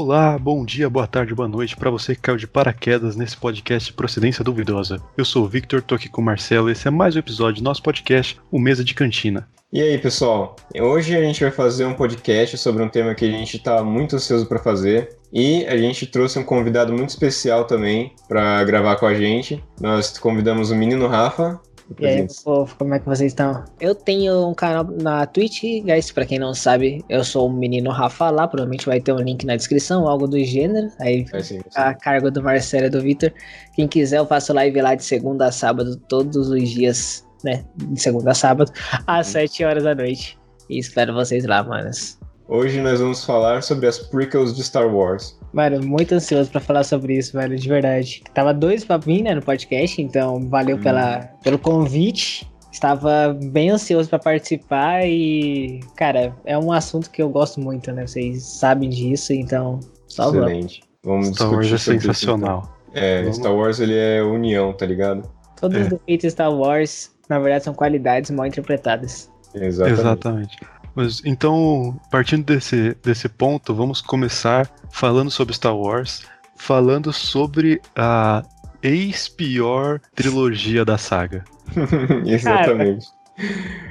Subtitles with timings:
[0.00, 3.92] Olá, bom dia, boa tarde, boa noite para você que caiu de paraquedas nesse podcast
[3.92, 5.02] Procedência Duvidosa.
[5.16, 7.64] Eu sou o Victor, tô aqui com o Marcelo esse é mais um episódio do
[7.64, 9.48] nosso podcast, o Mesa de Cantina.
[9.72, 10.54] E aí, pessoal?
[10.80, 14.14] Hoje a gente vai fazer um podcast sobre um tema que a gente está muito
[14.14, 19.04] ansioso para fazer e a gente trouxe um convidado muito especial também para gravar com
[19.06, 19.62] a gente.
[19.80, 21.60] Nós convidamos o menino Rafa.
[21.98, 23.64] E aí, povo, como é que vocês estão?
[23.80, 27.90] Eu tenho um canal na Twitch, guys, pra quem não sabe, eu sou o menino
[27.90, 31.58] Rafa lá, provavelmente vai ter um link na descrição, algo do gênero, aí É sim,
[31.60, 31.62] sim.
[31.74, 33.32] a cargo do Marcelo e do Vitor.
[33.74, 38.00] Quem quiser, eu faço live lá de segunda a sábado, todos os dias, né, de
[38.00, 38.70] segunda a sábado,
[39.06, 40.38] às 7 horas da noite.
[40.68, 42.18] E espero vocês lá, manos.
[42.46, 45.37] Hoje nós vamos falar sobre as prequels de Star Wars.
[45.52, 48.22] Mano, muito ansioso pra falar sobre isso, velho, de verdade.
[48.34, 50.80] Tava dois pra mim, né, no podcast, então valeu Hum.
[50.82, 52.46] pela, pelo convite.
[52.70, 58.06] Estava bem ansioso pra participar e, cara, é um assunto que eu gosto muito, né?
[58.06, 60.28] Vocês sabem disso, então só.
[60.28, 60.82] Excelente.
[61.02, 62.58] Vamos Star Wars é isso, sensacional.
[62.90, 63.02] então.
[63.02, 63.36] É, Vamos.
[63.38, 65.28] Star Wars ele é união, tá ligado?
[65.58, 65.80] Todos É.
[65.82, 69.30] os defeitos de Star Wars, na verdade, são qualidades mal interpretadas.
[69.54, 70.00] Exatamente.
[70.00, 70.56] Exatamente.
[70.98, 76.22] Mas, então, partindo desse, desse ponto, vamos começar falando sobre Star Wars,
[76.56, 78.42] falando sobre a
[78.82, 81.44] ex-pior trilogia da saga.
[82.26, 83.06] Exatamente.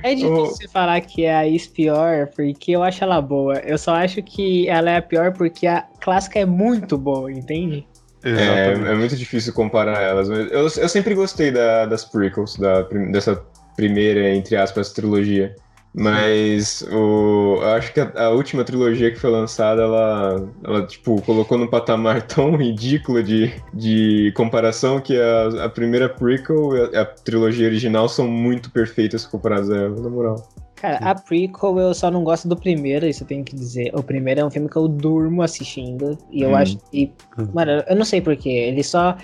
[0.03, 3.53] É difícil falar que é a ex-pior, porque eu acho ela boa.
[3.59, 7.87] Eu só acho que ela é a pior porque a clássica é muito boa, entende?
[8.21, 8.91] É, Exatamente.
[8.91, 12.81] é muito difícil comparar elas, mas eu, eu sempre gostei da- das prequels, da,
[13.13, 13.41] dessa
[13.77, 15.55] primeira, entre aspas, trilogia.
[15.93, 21.57] Mas o, acho que a, a última trilogia que foi lançada, ela, ela tipo, colocou
[21.57, 27.05] num patamar tão ridículo de, de comparação que a, a primeira prequel e a, a
[27.05, 30.47] trilogia original são muito perfeitas comparadas a ela, na moral.
[30.79, 33.89] Cara, a prequel eu só não gosto do primeiro, isso eu tenho que dizer.
[33.95, 36.17] O primeiro é um filme que eu durmo assistindo.
[36.29, 36.55] E eu Hum.
[36.55, 37.11] acho que.
[37.53, 38.49] Mano, eu não sei porquê.
[38.49, 39.17] Ele só.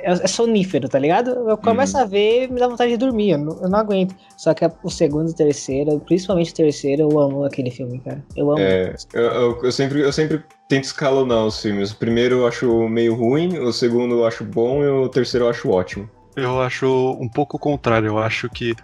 [0.00, 1.30] É, é sonífero, tá ligado?
[1.48, 3.30] Eu começo a ver e me dá vontade de dormir.
[3.30, 4.14] Eu não, eu não aguento.
[4.36, 8.22] Só que o segundo e o terceiro, principalmente o terceiro, eu amo aquele filme, cara.
[8.36, 8.60] Eu amo.
[8.60, 11.90] É, eu, eu- eu sempre, eu sempre tento escalonar os filmes.
[11.90, 15.50] O primeiro eu acho meio ruim, o segundo eu acho bom e o terceiro eu
[15.50, 16.08] acho ótimo.
[16.36, 18.08] Eu acho um pouco o contrário.
[18.08, 18.76] Eu acho que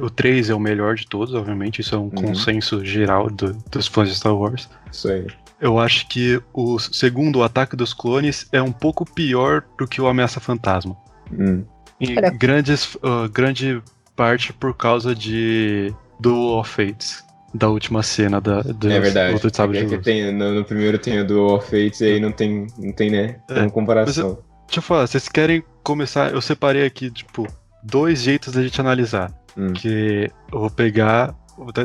[0.00, 1.80] o 3 é o melhor de todos, obviamente.
[1.80, 4.68] Isso é um consenso geral do- dos fãs de Star Wars.
[4.90, 5.26] Isso aí.
[5.60, 10.00] Eu acho que o segundo, o Ataque dos Clones, é um pouco pior do que
[10.00, 10.96] o Ameaça Fantasma.
[11.32, 11.64] Hum.
[12.00, 13.80] Em grandes, ah, grande
[14.16, 17.22] parte por causa de Duel of Fates.
[17.54, 19.34] Da última cena da, do É verdade.
[19.34, 20.04] Luta de Sabre É de que Luz.
[20.04, 23.10] tem, no, no primeiro tem o do All Fates e aí não tem, não tem
[23.10, 23.36] né?
[23.50, 24.38] É, Tem comparação.
[24.66, 26.32] Deixa eu falar, vocês querem começar?
[26.32, 27.46] Eu separei aqui, tipo,
[27.84, 29.30] dois jeitos da gente analisar.
[29.56, 29.72] Hum.
[29.72, 31.34] Que eu vou pegar.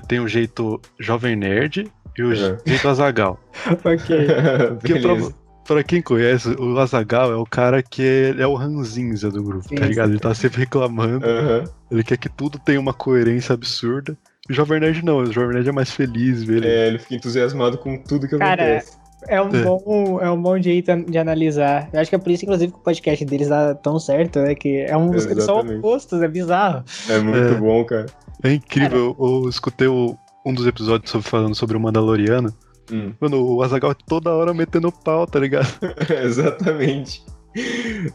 [0.08, 2.58] Tem o jeito Jovem Nerd e o Uhum.
[2.66, 3.40] jeito Azagal.
[3.84, 4.28] ok.
[4.80, 5.16] Porque pra,
[5.66, 9.76] pra quem conhece, o Azagal é o cara que é o ranzinza do grupo, Sim,
[9.76, 10.10] tá ligado?
[10.12, 11.64] Ele tá sempre reclamando, Aham.
[11.92, 14.18] ele quer que tudo tenha uma coerência absurda.
[14.50, 16.66] O Jovem Nerd não, o Jovem Nerd é mais feliz, velho.
[16.66, 18.98] É, ele fica entusiasmado com tudo que Cara, acontece.
[19.28, 19.64] É um, É.
[19.64, 21.90] bom, é um bom jeito de analisar.
[21.92, 24.56] Eu acho que é por isso, inclusive, que o podcast deles dá tão certo, né?
[24.56, 26.84] Que é um, eles são opostos, é bizarro.
[27.10, 27.54] É muito É.
[27.56, 28.06] bom, cara.
[28.44, 32.54] É incrível, eu, eu escutei o- um dos episódios sobre, falando sobre o Mandaloriano.
[32.92, 33.12] Hum.
[33.20, 35.68] Mano, o Azagal toda hora metendo pau, tá ligado?
[36.24, 37.22] Exatamente.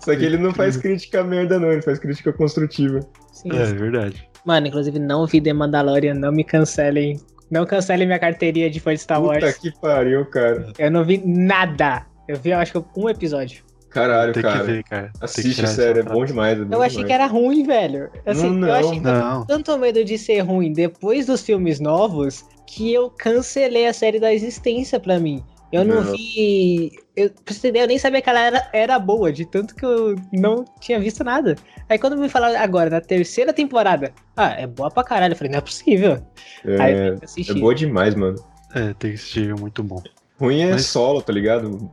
[0.01, 3.01] Só que ele não faz crítica merda, não, ele faz crítica construtiva.
[3.33, 3.51] Sim.
[3.53, 4.27] É, é verdade.
[4.47, 7.21] Mano, inclusive, não vi The Mandalorian, não me cancelem.
[7.53, 9.59] Não cancelem minha carteirinha de fã de Star Puta Wars.
[9.59, 10.73] que pariu, cara.
[10.79, 12.07] Eu não vi nada.
[12.27, 13.63] Eu vi, eu acho que um episódio.
[13.91, 14.61] Caralho, Tem cara.
[14.61, 15.03] que ver, cara.
[15.03, 16.59] Tem que Assiste, tirar sério, é bom demais.
[16.59, 17.07] É bom Eu achei demais.
[17.09, 18.11] que era ruim, velho.
[18.25, 18.89] Assim, Não, eu não.
[18.89, 23.93] achei Não, tanto medo de ser ruim depois dos filmes novos que eu cancelei a
[23.93, 25.45] série da existência pra mim.
[25.73, 26.13] Eu não, Não.
[26.13, 26.93] vi.
[27.17, 29.85] Eu, pra você entender, eu nem sabia que ela era, era boa, de tanto que
[29.85, 31.57] eu não tinha visto nada.
[31.89, 35.33] Aí quando me falaram agora, na terceira temporada, ah, é boa pra caralho.
[35.33, 36.23] Eu falei, não é possível.
[36.79, 38.37] Aí eu É, é boa demais, mano.
[38.75, 40.03] é, tem que assistir, é muito bom.
[40.39, 41.91] Ruim é Mas- solo, tá ligado?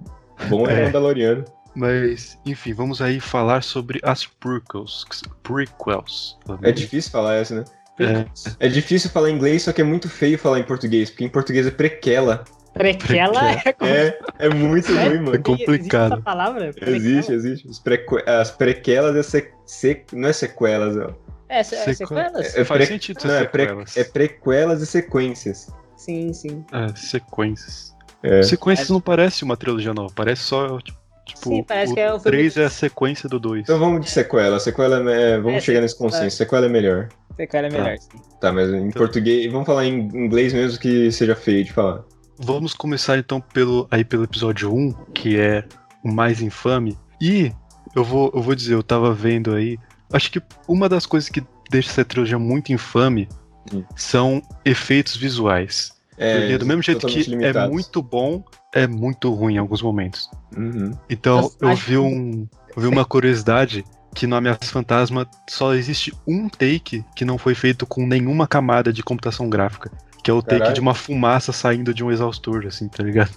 [0.49, 0.85] Bom é, É.
[0.85, 1.45] Mandaloriano.
[1.75, 5.05] Mas, enfim, vamos aí falar sobre as prequels.
[5.43, 6.37] Prequels.
[6.63, 7.63] É difícil falar essa, né?
[7.99, 11.23] É, É difícil falar em inglês, só que é muito feio falar em português, porque
[11.25, 12.43] em português é prequela.
[12.79, 15.11] Prequela é, como- É, é muito Sério?
[15.17, 15.35] ruim, mano.
[15.35, 15.73] É complicado.
[15.79, 16.71] Existe essa palavra?
[16.73, 16.95] Prequela?
[16.95, 17.83] Existe, existe.
[17.83, 19.51] Preque- As prequelas é se...
[19.65, 21.13] se- não é sequelas, ó.
[21.49, 22.55] É, é Sequ- sequelas?
[22.55, 23.97] É Faz pre- sentido Não, é, pre- sequelas.
[23.97, 25.67] é prequelas e sequências.
[25.97, 26.63] Sim, sim.
[26.71, 27.93] É, sequências.
[28.23, 28.43] É.
[28.43, 30.97] Sequências não parece uma trilogia nova, parece só, tipo,
[31.35, 33.63] Sim, parece o que é o filme 3 é a sequência do 2.
[33.63, 34.59] Então vamos de sequela.
[34.59, 35.37] Sequela é.
[35.37, 36.37] Vamos É, chegar nesse consenso.
[36.37, 37.07] Sequela é melhor.
[37.35, 38.17] Sequela é melhor, sim.
[38.41, 39.51] Tá, mas em Então- português.
[39.51, 42.03] Vamos falar em inglês mesmo que seja feio de falar.
[42.39, 45.65] Vamos começar então pelo, aí pelo episódio 1, que é
[46.03, 46.97] o mais infame.
[47.21, 47.51] E
[47.95, 49.77] eu vou, eu vou dizer, eu tava vendo aí.
[50.11, 53.27] Acho que uma das coisas que deixa essa trilogia muito infame
[53.73, 53.83] Hum.
[53.95, 55.91] são efeitos visuais.
[56.17, 57.69] Porque do mesmo jeito que totalmente limitados.
[57.69, 58.43] é muito bom,
[58.73, 60.29] é muito ruim em alguns momentos.
[60.55, 60.91] Uhum.
[61.09, 62.45] Então eu vi um.
[62.75, 67.55] Eu vi uma curiosidade que no Ameaça Fantasma só existe um take que não foi
[67.55, 69.89] feito com nenhuma camada de computação gráfica.
[70.23, 70.73] Que é o take Caralho.
[70.75, 73.31] de uma fumaça saindo de um exaustor, assim, tá ligado?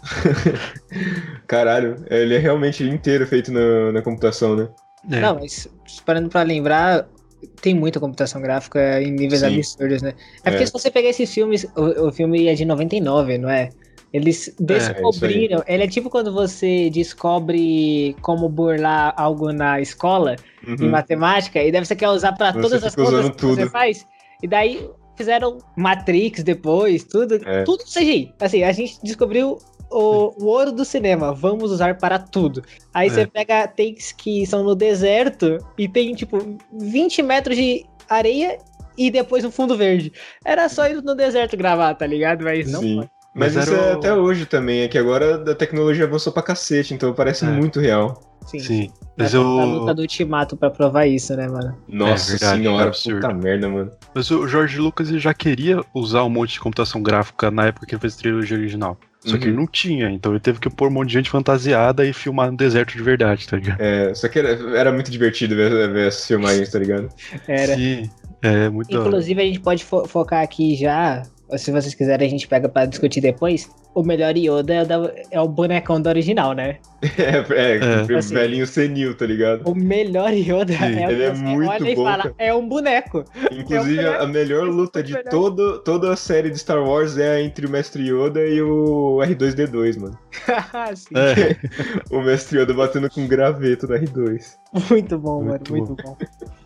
[1.47, 4.69] Caralho, ele é realmente inteiro feito na, na computação, né?
[5.11, 5.21] É.
[5.21, 5.69] Não, mas
[6.05, 7.07] parando pra lembrar,
[7.61, 9.47] tem muita computação gráfica em níveis Sim.
[9.47, 10.13] absurdos, né?
[10.45, 10.67] É porque É.
[10.67, 13.69] se você pegar esses filmes, o, o filme é de 99, não é?
[14.13, 15.63] Eles descobriram.
[15.67, 20.37] ele é tipo quando você descobre como burlar algo na escola,
[20.67, 20.91] em Uhum.
[20.91, 23.71] matemática, e daí você quer usar pra Você todas as coisas que você tudo.
[23.71, 24.07] faz.
[24.43, 24.89] E daí
[25.23, 27.63] fizeram Matrix depois, tudo, É.
[27.65, 28.35] tudo CGI.
[28.41, 29.59] Assim, a gente descobriu
[29.91, 32.63] o, o ouro do cinema, vamos usar para tudo.
[32.93, 33.11] Aí É.
[33.11, 36.39] você pega takes que são no deserto e tem tipo
[36.73, 38.59] 20 metros de areia
[38.99, 40.13] e depois um fundo verde.
[40.45, 42.45] Era só ir no deserto gravar, tá ligado?
[42.45, 42.81] Mas não.
[42.81, 42.97] Sim.
[42.99, 43.09] foi.
[43.35, 46.43] Mas, Mas isso é o- até hoje também, é que agora a tecnologia avançou pra
[46.43, 47.49] cacete, então parece É.
[47.49, 48.21] muito real.
[48.47, 48.59] Sim.
[48.59, 48.91] Sim.
[49.17, 49.43] Mas Mas a eu.
[49.45, 51.77] luta do Ultimato pra provar isso, né, mano?
[51.89, 53.21] Nossa verdade, senhora, é absurdo.
[53.21, 53.91] puta merda, mano.
[54.15, 57.95] Mas o George Lucas já queria usar um monte de computação gráfica na época que
[57.95, 58.99] ele fez a trilogia original.
[59.21, 59.51] Só que Uhum.
[59.51, 62.51] ele não tinha, então ele teve que pôr um monte de gente fantasiada e filmar
[62.51, 63.81] no deserto de verdade, tá ligado?
[63.81, 67.09] É, só que era, era muito divertido ver, ver essas filmagens, tá ligado?
[67.47, 67.77] Era.
[67.77, 68.11] Sim,
[68.43, 68.93] é muito.
[68.93, 71.23] Inclusive, a gente pode fo- focar aqui já.
[71.53, 73.71] Ou Se vocês quiserem, a gente pega pra discutir depois.
[73.95, 76.79] O melhor Yoda é o, da- é o bonecão do original, né?
[77.19, 77.79] É, é,
[78.13, 78.17] É.
[78.17, 78.35] Assim.
[78.35, 79.69] velhinho senil, tá ligado?
[79.69, 82.23] O melhor Yoda Sim, é o ele que é você muito olha e bom, fala,
[82.23, 82.35] cara.
[82.39, 83.25] é um boneco.
[83.51, 85.29] Inclusive, É o a melhor luta de melhor.
[85.31, 90.01] todo, toda a série de Star Wars é entre o Mestre Yoda e o R2D2,
[90.01, 90.19] mano.
[90.97, 91.57] Sim, É,
[92.11, 94.55] O Mestre Yoda batendo com graveto da R2.
[94.91, 96.17] Muito bom, Muito mano, muito bom.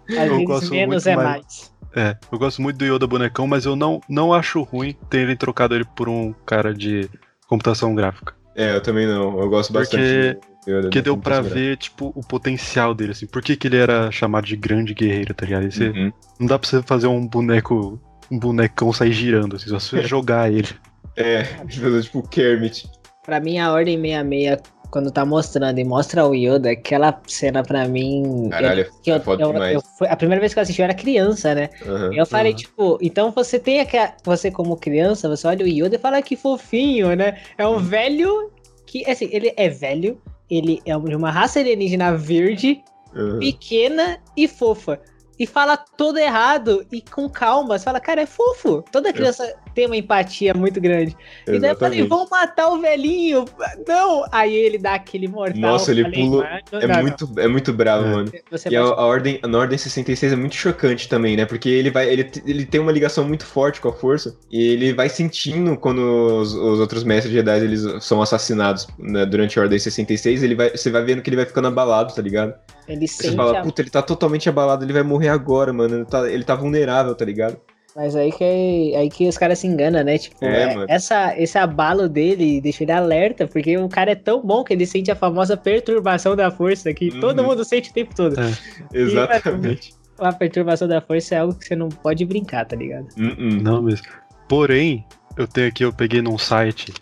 [0.08, 0.30] Às
[0.60, 1.75] vezes menos muito é mais- mais.
[1.96, 5.74] É, eu gosto muito do Yoda bonecão, mas eu não, não acho ruim terem trocado
[5.74, 7.08] ele por um cara de
[7.48, 8.34] computação gráfica.
[8.54, 9.38] É, eu também não.
[9.40, 10.82] Eu gosto Porque- bastante do Yoda.
[10.82, 13.26] Porque da deu pra ver, tipo, o potencial dele, assim.
[13.26, 15.70] Por que, que ele era chamado de grande guerreiro, tá ligado?
[15.70, 15.88] Você-.
[15.88, 16.12] Uhum.
[16.40, 18.00] Não dá pra você fazer um boneco,
[18.30, 20.68] um bonecão sair girando, assim, só se você jogar ele.
[21.16, 21.42] É,
[22.02, 22.88] tipo o Kermit.
[23.24, 24.58] Pra mim, a Ordem 66,
[24.90, 28.48] quando tá mostrando e mostra o Yoda, aquela cena pra mim.
[28.50, 29.74] Caralho, eu, que eu, é foda eu- demais.
[30.00, 31.70] eu- a primeira vez que eu assisti eu era criança, né?
[31.84, 32.14] Aham.
[32.14, 32.56] Eu falei, Uhum.
[32.58, 34.14] tipo, então você tem aquela.
[34.24, 37.38] Você, como criança, você olha o Yoda e fala que fofinho, né?
[37.58, 37.76] É Uhum.
[37.76, 38.50] um velho
[38.86, 42.82] que, assim, ele é velho, ele é de uma raça alienígena verde,
[43.14, 43.38] aham.
[43.40, 45.00] pequena e fofa.
[45.38, 47.78] E fala todo errado e com calma.
[47.78, 48.82] Você fala, cara, é fofo.
[48.90, 51.14] Toda criança tem uma empatia muito grande.
[51.46, 52.08] E daí eu falei, Exatamente.
[52.08, 53.44] vão matar o velhinho.
[53.86, 54.24] Não!
[54.32, 55.60] Aí ele dá aquele mortal.
[55.60, 57.02] Nossa, ele falei, pula- "Mano, É não, não.
[57.02, 58.10] muito, é muito bravo, É.
[58.10, 58.32] mano.
[58.50, 61.44] Você E a, a ordem, na ordem 66 é muito chocante também, né?
[61.44, 64.94] Porque ele vai, ele, ele tem uma ligação muito forte com a força e ele
[64.94, 66.00] vai sentindo quando
[66.40, 70.70] os, os outros mestres Jedi eles são assassinados né, durante a ordem 66, ele vai,
[70.70, 72.54] você vai vendo que ele vai ficando abalado, tá ligado?
[72.88, 75.96] Ele Você sente fala, a puta, ele tá totalmente abalado, ele vai morrer agora, mano.
[75.96, 77.58] Ele tá, ele tá vulnerável, tá ligado?
[77.96, 80.18] Mas aí que, aí que os caras se enganam, né?
[80.18, 84.42] Tipo, É, é- essa, esse abalo dele deixa ele alerta, porque o cara é tão
[84.44, 87.20] bom que ele sente a famosa perturbação da força, que Uhum.
[87.20, 88.36] todo mundo sente o tempo todo.
[88.38, 88.52] É.
[88.92, 89.94] Exatamente.
[90.18, 93.06] A perturbação da força é algo que você não pode brincar, tá ligado?
[93.16, 93.62] Uh-uh.
[93.62, 94.06] Não mesmo.
[94.48, 95.04] Porém,
[95.36, 96.92] eu tenho aqui, eu peguei num site.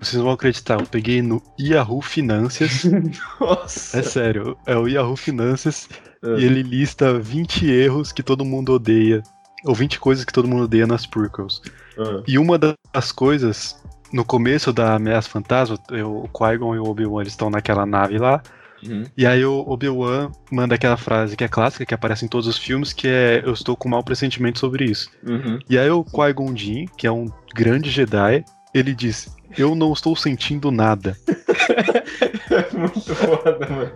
[0.00, 2.84] Vocês não vão acreditar, eu peguei no Yahoo Finanças.
[3.40, 3.98] Nossa.
[3.98, 5.88] é sério, é o Yahoo Finanças
[6.22, 9.22] e ele lista 20 erros que todo mundo odeia.
[9.64, 11.60] Ou 20 coisas que todo mundo odeia nas prequels.
[11.98, 12.22] Ah.
[12.26, 13.80] E uma das coisas,
[14.12, 18.42] no começo da Ameaça Fantasma, eu- o Qui-Gon e o Obi-Wan estão naquela nave lá.
[18.86, 19.04] Uhum.
[19.16, 22.56] E aí o Obi-Wan manda aquela frase que é clássica, que aparece em todos os
[22.56, 25.10] filmes, que é Eu estou com mau pressentimento sobre isso.
[25.26, 25.58] Uhum.
[25.68, 30.14] E aí o Qui-Gon Jinn, que é um grande Jedi, ele diz: Eu não estou
[30.14, 31.16] sentindo nada.
[32.72, 33.90] Muito foda, mano.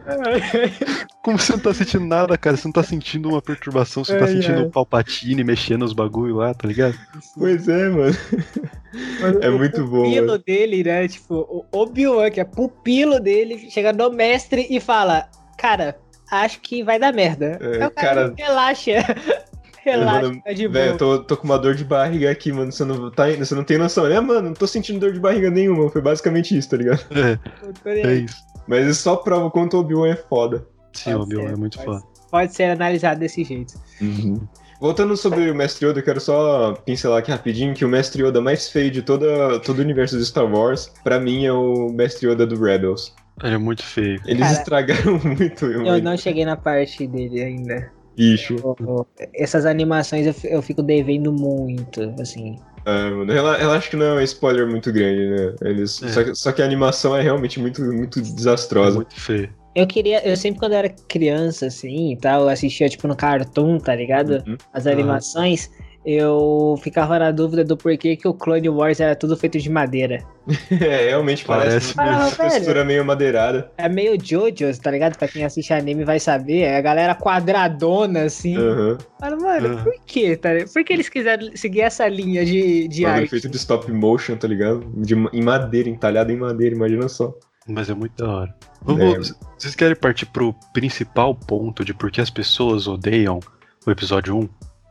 [1.23, 2.57] Como você não tá sentindo nada, cara?
[2.57, 6.37] Você não tá sentindo uma perturbação, você tá Ai, sentindo o Palpatine mexendo os bagulho
[6.37, 6.99] lá, tá ligado?
[7.37, 8.17] Pois é, mano.
[9.41, 10.43] É o muito bom, pupilo mano.
[10.45, 11.09] dele, né?
[11.09, 15.97] Tipo, o Obi-Wan, que é pupilo dele, chega no mestre e fala: Cara,
[16.31, 17.59] acho que vai dar merda.
[17.61, 18.93] É, o cara, cara- relaxa.
[19.85, 21.19] relaxa, Mano, tá de Velho, eu boa.
[21.19, 22.71] tô, tô com uma dor de barriga aqui, mano.
[22.71, 24.07] Você não, tá, você não tem noção.
[24.07, 25.91] É, mano, não tô sentindo dor de barriga nenhuma.
[25.91, 27.05] Foi basicamente isso, tá ligado?
[27.11, 27.39] É,
[27.87, 28.37] é isso.
[28.67, 30.67] Mas isso só prova o quanto o Obi-Wan é foda.
[30.93, 32.13] Sim, o Obi-Wan é muito pode foda.
[32.31, 33.75] Pode ser analisado desse jeito.
[34.81, 38.41] Voltando sobre o Mestre Yoda, eu quero só pincelar aqui rapidinho que o Mestre Yoda
[38.41, 42.29] mais feio de toda, todo o universo de Star Wars, pra mim é o Mestre
[42.29, 43.15] Yoda do Rebels.
[43.43, 44.21] Ele é muito feio.
[44.27, 45.67] Eles Cara, estragaram muito.
[45.67, 47.93] Eu não cheguei na parte dele ainda.
[48.17, 48.57] Bicho.
[48.81, 52.57] Eu- Essas animações eu, fi- eu fico devendo muito, assim.
[52.85, 55.55] Ah, mano, rela- relaxa que não é um spoiler muito grande, né?
[55.63, 56.09] Eles, É.
[56.09, 58.97] só, que, só que a animação é realmente muito, muito É desastrosa.
[58.97, 59.49] muito feio.
[59.75, 63.17] Eu queria, eu sempre quando eu era criança, assim, e tal, eu assistia, tipo, no
[63.17, 64.43] Cartoon, tá ligado?
[64.47, 64.57] Uhum.
[64.73, 65.71] As animações,
[66.05, 70.19] eu ficava na dúvida do porquê que o Clone Wars era tudo feito de madeira.
[70.73, 72.41] É, realmente parece, Parece.
[72.43, 73.71] Ah, textura meio madeirada.
[73.79, 75.17] É meio JoJo's, tá ligado?
[75.17, 78.57] Pra quem assiste anime vai saber, é a galera quadradona, assim.
[78.57, 78.99] Aham.
[79.21, 79.85] Mas, mano, Uhum.
[79.85, 80.73] por quê, tá ligado?
[80.73, 83.31] Por que eles quiseram seguir essa linha de, de Bagulho arte?
[83.31, 84.85] feito de stop motion, tá ligado?
[84.97, 87.33] De, em madeira, entalhado em madeira, imagina só.
[87.69, 88.51] Mas é muito da hora.
[88.51, 88.65] É.
[88.85, 93.39] Vamos, Vocês querem partir pro principal ponto de por que as pessoas odeiam
[93.87, 94.49] o episódio 1?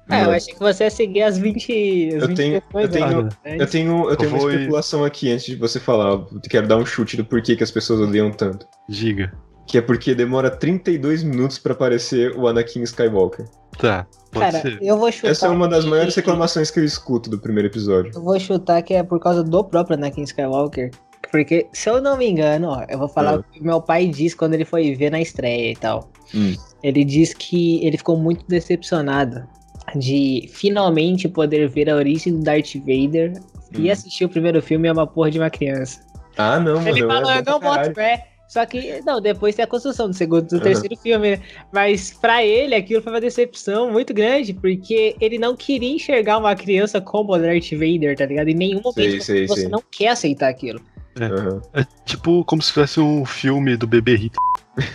[0.09, 2.09] É, eu achei que você ia seguir as 20.
[2.15, 3.05] As Eu 20 tenho- eu tenho-
[3.45, 6.09] aí, Eu tenho, eu tenho uma Foi- especulação aqui antes de você falar.
[6.11, 8.67] Eu quero dar um chute do porquê que as pessoas odeiam tanto.
[8.89, 9.31] Diga.
[9.67, 13.45] Que é porque demora 32 minutos pra aparecer o Anakin Skywalker.
[13.77, 14.77] Tá, pode Cara, ser.
[14.81, 15.29] eu vou chutar.
[15.31, 18.11] Essa é uma das maiores reclamações que eu escuto do primeiro episódio.
[18.13, 20.91] Eu vou chutar que é por causa do próprio Anakin Skywalker.
[21.31, 23.37] Porque, se eu não me engano, ó, eu vou falar Ah.
[23.37, 26.11] o que meu pai disse quando ele foi ver na estreia e tal.
[26.35, 26.53] Hum.
[26.83, 29.47] Ele disse que ele ficou muito decepcionado
[29.95, 33.33] de finalmente poder ver a origem do Darth Vader
[33.77, 33.91] e Hum.
[33.91, 36.01] assistir o primeiro filme é uma porra de uma criança.
[36.37, 36.89] Ah, não, mano.
[36.89, 38.27] Ele é falou, bom eu não boto caralho." fé.
[38.47, 40.63] Só que, não, depois tem a construção do segundo, do Aham.
[40.63, 41.39] terceiro filme.
[41.71, 46.53] Mas pra ele aquilo foi uma decepção muito grande, porque ele não queria enxergar uma
[46.53, 48.49] criança como o Darth Vader, tá ligado?
[48.49, 49.69] Em nenhum momento Sei, sei, você sei.
[49.69, 50.81] não quer aceitar aquilo.
[51.17, 51.61] Aham.
[51.73, 54.35] É tipo como se fosse um filme do bebê Hitler.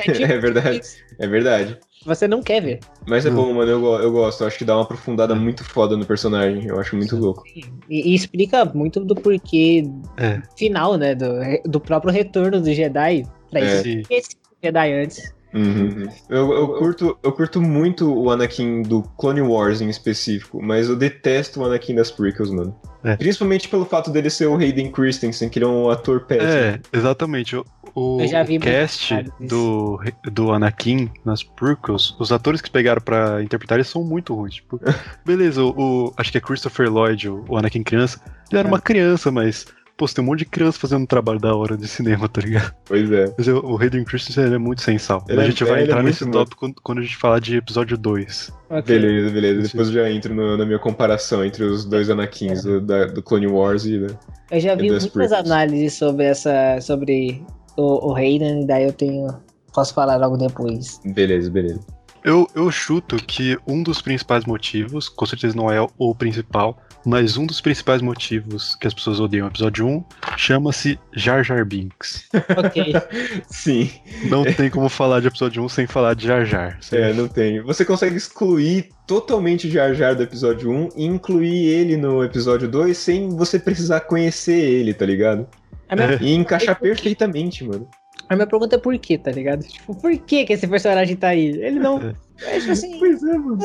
[0.00, 0.79] É, tipo É verdade.
[0.79, 0.97] isso.
[1.19, 1.79] É verdade.
[2.07, 2.79] Você não quer ver.
[3.07, 3.71] Mas é bom, mano.
[3.71, 4.43] Eu, eu gosto.
[4.43, 6.65] Eu acho que dá uma aprofundada muito foda no personagem.
[6.67, 7.43] Eu acho muito louco.
[7.55, 9.85] E, e explica muito do porquê
[10.17, 10.41] É.
[10.57, 11.15] final, né?
[11.15, 11.27] Do,
[11.67, 13.65] do próprio retorno do Jedi pra É.
[13.75, 13.83] isso.
[13.83, 14.03] Sim.
[14.09, 15.35] Esse Jedi antes.
[15.55, 16.07] Uhum.
[16.29, 20.97] Eu, eu, curto, eu curto muito o Anakin do Clone Wars em específico, mas eu
[20.97, 22.75] detesto o Anakin das prequels, mano.
[23.05, 23.17] É.
[23.17, 26.50] Principalmente pelo fato dele ser o Hayden Christensen, que ele é um ator péssimo.
[26.50, 27.55] É, exatamente.
[27.57, 30.00] O, o, Eu já vi o cast do,
[30.33, 34.57] do Anakin nas prequels, os atores que pegaram pra interpretar eles são muito ruins.
[34.57, 34.81] Tipo,
[35.25, 35.71] beleza, o,
[36.09, 38.21] o- acho que é Christopher Lloyd, o, o Anakin criança.
[38.50, 38.71] Ele era É.
[38.71, 39.67] uma criança, mas.
[39.97, 42.75] Pô, tem um monte de criança fazendo um trabalho da hora de cinema, tá ligado?
[42.85, 43.33] Pois é.
[43.38, 45.25] Mas o, o Hayden Christensen é muito sensal.
[45.26, 47.41] Ele a é- gente vai é entrar muito nesse tópico quando, quando a gente falar
[47.41, 48.53] de episódio 2.
[48.69, 48.83] Ok.
[48.83, 49.62] Beleza, beleza.
[49.62, 49.69] Sim.
[49.69, 53.23] Depois eu já entro no- na minha comparação entre os dois Anakins do, da- do
[53.23, 54.09] Clone Wars e da.
[54.50, 55.33] Eu já vi muitas prequels.
[55.33, 56.79] análises sobre essa.
[56.83, 57.43] sobre
[57.76, 59.29] o, o Hayden, e daí eu tenho.
[59.73, 61.00] Posso falar logo depois.
[61.07, 61.81] Beleza, beleza.
[62.25, 66.76] Eu, eu chuto que um dos principais motivos, com certeza não é o principal,
[67.07, 70.05] mas um dos principais motivos que as pessoas odeiam o episódio 1
[70.37, 72.29] chama-se Jar Jar Binks.
[72.59, 72.93] Ok.
[73.49, 73.89] Sim,
[74.29, 76.79] Não tem como falar de episódio 1 sem falar de Jar Jar.
[76.93, 77.61] é, não tem.
[77.63, 82.69] Você consegue excluir totalmente o Jar Jar do episódio 1 e incluir ele no episódio
[82.69, 85.47] 2 sem você precisar conhecer ele, tá ligado?
[85.95, 87.89] Minha, E encaixar perfeitamente, mano.
[88.29, 89.63] a minha pergunta é por quê, tá ligado?
[89.63, 91.47] Tipo, por que que esse personagem tá aí?
[91.47, 92.01] Ele não.
[92.43, 93.59] É, tipo assim, Pois é, mano.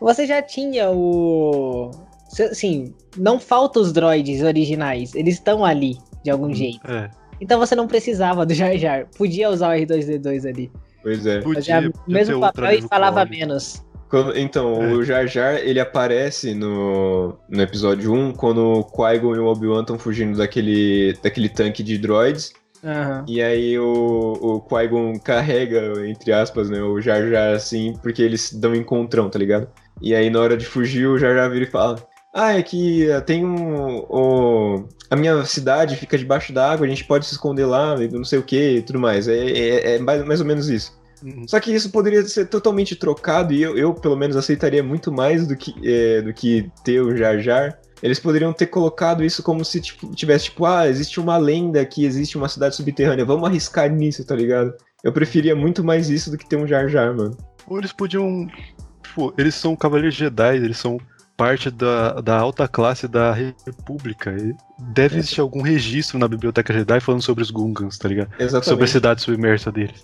[0.00, 1.90] você já tinha o.
[2.50, 5.14] Assim, não falta os droids originais.
[5.14, 6.80] Eles estão ali, de algum jeito.
[6.90, 7.08] É,
[7.40, 9.06] Então você não precisava do Jar Jar.
[9.16, 10.70] Podia usar o R2D2 ali.
[11.02, 11.40] Pois é.
[11.40, 13.38] podia, o podia ter mesmo papel e falava clone.
[13.38, 13.84] menos.
[14.08, 14.92] Quando- então, É.
[14.92, 19.80] o Jar Jar, ele aparece no, no episódio 1 quando o Qui-Gon e o Obi-Wan
[19.82, 22.52] estão fugindo daquele, daquele tanque de droids.
[22.84, 23.24] Aham.
[23.26, 28.52] E aí o, o Qui-Gon carrega, entre aspas, né, o Jar Jar assim, porque eles
[28.52, 29.68] dão um encontrão, tá ligado?
[30.00, 31.96] E aí na hora de fugir, o Jar Jar vira e fala:
[32.38, 33.96] Ah, é que tem um.
[34.10, 38.38] o- a minha cidade fica debaixo d'água, a gente pode se esconder lá, não sei
[38.38, 39.26] o que e tudo mais.
[39.26, 40.92] É, é- é mais, mais ou menos isso.
[41.24, 41.44] Uhum.
[41.48, 45.46] Só que isso poderia ser totalmente trocado e eu, eu pelo menos, aceitaria muito mais
[45.46, 47.78] do que, é, do que ter o Jar Jar.
[48.02, 52.04] Eles poderiam ter colocado isso como se tipo, tivesse, tipo, ah, existe uma lenda que
[52.04, 54.74] existe uma cidade subterrânea, vamos arriscar nisso, tá ligado?
[55.02, 57.34] Eu preferia muito mais isso do que ter um Jar Jar, mano.
[57.66, 58.46] Ou eles podiam.
[59.02, 60.98] Tipo, eles são cavaleiros Jedi, eles são
[61.36, 64.34] parte da, da alta classe da República.
[64.36, 68.28] E deve existir algum registro na Biblioteca Jedi falando sobre os Gungans, tá ligado?
[68.30, 68.90] Sobre a Exatamente.
[68.90, 70.02] cidade submersa deles.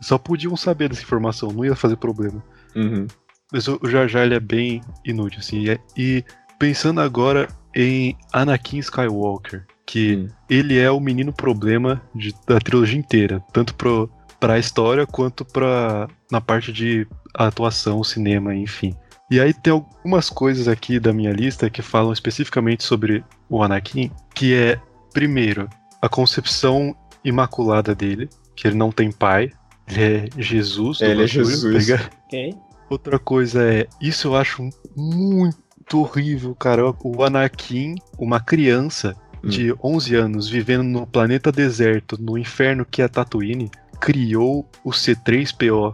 [0.00, 2.42] Só podiam saber dessa informação, não ia fazer problema.
[2.76, 3.06] Uhum.
[3.52, 5.60] Mas o Jar Jar ele é bem inútil, assim.
[5.60, 6.24] E, é- e
[6.58, 10.28] pensando agora em Anakin Skywalker, que Hum.
[10.50, 14.10] ele é o menino problema de- da trilogia inteira, tanto pro,
[14.40, 18.94] pra história quanto pra, na parte de atuação, cinema, enfim.
[19.34, 24.08] E aí tem algumas coisas aqui da minha lista que falam especificamente sobre o Anakin,
[24.32, 24.80] que é,
[25.12, 25.68] primeiro,
[26.00, 29.50] a concepção imaculada dele, que ele não tem pai,
[29.88, 31.00] ele é Jesus.
[31.00, 31.90] Ele é Jesus.
[32.26, 32.54] Ok.
[32.88, 34.62] Outra coisa é, isso eu acho
[34.96, 36.94] muito horrível, cara.
[37.02, 43.08] O Anakin, uma criança de 11 anos vivendo no planeta deserto, no inferno que é
[43.08, 43.68] Tatooine,
[44.00, 45.92] criou o C3PO,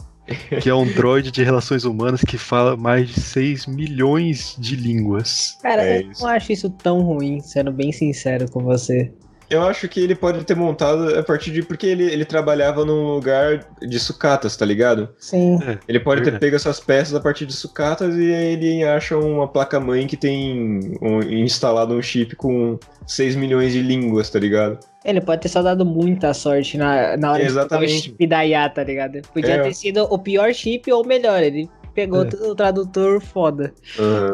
[0.63, 5.57] que é um droid de relações humanas que fala mais de 6 milhões de línguas.
[5.63, 6.23] Cara, É eu isso.
[6.23, 9.13] não acho isso tão ruim, sendo bem sincero com você.
[9.49, 11.61] Eu acho que ele pode ter montado a partir de.
[11.61, 15.09] Porque ele, ele trabalhava num lugar de sucatas, tá ligado?
[15.19, 15.59] Sim.
[15.89, 16.41] Ele pode ter Verdade.
[16.41, 20.97] pego essas peças a partir de sucatas e aí ele acha uma placa-mãe que tem
[21.03, 24.79] um- instalado um chip com 6 milhões de línguas, tá ligado?
[25.05, 27.93] Ele pode ter só dado muita sorte na, na hora Exatamente.
[27.93, 29.23] de o chip da IA, tá ligado?
[29.33, 29.63] Podia É.
[29.63, 31.43] ter sido o pior chip ou o melhor.
[31.43, 32.29] Ele pegou É.
[32.47, 33.73] o tradutor foda.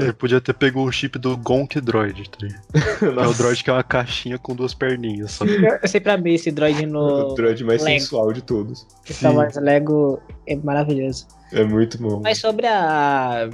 [0.01, 2.63] Ele podia ter pego o chip do Gonk Droid, tá ligado?
[3.23, 5.45] É o droid que é uma caixinha com duas perninhas só.
[5.45, 8.01] Eu sempre amei esse droid o no droid mais Lego.
[8.01, 8.87] sensual de todos.
[9.09, 9.35] Star.
[9.35, 10.21] Wars Lego.
[10.49, 11.27] É maravilhoso.
[11.53, 12.21] É muito bom.
[12.25, 13.49] Mas sobre a,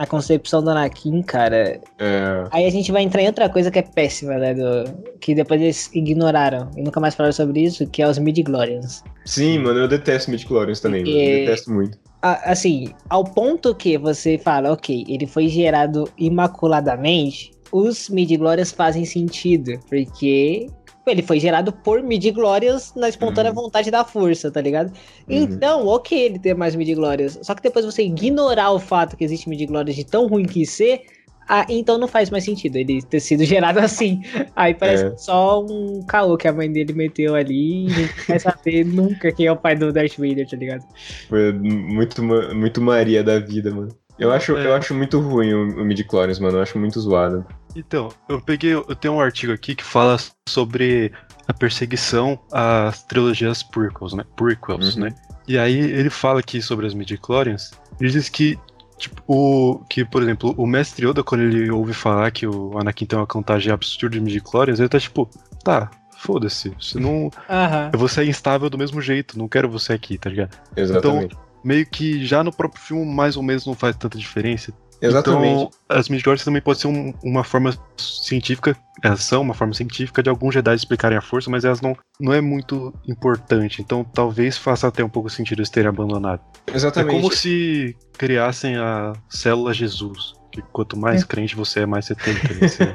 [0.00, 3.80] a concepção do Anakin, cara, É, aí a gente vai entrar em outra coisa que
[3.80, 4.54] é péssima, né?
[4.54, 4.90] Do,
[5.20, 9.04] que depois eles ignoraram e nunca mais falaram sobre isso, que é os midi-glorians.
[9.26, 11.14] Sim, mano, eu detesto Midichlorians também, mano.
[11.14, 11.98] Eu detesto muito.
[12.22, 19.78] Assim, ao ponto que você fala, ok, ele foi gerado imaculadamente, os midi-glorians fazem sentido,
[19.90, 20.66] porque
[21.06, 23.62] ele foi gerado por midi-glorians na espontânea Uhum.
[23.62, 24.88] vontade da força, tá ligado?
[25.28, 25.36] Uhum.
[25.36, 29.48] Então, ok ele ter mais midi-glorians, só que depois você ignorar o fato que existe
[29.48, 31.02] midi-glorians de tão ruim que ser,
[31.48, 34.22] ah, então não faz mais sentido ele ter sido gerado assim.
[34.54, 35.16] Aí parece É.
[35.16, 39.46] só um caô que a mãe dele meteu ali e ninguém vai saber nunca quem
[39.46, 40.84] é o pai do Darth Vader, tá ligado?
[41.28, 43.88] Foi muito, muito Maria da vida, mano.
[44.20, 44.66] Eu acho, É.
[44.66, 46.58] eu acho muito ruim o, o Midichlorians, mano.
[46.58, 47.44] Eu acho muito zoado.
[47.74, 48.74] Então, eu peguei.
[48.74, 50.16] Eu tenho um artigo aqui que fala
[50.48, 51.12] sobre
[51.48, 54.24] a perseguição às trilogias prequels, né?
[54.36, 55.04] Prequels, Uhum.
[55.04, 55.14] né?
[55.48, 57.70] E aí ele fala aqui sobre as midichlorians.
[58.00, 58.58] Ele diz que,
[58.98, 63.06] tipo, o, que, por exemplo, o mestre Yoda, quando ele ouve falar que o Anakin
[63.06, 65.28] tem uma contagem absurda de midichlorians, ele tá tipo,
[65.64, 67.30] tá, foda-se, você não.
[67.48, 67.90] Aham.
[67.92, 70.56] Eu vou ser instável do mesmo jeito, não quero você aqui, tá ligado?
[70.76, 71.36] Exatamente.
[71.64, 74.72] Meio que já no próprio filme, mais ou menos, não faz tanta diferença.
[75.02, 75.54] Exatamente.
[75.62, 80.22] Então, as midichlorians também pode ser um- uma forma científica, elas são uma forma científica
[80.22, 83.80] de alguns Jedi explicarem a força, mas elas não, não é muito importante.
[83.80, 86.40] Então, talvez faça até um pouco sentido eles terem abandonado.
[86.72, 87.16] Exatamente.
[87.16, 90.34] É como se criassem a célula Jesus.
[90.52, 92.34] Que quanto mais crente você é, mais você tem.
[92.34, 92.58] ligado?
[92.68, 92.92] Você-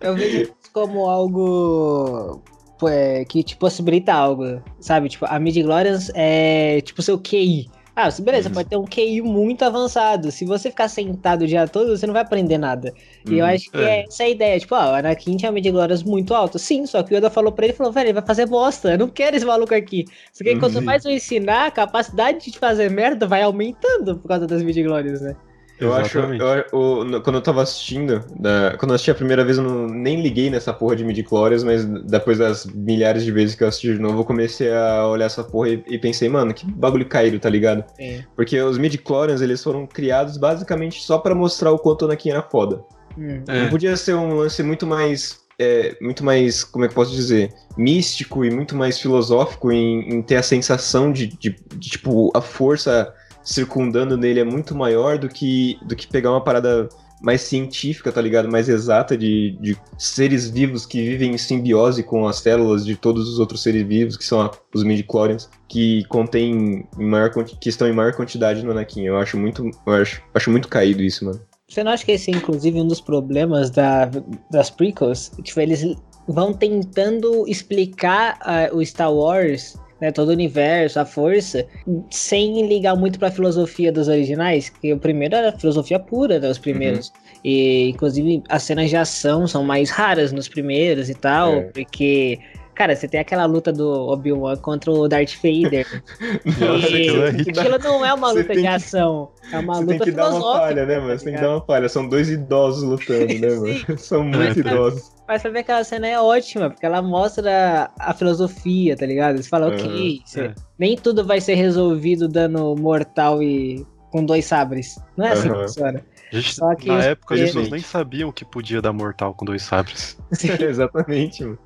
[0.00, 2.42] Eu vejo isso como algo
[2.88, 5.08] é, que te possibilita algo, sabe?
[5.08, 7.68] Tipo, a midi-glorians é tipo seu QI.
[7.96, 8.54] Ah, beleza, Uhum.
[8.54, 10.30] pode ter um QI muito avançado.
[10.30, 12.94] Se você ficar sentado o dia todo, você não vai aprender nada.
[13.26, 13.50] E eu Uhum.
[13.50, 14.00] acho que É.
[14.00, 14.58] é essa a ideia.
[14.58, 16.58] Tipo, ah, o Anakin tinha midi-glorians muito alto.
[16.58, 18.92] Sim, só que o Yoda falou pra ele, falou, velho, ele vai fazer bosta.
[18.92, 20.06] Eu não quero esse maluco aqui.
[20.32, 20.84] Só que aí, quanto Uhum.
[20.84, 25.36] mais eu ensinar, a capacidade de fazer merda vai aumentando por causa das midi-glorians, né?
[25.80, 26.42] Eu acho, Exatamente.
[26.72, 29.64] eu, o- no- quando eu tava assistindo, da- quando eu assisti a primeira vez, eu
[29.64, 33.68] não, nem liguei nessa porra de midi-chlorians, mas depois das milhares de vezes que eu
[33.68, 37.06] assisti de novo, eu comecei a olhar essa porra e, e pensei, mano, que bagulho
[37.06, 37.84] caído, tá ligado?
[37.96, 38.24] Sim.
[38.36, 42.42] Porque os midi-chlorians, eles foram criados basicamente só pra mostrar o quanto o Anakin era
[42.42, 42.82] foda.
[43.18, 43.42] Hum.
[43.48, 43.62] É.
[43.62, 45.40] Não podia ser um lance muito mais.
[45.62, 47.52] é, muito mais, como é que eu posso dizer?
[47.76, 52.40] Místico e muito mais filosófico em, em ter a sensação de, de- de, tipo, a
[52.40, 56.88] força circundando nele é muito maior do que, do que pegar uma parada
[57.22, 58.50] mais científica, tá ligado?
[58.50, 63.28] Mais exata de, de seres vivos que vivem em simbiose com as células de todos
[63.28, 67.86] os outros seres vivos, que são a- os midichlorians, que contêm em maior, que estão
[67.86, 69.02] em maior quantidade no Anakin.
[69.02, 71.40] Eu acho muito, eu acho, acho muito caído isso, mano.
[71.68, 74.10] Você não acha que esse é inclusive um dos problemas da,
[74.50, 75.30] das prequels?
[75.42, 75.84] Tipo, eles
[76.26, 81.66] vão tentando explicar ah, o Star Wars, né, todo o universo, a força,
[82.10, 86.58] sem ligar muito pra filosofia dos originais, que o primeiro era filosofia pura, né, os
[86.58, 87.12] primeiros.
[87.44, 91.60] E inclusive as cenas de ação são mais raras nos primeiros e tal, É.
[91.64, 92.38] porque
[92.80, 95.86] Cara, você tem aquela luta do Obi-Wan contra o Darth Vader.
[96.58, 99.32] Nossa, e aquilo é que aquilo não é uma luta de que- ação.
[99.52, 101.18] É uma Você luta tem que dar uma falha, né, mano?
[101.18, 101.88] Você tem que dar uma falha.
[101.90, 103.74] São dois idosos lutando, né, mano?
[104.00, 105.12] São muito É, idosos.
[105.28, 109.36] Mas pra ver aquela cena é ótima, porque ela mostra a filosofia, tá ligado?
[109.42, 110.54] Você fala, ok, Aham, você- é.
[110.78, 114.98] nem tudo vai ser resolvido dando mortal e com dois sabres.
[115.18, 115.62] Não é assim que Aham.
[115.68, 116.04] funciona.
[116.32, 119.62] Gente- Só que na época as pessoas nem sabiam que podia dar mortal com dois
[119.64, 120.16] sabres.
[120.60, 121.58] Exatamente, mano.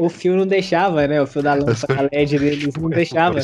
[0.00, 1.20] O fio não deixava, né?
[1.20, 3.34] O fio da lâmpada LED deles não deixava.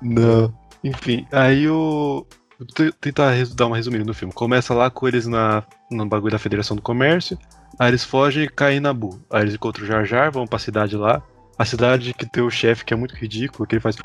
[0.00, 0.52] Não.
[0.84, 2.26] Enfim, aí o.
[2.74, 4.32] t- tentar dar uma resumida no filme.
[4.34, 7.38] Começa lá com eles na, no bagulho da Federação do Comércio.
[7.78, 9.20] Aí eles fogem e caem em Nabu.
[9.30, 11.22] Aí eles encontram o Jar Jar, vão pra cidade lá.
[11.58, 13.96] A cidade que tem o chefe que é muito ridículo, que ele faz.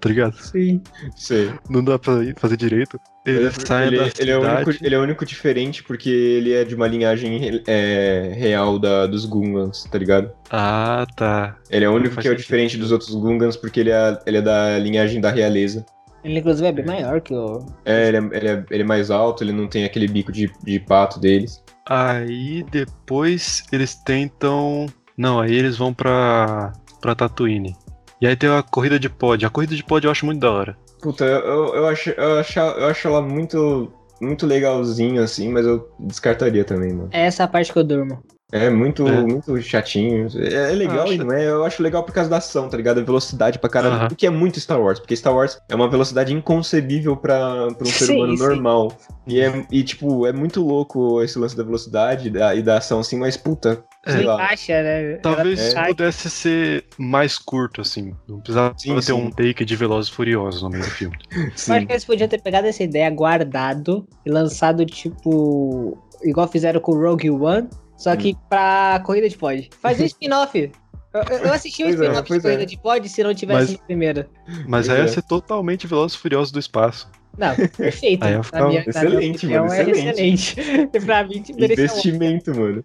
[0.00, 0.36] Tá ligado?
[0.36, 0.82] Sim.
[1.16, 1.52] Sei.
[1.68, 3.00] Não dá pra fazer direito.
[3.26, 4.30] Ele, sai ele, da ele cidade.
[4.30, 8.32] é o único, ele é o único diferente porque ele é de uma linhagem é,
[8.34, 10.30] real da, dos Gungans, tá ligado?
[10.50, 11.56] Ah, tá.
[11.70, 12.38] Ele é o único que é sentido.
[12.38, 15.84] diferente dos outros Gungans porque ele é, ele é da linhagem da realeza.
[16.22, 17.64] Ele, inclusive, é bem maior que o.
[17.84, 20.50] É, ele é, ele é, ele é mais alto, ele não tem aquele bico de,
[20.64, 21.62] de pato deles.
[21.86, 24.86] Aí depois eles tentam.
[25.18, 26.72] Não, aí eles vão pra.
[27.00, 27.76] pra Tatooine.
[28.20, 29.44] E aí tem a corrida de pod.
[29.44, 30.76] A corrida de pod eu acho muito da hora.
[31.00, 35.90] Puta, eu, eu, acho, eu, acho, eu acho ela muito, muito legalzinho, assim, mas eu
[35.98, 37.10] descartaria também, mano.
[37.12, 38.22] É essa a parte que eu durmo.
[38.52, 39.20] É muito, É.
[39.22, 40.28] muito chatinho.
[40.36, 41.48] É, é legal Acho- e não é.
[41.48, 43.00] Eu acho legal por causa da ação, tá ligado?
[43.00, 43.94] A velocidade pra caralho.
[43.96, 44.08] Aham.
[44.12, 47.82] O que é muito Star Wars, porque Star Wars é uma velocidade inconcebível pra, pra
[47.82, 48.42] um ser Sim, humano sim.
[48.44, 48.92] normal.
[49.26, 52.76] E, é, e, tipo, é muito louco esse lance da velocidade e da, e da
[52.78, 54.26] ação, assim, mas, puta, sei É.
[54.26, 54.34] lá.
[54.44, 55.14] Encaixa, né?
[55.16, 58.14] Talvez Ai, pudesse ser mais curto, assim.
[58.28, 59.12] Não precisava Sim, ter sim.
[59.14, 61.16] um take de Velozes e Furiosos no meio do filme.
[61.34, 61.86] Eu acho Sim.
[61.86, 67.00] que eles podiam ter pegado essa ideia, guardado e lançado, tipo, igual fizeram com o
[67.00, 69.68] Rogue One, só que pra corrida de pod.
[69.80, 70.70] Faz um spin-off.
[71.12, 72.66] Eu, eu- eu assisti um Pois é, spin-off de pois corrida é.
[72.66, 74.26] de pod se não tivesse Mas- no primeiro.
[74.66, 75.08] Mas Pois aí ia é.
[75.08, 77.08] ser totalmente Velozes e Furiosos do espaço.
[77.38, 78.22] Não, perfeito.
[78.24, 78.32] Aí
[78.68, 80.60] minha- excelente, opinião, mano, é excelente.
[80.60, 81.00] excelente.
[81.04, 82.84] pra mim, merecia Investimento, mano.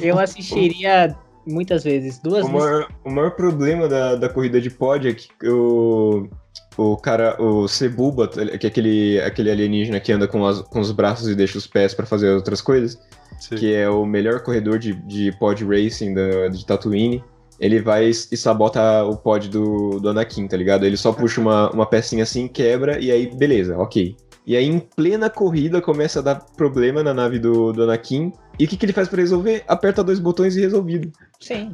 [0.00, 2.60] Eu assistiria muitas vezes, duas O vezes.
[2.62, 6.28] maior, o maior problema da, da corrida de pod é que o,
[6.76, 10.92] o cara, o Cebuba, que é aquele, aquele alienígena que anda com, as- com os
[10.92, 12.98] braços e deixa os pés pra fazer outras coisas,
[13.38, 13.56] Sim.
[13.56, 17.22] que é o melhor corredor de, de pod racing da, de Tatooine,
[17.58, 20.86] ele vai e sabota o pod do, do Anakin, tá ligado?
[20.86, 24.16] Ele só puxa uma, uma pecinha assim, quebra, e aí beleza, ok.
[24.46, 28.32] E aí, em plena corrida, começa a dar problema na nave do, do Anakin.
[28.58, 29.62] E o que, que ele faz pra resolver?
[29.68, 31.12] Aperta dois botões e resolvido.
[31.38, 31.70] Sim.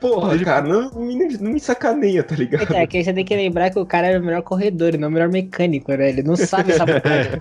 [0.00, 2.62] Porra, Ele- cara, não, não me, não me sacaneia, tá ligado?
[2.62, 4.94] Então, é que aí você tem que lembrar que o cara era o melhor corredor,
[4.94, 6.08] e não o melhor mecânico, né?
[6.08, 7.40] Ele não sabe sabotar.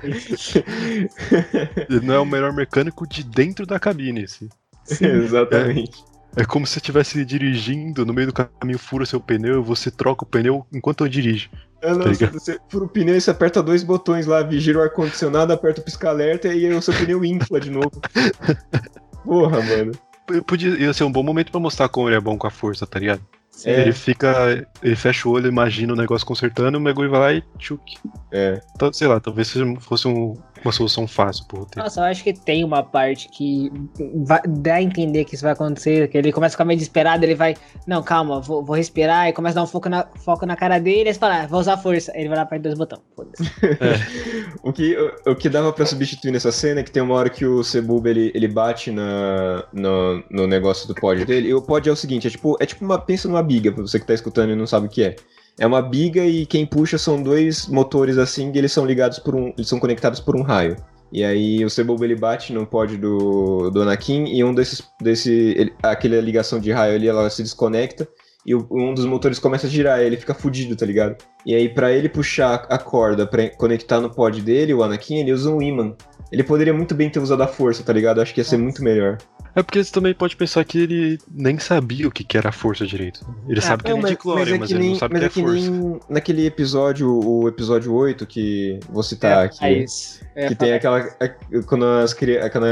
[1.90, 4.50] Ele não é o melhor mecânico de dentro da cabine, assim.
[5.02, 6.04] Exatamente.
[6.36, 9.90] É como se você estivesse dirigindo, no meio do caminho fura seu pneu e você
[9.90, 11.50] troca o pneu enquanto eu dirijo.
[11.82, 14.82] Ah, não, Tá você fura o pneu e você aperta dois botões lá, gira o
[14.82, 17.92] ar-condicionado, aperta o pisca-alerta e aí o seu pneu infla de novo.
[19.26, 19.92] Porra, mano.
[20.46, 22.86] Podia ia ser um bom momento pra mostrar como ele é bom com a força,
[22.86, 23.22] tá ligado?
[23.66, 23.82] É.
[23.82, 24.68] Ele fica.
[24.84, 27.98] Ele fecha o olho, imagina o negócio consertando, o Megumi vai lá e tchuk.
[28.32, 28.62] É.
[28.76, 31.84] Então, sei lá, talvez fosse um- uma solução fácil pro roteiro.
[31.84, 33.72] Nossa, eu acho que tem uma parte que
[34.26, 37.24] vai, dá a entender que isso vai acontecer, que ele começa a ficar meio desesperado,
[37.24, 40.46] ele vai, não, calma, vou, vou respirar, e começa a dar um foco na, foco
[40.48, 42.12] na cara dele, e ele fala, ah, vou usar força.
[42.12, 43.02] Aí ele vai lá pra dois botões.
[43.16, 43.44] Foda-se.
[44.64, 47.30] O que, o, o que dava pra substituir nessa cena é que tem uma hora
[47.30, 51.50] que o Cebuba ele, ele bate na, no, no negócio do pod dele.
[51.50, 53.00] E o pod é o seguinte: é tipo, é tipo uma.
[53.00, 55.16] Pensa numa biga, pra você que tá escutando e não sabe o que é.
[55.60, 59.34] É uma biga e quem puxa são dois motores assim, e eles são ligados por
[59.36, 59.48] um.
[59.58, 60.76] Eles são conectados por um raio.
[61.12, 64.84] E aí o Cebuba ele bate no pod do, do Anakin e um desses.
[65.02, 68.08] Desse, ele- aquela ligação de raio ali, ela se desconecta.
[68.46, 71.16] E o- um dos motores começa a girar, ele fica fudido, tá ligado?
[71.46, 75.32] E aí, pra ele puxar a corda pra conectar no pod dele, o Anakin, ele
[75.34, 75.96] usa um imã.
[76.32, 78.22] Ele poderia muito bem ter usado a força, tá ligado?
[78.22, 79.18] Acho que ia ser muito melhor.
[79.56, 82.52] É porque você também pode pensar que ele nem sabia o que, que era a
[82.52, 83.26] força direito.
[83.48, 85.28] Ele Ah, sabe que não, é mas, midi-chlorian, mas, ele não sabe o que é
[85.28, 85.72] é que força.
[85.72, 89.66] nem naquele episódio, o episódio 8, que vou citar É, aqui.
[89.66, 90.20] é isso.
[90.48, 91.00] Que tem aquela.
[91.00, 92.66] a- Quando as, cri- quando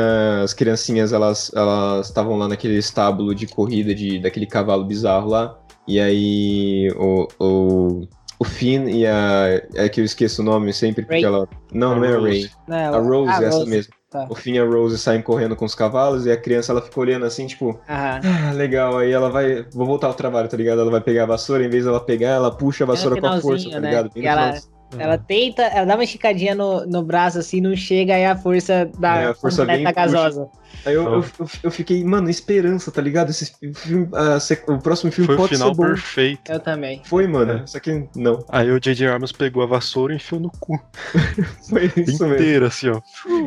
[0.44, 5.58] as criancinhas elas elas estavam lá naquele estábulo de corrida de, daquele cavalo bizarro lá.
[5.88, 8.08] E aí o, o,
[8.40, 9.62] o Finn e a.
[9.76, 11.26] É que eu esqueço o nome sempre, porque Ray.
[11.26, 11.48] ela.
[11.72, 12.30] Não, não é a Rose.
[12.30, 12.50] Ray.
[12.68, 13.70] Não, A Rose, ah, essa Rose.
[13.70, 13.94] mesmo.
[14.10, 14.28] Tá.
[14.30, 17.00] O Finn e a Rose saem correndo com os cavalos e a criança ela fica
[17.00, 18.20] olhando assim, tipo, ah,
[18.54, 18.98] legal.
[18.98, 19.66] Aí ela vai.
[19.74, 20.82] Vou voltar ao trabalho, tá ligado?
[20.82, 23.42] Ela vai pegar a vassoura, em vez dela pegar, ela puxa a vassoura com a
[23.42, 23.90] força, tá né?
[23.90, 24.12] ligado?
[24.16, 24.56] No ela-.
[24.98, 28.90] Ela tenta, ela dá uma esticadinha no, no braço assim, não chega, aí a força
[28.98, 30.48] da É, a força completa e puxa.
[30.86, 31.32] Aí eu, eu, Então.
[31.40, 33.30] eu, eu fiquei, mano, esperança, tá ligado?
[33.32, 35.86] Esse filme, a sec- o próximo filme Foi o pode final ser bom.
[35.86, 36.52] perfeito.
[36.52, 37.02] Eu também.
[37.06, 37.54] Foi, mano.
[37.64, 37.68] É.
[37.68, 38.46] Só que não.
[38.50, 39.08] Aí o J.J.
[39.08, 40.80] Abrams pegou a vassoura e enfiou no cu.
[41.70, 42.34] Foi isso mesmo.
[42.36, 43.02] inteiro, assim, ó.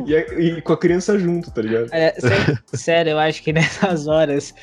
[0.05, 1.89] E, a- e com a criança junto, tá ligado?
[1.91, 4.53] Olha, sé- sério, eu acho que nessas horas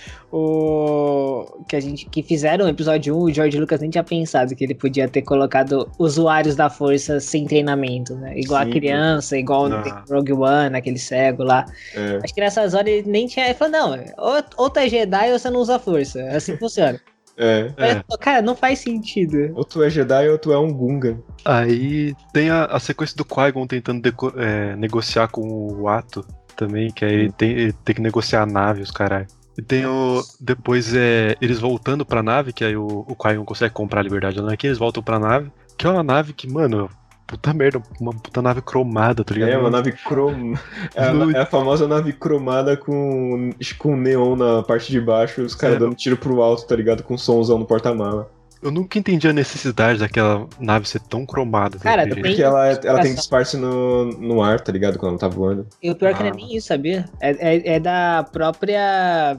[0.61, 4.55] o que a gente que fizeram o episódio 1, o George Lucas nem tinha pensado
[4.55, 8.39] que ele podia ter colocado usuários da força sem treinamento, né?
[8.39, 8.69] Igual Sim.
[8.69, 9.83] a criança, igual Não.
[9.83, 11.65] no Rogue One, aquele cego lá.
[11.95, 12.21] É.
[12.23, 13.46] Acho que nessas horas ele nem tinha.
[13.46, 16.20] Ele falou, não, ou, ou tá Jedi ou você não usa força.
[16.20, 17.00] É assim que funciona.
[17.38, 17.70] É.
[17.76, 18.16] É.
[18.18, 19.52] Cara, não faz sentido.
[19.55, 21.18] Ou tu é Jedi ou tu é um Gungan.
[21.44, 25.42] Aí tem a, a sequência do Qui-Gon tentando deco- é, negociar com
[25.81, 26.24] o Ato
[26.57, 29.26] também, que aí ele tem, ele tem que negociar a nave, os caralho.
[29.59, 30.22] E tem o.
[30.40, 31.35] Depois é.
[31.40, 34.68] Eles voltando pra nave, que aí o, o Qui-Gon consegue comprar a liberdade da Anakin,
[34.68, 36.88] eles voltam pra nave, que é uma nave que, mano,
[37.27, 39.51] puta merda, uma puta nave cromada, tá ligado?
[39.51, 40.55] É uma nave crom...
[40.95, 45.55] é, No- é a famosa nave cromada com, com neon na parte de baixo, os
[45.55, 45.79] caras É.
[45.81, 47.03] dando tiro pro alto, tá ligado?
[47.03, 48.31] Com somzão no porta-mala.
[48.62, 51.79] Eu nunca entendi a necessidade daquela nave ser tão cromada.
[51.79, 52.23] Cara, tem-.
[52.23, 54.99] Porque ela, ela tem disfarce no, no ar, tá ligado?
[54.99, 55.66] Quando ela tá voando.
[55.83, 56.35] E o pior é que não é Ah.
[56.37, 57.05] nem isso, sabia?
[57.21, 59.37] É, é, é da própria.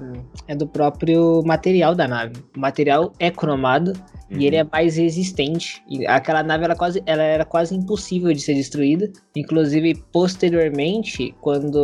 [0.47, 2.33] É do próprio material da nave.
[2.55, 3.93] O material é cromado
[4.29, 5.81] e ele é mais resistente.
[5.89, 9.09] E aquela nave ela quase, ela era quase impossível de ser destruída.
[9.35, 11.77] Inclusive, posteriormente, quando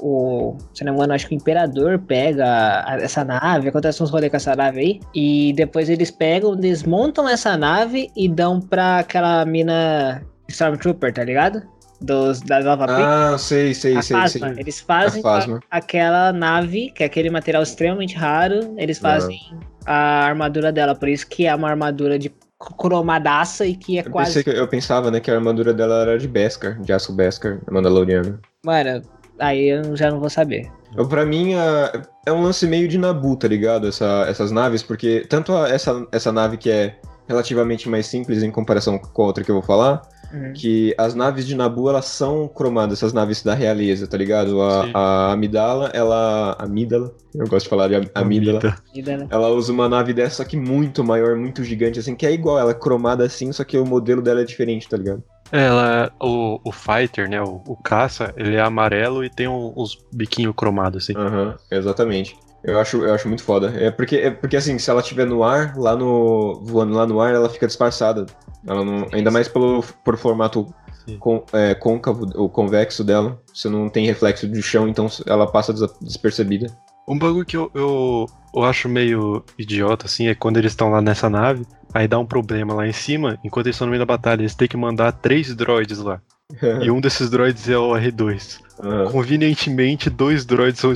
[0.00, 0.56] o.
[0.74, 2.44] Se não me engano, acho que o Imperador pega
[2.86, 5.00] a- essa nave, acontece uns rolês com essa nave aí.
[5.14, 11.62] E depois eles pegam, desmontam essa nave e dão pra aquela mina Stormtrooper, tá ligado?
[12.00, 12.96] Dos, da Nova Pick.
[12.98, 14.42] Ah, sei, sei, A sei, sei.
[14.58, 19.38] Eles fazem A aquela nave, que é aquele material extremamente raro, eles fazem
[19.86, 24.10] a armadura dela, por isso que é uma armadura de cromadaça e que é Eu,
[24.10, 24.42] quase.
[24.42, 28.40] que, eu pensava, né, que a armadura dela era de Beskar, de aço Beskar, Mandaloriano.
[28.64, 29.02] Mano,
[29.38, 30.70] aí eu já não vou saber.
[31.08, 33.88] Pra mim, a- é um lance meio de Nabu, tá ligado?
[33.88, 36.96] Essa- essas naves, porque tanto a- essa, essa nave que é
[37.28, 40.02] relativamente mais simples em comparação com a outra que eu vou falar,
[40.32, 40.52] Uhum.
[40.54, 44.60] que as naves de Nabu, elas são cromadas, essas naves da realeza, tá ligado?
[44.62, 46.56] A, a Amidala, ela...
[46.58, 47.12] Amídala?
[47.34, 48.60] Eu gosto de falar de am- Amídala.
[48.94, 49.26] Vida, né?
[49.30, 52.58] Ela usa uma nave dessa, só que muito maior, muito gigante, assim, que é igual,
[52.58, 55.22] ela é cromada assim, só que o modelo dela é diferente, tá ligado?
[55.52, 57.40] Ela, o, o Fighter, né?
[57.42, 61.12] O, o caça, ele é amarelo e tem um- uns biquinhos cromados, assim.
[61.16, 62.34] Aham, exatamente.
[62.64, 63.72] Eu acho, eu acho muito foda.
[63.76, 66.60] É porque, é porque assim, se ela estiver no ar, lá no.
[66.64, 68.24] voando lá no ar, ela fica disfarçada.
[68.66, 70.72] Ela não, ainda mais pelo por formato
[71.18, 73.38] con- é, côncavo, o convexo dela.
[73.52, 76.68] Você não tem reflexo do chão, então ela passa des- despercebida.
[77.08, 81.00] Um bagulho que eu, eu, eu acho meio idiota, assim, é quando eles estão lá
[81.00, 84.06] nessa nave, aí dá um problema lá em cima, enquanto eles estão no meio da
[84.06, 86.20] batalha, eles têm que mandar três droids lá.
[86.82, 88.60] e um desses droids é o R2.
[88.82, 89.10] Aham.
[89.10, 90.92] Convenientemente, dois droids são,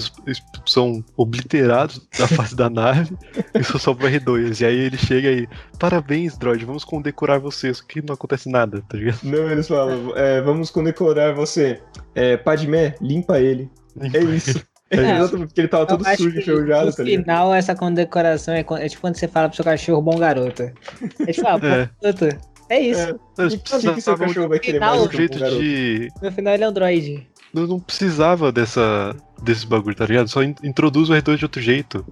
[0.67, 3.17] são obliterados da face da nave
[3.55, 4.61] e só sobra o R2.
[4.61, 8.83] E aí ele chega aí, parabéns, droid, vamos condecorar você, só que não acontece nada,
[8.89, 9.21] tá ligado?
[9.23, 11.81] Não, eles falam, é, vamos condecorar você.
[12.15, 13.71] É, Padmé, limpa ele.
[14.01, 14.59] É isso.
[14.59, 14.97] É, É.
[14.97, 17.23] exatamente, porque ele tava todo sujo, enferrujado, no tá ligado?
[17.23, 20.63] final, essa condecoração é, é tipo quando você fala pro seu cachorro bom garoto.
[21.27, 21.59] É tipo, ah,
[22.03, 22.57] É.
[22.69, 23.01] É isso.
[23.01, 23.43] É.
[23.43, 26.09] Eles que, seu cachorro vai querer final, mais um jeito de.
[26.21, 27.29] No final ele é um droid.
[27.57, 30.29] Não, não precisava dessa, desse bagulho, tá ligado?
[30.29, 32.05] Só in- introduz o R2 de outro jeito.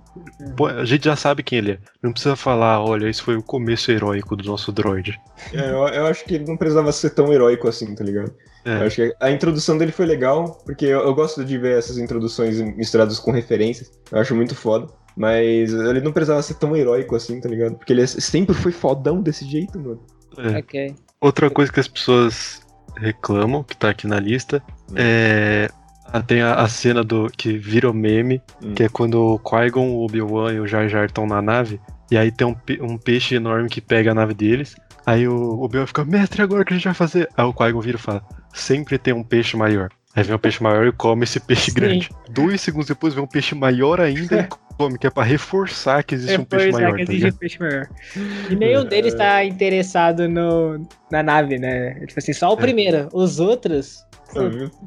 [0.57, 1.79] Pô, a gente já sabe quem ele é.
[2.03, 5.21] Não precisa falar, olha, esse foi o começo heróico do nosso droid.
[5.53, 8.33] É, eu, eu acho que ele não precisava ser tão heróico assim, tá ligado?
[8.65, 8.79] É.
[8.81, 11.99] Eu acho que a introdução dele foi legal, porque eu, eu gosto de ver essas
[11.99, 13.93] introduções misturadas com referências.
[14.11, 14.87] Eu acho muito foda.
[15.17, 17.77] Mas ele não precisava ser tão heróico assim, tá ligado?
[17.77, 20.01] Porque ele é- sempre foi fodão desse jeito, mano.
[20.39, 20.59] É.
[20.59, 20.95] Ok.
[21.21, 22.61] Outra coisa que as pessoas
[22.97, 24.63] reclamam, que tá aqui na lista.
[24.95, 25.69] É.
[26.07, 28.75] ah, Tem a, a cena do que vira o meme, Hum.
[28.75, 32.17] que é quando o Qui-Gon, o Obi-Wan e o Jar Jar estão na nave, e
[32.17, 34.77] aí tem um, um peixe enorme que pega a nave deles.
[35.07, 37.29] Aí o Obi-Wan fica, mestre, agora o que a gente vai fazer?
[37.37, 39.91] Aí o Qui-Gon vira e fala, sempre tem um peixe maior.
[40.17, 41.75] Aí vem um peixe maior e come esse peixe Sim.
[41.75, 42.09] grande.
[42.31, 46.15] Dois segundos depois vem um peixe maior ainda e come, que é pra reforçar que
[46.15, 46.97] existe um peixe Reforçar maior.
[46.99, 47.35] que tá existe ligado?
[47.35, 47.89] um peixe maior.
[48.49, 51.95] E nenhum deles tá interessado no, na nave, né?
[52.07, 53.09] Tipo assim, só o primeiro.
[53.13, 54.05] Os outros.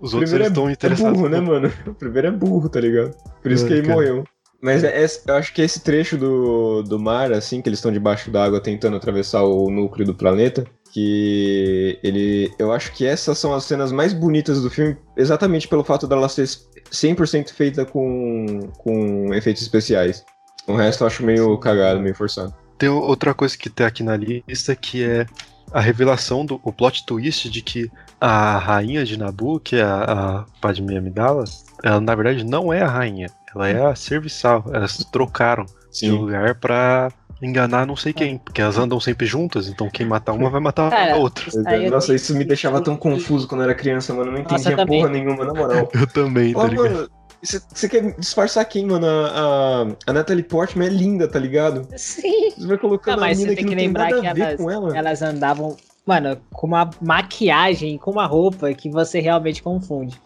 [0.01, 1.13] Os O outros eles é- estão É interessados.
[1.17, 1.71] burro, né, no- mano?
[1.87, 3.15] O primeiro é burro, tá ligado?
[3.41, 3.93] Por isso É, que ele cara.
[3.95, 4.23] morreu.
[4.61, 7.91] Mas é, é- eu acho que esse trecho do, do mar, assim, que eles estão
[7.91, 12.51] debaixo d'água tentando atravessar o núcleo do planeta, que ele.
[12.57, 16.27] Eu acho que essas são as cenas mais bonitas do filme, exatamente pelo fato dela
[16.27, 16.47] ser
[16.91, 20.25] 100% feita com, com efeitos especiais.
[20.67, 22.53] O resto eu acho meio cagado, meio forçado.
[22.77, 25.25] Tem outra coisa que tem aqui na lista que é
[25.71, 30.03] a revelação do o plot twist de que a rainha de Nabu, que é a,
[30.03, 31.43] a Padmé Amidala,
[31.83, 34.63] ela na verdade não é a rainha, ela é a serviçal.
[34.73, 37.09] Elas trocaram de lugar pra
[37.41, 40.89] enganar não sei quem, porque elas andam sempre juntas, então quem matar uma vai matar
[40.89, 41.45] Cara, a outra.
[41.89, 44.31] Nossa, isso me deixava tão confuso quando eu era criança, mano.
[44.31, 45.01] Eu não Nossa, entendia eu também.
[45.01, 45.89] porra nenhuma, na moral.
[45.93, 46.93] Eu também, tá ligado?
[46.95, 47.09] mano,
[47.41, 49.05] você quer disfarçar quem, mano?
[49.05, 51.87] A, a, a Natalie Portman é linda, tá ligado?
[51.95, 52.49] Sim.
[52.57, 54.21] Você vai colocando Não, a mas mina você que tem não que tem lembrar nada
[54.21, 54.97] que a ver elas, com ela.
[54.97, 60.19] elas andavam, mano, com uma maquiagem, com uma roupa que você realmente confunde.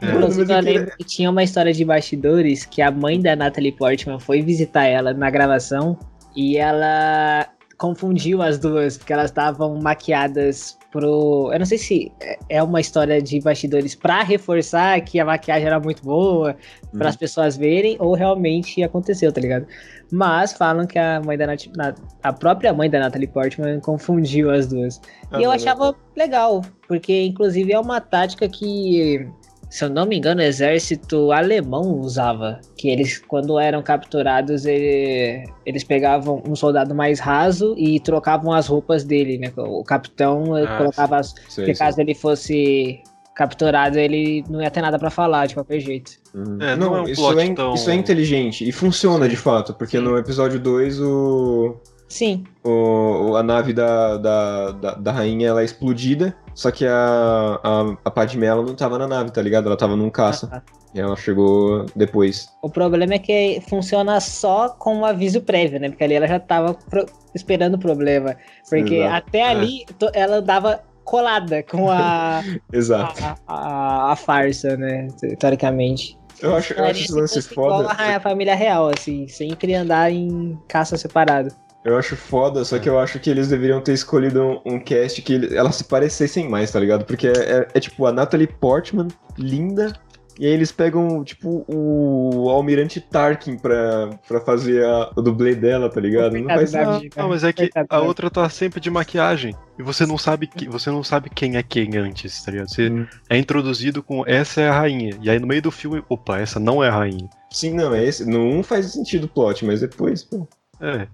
[0.00, 0.06] É.
[0.06, 4.18] Inclusive, eu lembro que tinha uma história de bastidores que a mãe da Natalie Portman
[4.18, 5.98] foi visitar ela na gravação
[6.34, 11.50] E ela confundiu as duas, porque elas estavam maquiadas pro.
[11.52, 12.12] Eu não sei se
[12.48, 16.56] é uma história de bastidores pra reforçar que a maquiagem era muito boa,
[16.92, 16.98] Uhum.
[16.98, 19.66] para as pessoas verem, ou realmente aconteceu, tá ligado?
[20.12, 21.66] Mas falam que a mãe da Nat...
[21.76, 25.00] na- a própria mãe da Natalie Portman confundiu as duas.
[25.30, 29.28] Ah, e eu achava legal, porque inclusive é uma tática que,
[29.68, 32.60] se eu não me engano, o exército alemão usava.
[32.76, 38.68] Que eles, quando eram capturados, ele- eles pegavam um soldado mais raso e trocavam as
[38.68, 39.52] roupas dele, né?
[39.56, 41.30] O capitão Ah, colocava as.
[41.48, 41.86] Sei, Porque sei.
[41.86, 43.02] caso ele fosse
[43.36, 46.12] capturado, ele não ia ter nada pra falar de qualquer jeito.
[46.34, 46.56] Uhum.
[46.60, 49.74] É, não é um isso, plot é, tão- isso é inteligente e funciona de fato,
[49.74, 50.02] porque Sim.
[50.04, 51.76] no episódio 2 o,
[52.08, 57.60] Sim, o, a nave da, da, da, da rainha ela é explodida, só que a,
[57.62, 59.66] a, a Padmé ela não tava na nave, tá ligado?
[59.66, 60.62] Ela tava num caça.
[60.94, 62.48] E ela chegou depois.
[62.62, 65.90] O problema é que funciona só com um aviso prévio, né?
[65.90, 68.34] Porque ali ela já tava pro- esperando o problema.
[68.70, 69.14] Porque Exato.
[69.14, 73.24] até ali to- ela dava colada com a, Exato.
[73.24, 75.08] a, a, a farsa, né?
[75.38, 76.18] Teoricamente.
[76.42, 77.88] Eu acho, eu acho esse lance foda.
[77.90, 81.48] a, a família real, assim, sempre andar em caça separado.
[81.82, 85.22] Eu acho foda, só que eu acho que eles deveriam ter escolhido um, um cast
[85.22, 87.04] que elas se parecessem mais, tá ligado?
[87.04, 89.06] Porque é, é- é tipo a Natalie Portman,
[89.38, 89.92] linda,
[90.38, 95.88] e aí eles pegam, tipo, o Almirante Tarkin pra, pra fazer a- o dublê dela,
[95.88, 96.36] tá ligado?
[96.38, 97.00] Não faz da sentido.
[97.02, 97.22] vida.
[97.22, 99.54] Não, mas é que a outra tá sempre de maquiagem.
[99.78, 102.68] E você não sabe que, você não sabe quem é quem antes, tá ligado?
[102.70, 103.06] Você Hum.
[103.28, 105.16] é introduzido com essa é a rainha.
[105.22, 107.28] E aí no meio do filme, opa, essa não é a rainha.
[107.50, 108.24] Sim, não, é esse.
[108.24, 110.46] 1 faz sentido o plot, mas depois, pô.
[110.80, 111.06] É.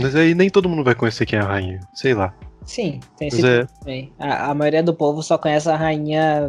[0.00, 1.80] Mas aí nem todo mundo vai conhecer quem é a rainha.
[1.94, 2.32] Sei lá.
[2.64, 3.66] Sim, tem esse é.
[3.80, 4.10] também.
[4.18, 6.46] A, a maioria do povo só conhece a rainha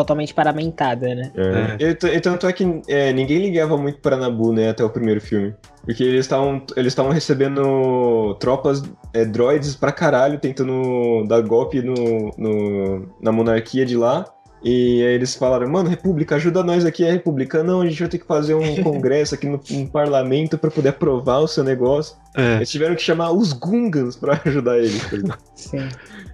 [0.00, 1.32] totalmente paramentada, né?
[1.78, 1.84] É.
[1.84, 4.90] E, t- e tanto é que é, ninguém ligava muito pra Nabu, né, até o
[4.90, 5.54] primeiro filme.
[5.84, 8.82] Porque eles estavam eles estavam recebendo tropas,
[9.14, 11.94] é, droids pra caralho, tentando dar golpe no,
[12.36, 14.24] no- na monarquia de lá.
[14.64, 17.62] E aí eles falaram, mano, República, ajuda nós aqui, a República.
[17.62, 20.88] Não, a gente vai ter que fazer um congresso aqui no, no parlamento pra poder
[20.88, 22.16] aprovar o seu negócio.
[22.36, 25.08] É, Eles tiveram que chamar os Gungans pra ajudar eles.
[25.08, 25.38] tá ligado?
[25.54, 25.88] Sim.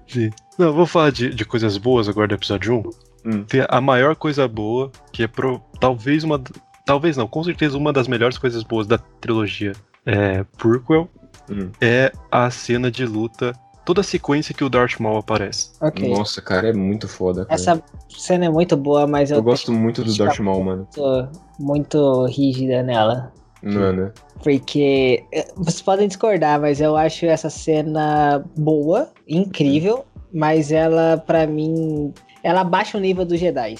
[0.08, 0.30] sim.
[0.58, 2.90] Não, eu vou falar de, de coisas boas agora do episódio 1.
[3.24, 3.44] Hum.
[3.44, 6.40] Tem a maior coisa boa, que é pro, talvez uma.
[6.84, 9.72] Talvez não, com certeza uma das melhores coisas boas da trilogia
[10.04, 11.08] é, Prequel
[11.50, 11.70] Hum.
[11.80, 13.52] é a cena de luta,
[13.84, 15.70] toda a sequência que o Darth Maul aparece.
[15.80, 16.08] Ok.
[16.08, 17.44] Nossa, cara, é muito foda.
[17.44, 17.54] cara.
[17.54, 20.88] Essa cena é muito boa, mas eu, Eu gosto muito do Darth Maul, mano.
[20.94, 21.26] tô
[21.58, 23.32] muito rígida nela.
[23.62, 24.12] Mano.
[24.42, 30.04] Porque eh, vocês podem discordar, mas eu acho essa cena boa, incrível,
[30.34, 33.76] mas ela, pra mim, ela baixa o nível dos Jedi.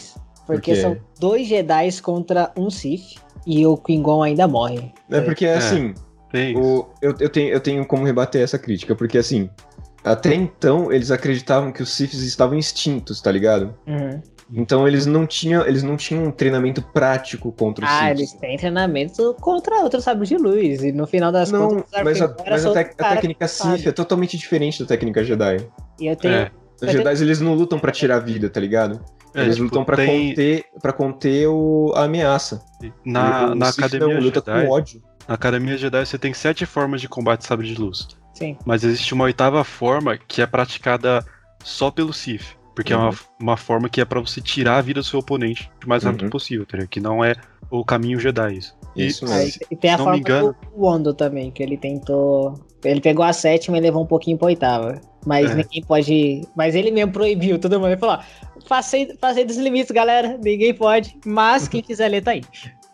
[0.47, 0.81] Porque quê?
[0.81, 4.93] são dois Jedi contra um Sith e o Qui-Gon ainda morre.
[5.11, 5.95] É porque, assim,
[6.31, 6.61] Tem isso.
[6.61, 9.49] o, eu, eu, tenho, eu tenho como rebater essa crítica, porque, assim,
[10.05, 13.75] até então eles acreditavam que os Siths estavam extintos, tá ligado?
[13.87, 14.21] Uhum.
[14.55, 18.19] Então eles não tinham, eles não tinham um treinamento prático contra os Ah, Siths.
[18.19, 20.83] eles têm treinamento contra outros sabres de luz.
[20.83, 23.49] E no final das Não, contas, mas a, mas a, outro a técnica.
[23.49, 25.67] Sith é totalmente diferente da técnica Jedi.
[25.99, 26.35] E eu tenho.
[26.35, 26.51] É,
[26.83, 29.01] Os Mas Jedi, eles não lutam pra tirar a vida, tá ligado?
[29.35, 32.63] é, eles tipo, lutam pra tem- conter, pra conter o, a ameaça.
[33.05, 34.67] Na, O na Sith Academia não, luta Jedi.
[34.67, 35.03] com ódio.
[35.29, 38.09] Na Academia Jedi você tem sete formas de combate sabre de luz.
[38.35, 38.57] Sim.
[38.67, 41.25] Mas existe uma oitava forma que é praticada
[41.63, 42.57] só pelo Sith.
[42.75, 43.03] Porque é Uhum.
[43.11, 46.03] uma, uma forma que é pra você tirar a vida do seu oponente o mais
[46.05, 46.31] rápido Uhum.
[46.31, 46.89] possível, tá ligado?
[46.91, 47.35] Que não é
[47.71, 48.57] o caminho Jedi.
[48.59, 48.75] Isso.
[48.97, 49.61] Isso Aí, mesmo.
[49.71, 52.55] e tem a não forma engano- do Wondo também, que ele tentou.
[52.85, 55.01] Ele pegou a sétima e levou um pouquinho pra oitava.
[55.25, 55.55] Mas É.
[55.55, 56.43] ninguém pode.
[56.57, 57.91] Mas ele mesmo proibiu, todo mundo.
[57.93, 58.19] Ele falou:
[58.69, 60.39] passei, passei dos limites, galera.
[60.43, 61.17] Ninguém pode.
[61.25, 62.43] Mas quem quiser ler, tá aí.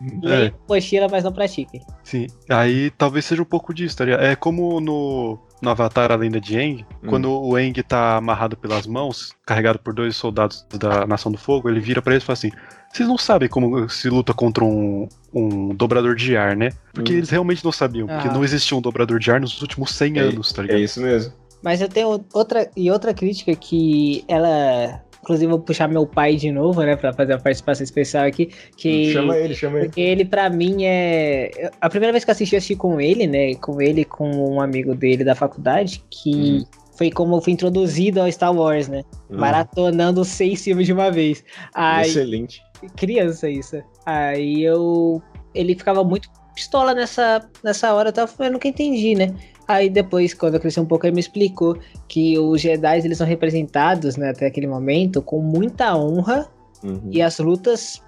[0.23, 0.47] Leia É.
[0.49, 1.81] apostila, mas não pratiquem.
[2.05, 2.27] Sim.
[2.49, 4.23] Aí talvez seja um pouco disso, tá ligado?
[4.23, 7.09] É como no, no Avatar A Lenda de Aang, Hum.
[7.09, 11.69] quando o Aang tá amarrado pelas mãos, carregado por dois soldados da Nação do Fogo,
[11.69, 12.51] ele vira pra eles e fala assim:
[12.93, 16.71] Vocês não sabem como se luta contra um, um dobrador de ar, né?
[16.95, 17.17] Porque Hum.
[17.19, 18.33] eles realmente não sabiam, porque Ah.
[18.33, 20.81] não existia um dobrador de ar nos últimos 100 É- anos, tá É ligado?
[20.81, 21.33] isso mesmo.
[21.63, 22.71] Mas eu tenho outra.
[22.77, 25.03] E outra crítica que ela.
[25.23, 26.97] Inclusive, vou puxar meu pai de novo, né?
[26.97, 28.51] Pra fazer a participação especial aqui.
[28.77, 29.87] Que Chama ele, chama ele.
[29.87, 31.71] Porque ele, pra mim, é.
[31.81, 33.55] A primeira vez que eu assisti, eu assisti com ele, né?
[33.57, 36.65] Com ele, e com um amigo dele da faculdade, que Uhum.
[36.97, 39.03] foi como eu fui introduzido ao Star Wars, né?
[39.31, 41.45] Hum, Maratonando seis filmes de uma vez.
[41.75, 42.63] Aí, Excelente.
[42.97, 43.83] criança isso.
[44.07, 45.21] Aí eu.
[45.55, 49.33] Ele ficava muito pistola nessa, nessa hora, eu tava eu nunca entendi, né?
[49.69, 51.77] Aí depois, quando eu cresci um pouco, ele me explicou
[52.09, 56.49] que os Jedi eles são representados, né, até aquele momento, com muita honra
[56.83, 57.11] Uhum.
[57.11, 58.03] e as lutas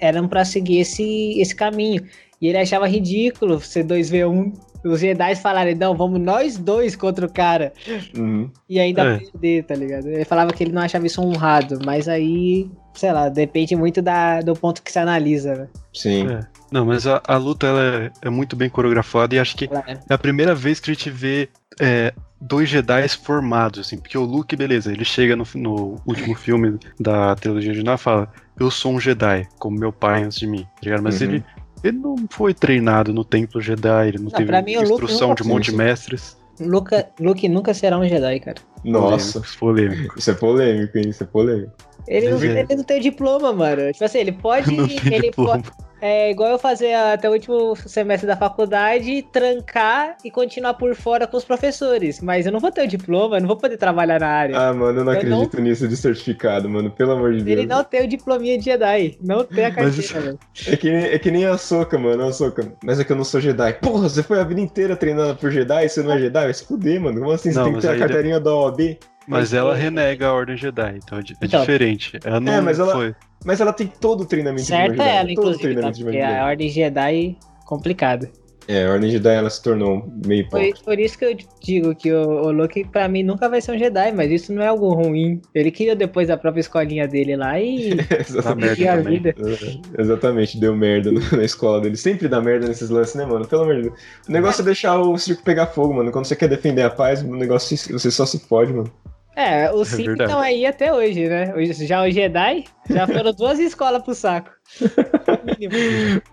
[0.00, 2.02] eram pra seguir esse, esse caminho.
[2.40, 4.52] E ele achava ridículo ser 2v1.
[4.84, 7.72] Os Jedi falarem, não, vamos nós dois contra o cara.
[8.16, 8.48] Uhum.
[8.68, 9.18] E ainda É.
[9.18, 10.06] perder, tá ligado?
[10.08, 14.40] Ele falava que ele não achava isso honrado, mas aí, sei lá, depende muito da,
[14.42, 15.68] do ponto que se analisa, né?
[15.92, 16.28] Sim.
[16.28, 16.40] É.
[16.70, 19.84] Não, mas a, a luta ela é, é muito bem coreografada e acho que Claro.
[19.88, 21.48] é a primeira vez que a gente vê
[21.80, 26.78] é, dois Jedi formados, assim, porque o Luke, beleza, ele chega no, no último filme
[27.00, 30.62] da trilogia original e fala: Eu sou um Jedi, como meu pai antes de mim,
[30.62, 31.02] tá ligado?
[31.02, 31.26] Mas Uhum.
[31.28, 31.44] ele,
[31.88, 35.42] ele não foi treinado no templo Jedi, ele não, Não, teve pra mim, instrução de
[35.42, 36.36] um monte de mestres.
[36.60, 38.56] Luca, Luke nunca será um Jedi, cara.
[38.84, 39.40] Nossa.
[39.40, 40.18] Polêmicos, polêmico.
[40.18, 41.08] Isso é polêmico, hein?
[41.10, 41.72] Isso é polêmico.
[42.08, 42.60] Ele não, é.
[42.60, 43.92] ele não tem diploma, mano.
[43.92, 44.70] Tipo assim, ele pode.
[44.76, 45.62] Não tem ele diploma.
[45.62, 50.94] po- é igual eu fazer até o último semestre da faculdade, trancar e continuar por
[50.94, 52.20] fora com os professores.
[52.20, 54.58] Mas eu não vou ter o diploma, eu não vou poder trabalhar na área.
[54.58, 56.90] Ah, mano, eu não Eu acredito nisso de certificado, mano.
[56.90, 57.58] Pelo amor de Deus.
[57.58, 59.16] Ele não tem o diplominha de Jedi.
[59.22, 60.38] Não tem a carteira, velho.
[60.66, 62.24] É que, nem- é que nem a Soca, mano.
[62.24, 62.72] A Soca.
[62.84, 63.72] Mas é que eu não sou Jedi.
[63.80, 66.44] Porra, você foi a vida inteira treinando por Jedi e você não é Jedi?
[66.44, 67.20] Vai se fuder, mano.
[67.20, 67.50] Como assim?
[67.52, 68.98] Você Não, tem que ter a carteirinha da OAB?
[69.26, 71.60] Mas ela é- renega a Ordem Jedi, então é, é Então.
[71.60, 72.18] diferente.
[72.24, 73.14] Ela não mas ela- foi.
[73.44, 75.08] Mas ela tem todo o treinamento de Certo uma é Jedi.
[75.10, 75.62] ela, todo o inclusive, tá?
[75.70, 76.44] treinamento de uma Porque a Jedi.
[76.44, 78.30] Ordem Jedi complicada.
[78.68, 80.80] É, a Ordem Jedi ela se tornou meio Por, hipócrita.
[80.84, 83.78] por isso que eu digo que o, o Luke, pra mim, nunca vai ser um
[83.78, 85.40] Jedi, mas isso não é algo ruim.
[85.54, 88.88] Ele criou depois a própria escolinha dele lá e Exatamente.
[88.88, 89.32] a vida.
[89.38, 91.96] É, Exatamente, deu merda na escola dele.
[91.96, 93.46] Sempre dá merda nesses lances, né, mano?
[93.46, 93.94] Pelo amor de Deus.
[94.28, 96.10] O negócio é deixar o circo pegar fogo, mano.
[96.10, 98.90] Quando você quer defender a paz, o negócio você só se fode, mano.
[99.36, 100.30] É, os Sith verdade.
[100.30, 101.52] estão aí até hoje, né?
[101.86, 104.50] Já o Jedi, já foram duas escolas pro saco.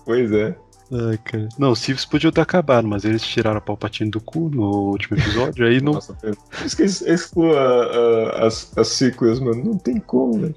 [0.06, 0.56] Pois é.
[0.92, 1.50] Ai, cara.
[1.58, 5.18] Não, os Siths podiam ter acabado, mas eles tiraram a Palpatine do cu no último
[5.18, 5.94] episódio, aí não.
[5.94, 6.40] Nossa, Pedro.
[6.50, 7.86] Por isso que eles excluam a-
[8.42, 9.64] a- as, as sequels, mano.
[9.64, 10.56] Não tem como, velho.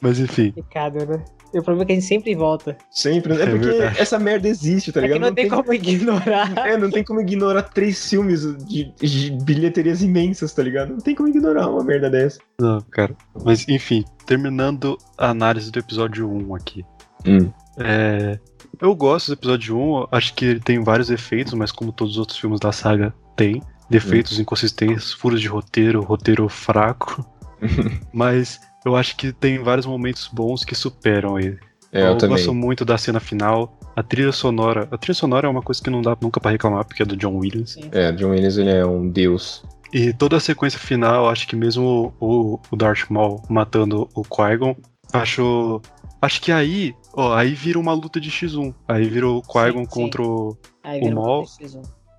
[0.00, 0.52] Mas enfim.
[0.52, 1.24] Complicado, né?
[1.48, 2.76] O problema é que a gente sempre volta.
[2.90, 3.34] Sempre.
[3.34, 4.00] É É porque verdade.
[4.00, 5.28] essa merda existe, tá é que ligado?
[5.28, 6.52] não, tem, como ignorar.
[6.66, 10.90] É, não tem como ignorar três filmes de, de bilheterias imensas, tá ligado?
[10.90, 12.38] Não tem como ignorar uma merda dessa.
[12.60, 13.14] Não, cara.
[13.44, 16.84] Mas enfim, terminando a análise do episódio 1 aqui.
[17.26, 17.50] Hum.
[17.78, 18.38] É,
[18.80, 22.18] eu gosto do episódio 1, acho que ele tem vários efeitos, mas como todos os
[22.18, 27.24] outros filmes da saga tem, defeitos, inconsistências, furos de roteiro, roteiro fraco.
[28.12, 31.58] mas eu acho que tem vários momentos bons que superam ele.
[31.92, 32.36] É, eu, também.
[32.36, 33.78] gosto muito da cena final.
[33.96, 34.86] A trilha sonora.
[34.90, 37.16] A trilha sonora é uma coisa que não dá nunca pra reclamar, porque é do
[37.16, 37.76] John Williams.
[37.92, 39.64] É, John Williams, ele é um deus.
[39.92, 44.76] E toda a sequência final, acho que mesmo o, o Darth Maul matando o Qui-Gon,
[45.12, 45.80] acho.
[46.20, 48.74] Acho que aí, ó, aí vira uma luta de X1.
[48.86, 49.86] Aí vira o Qui-Gon Sim, sim.
[49.86, 50.58] contra o.
[50.84, 51.46] Aí O Maul-.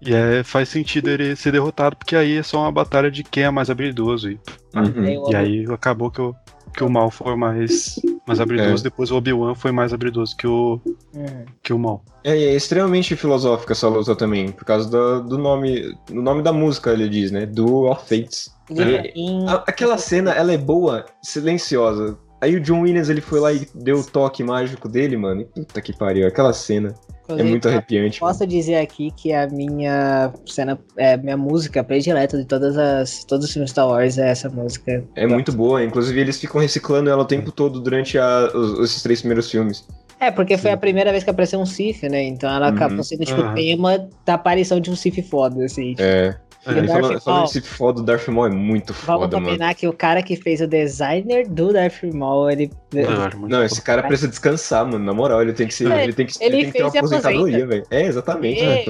[0.01, 3.43] E é, faz sentido ele ser derrotado, porque aí é só uma batalha de quem
[3.43, 4.29] é mais habilidoso.
[4.31, 4.39] E,
[4.75, 5.03] Uhum.
[5.03, 6.33] Aí o e aí acabou que o,
[6.75, 7.95] que o Maul foi mais,
[8.27, 8.83] mais habilidoso, É.
[8.83, 10.79] depois o Obi-Wan foi mais habilidoso que o,
[11.13, 11.45] Uhum.
[11.63, 12.01] que o Maul.
[12.23, 15.93] É, e é extremamente filosófica essa luta também, por causa do, do nome.
[16.07, 17.45] Do nome da música, ele diz, né?
[17.45, 18.49] Duel of Fates.
[18.69, 22.17] Inclusive, É, A- aquela cena, ela é boa, silenciosa.
[22.41, 25.41] Aí o John Williams, ele foi lá e deu o toque mágico dele, mano.
[25.41, 28.21] E puta que pariu, aquela cena é inclusive, muito arrepiante.
[28.21, 28.33] mano.
[28.33, 33.45] Posso dizer aqui que a minha cena, é, minha música predileta de todas as, todos
[33.45, 35.03] os filmes Star Wars é essa música.
[35.15, 39.03] É muito boa, inclusive eles ficam reciclando ela o tempo todo durante a- os- esses
[39.03, 39.85] três primeiros filmes.
[40.21, 40.75] É, porque foi Sim.
[40.75, 42.23] a primeira vez que apareceu um Sith, né?
[42.23, 42.73] Então ela Uhum.
[42.75, 43.55] acabou sendo tipo o Aham.
[43.55, 45.95] tema da aparição de um Sith foda, assim.
[45.97, 46.35] É.
[46.65, 49.47] É, o Darth falando, falando desse foda, o Darth Maul é muito Vamos foda, mano.
[49.47, 52.69] combinar que o cara que fez o designer do Darth Maul, ele.
[52.93, 54.99] Muito Não, esse cara precisa descansar, mano.
[55.03, 55.89] Na moral, ele tem que ser.
[55.89, 57.85] É, ele tem que, ele ele tem que ter uma aposentadoria, velho.
[57.89, 58.83] É, exatamente, né?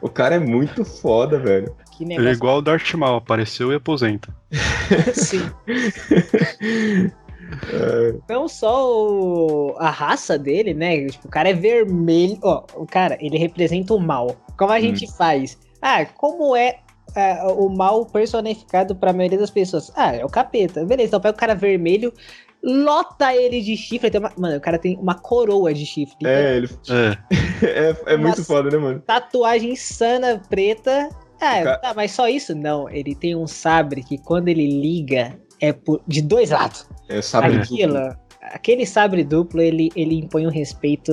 [0.00, 1.74] O cara é muito foda, velho.
[2.00, 4.34] Ele é igual o Darth Maul, apareceu e aposenta.
[5.08, 5.40] assim.
[7.72, 11.06] É, Não só o- a raça dele, né?
[11.06, 12.38] Tipo, o cara é vermelho.
[12.42, 14.36] Ó, o cara, ele representa o mal.
[14.56, 14.80] Como a Hum.
[14.80, 15.56] gente faz?
[15.80, 16.78] Ah, como é
[17.16, 19.90] ah, o mal personificado pra maioria das pessoas?
[19.96, 20.84] Ah, é o capeta.
[20.84, 22.12] Beleza, então pega o cara vermelho,
[22.62, 24.10] lota ele de chifre.
[24.10, 26.16] Tem uma- mano, o cara tem uma coroa de chifre.
[26.20, 27.18] Então, é, ele, É,
[28.06, 29.00] é, é muito foda, né, mano?
[29.00, 31.08] Tatuagem insana preta.
[31.40, 32.54] Ah, tá, mas só isso?
[32.54, 36.86] Não, ele tem um sabre que quando ele liga é por- de dois lados.
[37.08, 37.98] É, sabe Aquilo,
[38.52, 41.12] aquele sabre duplo, ele, ele impõe um respeito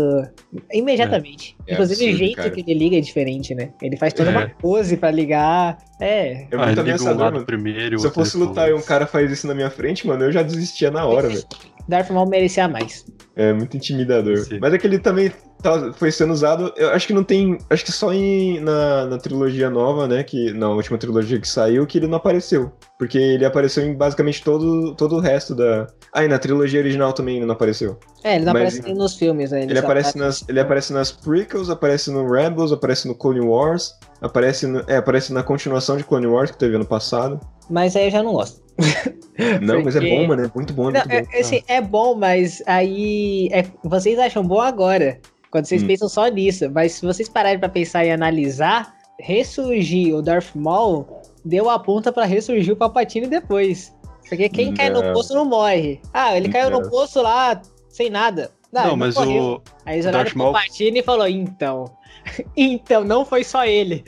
[0.71, 1.55] imediatamente.
[1.67, 2.49] É Inclusive, o absurdo, jeito cara.
[2.49, 3.69] que ele liga é diferente, né?
[3.81, 4.37] Ele faz toda É.
[4.37, 5.77] uma pose pra ligar.
[5.99, 6.43] É.
[6.43, 7.45] É ah, um ameaçador, lado mano.
[7.45, 10.23] primeiro o Se eu fosse lutar e um cara faz isso na minha frente, mano,
[10.25, 11.43] eu já desistia na hora, velho.
[11.87, 13.05] Darth Maul merecia mais.
[13.35, 14.37] É muito intimidador.
[14.37, 14.59] Sim.
[14.59, 16.73] Mas é que ele também tá- foi sendo usado.
[16.75, 17.57] Eu acho que não tem.
[17.69, 20.23] Acho que só em, na, na trilogia nova, né?
[20.23, 22.71] Que, na última trilogia que saiu, que ele não apareceu.
[22.97, 25.87] Porque ele apareceu em basicamente todo, todo o resto da.
[26.13, 27.97] Ah, e na trilogia original também ele não apareceu.
[28.23, 29.63] É, ele não Mas- aparece nem nos filmes, né?
[29.63, 33.93] Ele só aparece, nas, ele aparece nas prequels, aparece no Rebels, aparece no Clone Wars,
[34.21, 37.39] aparece, no- é, aparece na continuação de Clone Wars que teve ano passado.
[37.69, 38.61] Mas aí eu já não gosto.
[39.61, 41.31] Não, mas é Porque- bom, mano, é muito bom, é Não, muito bom.
[41.35, 43.47] é, assim, é bom, mas aí.
[43.51, 45.19] é- vocês acham bom agora.
[45.51, 45.87] Quando vocês Hum.
[45.87, 46.69] pensam só nisso.
[46.71, 51.05] Mas se vocês pararem pra pensar e analisar, ressurgir o Darth Maul
[51.43, 53.93] deu a ponta pra ressurgir o Palpatine depois.
[54.29, 55.13] Porque quem cai no Não.
[55.13, 55.99] poço não morre.
[56.13, 56.89] Ah, ele caiu no Não.
[56.89, 58.51] poço lá sem nada.
[58.71, 59.43] Não, Não, ele mas morreu.
[59.43, 59.61] o.
[59.85, 61.85] Aí eles o olharam Maul- Palpatine e falou: então.
[62.55, 64.03] então, não foi só ele.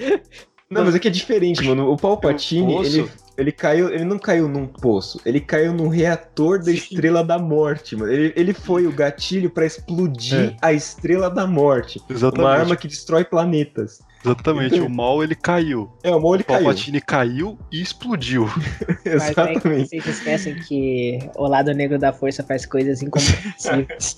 [0.70, 1.92] Não, mas é que é diferente, mano.
[1.92, 3.00] O Palpatine, poço?
[3.02, 3.90] ele, ele caiu.
[3.90, 6.74] Ele não caiu num poço, ele caiu num reator da Sim.
[6.74, 8.12] Estrela da Morte, mano.
[8.12, 10.56] Ele, ele foi o gatilho pra explodir É.
[10.62, 12.02] a Estrela da Morte.
[12.10, 12.48] Exatamente.
[12.48, 14.00] Uma arma que destrói planetas.
[14.26, 14.76] Exatamente.
[14.76, 15.92] Então- O mal ele caiu.
[16.02, 16.64] É, o Maul ele O caiu.
[16.64, 18.46] Palpatine caiu e explodiu.
[19.06, 19.90] Mas aí Exatamente.
[19.90, 24.16] vocês esquecem que o lado negro da força faz coisas incompreensíveis.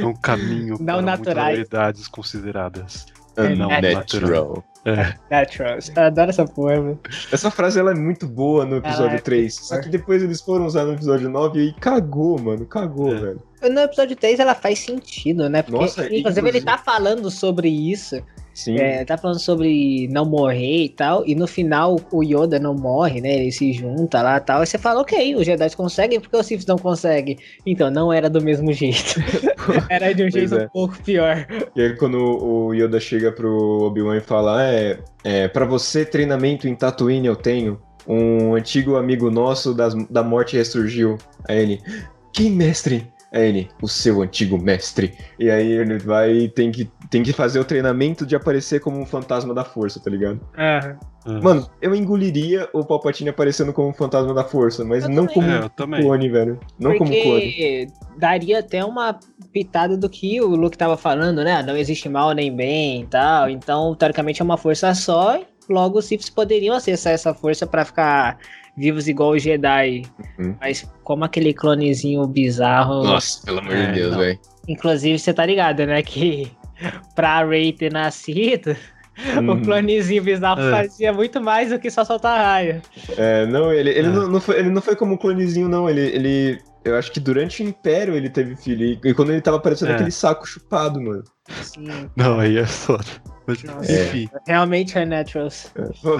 [0.00, 1.48] É um caminho Não para muitas naturais.
[1.56, 3.06] realidades consideradas.
[3.44, 4.64] É não Unnatural.
[4.84, 5.14] É.
[5.30, 5.78] Natural.
[5.96, 7.00] Eu adoro essa porra, mano.
[7.32, 9.54] Essa frase ela é muito boa no episódio é 3.
[9.54, 12.64] Só que depois eles foram usar no episódio 9 e cagou, mano.
[12.66, 13.20] Cagou, É.
[13.20, 13.42] velho.
[13.62, 15.62] No episódio 3 ela faz sentido, né?
[15.62, 18.22] Porque, Nossa, inclusive, inclusive- ele tá falando sobre isso.
[18.58, 18.76] Sim.
[18.76, 21.24] É, tá falando sobre não morrer e tal.
[21.24, 23.34] E no final o Yoda não morre, né?
[23.34, 24.64] Ele se junta lá e tal.
[24.64, 27.38] E você fala, ok, os Jedi conseguem, porque os Sith não conseguem.
[27.64, 29.14] Então, não era do mesmo jeito.
[29.88, 30.64] era de um jeito é.
[30.64, 31.46] um pouco pior.
[31.76, 36.66] E aí quando o Yoda chega pro Obi-Wan e fala, é, é, pra você treinamento
[36.66, 41.16] em Tatooine eu tenho, um antigo amigo nosso das, da morte ressurgiu.
[41.48, 41.80] Aí ele,
[42.32, 43.06] quem mestre?
[43.32, 45.14] Aí ele, o seu antigo mestre.
[45.38, 48.98] E aí ele vai e tem que, tem que fazer o treinamento de aparecer como
[48.98, 50.40] um fantasma da força, tá ligado?
[50.56, 50.96] É.
[51.42, 55.34] Mano, eu engoliria o Palpatine aparecendo como um fantasma da força, mas Eu não também.
[55.34, 55.64] como É,
[56.00, 56.60] um clone, velho.
[56.78, 57.42] Não como clone.
[57.42, 59.18] Porque daria até uma
[59.52, 61.62] pitada do que o Luke tava falando, né?
[61.62, 63.50] Não existe mal nem bem e tal.
[63.50, 65.36] Então, teoricamente, é uma força só.
[65.36, 68.38] e Logo, os Siths poderiam acessar essa força pra ficar
[68.78, 70.02] vivos igual os Jedi.
[70.38, 70.54] Uhum.
[70.60, 73.02] Mas como aquele clonezinho bizarro.
[73.04, 74.38] Nossa, pelo amor É, de Deus, velho.
[74.68, 76.02] Inclusive, você tá ligado, né?
[76.02, 76.50] Que
[77.14, 78.76] pra Rey ter nascido,
[79.36, 79.50] Uhum.
[79.50, 80.70] o clonezinho bizarro É.
[80.70, 82.80] fazia muito mais do que só soltar raio.
[83.16, 84.12] É, não, ele, ele, É.
[84.12, 85.90] não, não foi, ele não foi como um clonezinho, não.
[85.90, 86.58] Ele, ele.
[86.84, 88.84] Eu acho que durante o Império ele teve filho.
[88.84, 89.94] E, e quando ele tava parecendo É.
[89.96, 91.24] aquele saco chupado, mano.
[91.60, 91.84] Assim,
[92.16, 93.04] Não, aí é foda.
[93.48, 93.90] Mas, Nossa.
[93.92, 94.28] enfim.
[94.46, 95.72] realmente é Naturals.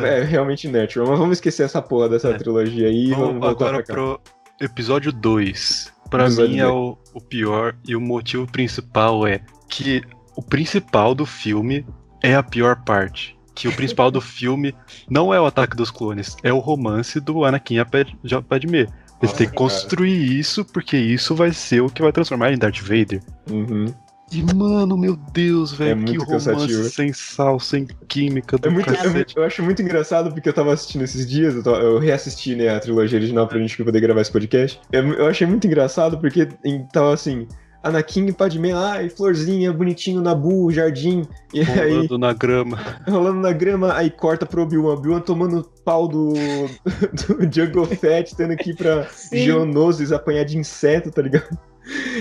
[0.03, 1.07] É, realmente natural.
[1.09, 2.35] Mas vamos esquecer essa porra dessa É.
[2.39, 4.20] trilogia aí e vamos, Vamos voltar agora pro
[4.61, 5.93] episódio 2.
[6.11, 10.01] Pra Episódio mim é o, o pior e o motivo principal é que
[10.35, 11.85] o principal do filme
[12.22, 13.37] é a pior parte.
[13.55, 14.74] Que o principal do filme
[15.11, 18.41] não é o ataque dos clones, é o romance do Anakin e a Pad- a
[18.41, 18.87] Padmé.
[19.20, 19.57] Eles têm que cara.
[19.57, 23.20] construir isso, porque isso vai ser o que vai transformar ele em Darth Vader.
[23.51, 23.87] Uhum.
[24.33, 26.85] E, mano, meu Deus, velho, que muito romance cansativo.
[26.85, 30.53] sem sal, sem química do É muito, é muito- eu acho muito engraçado porque eu
[30.53, 34.01] tava assistindo esses dias, eu, tava- eu reassisti né, a trilogia original pra gente poder
[34.01, 34.79] gravar esse podcast.
[34.93, 37.47] Eu, eu achei muito engraçado porque em- tava assim,
[37.83, 41.22] Anakin e Padmé, ai, florzinha, bonitinho, Nabu, jardim,
[41.55, 42.79] e aí Rolando na grama.
[43.09, 46.35] rolando na grama, aí corta pro Obi-Wan, Obi-Wan tomando pau do,
[47.39, 49.39] do Jungle Fett, tendo que ir pra Sim.
[49.39, 51.57] Geonosis apanhar de inseto, tá ligado?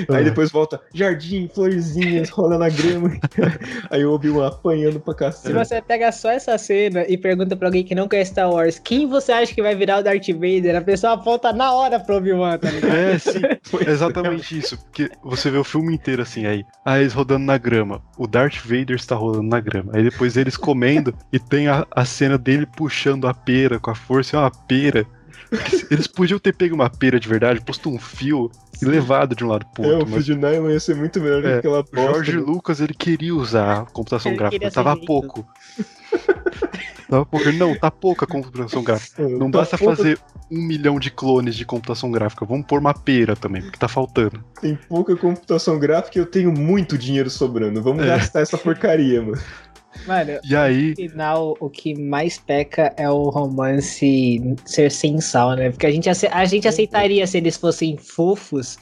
[0.09, 0.23] Aí É.
[0.23, 3.17] depois volta, jardim, florzinhas, rola na grama.
[3.91, 5.53] Aí o Obi-Wan apanhando pra Se cacete.
[5.53, 9.07] você pega só essa cena e pergunta pra alguém que não conhece Star Wars, quem
[9.07, 10.75] você acha que vai virar o Darth Vader?
[10.75, 12.93] A pessoa aponta na hora pro Obi-Wan, tá ligado?
[12.95, 13.41] É, sim.
[13.63, 14.77] Foi É exatamente isso.
[14.77, 16.63] Porque você vê o filme inteiro assim, aí.
[16.85, 18.01] Ah, eles rodando na grama.
[18.17, 19.91] O Darth Vader está rolando na grama.
[19.95, 23.95] Aí depois eles comendo e tem a, a cena dele puxando a pera com a
[23.95, 24.37] força.
[24.37, 25.05] É uma pera.
[25.91, 29.47] Eles podiam ter pego uma pera de verdade, posto um fio e levado de um
[29.47, 30.05] lado pro É, o outro.
[30.07, 32.01] fio mas de nylon ia ser muito melhor do É, que aquela o bosta.
[32.13, 32.37] Jorge?
[32.37, 35.45] Lucas, ele queria usar a computação Ele gráfica, tava pouco.
[37.09, 37.51] tava pouco.
[37.53, 39.27] Não, tá pouca a computação gráfica.
[39.27, 40.19] Não Tá basta pouco- fazer
[40.49, 42.45] um milhão de clones de computação gráfica.
[42.45, 44.43] Vamos pôr uma pera também, porque tá faltando.
[44.61, 47.81] Tem pouca computação gráfica e eu tenho muito dinheiro sobrando.
[47.81, 48.07] Vamos É.
[48.07, 49.37] gastar essa porcaria, mano.
[50.05, 55.55] Mano, E aí, no final, o que mais peca é o romance ser sem sal,
[55.55, 55.69] né?
[55.69, 58.77] Porque a gente, a gente aceitaria se eles fossem fofos.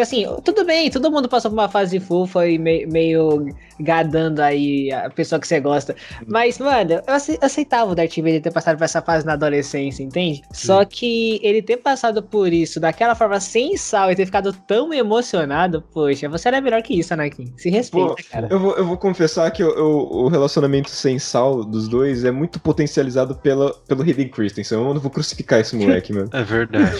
[0.00, 3.46] Porque assim, tudo bem, todo mundo passou por uma fase fofa e meio, meio
[3.78, 5.94] gadando aí a pessoa que você gosta.
[6.26, 7.02] Mas, mano, eu
[7.42, 10.42] aceitava o Darth Vader ter passado por essa fase na adolescência, entende?
[10.52, 14.92] Só que ele ter passado por isso daquela forma sem sal e ter ficado tão
[14.94, 17.52] emocionado, poxa, você era melhor que isso, Anakin.
[17.58, 18.48] Se respeita, Pô, cara.
[18.50, 22.30] Eu vou, eu vou confessar que eu- eu- o relacionamento sem sal dos dois é
[22.30, 24.78] muito potencializado pela, pelo Hayden Christensen.
[24.78, 26.30] Eu não vou crucificar esse moleque, mano.
[26.32, 26.98] É verdade.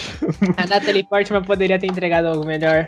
[0.57, 2.87] A Natalie Portman poderia ter entregado algo melhor.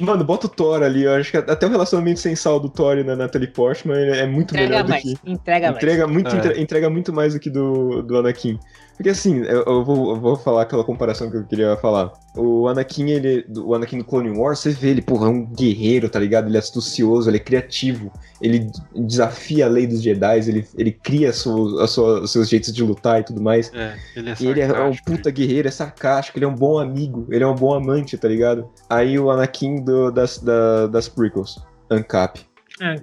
[0.00, 1.02] Mano, bota o Thor ali.
[1.04, 4.26] Eu acho que até o relacionamento sem sal do Thor e da Natalie Portman é
[4.26, 5.18] muito Entrega melhor do mais, que.
[5.24, 5.76] entrega mais.
[5.76, 6.38] Entrega muito, É.
[6.38, 8.58] entre- entrega muito mais do que do, do Anakin.
[8.96, 12.12] Porque assim, eu, eu vou, eu vou falar aquela comparação que eu queria falar.
[12.36, 13.46] O Anakin, ele.
[13.56, 16.48] O Anakin do Clone Wars, você vê ele, porra, é um guerreiro, tá ligado?
[16.48, 21.30] Ele é astucioso, ele é criativo, ele desafia a lei dos Jedi, ele, ele cria
[21.30, 23.72] a sua- os seus jeitos de lutar e tudo mais.
[23.72, 26.78] É, ele é E ele é um puta guerreiro, é sarcástico, ele é um bom
[26.78, 28.68] amigo, ele é um bom amante, tá ligado?
[28.88, 32.40] Aí o Anakin do- das, da- das prequels, Ancap.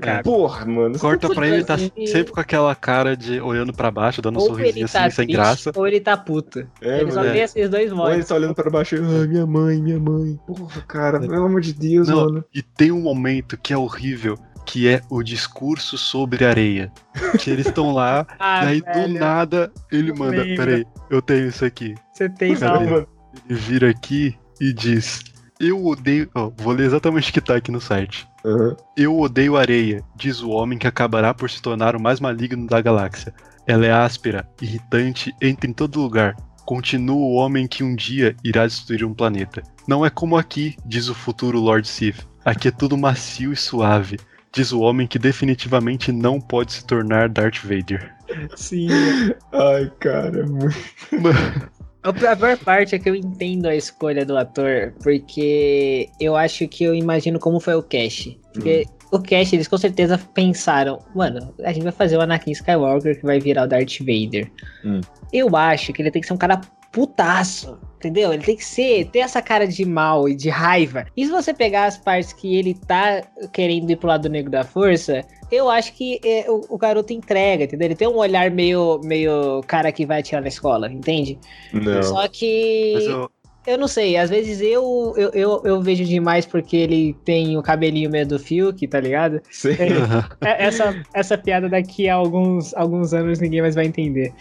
[0.02, 0.24] Cara.
[0.24, 0.98] Porra, mano.
[0.98, 4.42] Corta pra ele, ele tá sempre com aquela cara de olhando pra baixo, dando um
[4.42, 5.72] Ou sorrisinho assim, tá sem graça.
[5.76, 6.68] ou ele tá puto.
[6.82, 7.32] É, ele só mano.
[7.32, 8.28] tem esses dois Ou ele modos.
[8.28, 10.36] tá olhando pra baixo, ah, minha mãe, minha mãe.
[10.48, 12.46] Porra, cara, pelo amor de Deus, Não, mano.
[12.52, 14.36] E tem um momento que é horrível,
[14.66, 16.92] que é o discurso sobre areia.
[17.40, 21.50] Que eles estão lá, Ah, e aí do velho, nada ele manda, peraí, eu tenho
[21.50, 21.94] isso aqui.
[22.14, 22.56] Você tem.
[22.56, 23.08] Não, mano.
[23.48, 25.22] Ele vira aqui e diz:
[25.60, 26.30] Eu odeio.
[26.36, 28.28] ó, vou ler exatamente o que tá aqui no site.
[28.46, 28.76] Aham.
[28.96, 32.82] Eu odeio areia, diz o homem que acabará por se tornar o mais maligno da
[32.82, 33.34] galáxia.
[33.66, 36.36] Ela é áspera, irritante, entra em todo lugar.
[36.66, 39.64] Continua o homem que um dia irá destruir um planeta.
[39.88, 42.28] Não é como aqui, diz o futuro Lord Sith.
[42.46, 44.18] Aqui é tudo macio e suave.
[44.54, 48.14] Diz o homem que definitivamente não pode se tornar Darth Vader.
[48.56, 48.88] Sim.
[49.52, 50.78] Ai, cara, é muito.
[52.04, 56.84] A pior parte é que eu entendo a escolha do ator, porque eu acho que
[56.84, 58.30] eu imagino como foi o Cash.
[58.54, 63.20] Porque o Cash, eles com certeza pensaram, mano, a gente vai fazer o Anakin Skywalker
[63.20, 64.50] que vai virar o Darth Vader.
[64.86, 65.02] Hum.
[65.34, 66.62] Eu acho que ele tem que ser um cara
[66.98, 68.34] putaço, entendeu?
[68.34, 71.06] Ele tem que ser, ter essa cara de mal e de raiva.
[71.16, 73.22] E se você pegar as partes que ele tá
[73.54, 77.66] querendo ir pro lado negro da força, eu acho que é, o, o garoto entrega,
[77.66, 77.86] entendeu?
[77.86, 81.38] Ele tem um olhar meio, meio cara que vai atirar na escola, entende?
[81.72, 82.02] Não.
[82.02, 82.94] Só que.
[82.96, 83.32] Mas Eu...
[83.68, 87.62] eu, não sei, às vezes eu, eu, eu, eu vejo demais porque ele tem o
[87.62, 89.42] cabelinho meio do Fiuk, tá ligado?
[89.52, 89.76] Sei.
[90.42, 94.34] É- Essa, essa piada daqui a alguns, alguns anos ninguém mais vai entender.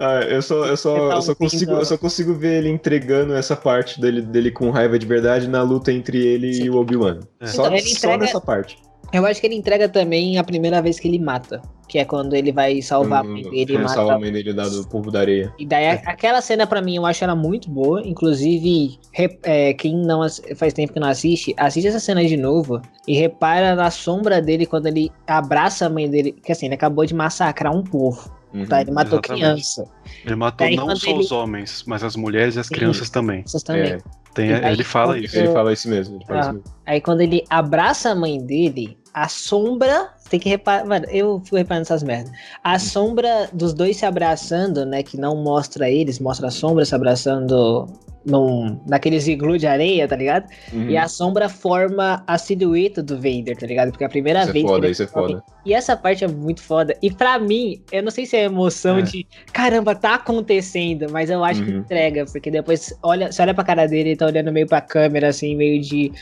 [0.00, 3.34] Ah, eu só, eu só, Tá eu só consigo, eu só consigo ver ele entregando
[3.34, 6.64] essa parte dele, dele com raiva de verdade na luta entre ele Sim.
[6.64, 7.20] e o Obi-Wan.
[7.40, 7.46] É.
[7.46, 8.76] Só, Então, só entrega- nessa parte.
[9.14, 11.62] Eu acho que ele entrega também a primeira vez que ele mata.
[11.88, 14.68] Que é quando ele vai salvar a mãe dele e mata a mãe dele da-
[14.68, 15.52] do povo da areia.
[15.58, 18.00] E daí aquela cena pra mim eu acho ela muito boa.
[18.04, 20.20] Inclusive, re- é, quem não
[20.56, 24.66] faz tempo que não assiste, assiste essa cena de novo e repara na sombra dele
[24.66, 26.32] quando ele abraça a mãe dele.
[26.32, 28.34] Que assim, ele acabou de massacrar um povo.
[28.52, 28.66] Uhum.
[28.66, 28.80] Tá?
[28.80, 29.42] Ele matou exatamente.
[29.42, 29.84] criança.
[30.24, 32.74] ele matou Daí não só ele- os homens, mas as mulheres e as Sim.
[32.74, 33.42] crianças também.
[33.46, 33.82] Vocês também.
[33.92, 33.98] É,
[34.32, 35.36] Tem, ele fala isso.
[35.36, 36.16] ele fala isso mesmo.
[36.16, 36.42] Ele fala Ah.
[36.42, 36.64] isso mesmo.
[36.86, 40.10] Aí quando ele abraça a mãe dele, a sombra.
[40.28, 40.84] Tem que reparar.
[40.84, 42.32] Mano, eu fui reparando essas merdas.
[42.62, 45.02] A sombra dos dois se abraçando, né?
[45.02, 47.88] Que não mostra eles, mostra a sombra se abraçando
[48.26, 50.46] num, naqueles iglu de areia, tá ligado?
[50.72, 50.88] Uhum.
[50.88, 53.90] E a sombra forma a silhueta do Vader, tá ligado?
[53.90, 54.64] Porque é a primeira Isso é vez.
[54.64, 55.42] que foda, isso é foda.
[55.66, 56.96] E essa parte é muito foda.
[57.02, 59.02] E pra mim, eu não sei se é a emoção É.
[59.02, 61.78] de caramba, tá acontecendo, mas eu acho que Uhum.
[61.80, 65.28] entrega, porque depois olha, você olha pra cara dele, ele tá olhando meio pra câmera,
[65.28, 66.12] assim, meio de.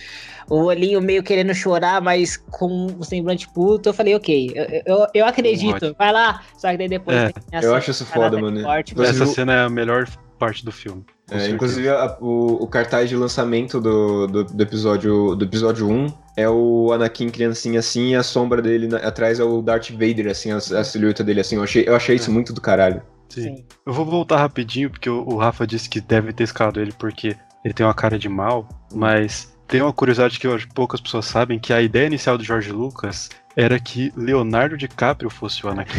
[0.50, 3.88] O olhinho meio querendo chorar, mas com o semblante puto.
[3.88, 6.42] Eu falei, ok, eu, eu, eu acredito, vai lá.
[6.58, 7.16] Só que daí depois.
[7.16, 7.30] É.
[7.64, 8.60] Eu acho isso da foda, mano.
[8.60, 10.06] Inclusive, Essa cena é a melhor
[10.38, 11.04] parte do filme.
[11.34, 16.06] É, inclusive, a- o, o cartaz de lançamento do, do, do episódio, do episódio 1
[16.36, 20.28] é o Anakin criancinha assim e a sombra dele na- atrás é o Darth Vader,
[20.28, 21.56] assim, a, a silhueta dele, assim.
[21.56, 22.32] Eu achei, eu achei isso É.
[22.32, 23.02] muito do caralho.
[23.28, 23.42] Sim.
[23.42, 23.64] Sim.
[23.86, 27.34] Eu vou voltar rapidinho, porque o, o Rafa disse que deve ter escalado ele porque
[27.64, 31.00] ele tem uma cara de mal, mas tem uma curiosidade que eu acho que poucas
[31.00, 35.68] pessoas sabem, que a ideia inicial do George Lucas era que Leonardo DiCaprio fosse o
[35.70, 35.98] Anakin.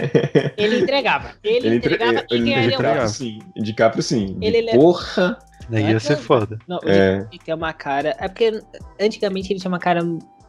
[0.56, 1.32] Ele entregava.
[1.42, 1.94] Ele, Ele, entre...
[1.94, 3.08] entregava e ele ganharia o entregava.
[3.08, 3.38] Sim.
[3.56, 4.38] DiCaprio, sim.
[4.38, 5.38] De Ele leva- Porra!
[5.68, 6.58] Daí ia ser foda.
[6.66, 7.18] Não, o É.
[7.30, 8.14] DiCaprio tem uma cara.
[8.18, 8.60] É porque
[9.00, 10.00] antigamente ele tinha uma cara.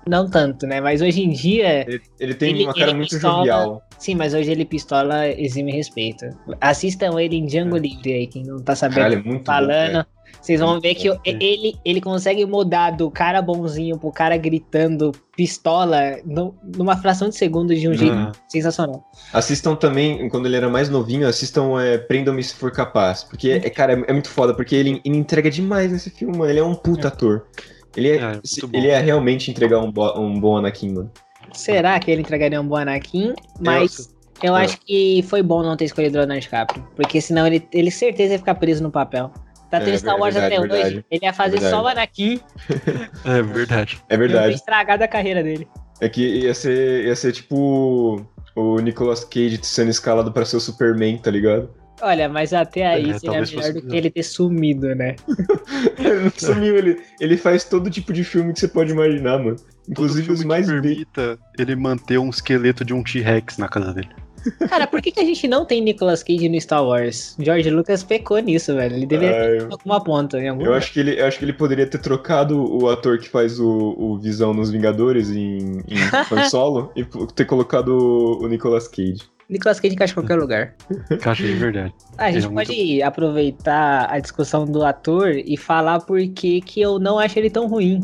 [0.08, 0.82] Não tanto, né?
[0.82, 1.86] Mas hoje em dia.
[1.88, 3.82] Ele, ele tem Ele- uma cara muito pistola- jovial.
[4.00, 6.26] Sim, mas hoje ele pistola exime respeito.
[6.60, 9.94] Assistam ele em Django Livre aí, quem não tá sabendo Caralho, é muito falando.
[9.94, 10.06] bom, é.
[10.42, 11.32] Vocês vão ver que o- É.
[11.40, 17.36] ele, ele consegue mudar do cara bonzinho pro cara gritando pistola no- numa fração de
[17.36, 19.04] segundo de um jeito sensacional.
[19.32, 23.24] Assistam também, quando ele era mais novinho, assistam é, Prendam-me se for capaz.
[23.24, 26.50] Porque, é, cara, é, é muito foda, porque ele, ele entrega demais nesse filme, mano.
[26.50, 27.46] Ele é um puta ator.
[27.96, 28.40] Ele é, É,
[28.74, 31.12] ele é realmente entregar um, bo- um bom Anakin, mano.
[31.54, 33.34] Será que ele entregaria um bom Anakin?
[33.60, 34.64] Mas eu É.
[34.64, 36.88] acho que foi bom não ter escolhido o Leonardo DiCaprio.
[36.96, 39.32] Porque senão ele, ele certeza ia ficar preso no papel.
[39.70, 40.96] Tá tendo É, Star Wars verdade, até verdade.
[40.96, 41.06] hoje.
[41.12, 41.72] Ele ia fazer Verdade.
[41.76, 42.40] só o Anakin.
[43.26, 43.98] É verdade.
[44.10, 44.56] É Ia ter verdade.
[44.56, 45.68] estragado a carreira dele.
[46.00, 48.26] É que ia ser, ia ser tipo
[48.56, 51.70] o Nicolas Cage sendo escalado pra ser o Superman, tá ligado?
[52.02, 55.16] Olha, mas até aí É, seria melhor fosse do que ele ter sumido, né?
[56.00, 59.56] Ele não sumiu, ele, ele faz todo tipo de filme que você pode imaginar, mano.
[59.56, 60.82] Todo Inclusive filme os mais que bem.
[60.82, 64.10] permita ele manter um esqueleto de um T-Rex na casa dele.
[64.68, 67.36] Cara, por que, que a gente não tem Nicolas Cage no Star Wars?
[67.40, 68.96] George Lucas pecou nisso, velho.
[68.96, 71.38] Ele deveria Ah, ter eu- alguma ponta em algum Eu acho, que ele, eu acho
[71.38, 75.58] que ele poderia ter trocado o ator que faz o, o Visão nos Vingadores em,
[75.88, 75.96] em
[76.32, 79.22] Han Solo e ter colocado o, o Nicolas Cage.
[79.52, 80.76] Nicolas Cage encaixa em qualquer lugar.
[81.22, 81.94] Caixa de verdade.
[82.18, 86.20] Ah, a gente Ele é muito pode aproveitar a discussão do ator e falar por
[86.30, 88.02] que que eu não acho ele tão ruim.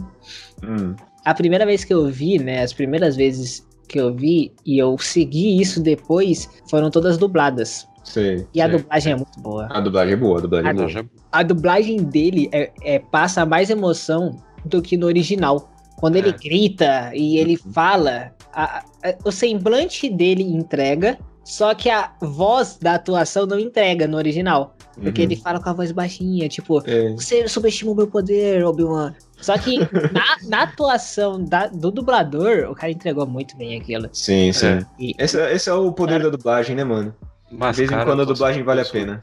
[0.64, 0.96] Hum,
[1.26, 4.98] A primeira vez que eu vi, né, as primeiras vezes que eu vi e eu
[4.98, 7.88] segui isso depois, foram todas dubladas.
[8.04, 8.46] sei.
[8.54, 8.78] E a sei.
[8.78, 9.68] dublagem é muito boa.
[9.72, 10.90] A dublagem é boa, a dublagem é A boa.
[10.90, 15.70] Já- A dublagem dele é, é- passa mais emoção do que no original.
[15.98, 16.32] Quando ele É.
[16.34, 17.72] grita e ele Uhum.
[17.74, 21.18] fala, a- a- o semblante dele entrega,
[21.50, 24.76] só que a voz da atuação não entrega no original.
[25.02, 25.28] Porque Uhum.
[25.28, 29.14] ele fala com a voz baixinha, tipo, É, você subestima o meu poder, Obi-Wan.
[29.40, 29.78] Só que
[30.12, 34.10] na, na atuação da- do dublador, o cara entregou muito bem aquilo.
[34.12, 34.66] sim, sim.
[34.66, 34.86] É.
[35.00, 37.14] E Esse, esse é o poder da dublagem, né, mano?
[37.52, 39.20] Mas, De vez em cara, quando a dublagem vale a pena.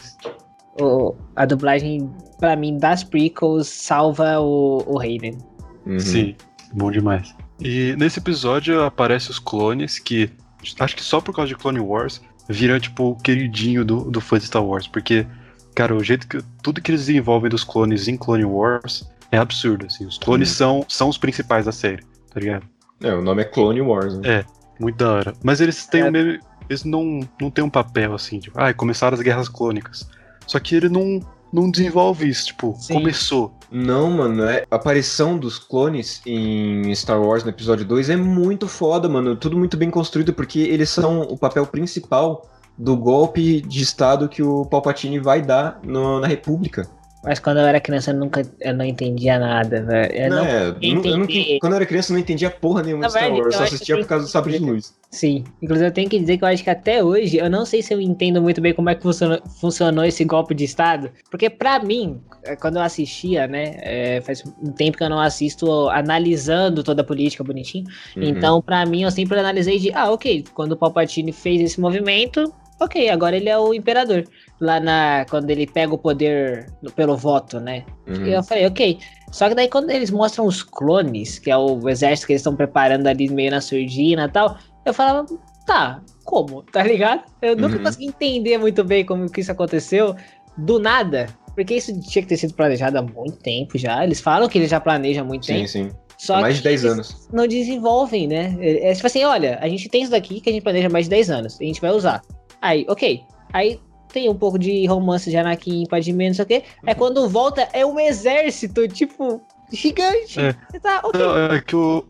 [0.80, 2.08] o- a dublagem,
[2.38, 5.36] pra mim, das prequels, salva o, o Hayden.
[5.84, 5.98] Uhum.
[5.98, 6.36] Sim,
[6.72, 7.34] bom demais.
[7.60, 10.30] E nesse episódio aparecem os clones que,
[10.78, 14.38] acho que só por causa de Clone Wars, viram tipo o queridinho do, do fã
[14.38, 14.86] de Star Wars.
[14.86, 15.26] Porque,
[15.74, 16.40] cara, o jeito que.
[16.62, 20.06] Tudo que eles desenvolvem dos clones em Clone Wars é absurdo, assim.
[20.06, 22.02] Os clones são, são os principais da série,
[22.32, 22.66] tá ligado?
[23.02, 24.28] É, o nome é Clone Wars, né?
[24.40, 24.44] É.
[24.80, 25.34] Muito da hora.
[25.42, 26.04] Mas eles têm É.
[26.06, 26.40] um meio.
[26.68, 30.08] Eles não, não têm um papel assim, tipo, ah, começaram as guerras clônicas.
[30.46, 31.20] Só que ele não,
[31.52, 32.94] não desenvolve isso, tipo, Sim.
[32.94, 33.54] começou.
[33.76, 34.64] Não, mano, é...
[34.70, 39.34] a aparição dos clones em Star Wars no episódio 2 é muito foda, mano.
[39.34, 42.48] Tudo muito bem construído, porque eles são o papel principal
[42.78, 46.88] do golpe de estado que o Palpatine vai dar no- na República.
[47.24, 50.12] Mas quando eu era criança, eu nunca eu não entendia nada, velho.
[50.14, 51.58] Eu não, é, não- eu não- entendi.
[51.60, 53.96] quando eu era criança eu não entendia porra nenhuma de Star Wars, eu só assistia
[53.96, 54.94] por causa do sabre de luz.
[55.10, 55.44] Sim.
[55.62, 57.94] Inclusive, eu tenho que dizer que eu acho que até hoje, eu não sei se
[57.94, 61.10] eu entendo muito bem como é que funcionou, funcionou esse golpe de Estado.
[61.30, 63.76] Porque, pra mim, é, quando eu assistia, né?
[63.78, 67.84] é, faz um tempo que eu não assisto analisando toda a política bonitinho.
[68.16, 68.24] Uhum.
[68.24, 72.52] Então, pra mim, eu sempre analisei de, ah, ok, quando o Palpatine fez esse movimento,
[72.80, 74.24] ok, agora ele é o imperador.
[74.60, 75.26] Lá na.
[75.28, 77.84] Quando ele pega o poder pelo voto, né?
[78.06, 78.26] Uhum.
[78.26, 78.98] Eu falei, ok.
[79.32, 82.54] Só que daí quando eles mostram os clones, que é o exército que eles estão
[82.54, 84.56] preparando ali meio na surdina e tal,
[84.86, 85.26] eu falava,
[85.66, 86.62] tá, como?
[86.62, 87.22] Tá ligado?
[87.42, 87.82] Eu nunca Uhum.
[87.82, 90.14] consegui entender muito bem como que isso aconteceu
[90.56, 91.26] do nada.
[91.56, 94.04] Porque isso tinha que ter sido planejado há muito tempo já.
[94.04, 95.68] Eles falam que eles já planejam há muito Sim, tempo.
[95.68, 95.90] sim.
[96.18, 97.28] Só Há mais de que 10 eles anos.
[97.32, 98.56] Não desenvolvem, né?
[98.60, 100.90] É, é tipo assim, olha, a gente tem isso daqui que a gente planeja há
[100.90, 101.58] mais de 10 anos.
[101.60, 102.22] A gente vai usar.
[102.64, 103.22] Aí, ok.
[103.52, 103.78] Aí
[104.10, 106.62] tem um pouco de romance de Anakin, Padmé, não sei o quê.
[106.86, 110.40] Aí quando volta, é um exército, tipo, gigante.
[110.40, 110.54] É.
[110.80, 112.02] Tá, ok, Não, é que o,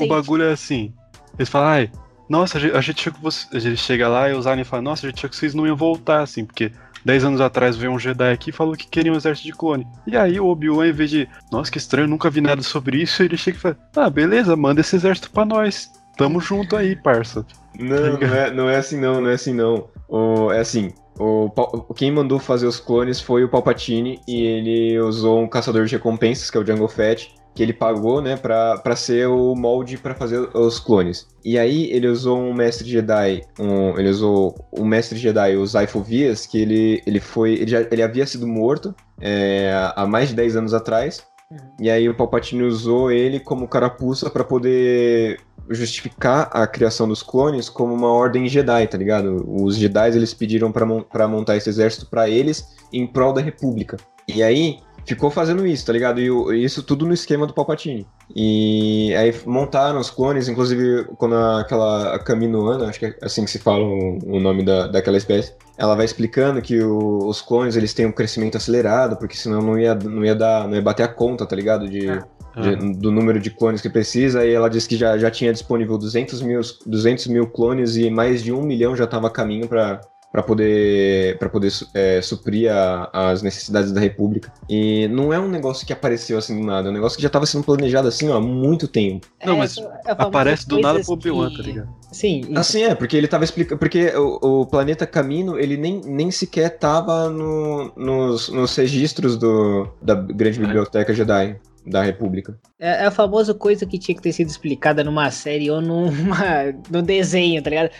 [0.00, 0.94] o bagulho é assim.
[1.36, 1.90] Eles falam, ai,
[2.28, 3.46] nossa, a gente, a gente achou que você.
[3.52, 5.76] Ele chega lá e os aliens falam, nossa, a gente achou que vocês não iam
[5.76, 6.70] voltar, assim, porque
[7.04, 9.86] 10 anos atrás veio um Jedi aqui e falou que queria um exército de clone.
[10.06, 13.24] E aí o Obi-Wan, em vez de, nossa, que estranho, nunca vi nada sobre isso,
[13.24, 15.90] ele chega e fala, ah, beleza, manda esse exército pra nós.
[16.16, 17.44] Tamo junto aí, parça.
[17.78, 19.88] Não, não é, não é assim não, não é assim não.
[20.08, 21.50] O, é assim, o,
[21.94, 26.50] quem mandou fazer os clones foi o Palpatine e ele usou um caçador de recompensas,
[26.50, 30.14] que é o Jungle Fett, que ele pagou, né, pra, pra ser o molde pra
[30.14, 31.26] fazer os clones.
[31.44, 36.02] E aí ele usou um mestre Jedi, um, ele usou um mestre Jedi, o Zypho
[36.02, 40.34] Vias, que ele, ele foi, ele, já, ele havia sido morto é, há mais de
[40.34, 41.58] 10 anos atrás, Uhum.
[41.80, 45.38] e aí o Palpatine usou ele como carapuça pra poder
[45.70, 49.44] justificar a criação dos clones como uma ordem Jedi, tá ligado?
[49.48, 53.96] Os Jedi eles pediram pra mon- montar esse exército pra eles em prol da República.
[54.28, 56.20] E aí ficou fazendo isso, tá ligado?
[56.20, 58.06] E o- isso tudo no esquema do Palpatine.
[58.34, 63.44] E aí montaram os clones, inclusive quando a- aquela a Kaminoana, acho que é assim
[63.44, 67.40] que se fala o, o nome da, daquela espécie, ela vai explicando que o- os
[67.40, 70.82] clones eles têm um crescimento acelerado, porque senão não ia, não ia dar, não ia
[70.82, 71.88] bater a conta, tá ligado?
[71.88, 72.24] De, Ah.
[72.60, 75.96] de- do número de clones que precisa, e ela disse que já, já tinha disponível
[75.98, 80.00] 200 mil, 200 mil clones e mais de um milhão já estava a caminho para
[80.36, 84.52] para poder para poder é, suprir a, as necessidades da República.
[84.68, 87.28] E não é um negócio que apareceu assim do nada, é um negócio que já
[87.28, 89.26] estava sendo planejado assim ó, há muito tempo.
[89.42, 91.56] Não, é, mas é aparece do nada pro Obi-Wan, que...
[91.56, 91.88] tá ligado?
[92.12, 92.40] Sim.
[92.40, 92.58] Isso.
[92.58, 93.78] Assim é, porque ele tava explicando.
[93.78, 99.88] Porque o, o, planeta Camino, ele nem, nem sequer tava no, nos, nos registros do,
[100.02, 102.58] da grande biblioteca Jedi da República.
[102.78, 106.74] É, é a famosa coisa que tinha que ter sido explicada numa série ou numa,
[106.90, 107.90] no desenho, tá ligado?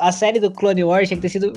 [0.00, 1.52] a série do Clone Wars tinha que ter sido.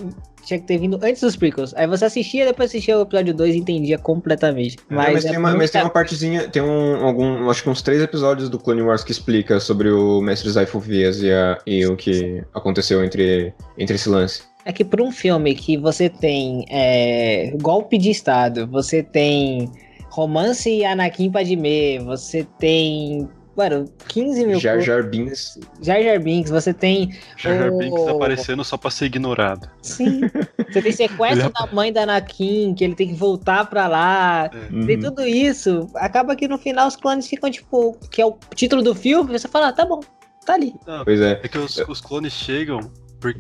[0.45, 1.75] Tinha que ter vindo antes dos prequels.
[1.75, 4.77] Aí você assistia, depois assistia o episódio 2 e entendia completamente.
[4.89, 7.69] Mas, é, mas, é tem, uma, mas tem uma partezinha, tem um, algum, acho que
[7.69, 11.57] uns três episódios do Clone Wars que explica sobre o Mestre Zypho Vias e, a,
[11.67, 14.41] e o que aconteceu entre, entre esse lance.
[14.65, 19.69] É que por um filme que você tem é, golpe de Estado, você tem
[20.09, 23.29] Romance e Anakin Padmé, você tem
[23.59, 24.57] Mano, 15 mil.
[24.57, 25.59] Jar Jar Binks.
[25.81, 27.13] Jar Jar Binks, você tem.
[27.35, 27.77] Jar Jar o...
[27.77, 29.69] Binks aparecendo só pra ser ignorado.
[29.81, 30.21] Sim.
[30.69, 34.45] Você tem sequestro é da mãe da Anakin, que ele tem que voltar pra lá.
[34.45, 34.85] É.
[34.85, 35.01] Tem uhum.
[35.01, 35.89] tudo isso.
[35.95, 39.49] Acaba que no final os clones ficam, tipo, que é o título do filme, você
[39.49, 39.99] fala, ah, tá bom,
[40.45, 40.73] tá ali.
[40.87, 41.41] Não, pois é.
[41.43, 42.79] É que os, os clones chegam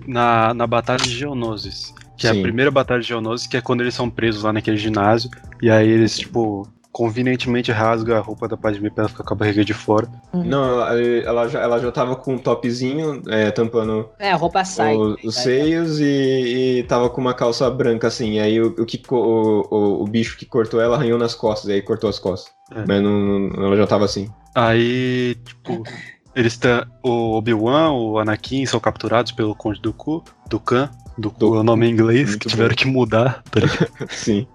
[0.05, 1.93] na, na Batalha de Geonosis.
[2.19, 2.35] Que Sim.
[2.35, 5.29] é a primeira batalha de Geonosis, que é quando eles são presos lá naquele ginásio.
[5.61, 9.37] E aí eles, tipo, convenientemente rasga a roupa da Padme pra ela ficar com a
[9.37, 10.05] barriga de fora.
[10.33, 10.43] Uhum.
[10.43, 14.65] Não, ela, ela, já, ela já tava com um topzinho, é, tampando é, a roupa
[14.65, 18.39] sai, o, os seios e, e tava com uma calça branca, assim.
[18.39, 21.81] Aí o, o, que, o, o, o, bicho que cortou ela arranhou nas costas, aí
[21.81, 22.51] cortou as costas.
[22.75, 22.83] É.
[22.85, 24.29] Mas não, não, ela já tava assim.
[24.53, 25.83] Aí, tipo,
[26.35, 26.85] eles estão.
[27.01, 30.89] O Obi-Wan, o Anakin são capturados pelo Conde do Ku, do Khan,
[31.19, 32.75] do, do é o nome em inglês, que tiveram bom.
[32.75, 33.89] que mudar, tá ligado?
[34.09, 34.47] Sim.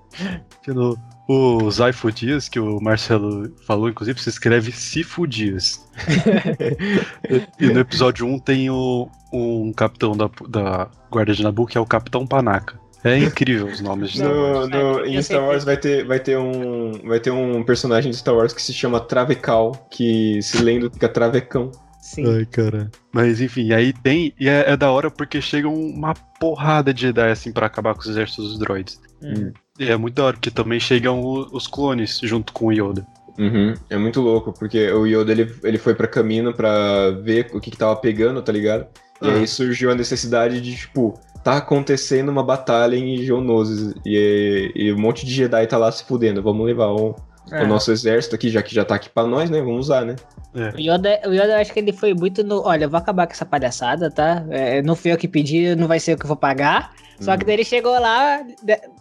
[0.67, 0.97] No,
[1.29, 5.87] o Zaifo Dias, que o Marcelo falou, inclusive, se escreve Sifo Dias.
[7.59, 11.81] e no episódio 1 tem o, um capitão da, da Guarda de Nabu, que é
[11.81, 12.79] o Capitão Panaca.
[13.05, 14.71] É incrível os nomes de Star Wars.
[14.71, 18.17] No, no, em Star Wars vai ter, vai, ter um, vai ter um personagem de
[18.17, 21.71] Star Wars que se chama Travecal, que se lendo fica Travecão.
[22.05, 22.37] Sim.
[22.37, 22.91] Ai, cara.
[23.11, 24.35] Mas enfim, aí tem.
[24.39, 28.01] E é, é, da hora porque chega uma porrada de Jedi assim para acabar com
[28.01, 29.01] os exércitos dos droids.
[29.23, 29.51] Hum.
[29.79, 33.07] E é muito da hora, porque também chegam os clones junto com o Yoda.
[33.39, 33.73] Uhum.
[33.89, 37.71] É muito louco, porque o Yoda ele, ele foi para caminho para ver o que,
[37.71, 38.87] que tava pegando, tá ligado?
[39.23, 39.33] E ah.
[39.33, 44.99] aí surgiu a necessidade de, tipo, tá acontecendo uma batalha em Geonosis e, e um
[44.99, 46.43] monte de Jedi tá lá se fudendo.
[46.43, 47.17] Vamos levar o,
[47.51, 47.63] é.
[47.63, 49.61] o nosso exército aqui, já que já tá aqui pra nós, né?
[49.61, 50.17] Vamos usar, né?
[50.55, 50.69] É.
[50.71, 52.63] O, Yoda, o Yoda, eu acho que ele foi muito no.
[52.63, 54.45] Olha, eu vou acabar com essa palhaçada, tá?
[54.51, 56.93] É, não fui eu que pedi, não vai ser eu que vou pagar.
[57.21, 58.45] Só que daí ele chegou lá,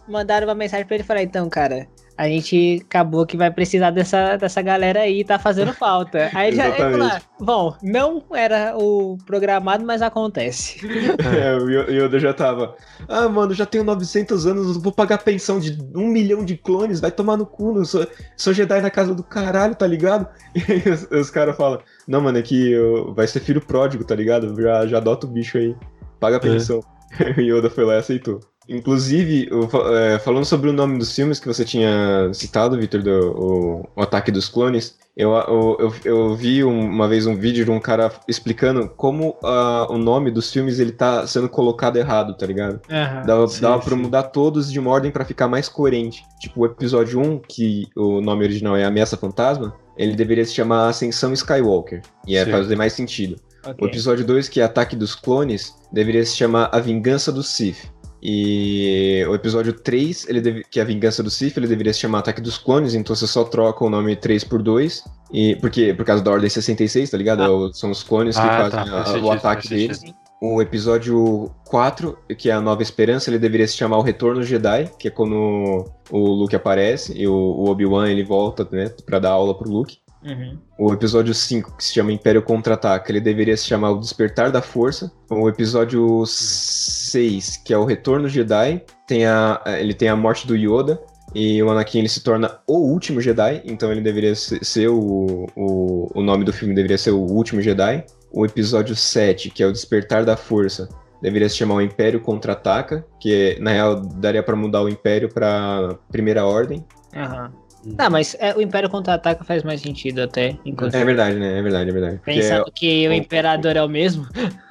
[0.08, 1.86] mandaram uma mensagem pra ele e falaram: então, cara,
[2.16, 6.30] a gente acabou que vai precisar dessa, dessa galera aí, tá fazendo falta.
[6.32, 10.80] Aí já ele lá, bom, não era o programado, mas acontece.
[11.34, 12.76] É, o Yoda já tava,
[13.08, 17.10] ah, mano, já tenho 900 anos, vou pagar pensão de um milhão de clones, vai
[17.10, 18.06] tomar no cu, não sou,
[18.36, 20.28] sou Jedi na casa do caralho, tá ligado?
[20.54, 24.04] E aí os, os caras falam, não, mano, é que eu, vai ser filho pródigo,
[24.04, 24.54] tá ligado?
[24.60, 25.74] Já, já adota o bicho aí,
[26.20, 26.40] paga a é.
[26.40, 26.80] pensão.
[27.18, 27.40] É.
[27.40, 28.40] o Yoda foi lá e aceitou.
[28.68, 29.48] Inclusive,
[29.92, 34.02] é, falando sobre o nome dos filmes que você tinha citado, Victor, do o, o,
[34.02, 38.10] Ataque dos Clones, eu, eu, eu, eu, vi uma vez um vídeo de um cara
[38.26, 42.80] explicando como uh, o nome dos filmes ele tá sendo colocado errado, tá ligado?
[42.90, 46.24] Uhum, dava, sim, dava pra mudar todos de uma ordem para ficar mais coerente.
[46.40, 50.88] Tipo, o episódio 1, que o nome original é Ameaça Fantasma, ele deveria se chamar
[50.88, 52.00] Ascensão Skywalker.
[52.26, 53.36] E é fazer mais sentido.
[53.60, 53.74] Okay.
[53.80, 57.94] O episódio 2, que é Ataque dos Clones, deveria se chamar A Vingança do Sith.
[58.26, 62.00] E o episódio 3, ele deve, que é a vingança do Sith, ele deveria se
[62.00, 65.04] chamar Ataque dos Clones, então você só troca o nome 3 por 2.
[65.30, 67.42] E, porque, por causa da Ordem 66, tá ligado?
[67.42, 67.70] Ah.
[67.74, 69.10] São os clones que ah, fazem tá.
[69.10, 70.00] a, o ataque deles.
[70.40, 74.90] O episódio 4, que é a Nova Esperança, ele deveria se chamar O Retorno Jedi,
[74.98, 79.30] que é quando o Luke aparece e o, o Obi-Wan ele volta, né, pra dar
[79.30, 79.98] aula pro Luke.
[80.24, 80.58] Uhum.
[80.78, 84.62] O episódio 5, que se chama Império Contra-Ataca, ele deveria se chamar O Despertar da
[84.62, 85.12] Força.
[85.30, 90.56] O episódio 6, que é o Retorno Jedi, tem a, ele tem a morte do
[90.56, 91.00] Yoda.
[91.34, 96.10] E o Anakin ele se torna o último Jedi, então ele deveria ser o, o,
[96.14, 98.04] o nome do filme deveria ser o último Jedi.
[98.32, 100.88] O episódio 7, que é o Despertar da Força,
[101.20, 105.98] deveria se chamar o Império Contra-Ataca, que na real daria para mudar o Império para
[106.10, 106.84] Primeira Ordem.
[107.14, 107.46] Aham.
[107.46, 107.63] Uhum.
[107.96, 110.56] Tá, mas é, o Império Contra-Ataca faz mais sentido até.
[110.64, 110.94] Enquanto...
[110.94, 111.58] É verdade, né?
[111.58, 112.20] É verdade, é verdade.
[112.24, 112.70] Pensando é...
[112.74, 114.26] que o Imperador é o mesmo.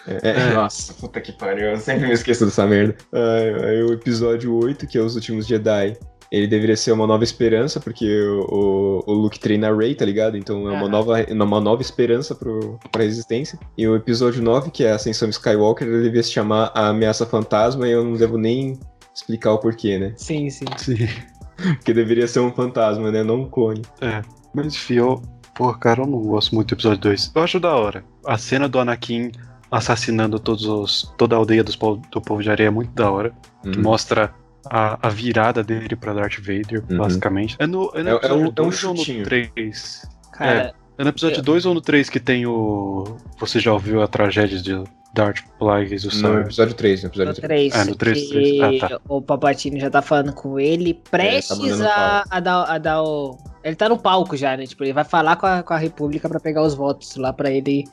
[0.07, 2.95] É, é, nossa, puta que pariu, eu sempre me esqueço dessa merda.
[3.14, 5.97] Aí, aí o episódio 8, que é Os Últimos Jedi,
[6.34, 10.03] ele deveria ser uma nova esperança, porque o, o, o Luke treina a Rey, tá
[10.03, 10.36] ligado?
[10.36, 10.89] Então é uma, Aham.
[10.89, 13.59] nova, uma nova esperança pro, pra resistência.
[13.78, 17.24] E o episódio 9, que é a Ascensão Skywalker, ele devia se chamar A Ameaça
[17.24, 18.80] Fantasma, e eu não devo nem
[19.14, 20.14] explicar o porquê, né?
[20.18, 20.66] Sim, sim.
[20.76, 21.07] Sim.
[21.56, 23.24] Porque deveria ser um fantasma, né?
[23.24, 23.82] Não um clone.
[24.01, 24.22] É.
[24.54, 25.22] Mas enfim, eu.
[25.56, 27.32] Pô, cara, eu não gosto muito do episódio 2.
[27.36, 28.04] Eu acho da hora.
[28.26, 29.32] A cena do Anakin
[29.72, 33.34] assassinando todos os, toda a aldeia dos do povo de areia é muito da hora.
[33.62, 33.84] Que Uhum.
[33.84, 34.34] mostra
[34.70, 36.97] a, a virada dele pra Darth Vader, Uhum.
[36.97, 37.56] basicamente.
[37.60, 39.24] É no, é no É- é um- é um 2 ou no chutinho.
[39.26, 40.08] 3?
[40.32, 43.18] Cara, É no episódio Eu- 2 ou no 3 que tem o.
[43.39, 44.84] Você já ouviu a tragédia de
[45.14, 46.41] Darth Plagueis, o No Sarah?
[46.41, 47.72] episódio 3, no no episódio 3.
[47.72, 48.84] 3, Ah, no três, que três.
[48.84, 49.00] Ah, tá.
[49.10, 53.38] o Papatini já tá falando com ele, prestes mandando a, a dar, a dar o...
[53.64, 54.66] Ele tá no palco já, né?
[54.66, 57.50] Tipo, ele vai falar com a, com a República pra pegar os votos lá pra
[57.52, 57.86] ele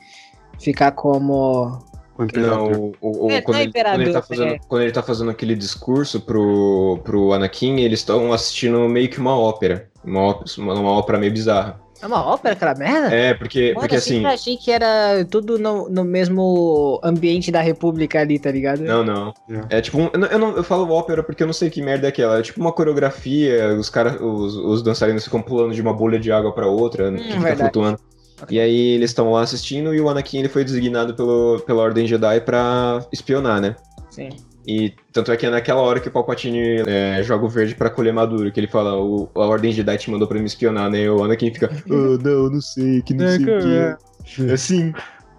[0.59, 1.79] ficar como...
[2.17, 2.71] O Imperador.
[2.71, 4.59] Não, o, o- É, quando, não é ele, quando, ele tá imperador, fazendo, é.
[4.67, 9.35] quando ele tá fazendo aquele discurso pro, pro Anakin, eles estão assistindo meio que uma
[9.37, 9.89] ópera.
[10.03, 10.51] Uma, ópera.
[10.59, 11.79] uma ópera meio bizarra.
[12.01, 13.13] É uma ópera aquela merda?
[13.13, 14.15] É, porque, Mano, porque eu assim.
[14.15, 18.79] sempre achei que era tudo no, no mesmo ambiente da República ali, tá ligado?
[18.81, 19.33] Não, não.
[19.69, 19.77] É.
[19.77, 22.07] É tipo, um, eu, não- eu, eu falo ópera porque eu não sei que merda
[22.07, 22.39] é aquela.
[22.39, 26.31] É tipo uma coreografia, os caras, os, os dançarinos ficam pulando de uma bolha de
[26.31, 27.59] água pra outra, que fica verdade.
[27.71, 27.99] flutuando.
[28.49, 32.07] E aí eles estão lá assistindo e o Anakin ele foi designado pelo, pela Ordem
[32.07, 33.75] Jedi pra espionar, né?
[34.09, 34.29] Sim.
[34.67, 37.89] E tanto é que é naquela hora que o Palpatine é, joga o verde pra
[37.89, 41.01] colher maduro, que ele fala, o, a Ordem Jedi te mandou pra me espionar, né?
[41.01, 44.41] E o Anakin fica, oh, não, não sei, que não sei o que.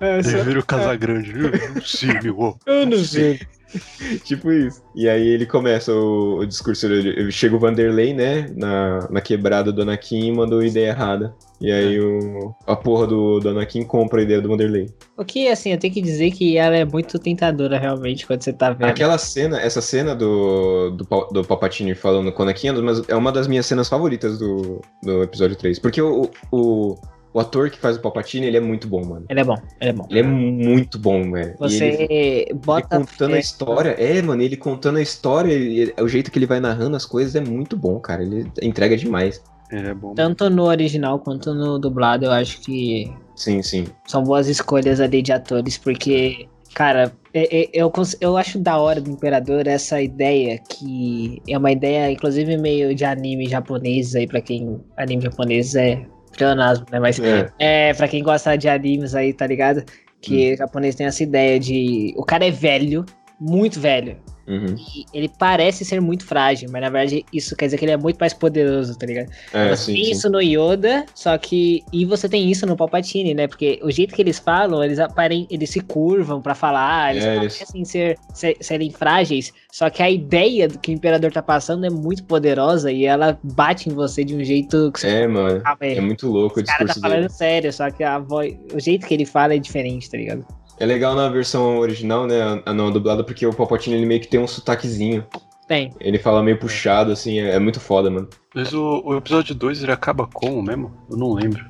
[0.01, 1.33] É assim, Ele vira o Casagrande.
[1.33, 2.37] Eu- Sim, meu.
[2.41, 2.55] ó.
[2.67, 3.41] Eu não sei.
[4.25, 4.83] tipo isso.
[4.95, 9.73] E aí ele começa o, o discurso, ele, chega o Vanderlei, né, na, na quebrada
[9.73, 11.35] do Anakin e mandou ideia errada.
[11.63, 14.91] E aí o, a porra do, do Anakin compra a ideia do Vanderlei.
[15.17, 18.53] O que, assim, eu tenho que dizer que ela é muito tentadora, realmente, quando você
[18.53, 18.89] tá vendo.
[18.89, 22.69] Aquela cena, essa cena do, do, do Palpatine falando com o Anakin
[23.09, 25.79] é uma das- é minhas cenas favoritas do, do episódio 3.
[25.79, 26.97] Porque o, o,
[27.35, 29.27] o ator que faz o Palpatine, ele é muito bom, mano.
[29.29, 30.07] Ele é bom, ele é bom.
[30.11, 31.55] Ele é muito bom, velho.
[31.59, 32.99] Você ele, ele bota.
[32.99, 33.91] contando a história.
[33.91, 37.35] É, mano, ele contando a história, e o jeito que ele vai narrando as coisas
[37.35, 38.23] é muito bom, cara.
[38.23, 39.43] Ele entrega demais.
[39.73, 40.15] Ele é bom.
[40.15, 43.87] Tanto no original quanto no dublado, eu acho que Sim, sim.
[44.07, 48.77] são boas escolhas ali de atores, porque, cara, é- é- eu, cons- eu acho da
[48.79, 54.27] hora do Imperador essa ideia que é uma ideia, inclusive, meio de anime japonês aí,
[54.27, 54.79] pra quem.
[54.99, 56.05] Anime japonês é
[56.37, 57.01] pleonasmo, né?
[57.01, 59.83] Mas É, é, pra quem gosta de animes aí, tá ligado?
[60.21, 62.15] Que o japonês tem essa ideia de.
[62.17, 63.05] O cara é velho,
[63.41, 64.19] muito velho.
[64.47, 64.75] Uhum.
[64.97, 67.97] E ele parece ser muito frágil, mas na verdade isso quer dizer que ele é
[67.97, 69.31] muito mais poderoso, tá ligado?
[69.53, 70.11] é você sim, tem sim.
[70.13, 71.83] isso no Yoda, só que.
[71.93, 73.47] E você tem isso no Palpatine, né?
[73.47, 77.37] Porque o jeito que eles falam, eles aparem, eles se curvam pra falar, eles É,
[77.37, 79.53] eles- parecem ser, ser- serem frágeis.
[79.71, 83.39] Só que a ideia do que o Imperador tá passando é muito poderosa e ela
[83.43, 85.09] bate em você de um jeito que você.
[85.09, 85.63] É, mano.
[85.65, 87.33] Ah, É muito louco o o cara tá discurso falando dele.
[87.33, 90.47] sério, só que a voz, o jeito que ele fala é diferente, tá ligado?
[90.79, 92.63] É legal na versão original, né?
[92.65, 95.25] A não dublada, porque o Palpatine ele meio que tem um sotaquezinho.
[95.69, 95.93] Tem.
[96.01, 98.29] Ele fala meio puxado, assim, é, é muito foda, mano.
[98.55, 100.93] Mas o, o episódio 2 ele acaba como mesmo?
[101.11, 101.65] Eu não lembro.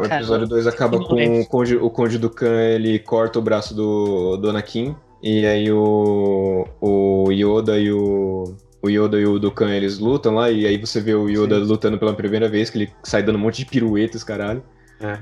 [0.00, 3.74] O episódio 2 acaba com o Conde, o Conde do Khan, ele corta o braço
[3.74, 4.96] do, do Anakin.
[5.22, 8.56] E aí o, o Yoda e o.
[8.82, 11.98] O Yoda e o Dukan, eles lutam lá, e aí você vê o Yoda lutando
[11.98, 14.62] pela primeira vez, que ele sai dando um monte de piruetas, caralho.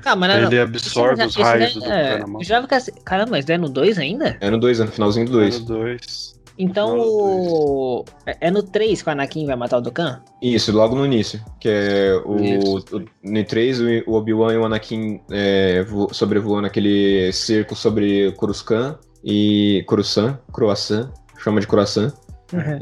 [0.05, 2.73] Ah, mas não, ele absorve Esse os já- raios já- do é, eu jurava que
[2.75, 4.37] essa- Caramba, mas é no 2 ainda?
[4.39, 5.59] É no 2, é no finalzinho do 2.
[5.59, 6.35] No 2.
[6.57, 8.05] Então o.
[8.25, 10.21] É é no 3 que o Anakin vai matar o Dokkan?
[10.41, 11.41] Isso, logo no início.
[11.59, 12.37] Que é o.
[12.41, 12.95] Isso.
[12.95, 18.95] o no 3, o Obi-Wan e o Anakin é, vo- sobrevoando aquele cerco sobre Coruscant
[19.23, 19.83] e.
[19.85, 20.37] Coruscant?
[20.53, 21.09] Croissant.
[21.39, 22.13] Chama de Croissant.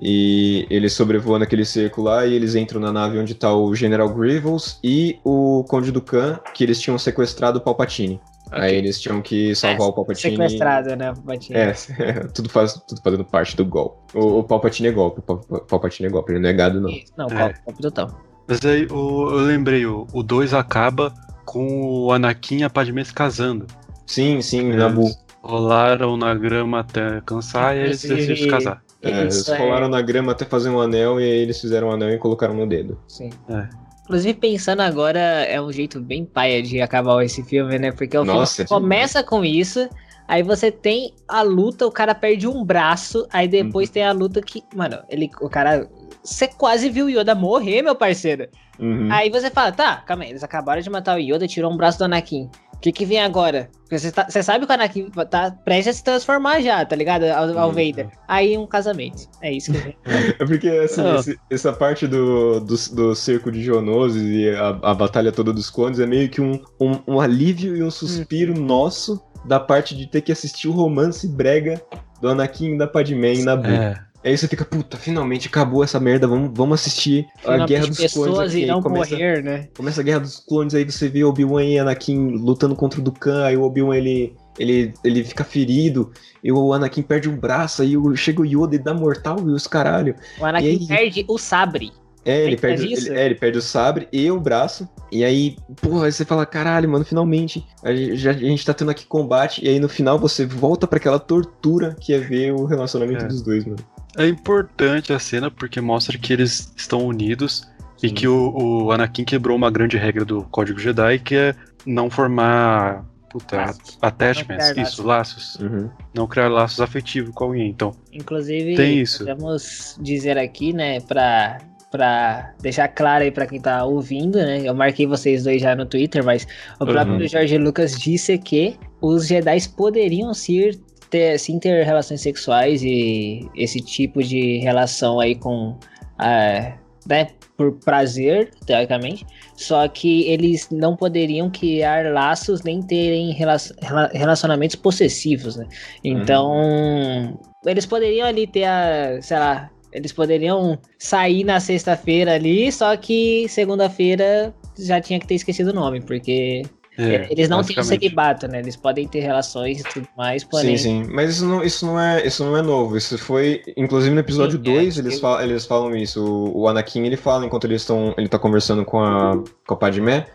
[0.01, 4.09] E eles sobrevoando aquele cerco lá e eles entram na nave onde tá o General
[4.14, 8.20] Grievous e o Conde Dukan, que eles tinham sequestrado o Palpatine.
[8.51, 10.36] Aí eles tinham que salvar É, o Palpatine.
[10.36, 11.14] Sequestrado, né?
[11.14, 11.57] Palpatine.
[11.57, 11.74] É,
[12.36, 13.97] tudo, faz, tudo fazendo parte do golpe.
[14.14, 16.89] O, o Palpatine é golpe, o Pal- Palpatine é golpe, ele não é gado, não.
[16.89, 17.53] Isso, Não, É.
[17.66, 18.09] golpe, total.
[18.47, 21.14] Mas aí o, eu lembrei, o 2 acaba
[21.45, 23.66] com o Anakin e a Padmé se casando.
[24.05, 25.03] Sim, sim, Nabu.
[25.03, 28.83] Eles rolaram na grama até cansar e eles decidiram se casar.
[29.04, 31.91] É, eles é- rolaram na grama até fazer um anel e aí eles fizeram um
[31.91, 32.99] anel e colocaram no dedo.
[33.08, 33.30] Sim.
[33.49, 33.68] É.
[34.04, 37.91] Inclusive, pensando agora, é um jeito bem paia de acabar esse filme, né?
[37.91, 39.88] Porque o Nossa, filme começa com isso,
[40.28, 43.93] aí você tem a luta, o cara perde um braço, aí depois Uhum.
[43.93, 44.62] tem a luta que.
[44.76, 45.88] Mano, ele, o cara.
[46.22, 48.47] Você quase viu o Yoda morrer, meu parceiro.
[48.80, 49.10] Uhum.
[49.12, 51.97] Aí você fala, tá, calma aí, eles acabaram de matar o Yoda, tirou um braço
[51.97, 52.49] do Anakin.
[52.84, 53.70] Que, que vem agora?
[53.82, 56.96] Porque você, tá, você sabe que o Anakin tá prestes a se transformar já, tá
[56.96, 57.24] ligado?
[57.24, 58.10] Ao, ao Vader.
[58.28, 59.28] Aí um casamento.
[59.42, 59.98] É isso que vem.
[60.40, 61.16] É porque assim, Não.
[61.16, 65.70] esse- essa parte do, do, do cerco de Geonosis e a, a batalha toda dos
[65.70, 70.08] clones é meio que um, um, um alívio e um suspiro nosso da parte de
[70.08, 71.82] ter que assistir o romance brega
[72.22, 73.72] do Anakin e da Padmé em Naboo.
[73.72, 73.96] É.
[74.24, 78.14] Aí você fica, puta, finalmente acabou essa merda, vamos, vamos assistir a Guerra dos Clones
[78.14, 78.58] pessoas aqui.
[78.58, 79.68] Aí irão começa, morrer, né?
[79.76, 83.44] começa a Guerra dos Clones, aí você vê Obi-Wan e Anakin lutando contra o Dukan,
[83.44, 86.12] aí o Obi-Wan ele, ele, ele fica ferido,
[86.42, 89.68] e o Anakin perde um braço, aí chega o Yoda e dá mortal e os
[89.68, 90.16] caralho.
[90.40, 90.88] O Anakin aí?
[90.88, 91.92] perde o sabre.
[92.26, 94.88] É, ele perde, ele, é, ele perde o sabre e o braço.
[95.12, 97.66] E aí, porra, aí você fala, caralho, mano, finalmente.
[97.84, 99.62] A gente, já- a gente tá tendo aqui combate.
[99.62, 103.28] E aí no final você volta pra aquela tortura que é ver o relacionamento É.
[103.28, 103.76] dos dois, mano.
[104.18, 107.68] É importante a cena porque mostra que eles estão unidos
[108.01, 108.14] e Sim.
[108.14, 108.53] que o,
[108.86, 111.55] o Anakin quebrou uma grande regra do Código Jedi, que é
[111.86, 113.97] não formar puta, Laços.
[114.01, 115.55] attachments, Não isso, laços.
[115.55, 115.89] Uhum.
[116.14, 117.70] Não criar laços afetivos com alguém.
[117.70, 119.20] Então, Inclusive, Tem isso.
[119.20, 121.57] podemos dizer aqui, né, pra,
[121.89, 124.61] pra deixar claro aí pra quem tá ouvindo, né?
[124.64, 126.45] Eu marquei vocês dois já no Twitter, mas
[126.80, 127.28] o próprio Uhum.
[127.28, 130.80] Jorge Lucas disse que os Jedi poderiam ser,
[131.14, 135.78] ter, sim ter relações sexuais e esse tipo de relação aí com.
[136.18, 136.74] ah,
[137.07, 144.09] né, por prazer, teoricamente, só que eles não poderiam criar laços nem terem rela- rela-
[144.14, 145.68] relacionamentos possessivos, né?
[146.03, 152.95] Então, eles poderiam ali ter a, sei lá, eles poderiam sair na sexta-feira ali, só
[152.97, 156.64] que segunda-feira já tinha que ter esquecido o nome, porque
[156.98, 158.60] é, eles não têm celibato, né?
[158.60, 160.78] Eles podem ter relações e tudo mais, porém.
[160.78, 161.12] Sim, sim.
[161.12, 162.96] Mas isso não, isso, não é, isso não é novo.
[162.98, 163.62] Isso foi.
[163.76, 166.24] Inclusive no episódio Sim, 2 é, eles, eu- falam, eles falam isso.
[166.24, 168.14] O, o Anakin ele fala enquanto eles estão.
[168.18, 170.26] Ele tá conversando com a, com a Padmé.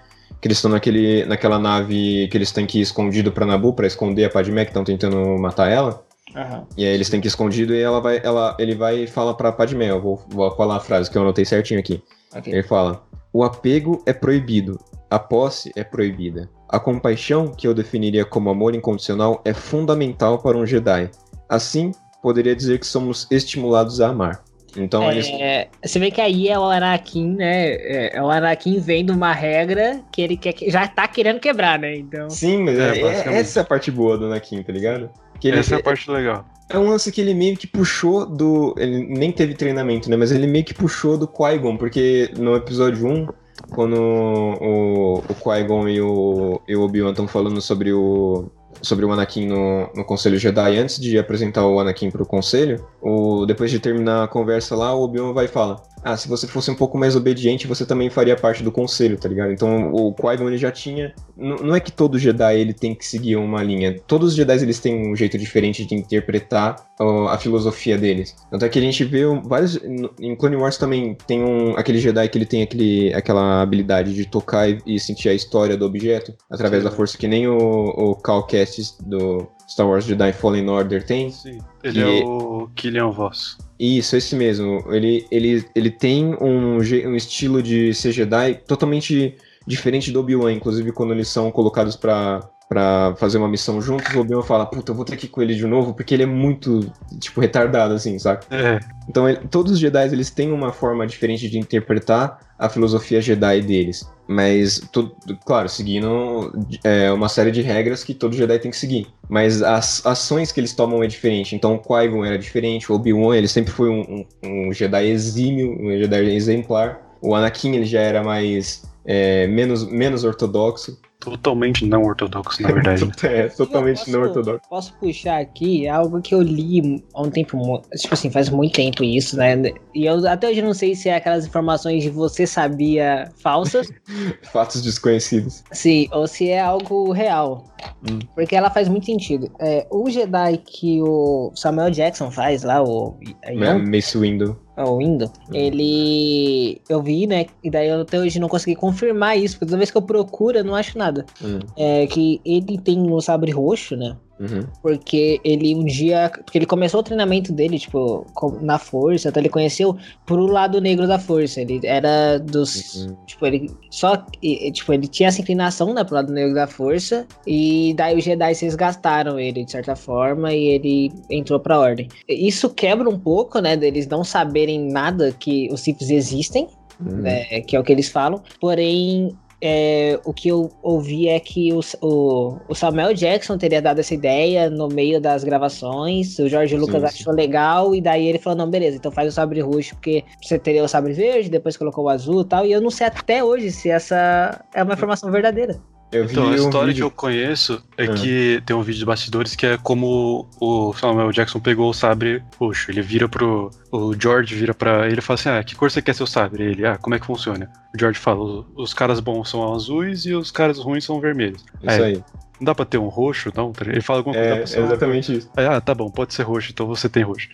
[0.41, 3.87] Que eles estão naquele, naquela nave que eles têm que ir escondido pra Nabu pra
[3.89, 6.05] esconder a Padmé, que estão tentando matar ela.
[6.37, 6.65] Aham.
[6.77, 9.35] E aí eles têm que ir escondido e ela vai, ela, ele vai e fala
[9.35, 9.91] pra Padmé.
[9.91, 12.01] Eu vou, vou falar a frase que eu anotei certinho aqui.
[12.33, 12.53] ok.
[12.53, 13.03] Ele fala:
[13.33, 14.79] O apego é proibido,
[15.11, 16.49] a posse é proibida.
[16.69, 21.11] A compaixão, que eu definiria como amor incondicional, é fundamental para um Jedi.
[21.49, 21.93] Assim,
[22.23, 24.43] poderia dizer que somos estimulados a amar.
[24.77, 25.27] Então, eles.
[25.29, 27.69] É, você vê que aí é o Anakin, né?
[27.73, 31.79] É, é o Anakin vendo uma regra que ele quer, que- já tá querendo quebrar,
[31.79, 31.97] né?
[31.97, 32.29] Então.
[32.29, 33.41] Sim, mas É, é- basicamente.
[33.41, 35.09] essa é a parte boa do Anakin, tá ligado?
[35.41, 36.45] Que ele, Essa é a parte legal.
[36.69, 38.75] é um lance que ele meio que puxou do.
[38.77, 40.17] Ele nem teve treinamento, né?
[40.17, 43.27] Mas ele meio que puxou do Qui-Gon, porque no episódio 1,
[43.71, 48.51] quando o, o Qui-Gon e o, e o Obi-Wan estão falando sobre o.
[48.81, 53.45] Sobre o Anakin no, no Conselho Jedi, antes de apresentar o Anakin pro Conselho, o,
[53.45, 56.71] depois de terminar a conversa lá, o Obi-Wan vai e fala: Ah, se você fosse
[56.71, 59.53] um pouco mais obediente, você também faria parte do Conselho, tá ligado?
[59.53, 61.13] Então o Qui-Gon já tinha.
[61.37, 63.99] N- Não é que todo Jedi ele tem que seguir uma linha.
[64.07, 68.35] Todos os Jedi eles têm um jeito diferente de interpretar ó, a filosofia deles.
[68.51, 69.79] Tanto é que a gente vê vários.
[70.21, 74.25] Em Clone Wars também tem um, aquele Jedi que ele tem aquele, aquela habilidade de
[74.27, 76.89] tocar e, e sentir a história do objeto através Sim.
[76.89, 81.31] da força, que nem o, o Cal Kestis do Star Wars Jedi Fallen Order tem.
[81.31, 81.59] Sim.
[81.85, 83.59] Ele Que- é o Killian Voss.
[83.79, 84.83] Isso, esse mesmo.
[84.93, 90.53] Ele, ele, ele tem um, um estilo de ser Jedi totalmente diferente do Obi-Wan.
[90.53, 94.91] Inclusive, quando eles são colocados pra, pra fazer uma missão juntos, o Obi-Wan fala, puta,
[94.91, 96.91] eu vou ter que ir com ele de novo, porque ele é muito,
[97.21, 98.47] tipo, retardado, assim, saca?
[98.51, 103.21] É, Então, ele- todos os Jedi, eles têm uma forma diferente de interpretar a filosofia
[103.21, 104.09] Jedi deles.
[104.27, 105.11] Mas, to-
[105.47, 106.53] claro, seguindo
[106.85, 109.07] é, uma série de regras que todo Jedi tem que seguir.
[109.29, 111.55] Mas as ações que eles tomam é diferente.
[111.55, 115.79] Então, o Qui-Gon era diferente, o Obi-Wan, ele sempre foi um, um- um Jedi exímio,
[115.81, 117.01] um Jedi exemplar.
[117.23, 118.83] O Anakin, ele já era mais...
[119.11, 121.01] é, menos, menos ortodoxo.
[121.19, 123.11] totalmente não ortodoxo, na verdade.
[123.25, 124.69] É, totalmente Eu não posso- ortodoxo.
[124.69, 129.03] Posso puxar aqui algo que eu li há um tempo, tipo assim, faz muito tempo
[129.03, 129.55] isso, né?
[129.95, 133.89] E eu até hoje não sei se é aquelas informações de você sabia falsas,
[134.53, 135.65] Fatos desconhecidos.
[135.73, 137.65] se, ou se é algo real.
[138.09, 138.19] Hum.
[138.35, 139.51] Porque ela faz muito sentido.
[139.61, 143.17] É, o Jedi que o Samuel Jackson faz lá, o,
[143.49, 144.59] Yoda, Mace Windu.
[144.85, 146.81] O Windu, ele.
[146.89, 147.47] Eu vi, né?
[147.63, 150.59] E daí eu até hoje não consegui confirmar isso, porque toda vez que eu procuro,
[150.59, 151.25] eu não acho nada.
[151.43, 154.17] Hum, É que ele tem um sabre roxo, né?
[154.41, 154.65] Uhum.
[154.83, 156.31] Porque ele um dia.
[156.45, 158.27] Porque ele começou o treinamento dele, tipo,
[158.61, 159.97] na força, até ele conheceu
[160.27, 161.61] pro lado negro da força.
[161.61, 163.07] Ele era dos.
[163.07, 163.17] Uhum.
[163.27, 164.25] Tipo, ele só.
[164.43, 167.27] e- Tipo, ele tinha essa inclinação, né, pro lado negro da força.
[167.47, 172.09] E daí os Jedi se resgataram ele, de certa forma, e ele entrou pra ordem.
[172.29, 176.69] Isso quebra um pouco, né, deles não saberem nada que os Siths existem
[177.01, 177.19] Uhum.
[177.23, 178.43] né, que é o que eles falam.
[178.61, 183.99] Porém, é, o que eu ouvi é que o, o, o, Samuel Jackson teria dado
[183.99, 187.39] essa ideia no meio das gravações, o Jorge Lucas sim, achou sim.
[187.39, 190.85] legal, e daí ele falou, não, beleza, então faz o sabre roxo, porque você teria
[190.85, 193.73] o sabre verde, depois colocou o azul e tal, e eu não sei até hoje
[193.73, 195.81] se essa é uma informação verdadeira.
[196.11, 198.15] Eu então, a história um que eu conheço é ah.
[198.15, 202.43] que tem um vídeo de bastidores que é como o Samuel Jackson pegou o sabre
[202.59, 202.91] roxo.
[202.91, 203.71] Ele vira pro.
[203.93, 206.65] O George vira pra ele e fala assim: Ah, que cor você quer seu sabre?
[206.65, 207.71] Ele, ah, como é que funciona?
[207.95, 211.63] O George fala: os caras bons são azuis e os caras ruins são vermelhos.
[211.83, 212.15] Isso aí.
[212.15, 212.25] aí.
[212.59, 213.73] Não dá pra ter um roxo, não?
[213.87, 214.77] Ele fala alguma coisa.
[214.77, 215.51] É, é exatamente isso.
[215.57, 217.49] Aí, ah, tá bom, pode ser roxo, então você tem roxo.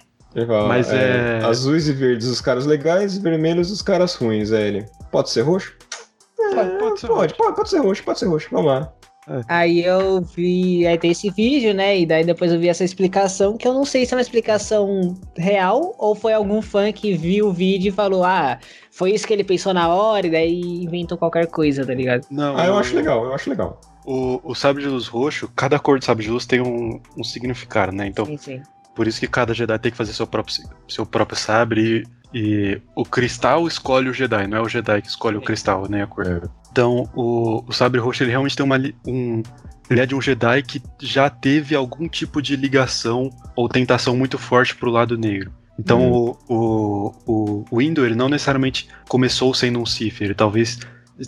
[0.47, 1.44] Fala, Mas é, é...
[1.44, 4.51] Azuis e verdes os caras legais, vermelhos os caras ruins.
[4.51, 4.86] É ele.
[5.12, 5.74] Pode ser roxo?
[6.40, 8.48] É, pode, ser pode, pode, pode ser roxo, pode ser roxo.
[8.50, 8.92] Vamos lá.
[9.28, 9.40] É.
[9.48, 11.98] Aí eu vi, aí tem esse vídeo, né?
[11.98, 15.16] E daí depois eu vi essa explicação, que eu não sei se é uma explicação
[15.36, 18.58] real ou foi algum fã que viu o vídeo e falou, ah,
[18.90, 22.26] foi isso que ele pensou na hora e daí inventou qualquer coisa, tá ligado?
[22.30, 22.56] Não.
[22.56, 23.80] Ah, eu acho legal, eu acho legal.
[24.04, 27.24] O, o sabre de luz roxo, cada cor de sabre de luz tem um, um
[27.24, 28.06] significado, né?
[28.06, 28.62] Então, sim, sim.
[28.94, 30.54] por isso que cada Jedi tem que fazer seu próprio,
[30.86, 32.04] seu próprio sabre
[32.34, 35.42] e, e o cristal escolhe o Jedi, não é o Jedi que escolhe sim.
[35.42, 36.26] o cristal, nem a cor.
[36.26, 36.64] É.
[36.74, 38.76] Então, o, o Sabre Roxo ele realmente tem uma,
[39.06, 39.44] um.
[39.88, 44.36] Ele é de um Jedi que já teve algum tipo de ligação ou tentação muito
[44.38, 45.52] forte pro lado negro.
[45.78, 46.36] Então, uhum.
[46.48, 50.80] o, o, o Indo, ele não necessariamente começou sendo um Sith, ele talvez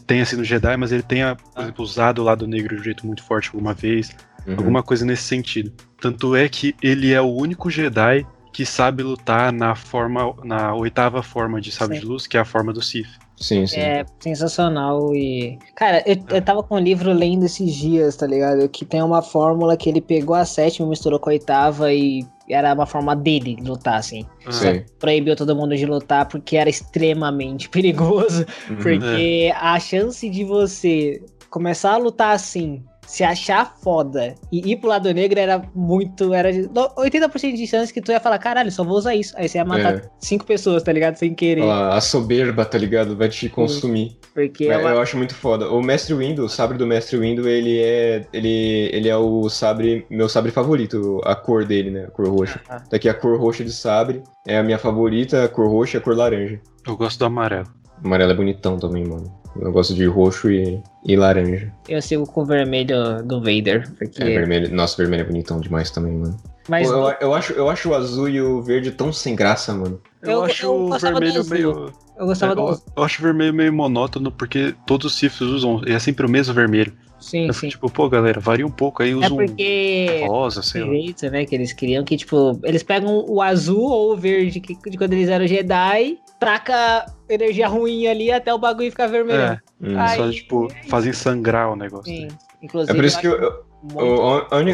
[0.05, 2.85] tenha sido um Jedi, mas ele tenha, por exemplo, usado o lado negro de um
[2.85, 4.11] jeito muito forte alguma vez,
[4.45, 4.55] uhum.
[4.57, 5.73] alguma coisa nesse sentido.
[6.01, 11.23] Tanto é que ele é o único Jedi que sabe lutar na forma, na oitava
[11.23, 13.26] forma de sabre de luz, que é a forma do Sith.
[13.37, 13.81] Sim, sim.
[13.81, 15.59] É sensacional e.
[15.75, 18.69] Cara, eu, eu tava com um livro lendo esses dias, tá ligado?
[18.69, 22.73] Que tem uma fórmula que ele pegou a sétima, misturou com a oitava e era
[22.73, 24.25] uma forma dele lutar, assim.
[24.51, 24.85] Sim.
[24.99, 28.47] Proibiu todo mundo de lutar porque era extremamente perigoso.
[28.71, 28.77] Uhum.
[28.77, 34.89] Porque a chance de você começar a lutar assim se achar foda e ir pro
[34.89, 36.35] lado negro era muito.
[36.35, 39.35] Era 80% de chance que tu ia falar, caralho, só vou usar isso.
[39.37, 40.03] Aí você ia matar é.
[40.19, 41.17] cinco pessoas, tá ligado?
[41.17, 41.63] Sem querer.
[41.63, 43.17] A, soberba, tá ligado?
[43.17, 44.19] Vai te consumir.
[44.35, 44.91] Porque é uma...
[44.91, 45.71] Eu acho muito foda.
[45.71, 48.27] O Mestre Windu, o sabre do Mestre Windu, ele é.
[48.33, 50.07] Ele, ele é o sabre.
[50.11, 52.05] Meu sabre favorito, a cor dele, né?
[52.05, 52.61] A cor roxa.
[52.69, 52.85] Ah, ah.
[52.91, 56.03] Daqui a cor roxa de sabre é a minha favorita, a cor roxa e a
[56.03, 56.61] cor laranja.
[56.87, 57.67] Eu gosto do amarelo.
[58.03, 59.46] O amarelo é bonitão também, mano.
[59.61, 61.73] Eu gosto de roxo e, e laranja.
[61.89, 63.91] Eu sigo com o vermelho do Vader.
[63.97, 64.23] Porque...
[64.23, 64.75] É, vermelho.
[64.75, 66.37] Nossa, vermelho é bonitão demais também, mano.
[66.69, 69.73] Mas Pô, eu, eu, acho, eu acho o azul e o verde tão sem graça,
[69.73, 70.01] mano.
[70.31, 71.93] Eu, eu acho o vermelho meio.
[72.19, 75.41] Eu gostava é, do eu, eu acho o vermelho meio monótono, porque todos os Siths
[75.41, 75.83] usam.
[75.87, 76.93] É sempre o mesmo vermelho.
[77.19, 77.69] Sim, eu sim.
[77.69, 80.21] Tipo, pô, galera, varia um pouco aí, usa é porque...
[80.23, 80.89] um rosa, sei lá.
[80.89, 84.75] Jeito, né, que eles queriam que, tipo, eles pegam o azul ou o verde que,
[84.75, 89.41] de quando eles eram Jedi, traca energia ruim ali até o bagulho ficar vermelho.
[89.41, 89.61] É.
[89.97, 92.13] Aí, só, tipo, fazem sangrar o negócio.
[92.13, 92.29] Sim,
[92.63, 92.93] inclusive.
[92.93, 93.66] É por isso que eu, eu,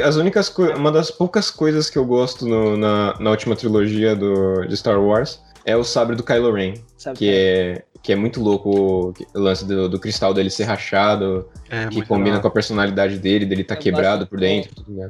[0.04, 4.66] as únicas uma das poucas coisas que eu gosto no, na, na última trilogia do,
[4.66, 6.74] de Star Wars é o sabre do Kylo Ren,
[7.14, 11.86] que é que é muito louco o lance do, do cristal dele ser rachado, é,
[11.86, 12.42] que combina legal.
[12.42, 14.74] com a personalidade dele, dele tá Eu quebrado por dentro.
[14.74, 15.08] Tudo, né?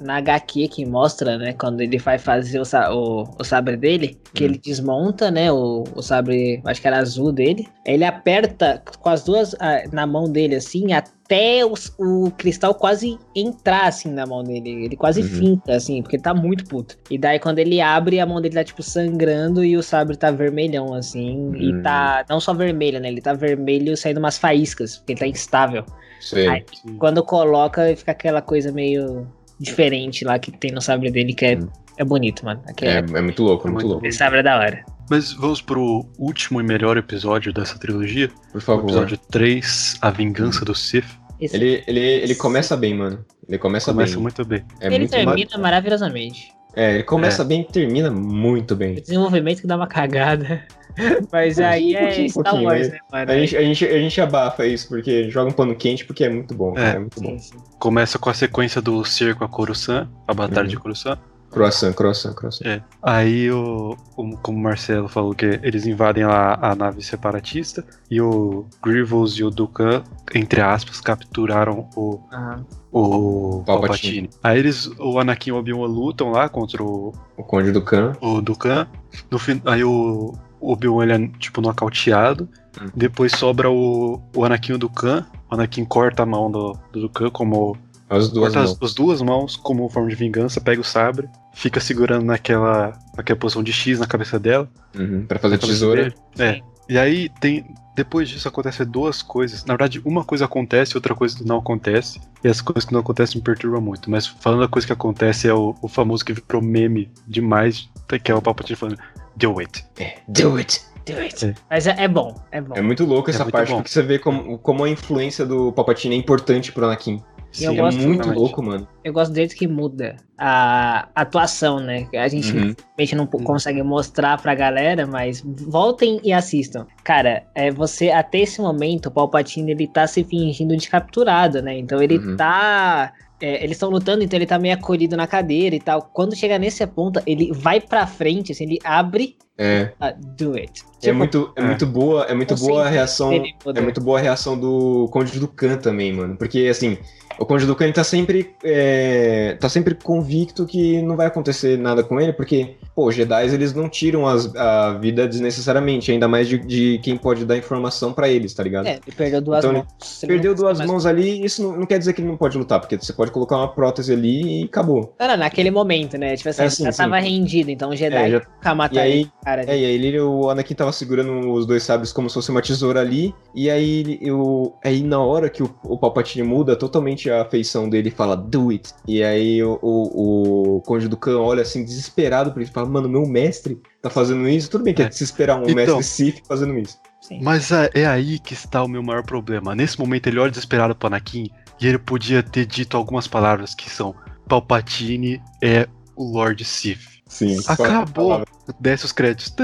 [0.00, 4.44] Na HQ que mostra, né, quando ele vai fazer o, o, o sabre dele, que
[4.44, 4.46] hum.
[4.46, 9.24] ele desmonta, né, o, o sabre, acho que era azul dele, ele aperta com as
[9.24, 14.26] duas ah, na mão dele, assim, até até o, o, cristal quase entrar, assim, na
[14.26, 14.86] mão dele.
[14.86, 15.28] Ele quase uhum.
[15.28, 16.98] finta, assim, porque ele tá muito puto.
[17.08, 20.32] E daí, quando ele abre, a mão dele tá, tipo, sangrando e o sabre tá
[20.32, 21.36] vermelhão, assim.
[21.36, 21.56] Uhum.
[21.56, 23.08] E tá, não só vermelho, né?
[23.08, 25.86] Ele tá vermelho saindo umas faíscas, porque ele tá instável.
[26.20, 26.48] Sim.
[26.48, 26.64] Aí,
[26.98, 29.26] quando coloca, fica aquela coisa meio
[29.58, 31.68] diferente lá que tem no sabre dele, que é, uhum.
[31.96, 32.60] é bonito, mano.
[32.82, 34.04] É, é, é, muito louco, é muito louco.
[34.04, 34.84] Esse sabre é da hora.
[35.08, 38.30] Mas vamos pro último e melhor episódio dessa trilogia.
[38.52, 38.84] Por favor.
[38.84, 41.19] O episódio 3, A Vingança do Sith.
[41.40, 41.56] Esse...
[41.56, 43.24] Ele, ele, ele começa bem, mano.
[43.48, 44.22] Ele começa, começa bem.
[44.22, 44.64] muito bem.
[44.80, 46.52] É ele muito termina maravilhosamente.
[46.74, 47.44] É, ele começa é.
[47.44, 48.96] bem e termina muito bem.
[48.96, 50.62] O desenvolvimento que dá uma cagada.
[51.32, 53.30] Mas aí é Star Wars, né, mano?
[53.30, 56.28] A gente, a, gente, a gente abafa isso, porque joga um pano quente, porque é
[56.28, 56.76] muito bom.
[56.76, 57.38] É, é muito sim, bom.
[57.38, 57.56] Sim.
[57.78, 60.68] Começa com a sequência do cerco a Coruscant, a batalha uhum.
[60.68, 61.18] de Coruscant.
[61.50, 62.64] Croissant, croissant, croissant.
[62.64, 62.82] É.
[63.02, 68.20] Aí, o, o, como o Marcelo falou, que eles invadem lá a nave separatista e
[68.20, 70.04] o Grievous e o Dukan,
[70.34, 72.64] entre aspas, capturaram o, uhum.
[72.92, 74.28] o Palpatine.
[74.28, 74.30] Palpatine.
[74.42, 77.12] Aí eles, o Anakin e o Obi-Wan lutam lá contra o...
[77.36, 78.12] O Conde Dukan.
[78.20, 78.86] O Dukan.
[79.28, 82.48] No fim, aí o, o Obi-Wan, ele é, tipo, nocauteado.
[82.80, 82.86] Hum.
[82.94, 85.26] Depois sobra o, o Anakin e o Dukan.
[85.50, 87.76] O Anakin corta a mão do, do Dukan como
[88.10, 88.70] as duas mãos.
[88.72, 93.38] As, as, duas mãos como forma de vingança, pega o sabre, fica segurando naquela, naquela
[93.38, 94.68] posição de X na cabeça dela.
[94.98, 96.12] Uhum, pra fazer tesoura.
[96.38, 96.60] É.
[96.88, 97.64] E aí tem,
[97.94, 99.64] depois disso acontecem duas coisas.
[99.64, 102.20] Na verdade, uma coisa acontece, outra coisa não acontece.
[102.42, 104.10] E as coisas que não acontecem me perturbam muito.
[104.10, 107.88] Mas falando da coisa que acontece, é o, o famoso que virou meme demais,
[108.24, 108.98] que é o Palpatine falando,
[109.36, 109.84] do it.
[110.00, 110.80] É, do it.
[111.06, 111.46] Do it.
[111.46, 111.54] É.
[111.70, 112.74] Mas é, é, bom, é bom.
[112.74, 113.76] É muito louco essa parte, bom.
[113.76, 117.22] porque você vê como, como a influência do Palpatine é importante pro Anakin.
[117.52, 118.86] Sim, é muito louco, mano.
[119.02, 122.06] Eu gosto desde que muda a atuação, né?
[122.14, 122.74] A gente uhum.
[123.16, 123.44] não uhum.
[123.44, 126.86] consegue mostrar pra galera, mas voltem e assistam.
[127.02, 131.76] Cara, é você até esse momento, o Palpatine ele tá se fingindo de capturado, né?
[131.78, 132.36] Então ele uhum.
[132.36, 136.02] tá é, eles estão lutando, então ele tá meio acolhido na cadeira e tal.
[136.02, 139.36] Quando chega nesse ponto, ele vai pra frente, assim, ele abre.
[139.60, 139.92] É.
[140.00, 140.70] Uh, do it.
[140.80, 143.30] É tipo, é muito, é, é, muito boa, é muito boa a reação.
[143.32, 146.36] É muito boa a reação do Conde do Khan também, mano.
[146.36, 146.96] Porque assim,
[147.40, 152.02] o Conde do Khan tá sempre, é, tá sempre convicto que não vai acontecer nada
[152.02, 156.46] com ele, porque, pô, os Jedi eles não tiram as, a vida desnecessariamente, ainda mais
[156.46, 158.86] de, de quem pode dar informação para eles, tá ligado?
[158.86, 160.20] É, ele perdeu duas então, mãos.
[160.20, 162.98] Perdeu duas mãos ali, isso não, não, quer dizer que ele não pode lutar, porque
[162.98, 165.14] você pode colocar uma prótese ali e acabou.
[165.18, 166.36] Não, não, naquele momento, né?
[166.36, 166.98] Tipo assim, é, sim, já sim.
[166.98, 168.42] tava rendido, então o Jedi é, já...
[168.74, 169.64] nunca e aí, cara.
[169.70, 172.62] É, e aí ele, o Anakin tava segurando os dois sabres como se fosse uma
[172.62, 177.44] tesoura ali, e aí, eu, aí na hora que o, o Palpatine muda totalmente a
[177.44, 178.92] feição dele fala, do it.
[179.06, 182.88] E aí o, o, o Conde do Khan olha assim, desesperado pra ele e fala,
[182.88, 184.70] mano, meu mestre tá fazendo isso.
[184.70, 186.98] Tudo bem que é, é se esperar um então, mestre Sith fazendo isso.
[187.20, 187.40] Sim.
[187.42, 189.74] Mas é, é, aí que está o meu maior problema.
[189.74, 191.50] Nesse momento ele olha desesperado pro Anakin
[191.80, 194.14] e ele podia ter dito algumas palavras que são
[194.48, 195.86] Palpatine é
[196.16, 197.10] o Lord Sith.
[197.30, 197.58] Sim.
[197.68, 198.44] Acabou.
[198.78, 199.54] Desce os créditos.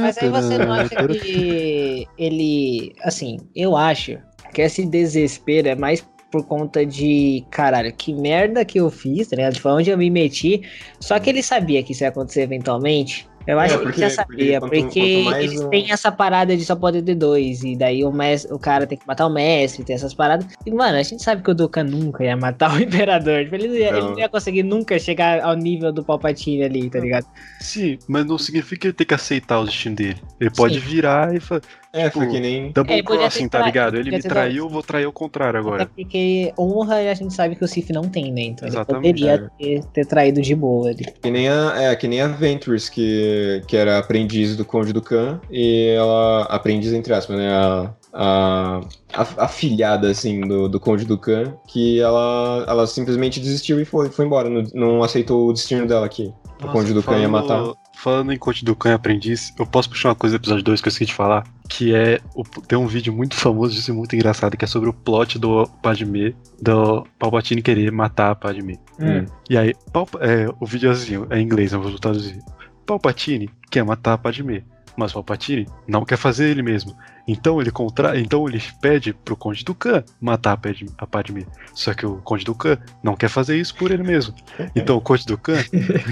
[0.00, 2.94] Mas aí você não acha que ele.
[3.02, 4.18] Assim, eu acho
[4.52, 9.36] que esse desespero é mais por conta de, caralho, que merda que eu fiz, tá
[9.36, 9.52] ligado?
[9.52, 10.62] Tipo, onde eu me meti.
[10.98, 13.28] Só que ele sabia que isso ia acontecer eventualmente.
[13.46, 15.68] Eu acho é, porque, que ele já sabia, porque, porque quanto eles um...
[15.70, 18.96] têm essa parada de só poder ter dois, e daí o, mestre, o cara tem
[18.96, 20.46] que matar o mestre, tem essas paradas.
[20.64, 23.44] E, mano, a gente sabe que o Dukan nunca ia matar o Imperador.
[23.44, 26.90] Tipo, ele, não ia, ele não ia conseguir nunca chegar ao nível do Palpatine ali,
[26.90, 27.26] tá ligado?
[27.60, 30.20] Sim, mas não significa que ele tem que aceitar o destino dele.
[30.40, 30.86] Ele pode Sim.
[30.86, 31.62] virar e falar.
[31.92, 32.72] É, tipo, foi que nem.
[32.72, 33.96] Double é, crossing, tá ligado?
[33.98, 35.82] Ele me traiu, vou trair o contrário agora.
[35.82, 38.42] É porque honra a gente sabe que o Sif não tem, né?
[38.42, 39.64] Então Exatamente, ele poderia é.
[39.80, 41.04] ter, ter, traído de boa ali.
[41.20, 45.02] Que nem a, é, que nem a Ventures, que, que era aprendiz do Conde do
[45.02, 46.44] Khan, e ela.
[46.44, 47.50] Aprendiz entre aspas, né?
[47.50, 48.80] A, a,
[49.12, 53.84] a, a filhada, assim, do, do Conde do Khan, que ela, ela simplesmente desistiu e
[53.84, 56.32] foi, foi embora, não, não aceitou o destino dela aqui.
[56.58, 57.74] Nossa, o Conde do Khan ia matar.
[58.02, 60.80] Falando em Conde do Khan e Aprendiz, eu posso puxar uma coisa do episódio 2
[60.80, 62.18] que eu esqueci de falar, que é.
[62.34, 65.68] O, tem um vídeo muito famoso disso muito engraçado, que é sobre o plot do
[65.80, 68.76] Padme, do Palpatine querer matar a Padme.
[68.98, 69.24] Hum.
[69.48, 69.72] E aí,
[70.20, 72.40] é, o vídeo é assim, é em inglês, eu vou traduzir.
[72.84, 74.64] Palpatine quer matar a Padme,
[74.96, 76.96] mas Palpatine não quer fazer ele mesmo.
[77.26, 78.18] Então ele contra...
[78.18, 80.58] então ele pede pro Conde Dukan matar
[80.98, 81.46] a Padme.
[81.74, 84.34] Só que o Conde Dukan não quer fazer isso por ele mesmo.
[84.74, 85.62] Então o Conde Dukan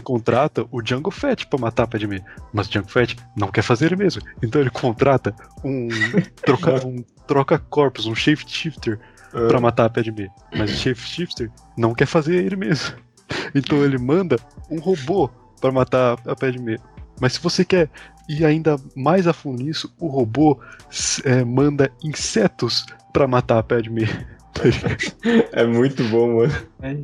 [0.05, 2.23] contrata o Django Fett para matar a Padme.
[2.53, 4.23] Mas o Django Fett não quer fazer ele mesmo.
[4.43, 5.35] Então ele contrata
[5.65, 5.89] um
[6.45, 8.99] troca um troca corpos, um shapeshifter
[9.35, 9.49] uh.
[9.49, 10.31] para matar a Padme.
[10.57, 12.95] Mas o shapeshifter não quer fazer ele mesmo.
[13.55, 14.37] Então ele manda
[14.69, 15.31] um robô
[15.61, 16.79] para matar a Padme.
[17.21, 17.89] Mas se você quer
[18.31, 20.59] ir ainda mais a fundo nisso, o robô
[21.25, 24.05] é, manda insetos para matar a Padme.
[25.53, 26.53] é muito bom, mano.
[26.83, 26.97] É.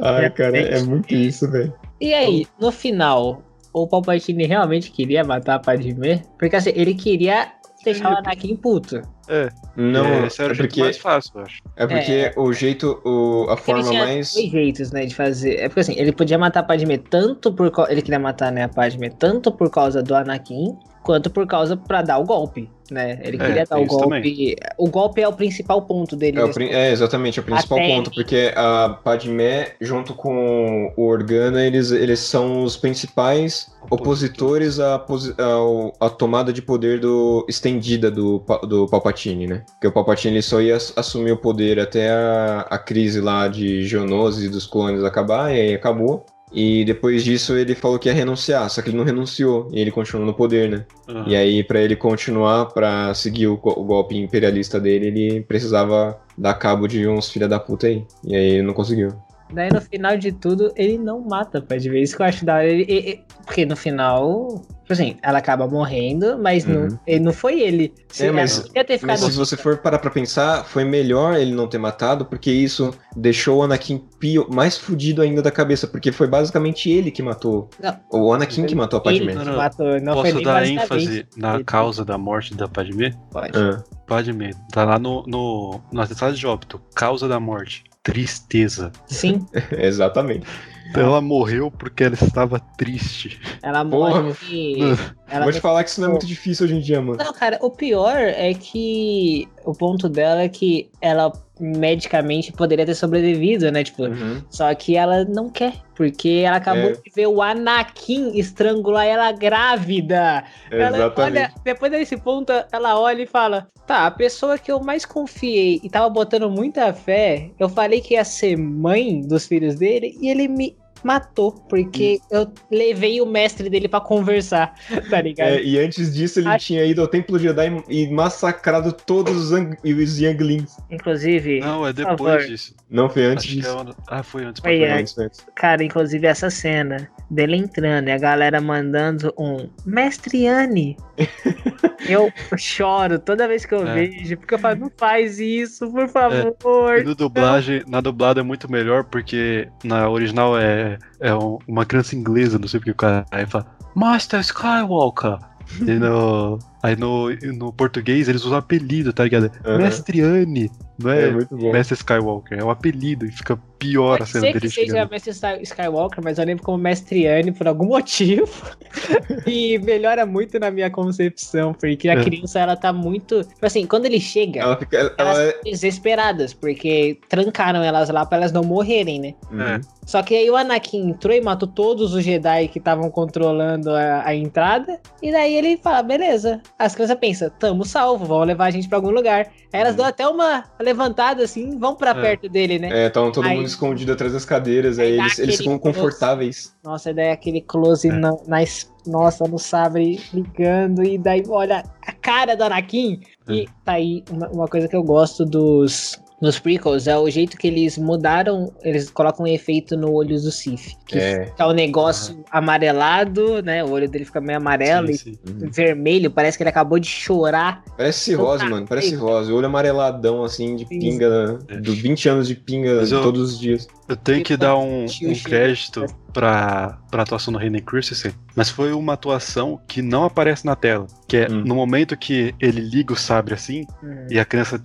[0.00, 1.72] Ai, cara, é muito isso, velho.
[2.00, 3.42] E aí, no final,
[3.72, 6.22] o Palpatine realmente queria matar a Padme?
[6.38, 7.52] Porque assim, ele queria
[7.84, 9.02] deixar o Anakin puto.
[9.28, 9.48] É.
[9.76, 11.62] Não, é, esse era é o porque, mais fácil, eu acho.
[11.76, 12.32] É porque é.
[12.36, 14.32] o jeito, o, a forma ele mais.
[14.32, 15.56] Dois jeitos, né, de fazer.
[15.56, 17.72] É porque assim, ele podia matar a Padme tanto por.
[17.88, 22.02] Ele queria matar, né, a Padme tanto por causa do Anakin, quanto por causa para
[22.02, 23.18] dar o golpe né?
[23.22, 24.04] Ele é, queria dar o golpe.
[24.04, 24.56] Também.
[24.76, 26.38] O golpe é o principal ponto dele.
[26.38, 31.06] É, o, é exatamente, é o principal Até ponto, porque a Padmé, junto com o
[31.06, 38.10] Organa, eles, eles são os principais opositores à, à, à tomada de poder do estendida
[38.10, 39.13] do, do Palpatine,
[39.46, 39.62] né?
[39.72, 43.84] Porque o Palpatine ele só ia assumir o poder até a, a crise lá de
[43.84, 46.24] Geonosis e dos clones acabar, e aí acabou.
[46.52, 49.90] E depois disso ele falou que ia renunciar, só que ele não renunciou e ele
[49.90, 50.84] continuou no poder, né?
[51.08, 51.24] Uhum.
[51.26, 56.54] E aí para ele continuar, para seguir o, o, golpe imperialista dele, ele precisava dar
[56.54, 58.06] cabo de uns filha da puta aí.
[58.24, 59.08] E aí ele não conseguiu.
[59.52, 62.02] Daí no final de tudo, ele não mata, pode ver.
[62.02, 62.66] Isso que eu acho da hora.
[62.66, 66.88] Ele, ele, porque no final, Tipo assim, ela acaba morrendo, mas Uhum.
[66.88, 67.94] não, ele, não foi ele.
[68.06, 68.86] Se É, mas- ela.
[69.02, 72.92] Mas se você for parar pra pensar, foi melhor ele não ter matado, porque isso
[73.16, 77.70] deixou o Anakin pio, mais fudido ainda da cabeça, porque foi basicamente ele que matou.
[77.82, 77.98] Não.
[78.12, 79.32] O Anakin que matou a ele Padmé.
[79.32, 79.56] que Não, não.
[79.56, 83.14] matou, não foi Posso nem dar ênfase na Ele- causa da morte da Padmé?
[83.30, 83.58] Pode.
[83.58, 86.78] Ah, Padmé, tá lá no, no, no atestado de óbito.
[86.94, 87.84] Causa da morte.
[88.02, 88.92] Tristeza.
[89.06, 90.46] Sim, exatamente.
[90.94, 93.40] Então ela morreu porque ela estava triste.
[93.62, 94.32] ela morre.
[94.48, 94.78] e
[95.26, 97.18] Ela Vou te falar que isso não é muito difícil hoje em dia, mano.
[97.18, 102.94] Não, cara, o pior é que o ponto dela é que ela medicamente poderia ter
[102.94, 103.82] sobrevivido, né?
[103.82, 104.42] Tipo, Uhum.
[104.50, 106.92] só que ela não quer, porque ela acabou É.
[106.92, 110.44] de ver o Anakin estrangular ela grávida.
[110.70, 111.20] Ela Exatamente.
[111.38, 115.80] olha, depois desse ponto, ela olha e fala: Tá, a pessoa que eu mais confiei
[115.82, 120.28] e tava botando muita fé, eu falei que ia ser mãe dos filhos dele e
[120.28, 124.74] ele me matou, porque eu levei o mestre dele pra conversar,
[125.10, 125.48] tá ligado?
[125.50, 129.52] É, e antes disso, ele Acho- tinha ido ao Templo Jedi e massacrado todos os,
[129.52, 130.76] Ang- e os Younglings.
[130.90, 132.46] Inclusive, Não, é depois favor.
[132.46, 132.74] disso.
[132.90, 133.76] Não foi antes Acho que é disso.
[133.76, 133.96] uma...
[134.08, 134.60] Ah, foi antes.
[134.62, 134.86] Foi É.
[134.88, 135.00] falar.
[135.00, 135.46] Antes, foi antes.
[135.54, 140.96] cara, inclusive essa cena dele entrando e a galera mandando um Mestre Anne.
[142.08, 143.94] eu choro toda vez que eu É.
[143.94, 146.98] vejo, porque eu falo, não faz isso, por favor.
[146.98, 151.84] E no dublagem, na dublada é muito melhor, porque na original é, é um- uma
[151.86, 155.38] criança inglesa, não sei porque o cara aí fala Master Skywalker.
[155.80, 159.50] E no, aí no, no português eles usam apelido, tá ligado?
[159.64, 159.78] Aham.
[159.78, 160.70] Mestre Anne,
[161.02, 161.72] não é, É muito bom.
[161.72, 165.10] Mestre Skywalker, é o apelido e fica pior a cena ser que dele seja chegando.
[165.10, 168.48] Mestre Sky- Skywalker, mas eu lembro como Mestre Anne por algum motivo.
[169.46, 172.22] e melhora muito na minha concepção, porque a É.
[172.24, 173.42] criança ela tá muito.
[173.44, 174.96] Tipo assim, quando ele chega, Ela fica.
[174.96, 179.34] Ela, elas é- ficam desesperadas, porque trancaram elas lá pra elas não morrerem, né?
[179.50, 179.80] Uhum.
[180.06, 184.26] Só que aí o Anakin entrou e matou todos os Jedi que estavam controlando a,
[184.28, 185.00] a entrada.
[185.22, 186.60] E daí ele fala: beleza.
[186.78, 189.46] As crianças pensam: tamo salvo, vão levar a gente pra algum lugar.
[189.72, 189.96] Aí elas Uhum.
[189.98, 192.14] dão até uma levantada assim, vão pra É.
[192.14, 193.04] perto dele, né?
[193.04, 196.74] É, estavam todo Aí- mundo escondido atrás das cadeiras, aí Aí eles, eles ficam confortáveis.
[196.84, 198.12] Nossa, daí aquele close É.
[198.12, 203.20] na, na es- nossa, no sabre ligando, e daí olha a cara do Anakin.
[203.48, 203.52] É.
[203.52, 206.18] E tá aí uma, uma coisa que eu gosto dos.
[206.44, 210.50] Nos prequels é o jeito que eles mudaram, eles colocam um efeito no olho do
[210.50, 210.94] Sif.
[211.06, 211.46] Que É.
[211.46, 213.82] fica o negócio amarelado, né?
[213.82, 215.38] O olho dele fica meio amarelo Sim, e sim.
[215.48, 215.70] Uhum.
[215.70, 217.82] vermelho, parece que ele acabou de chorar.
[217.96, 218.86] Parece cirrose, mano.
[218.86, 219.50] Parece cirrose.
[219.50, 220.98] Olho amareladão, assim, de Sim.
[220.98, 221.76] pinga, É.
[221.78, 223.88] do 20 anos de pinga eu- todos os dias.
[224.06, 225.48] Eu tenho que dar um, Tio um Chico.
[225.48, 226.04] crédito
[226.34, 231.06] pra, pra atuação do Hayden Christensen, mas foi uma atuação que não aparece na tela.
[231.26, 231.62] Que é Hum.
[231.64, 234.26] no momento que ele liga o sabre assim, Hum.
[234.28, 234.82] e a criança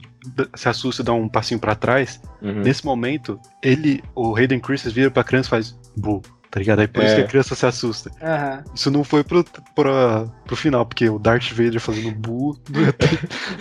[0.55, 2.61] se assusta e dá um passinho pra trás, Uhum.
[2.61, 6.21] nesse momento, ele, o Hayden Christensen vira pra criança e faz bu,
[6.51, 6.79] tá ligado?
[6.79, 7.15] Aí por isso É.
[7.17, 8.11] que a criança se assusta.
[8.21, 8.63] Aham.
[8.75, 9.43] Isso não foi pro,
[9.75, 13.19] pra, pro final, porque o Darth Vader fazendo bu não ia, ter,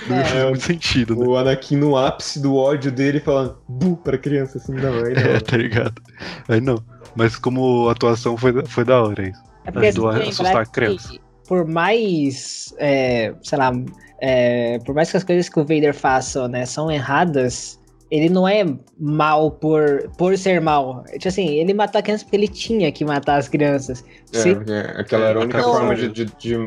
[0.08, 0.44] não ia É.
[0.48, 1.24] muito sentido, né?
[1.26, 5.32] O Anakin no ápice do ódio dele falando bu pra criança, assim, não, aí É,
[5.34, 5.40] não.
[5.40, 6.02] tá ligado?
[6.48, 6.82] Aí não.
[7.14, 9.42] Mas como a atuação foi, da- foi da hora, é isso.
[9.64, 11.14] É porque Ajudou a assustar a criança.
[11.46, 13.72] por mais, é, sei lá,
[14.20, 17.78] é, por mais que as coisas que o Vader faça, né, são erradas,
[18.10, 18.64] ele não é
[18.98, 21.04] mal por, por ser mal.
[21.12, 24.02] Tipo assim, ele matou a criança porque ele tinha que matar as crianças.
[24.32, 25.72] É, Se- porque aquela era a única Não.
[25.72, 26.24] forma de, de,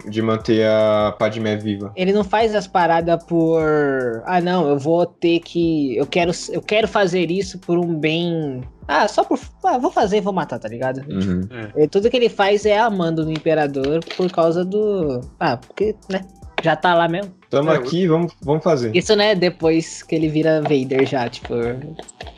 [0.09, 1.91] de, manter a Padmé viva.
[1.95, 3.61] Ele não faz as paradas por.
[4.25, 5.95] Ah, não, eu vou ter que.
[5.97, 8.61] Eu quero, eu quero fazer isso por um bem.
[8.87, 9.39] Ah, só por.
[9.63, 11.01] Ah, vou fazer e vou matar, tá ligado?
[11.09, 11.41] Uhum.
[11.75, 15.21] É, Tudo que ele faz é amando do imperador por causa do.
[15.39, 16.21] Ah, porque, né?
[16.63, 17.33] Já tá lá mesmo.
[17.51, 18.95] Tamo É, aqui, vamos, vamos fazer.
[18.95, 21.53] Isso, né, depois que ele vira Vader já, tipo.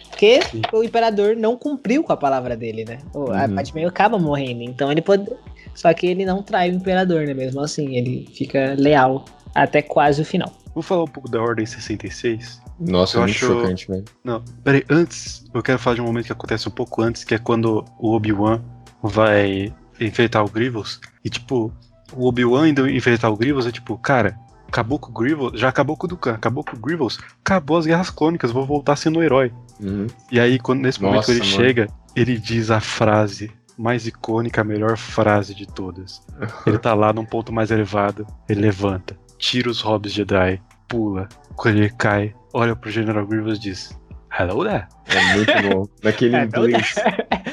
[0.10, 0.62] Porque Sim.
[0.74, 2.98] o imperador não cumpriu com a palavra dele, né?
[3.14, 3.56] O, A Uhum.
[3.56, 5.30] Padmé acaba morrendo, então ele pode.
[5.76, 7.34] Só que ele não trai o imperador, né?
[7.34, 9.24] Mesmo assim, ele fica leal
[9.56, 10.52] até quase o final.
[10.74, 12.62] Vou falar um pouco da Ordem 66.
[12.80, 14.06] Nossa, Eu é muito acho- chocante, velho.
[14.24, 17.36] Não, peraí, antes, eu quero falar de um momento que acontece um pouco antes, que
[17.36, 18.62] é quando o Obi-Wan
[19.02, 21.00] vai enfrentar o Grievous.
[21.24, 21.72] E tipo,
[22.16, 24.36] o Obi-Wan indo enfrentar o Grievous é tipo, cara,
[24.74, 27.86] acabou com o Grievous, já acabou com o Dukan, acabou com o Grievous, acabou as
[27.86, 29.54] guerras clônicas, vou voltar sendo o herói.
[29.80, 30.08] Uhum.
[30.32, 31.52] E aí, quando, nesse momento Nossa, ele mano.
[31.52, 36.22] chega, ele diz a frase mais icônica, a melhor frase de todas.
[36.66, 41.78] Ele tá lá num ponto mais elevado, ele levanta, tira os Hobbs Jedi, pula, quando
[41.78, 44.00] ele cai, olha pro General Grievous e diz:
[44.40, 44.86] Hello there.
[45.08, 45.88] É muito bom.
[46.04, 46.96] Naquele É, inglês,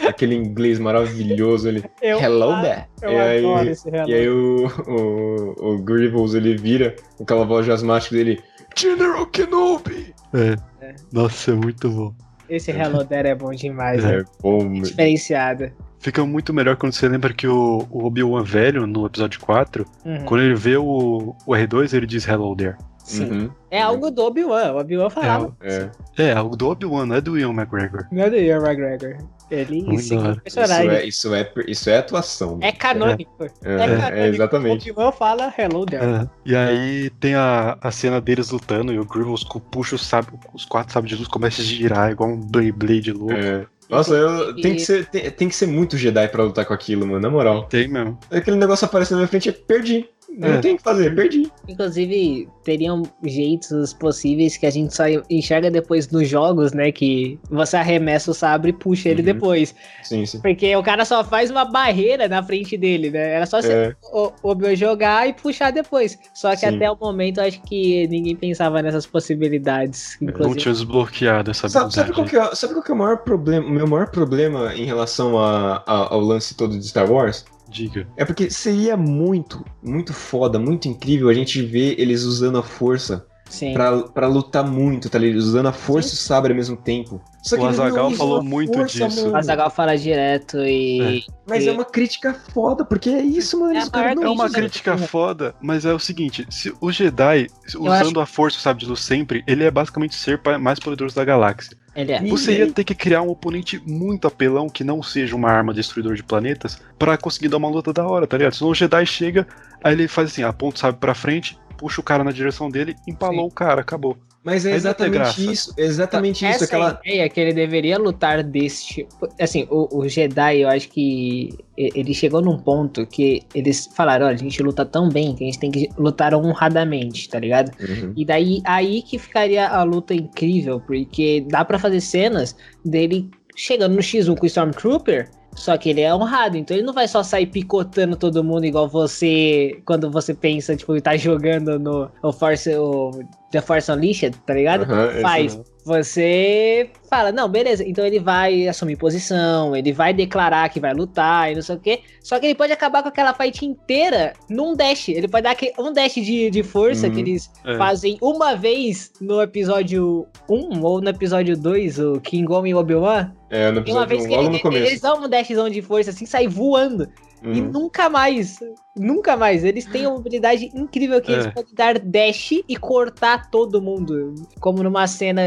[0.09, 1.85] aquele inglês maravilhoso ali.
[2.01, 2.85] Eu, Hello there.
[3.03, 4.17] eu e aí, adoro esse e relógio.
[4.17, 8.41] aí o, o, o Grievous, ele vira com aquela voz de asmática dele.
[8.77, 10.15] General Kenobi!
[10.33, 10.57] É.
[10.87, 10.95] É.
[11.13, 12.15] Nossa, é muito bom.
[12.49, 14.25] Esse Hello There é bom demais, É né?
[14.43, 14.83] bom, meu.
[14.83, 15.71] Diferenciado.
[16.01, 20.25] fica muito melhor quando você lembra que o, o Obi-Wan velho, no episódio 4, Uhum.
[20.25, 22.77] quando ele vê o, o R2, ele diz Hello there.
[23.11, 23.31] Sim.
[23.31, 23.51] Uhum.
[23.71, 24.73] É algo do Obi-Wan.
[24.73, 25.57] O Obi-Wan falava.
[25.61, 25.91] É.
[26.17, 28.07] É, o do Obi-Wan, não é do Ian McGregor.
[28.13, 29.17] Não é do Ian McGregor.
[29.51, 29.91] Ele hora.
[29.91, 30.91] o Isso, personagem.
[30.91, 31.51] é, isso, é,
[31.89, 32.59] é atuação.
[32.61, 33.45] É canônico.
[33.45, 34.35] É, É, é, canônico.
[34.35, 34.91] exatamente.
[34.91, 36.05] O Obi-Wan fala hello there.
[36.05, 36.29] É.
[36.45, 40.65] E aí tem a, a cena deles lutando e o Grievous puxa o sábio, os
[40.65, 43.33] quatro sábios de luz começam a girar igual um Blade louco.
[43.35, 43.67] É.
[43.91, 47.05] Nossa, eu, tem, que ser, tem, tem que ser muito Jedi pra lutar com aquilo,
[47.05, 47.65] mano, na moral.
[47.65, 48.17] Tem mesmo.
[48.31, 50.09] Aquele negócio aparecendo na minha frente, eu perdi.
[50.41, 50.53] É.
[50.55, 51.51] Não tem o que fazer, perdi.
[51.69, 56.93] Inclusive, teriam jeitos possíveis que a gente só enxerga depois nos jogos, né?
[56.93, 59.25] Que você arremessa o sabre e puxa ele Uhum.
[59.27, 59.75] depois.
[60.03, 60.41] Sim, sim.
[60.41, 63.33] Porque o cara só faz uma barreira na frente dele, né?
[63.35, 66.19] Era só você É, o, o meu jogar e puxar depois.
[66.35, 66.77] Só que Sim.
[66.77, 70.17] até o momento eu acho que ninguém pensava nessas possibilidades.
[70.21, 70.57] Não Inclusive.
[70.61, 73.71] tinha desbloqueado essa Sabe, sabe, qual é, sabe qual que é o maior problema, o
[73.71, 77.45] meu maior problema em relação a- a- ao lance todo de Star Wars?
[77.71, 78.07] Diga.
[78.17, 83.27] É porque seria muito, muito foda, muito incrível a gente ver eles usando a força
[83.51, 83.75] Sim.
[83.75, 85.39] pra, pra lutar muito, tá ligado?
[85.39, 87.21] Usando a força e o sabre ao mesmo tempo.
[87.43, 89.23] Só O não Azaghal usam falou muito força, disso.
[89.23, 89.35] mano.
[89.35, 91.25] O Azaghal fala direto e.
[91.49, 93.73] Mas é uma crítica foda, porque é isso, mano.
[93.73, 94.51] É Eles a maior caras É uma né?
[94.51, 99.01] crítica foda, mas é o seguinte: se o Jedi, usando a força, sabe, de luz
[99.01, 101.77] sempre, ele é basicamente o ser mais poderoso da galáxia.
[101.97, 102.23] Ele é.
[102.23, 105.75] E- Você ia ter que criar um oponente muito apelão que não seja uma arma
[105.75, 108.55] destruidor de planetas pra conseguir dar uma luta da hora, tá ligado?
[108.55, 109.45] Senão o Jedi chega,
[109.83, 112.95] aí ele faz assim, aponta o sabe pra frente, puxa o cara na direção dele,
[113.09, 113.49] empalou Sim.
[113.49, 114.19] o cara, acabou.
[114.45, 116.65] Mas é exatamente isso, exatamente isso.
[116.65, 119.29] Essa Aquela, ideia que ele deveria lutar desse tipo.
[119.39, 124.35] Assim, o, o Jedi, eu acho que ele chegou num ponto que eles falaram: olha,
[124.35, 127.71] a gente luta tão bem que a gente tem que lutar honradamente, tá ligado?
[127.81, 128.15] Uhum.
[128.17, 133.95] E daí aí que ficaria a luta incrível, porque dá pra fazer cenas dele chegando
[133.95, 135.31] no X1 com o Stormtrooper.
[135.55, 138.89] Só que ele é honrado, então ele não vai só sair picotando todo mundo igual
[138.89, 143.11] você quando você pensa, tipo, tá jogando no o Force, o
[143.51, 144.87] The Force Unleashed, tá ligado?
[145.11, 145.61] Esse Faz.
[145.85, 151.51] Você fala, não, beleza, então ele vai assumir posição, ele vai declarar que vai lutar
[151.51, 152.01] e não sei o quê.
[152.23, 155.09] Só que ele pode acabar com aquela fight inteira num dash.
[155.09, 157.13] Ele pode dar um dash de, de força Uhum.
[157.15, 157.77] que eles É.
[157.77, 162.79] fazem uma vez no episódio 1 ou no episódio 2, o King Gon e o
[162.79, 163.33] Obi-Wan.
[163.51, 164.87] É, no episódio vez 1, que logo ele- no começo.
[164.87, 167.09] eles dão um dashzão de força assim, sai voando.
[167.43, 167.71] E Uhum.
[167.71, 168.59] nunca mais,
[168.95, 169.65] nunca mais.
[169.65, 171.35] Eles têm uma habilidade incrível que É.
[171.37, 174.35] eles podem dar dash e cortar todo mundo.
[174.61, 175.41] Como numa cena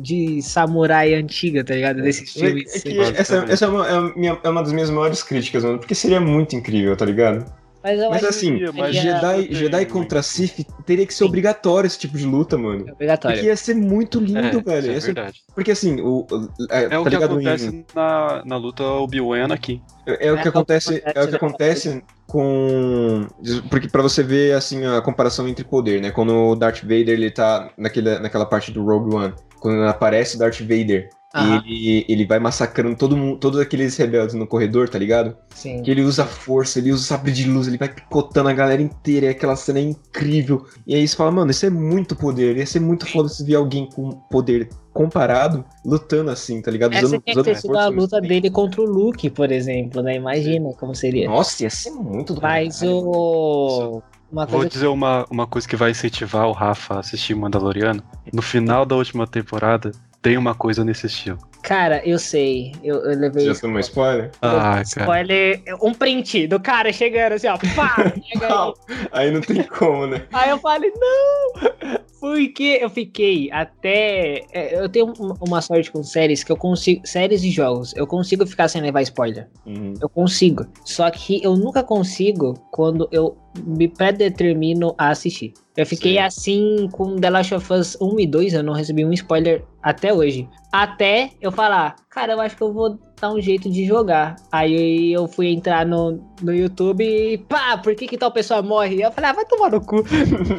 [0.00, 2.02] de samurai antiga, tá ligado?
[2.02, 2.74] Desses É, filmes.
[2.74, 3.10] é que assim.
[3.16, 5.94] essa, essa é, uma, é, a minha- é uma das minhas maiores críticas, mano, porque
[5.94, 7.44] seria muito incrível, tá ligado?
[7.82, 9.92] Mas eu Mas acho assim, que mas Jedi, Jedi muito.
[9.92, 11.28] contra Sith teria que ser Sim.
[11.30, 12.84] obrigatório esse tipo de luta, mano.
[12.92, 13.36] obrigatório.
[13.38, 14.92] Porque ia ser muito lindo, É, velho.
[14.92, 15.40] é ser- verdade.
[15.54, 19.44] porque assim, o, o- é, É tá o que acontece Em- na, na luta Obi-Wan
[19.44, 19.80] Anakin.
[20.06, 21.36] É, é o que É, acontece, é o que né?
[21.36, 23.26] acontece com
[23.70, 26.10] porque pra você ver assim a comparação entre poder, né?
[26.10, 30.38] Quando o Darth Vader ele tá naquele, naquela parte do Rogue One, quando aparece o
[30.38, 31.62] Darth Vader Aham.
[31.64, 35.36] e ele, ele vai massacrando todo mundo, todos aqueles rebeldes no corredor, tá ligado?
[35.54, 35.82] Sim.
[35.82, 39.26] Que ele usa força, ele usa sabre de luz, ele vai picotando a galera inteira,
[39.26, 40.66] e aquela cena é incrível.
[40.86, 43.54] E aí você fala, mano, isso é muito poder, ia ser muito foda se ver
[43.54, 46.94] alguém com poder comparado lutando assim, tá ligado?
[46.94, 50.16] Essa tinha que ter sido a luta dele contra o Luke, por exemplo, né?
[50.16, 51.28] Imagina como seria.
[51.28, 53.02] Nossa, ia ser muito do Mas mano.
[53.04, 54.02] o.
[54.32, 58.00] Uma Vou coisa dizer uma, uma coisa que vai incentivar o Rafa a assistir Mandaloriano.
[58.32, 59.90] No final da última temporada,
[60.22, 61.38] tem uma coisa nesse estilo.
[61.62, 62.72] Cara, eu sei.
[62.82, 63.44] Eu, eu levei.
[63.44, 64.30] Já tomou spoiler?
[64.40, 64.82] Ah, cara.
[64.82, 67.58] Spoiler, um print do cara chegando assim, ó.
[67.76, 67.96] Pá,
[69.12, 69.26] aí.
[69.26, 70.22] Aí não tem como, né?
[70.32, 72.00] Aí eu falei, não!
[72.18, 74.42] Porque eu fiquei até.
[74.52, 77.06] é, Eu tenho um- uma sorte com séries que eu consigo.
[77.06, 77.94] Séries e jogos.
[77.96, 79.48] Eu consigo ficar sem levar spoiler.
[79.66, 79.94] Uhum.
[80.00, 80.66] Eu consigo.
[80.84, 83.36] Só que eu nunca consigo quando eu
[83.66, 85.52] me predetermino a assistir.
[85.76, 86.18] Eu fiquei Sim.
[86.18, 90.12] assim com The Last of Us 1 e 2, eu não recebi um spoiler até
[90.12, 90.48] hoje.
[90.72, 94.36] Até eu falar, cara, eu acho que eu vou dar um jeito de jogar.
[94.52, 99.02] Aí eu fui entrar no, no YouTube e pá, por que que tal pessoa morre?
[99.02, 99.96] Eu falei, ah, vai tomar no cu.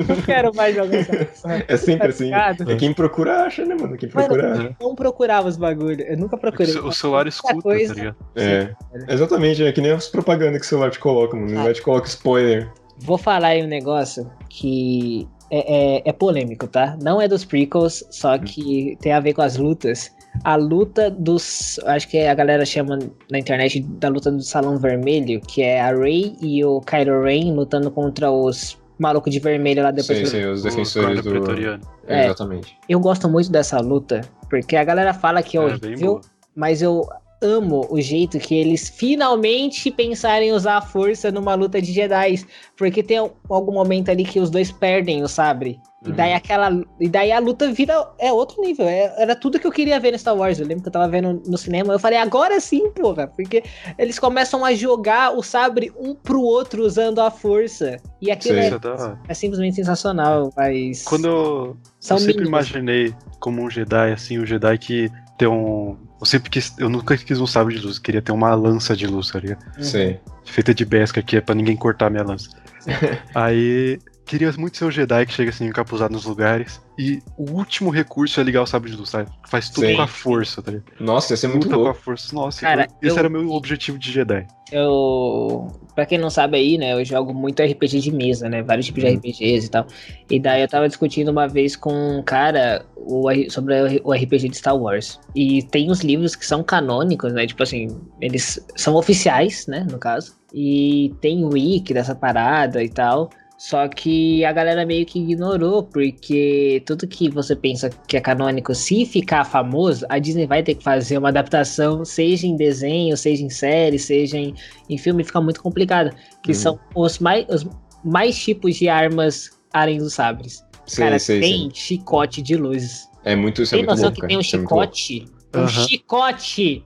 [0.09, 1.63] não quero mais jogar essa.
[1.67, 2.23] É sempre Tá assim.
[2.25, 2.71] ligado?
[2.71, 3.95] É quem procura acha, né, mano?
[3.95, 4.75] Quem Mano, procura acha.
[4.79, 6.01] eu não procurava os bagulho.
[6.01, 6.75] Eu nunca É procurei.
[6.75, 7.93] o o celular escuta, coisa.
[7.95, 8.15] tá ligado?
[8.35, 8.73] É.
[9.07, 11.47] Exatamente, é que nem as propagandas que o celular te coloca, mano.
[11.47, 12.69] O celular te coloca spoiler.
[12.99, 16.97] Vou falar aí um negócio que é, é- é polêmico, tá?
[17.01, 20.11] Não é dos prequels, só que tem a ver com as lutas.
[20.45, 21.77] A luta dos.
[21.85, 22.97] Acho que a galera chama
[23.29, 27.53] na internet da luta do Salão Vermelho, que é a Rey e o Kylo Ren
[27.53, 30.19] lutando contra os malucos de vermelho lá depois.
[30.19, 31.31] Sim, sim, os defensores do.
[31.31, 31.83] pretoriano.
[32.07, 32.25] É.
[32.25, 32.77] Exatamente.
[32.87, 36.21] Eu gosto muito dessa luta, porque a galera fala que é É, horrível,
[36.55, 37.05] mas eu
[37.41, 42.45] amo o jeito que eles finalmente pensaram em usar a força numa luta de Jedi.
[42.77, 43.17] Porque tem
[43.49, 45.79] algum momento ali que os dois perdem o sabre.
[46.03, 46.83] E daí aquela.
[46.99, 47.93] E daí a luta vira.
[48.17, 48.87] É outro nível.
[48.87, 50.59] É, era tudo que eu queria ver no Star Wars.
[50.59, 51.93] Eu lembro que eu tava vendo no cinema.
[51.93, 53.27] Eu falei, agora sim, porra.
[53.27, 53.63] Porque
[53.99, 57.97] eles começam a jogar o sabre um pro outro usando a força.
[58.19, 58.61] E aquilo Sim.
[58.61, 60.51] é, é é simplesmente sensacional.
[60.57, 61.03] Mas.
[61.03, 62.67] Quando eu, São eu sempre mínimos.
[62.71, 65.95] imaginei como um Jedi, assim, um Jedi que tem um.
[66.21, 66.73] Eu sempre quis.
[66.77, 69.39] Eu nunca quis um sabre de luz, eu queria ter uma lança de luz, tá
[69.39, 69.65] ligado?
[69.75, 69.83] Uhum.
[69.83, 70.17] Sim.
[70.45, 72.49] Feita de besca que é pra ninguém cortar minha lança.
[73.33, 73.99] Aí.
[74.31, 76.81] Queria muito ser o Jedi que chega assim, encapuzado nos lugares.
[76.97, 79.29] E o último recurso é ligar o sabre de luz, sabe?
[79.49, 79.95] Faz tudo Sim.
[79.97, 80.85] com a força, tá ligado?
[81.01, 81.99] Nossa, ia ser muito Luta com a louco.
[81.99, 82.33] força.
[82.33, 84.47] Nossa, Cara, esse eu- era meu objetivo de Jedi.
[84.71, 85.67] Eu.
[85.93, 86.93] Pra quem não sabe aí, né?
[86.93, 88.63] Eu jogo muito RPG de mesa, né?
[88.63, 89.15] Vários tipos de Uhum.
[89.17, 89.85] RPGs e tal.
[90.29, 94.55] E daí eu tava discutindo uma vez com um cara o sobre o RPG de
[94.57, 95.19] Star Wars.
[95.35, 97.45] E tem os livros que são canônicos, né?
[97.45, 97.87] Tipo assim,
[98.21, 99.85] eles são oficiais, né?
[99.91, 100.39] No caso.
[100.53, 103.29] E tem o wiki dessa parada e tal.
[103.61, 108.73] Só que a galera meio que ignorou, porque tudo que você pensa que é canônico,
[108.73, 113.43] se ficar famoso, a Disney vai ter que fazer uma adaptação, seja em desenho, seja
[113.43, 114.55] em série, seja em,
[114.89, 116.09] em filme, fica muito complicado.
[116.41, 116.57] Que Uhum.
[116.57, 117.67] são os mais, os
[118.03, 120.65] mais tipos de armas além dos sabres.
[120.87, 121.71] Sei, Cara, sei, tem sei.
[121.75, 123.07] chicote de luz.
[123.23, 125.25] É muito, isso é tem muito noção louco, que tem um Isso é chicote?
[125.53, 125.69] Um Aham.
[125.69, 126.83] chicote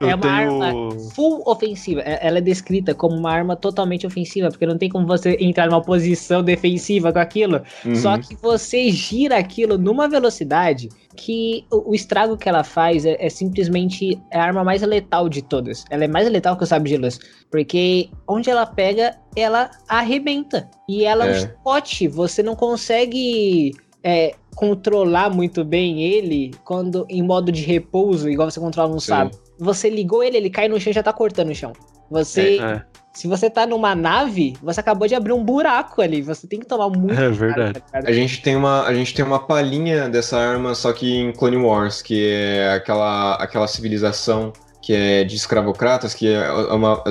[0.00, 2.00] Eu é uma tenho- arma full ofensiva.
[2.02, 5.66] É- Ela é descrita como uma arma totalmente ofensiva, porque não tem como você entrar
[5.66, 7.60] numa posição defensiva com aquilo.
[7.84, 7.94] Uhum.
[7.96, 13.28] Só que você gira aquilo numa velocidade que o, estrago que ela faz é, é
[13.28, 15.84] simplesmente a arma mais letal de todas.
[15.90, 17.18] Ela é mais letal que o sabre de luz.
[17.50, 20.70] Porque onde ela pega, ela arrebenta.
[20.88, 21.40] E ela é um É.
[21.40, 22.06] chicote.
[22.06, 23.72] Você não consegue
[24.04, 29.36] é, controlar muito bem ele quando em modo de repouso, igual você controla um sabre.
[29.58, 31.72] Você ligou ele, ele cai no chão e já tá cortando o chão.
[32.10, 32.82] Você, É,
[33.12, 36.22] se você tá numa nave, você acabou de abrir um buraco ali.
[36.22, 37.80] Você tem que tomar muito é verdade.
[37.80, 41.32] cuidado, A gente, tem uma, a gente tem uma palhinha dessa arma, só que em
[41.32, 44.52] Clone Wars, que é aquela, aquela civilização
[44.82, 47.02] que é de escravocratas, que é uma,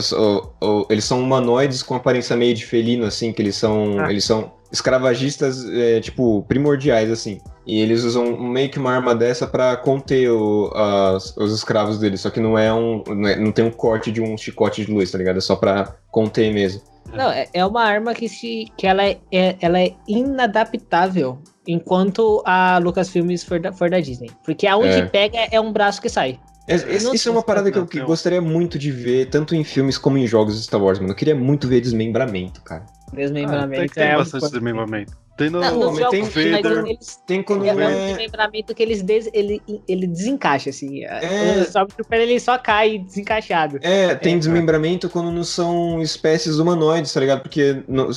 [0.62, 4.10] o- eles são humanoides com aparência meio de felino, assim, que eles são, Ah.
[4.10, 7.40] eles são escravagistas, é, tipo, primordiais, assim.
[7.66, 12.22] E eles usam meio que uma arma dessa pra conter o- as- os escravos deles,
[12.22, 14.92] só que não é um, não, é- não tem um corte de um chicote de
[14.92, 15.38] luz, tá ligado?
[15.38, 16.82] É só pra conter mesmo.
[17.14, 22.42] Não, é, é uma arma que, se, que ela, é, é- ela é inadaptável enquanto
[22.46, 24.32] a Lucasfilmes for da, for da Disney.
[24.46, 25.06] Porque aonde É.
[25.06, 26.40] pega é um braço que sai.
[26.68, 28.06] Esse- isso é uma parada que eu que não.
[28.06, 31.12] gostaria muito de ver, tanto em filmes como em jogos de Star Wars, mano.
[31.12, 32.86] Eu queria muito ver desmembramento, cara.
[33.12, 35.14] Ah, Desmembramento tem, tem é um- bastante desmembramento.
[35.38, 38.08] Tem no, Não, jogos tem Vader, eles, Tem quando é, é um é.
[38.08, 41.04] desmembramento que eles des, ele, ele desencaixa, assim.
[41.04, 41.62] É.
[41.62, 43.78] O Sobe Trooper, ele só cai desencaixado.
[43.84, 44.38] É, tem É.
[44.40, 47.42] desmembramento quando não são espécies humanoides, tá ligado?
[47.44, 48.10] Porque no-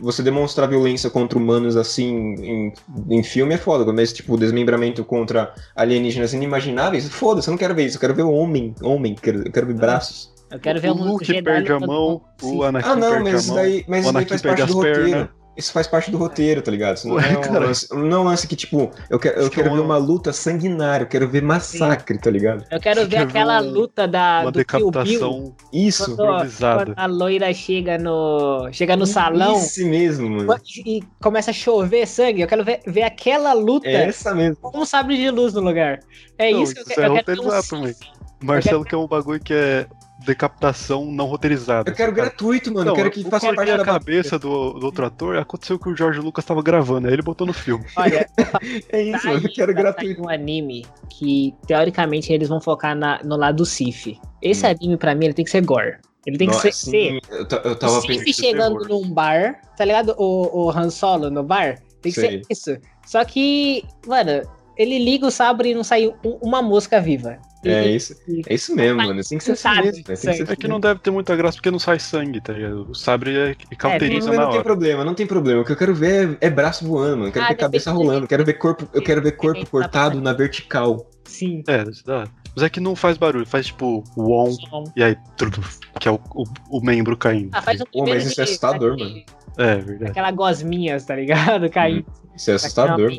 [0.00, 2.72] você demonstrar violência contra humanos assim em,
[3.10, 7.84] em filme é foda, mas tipo, desmembramento contra alienígenas inimagináveis, foda-se, eu não quero ver
[7.84, 10.32] isso, eu quero ver homem, homem, quero, eu quero ver braços.
[10.54, 12.64] Eu quero ver o um Luke Jedi perde a mão, o Sim.
[12.64, 13.56] Anakin Ah, não, perde mas a isso mão.
[13.56, 14.98] daí, mas o isso daí Anakin faz parte do pernas.
[15.04, 15.28] roteiro.
[15.56, 16.96] Isso faz parte do roteiro, tá ligado?
[16.96, 17.66] Isso não, Ué, é um cara.
[17.66, 19.80] lance, não é um lance que, tipo, eu quero, eu Isso que quero é ver
[19.82, 22.64] uma- luta sanguinária, eu quero ver massacre, tá ligado?
[22.72, 24.90] Eu quero ver Quer ver aquela um- luta da, Uma do Kill Bill.
[24.90, 26.84] decapitação Isso, Quando, improvisada.
[26.86, 30.56] quando a loira chega no, chega no salão Isso mesmo, mano.
[30.84, 32.40] e começa a chover sangue.
[32.40, 34.56] Eu quero ver, ver aquela luta É essa mesmo.
[34.56, 36.00] com um sabre de luz no lugar.
[36.36, 37.94] É Não, isso que eu, isso que- é eu quero ver um.
[38.42, 39.86] Marcelo quer um bagulho que é
[40.24, 41.90] decapitação não roteirizada.
[41.90, 42.28] Eu quero cara.
[42.28, 42.86] gratuito, mano.
[42.86, 45.78] Não, eu quero que o faça parte na da cabeça do, do outro ator aconteceu
[45.78, 47.84] que o George Lucas tava gravando, aí ele botou no filme.
[47.96, 48.26] Olha,
[48.90, 49.46] É isso, tá mano.
[49.46, 50.14] Eu quero vai gratuito.
[50.16, 54.18] sair um anime que, teoricamente, eles vão focar na- no lado Sif.
[54.42, 54.70] Esse Hum.
[54.70, 55.96] anime, pra mim, ele tem que ser gore.
[56.26, 58.32] Ele tem que Nossa, ser, ser sim, eu, eu o tava Sif pensando.
[58.34, 58.88] chegando terror.
[59.02, 60.14] num bar, tá ligado?
[60.16, 61.78] O, o Han Solo no bar.
[62.00, 62.30] Tem que Sei.
[62.30, 62.76] ser isso.
[63.06, 64.42] Só que, mano,
[64.76, 67.38] ele liga o sabre e não sai um- uma mosca viva.
[67.64, 68.14] É isso,
[68.46, 69.22] é isso mesmo, mano.
[69.26, 70.04] Tem que ser assim Sabe, mesmo.
[70.04, 70.52] Tem que.
[70.52, 72.90] É que não deve ter muita graça porque não sai sangue, tá ligado?
[72.90, 75.62] O sabre é, cauteriza Mas na não tem problema, não tem problema.
[75.62, 77.28] O que eu quero ver é, é braço voando, mano.
[77.28, 78.24] Eu quero Ah, ver cabeça depende- rolando.
[78.24, 81.08] Eu quero ver corpo, eu quero ver corpo cortado na vertical.
[81.24, 81.62] Sim.
[81.66, 82.28] É, dá.
[82.54, 84.84] Mas é que não faz barulho, faz tipo on Som.
[84.94, 85.58] e aí tudo,
[85.98, 87.48] que é o, o, o membro caindo.
[87.52, 89.24] Ah, faz um Pô, mas isso é de- assustador, daquele-
[89.56, 90.10] É, verdade.
[90.10, 91.68] Aquela gosminhas, tá ligado?
[91.72, 92.04] Caindo.
[92.36, 93.12] Isso é assustador.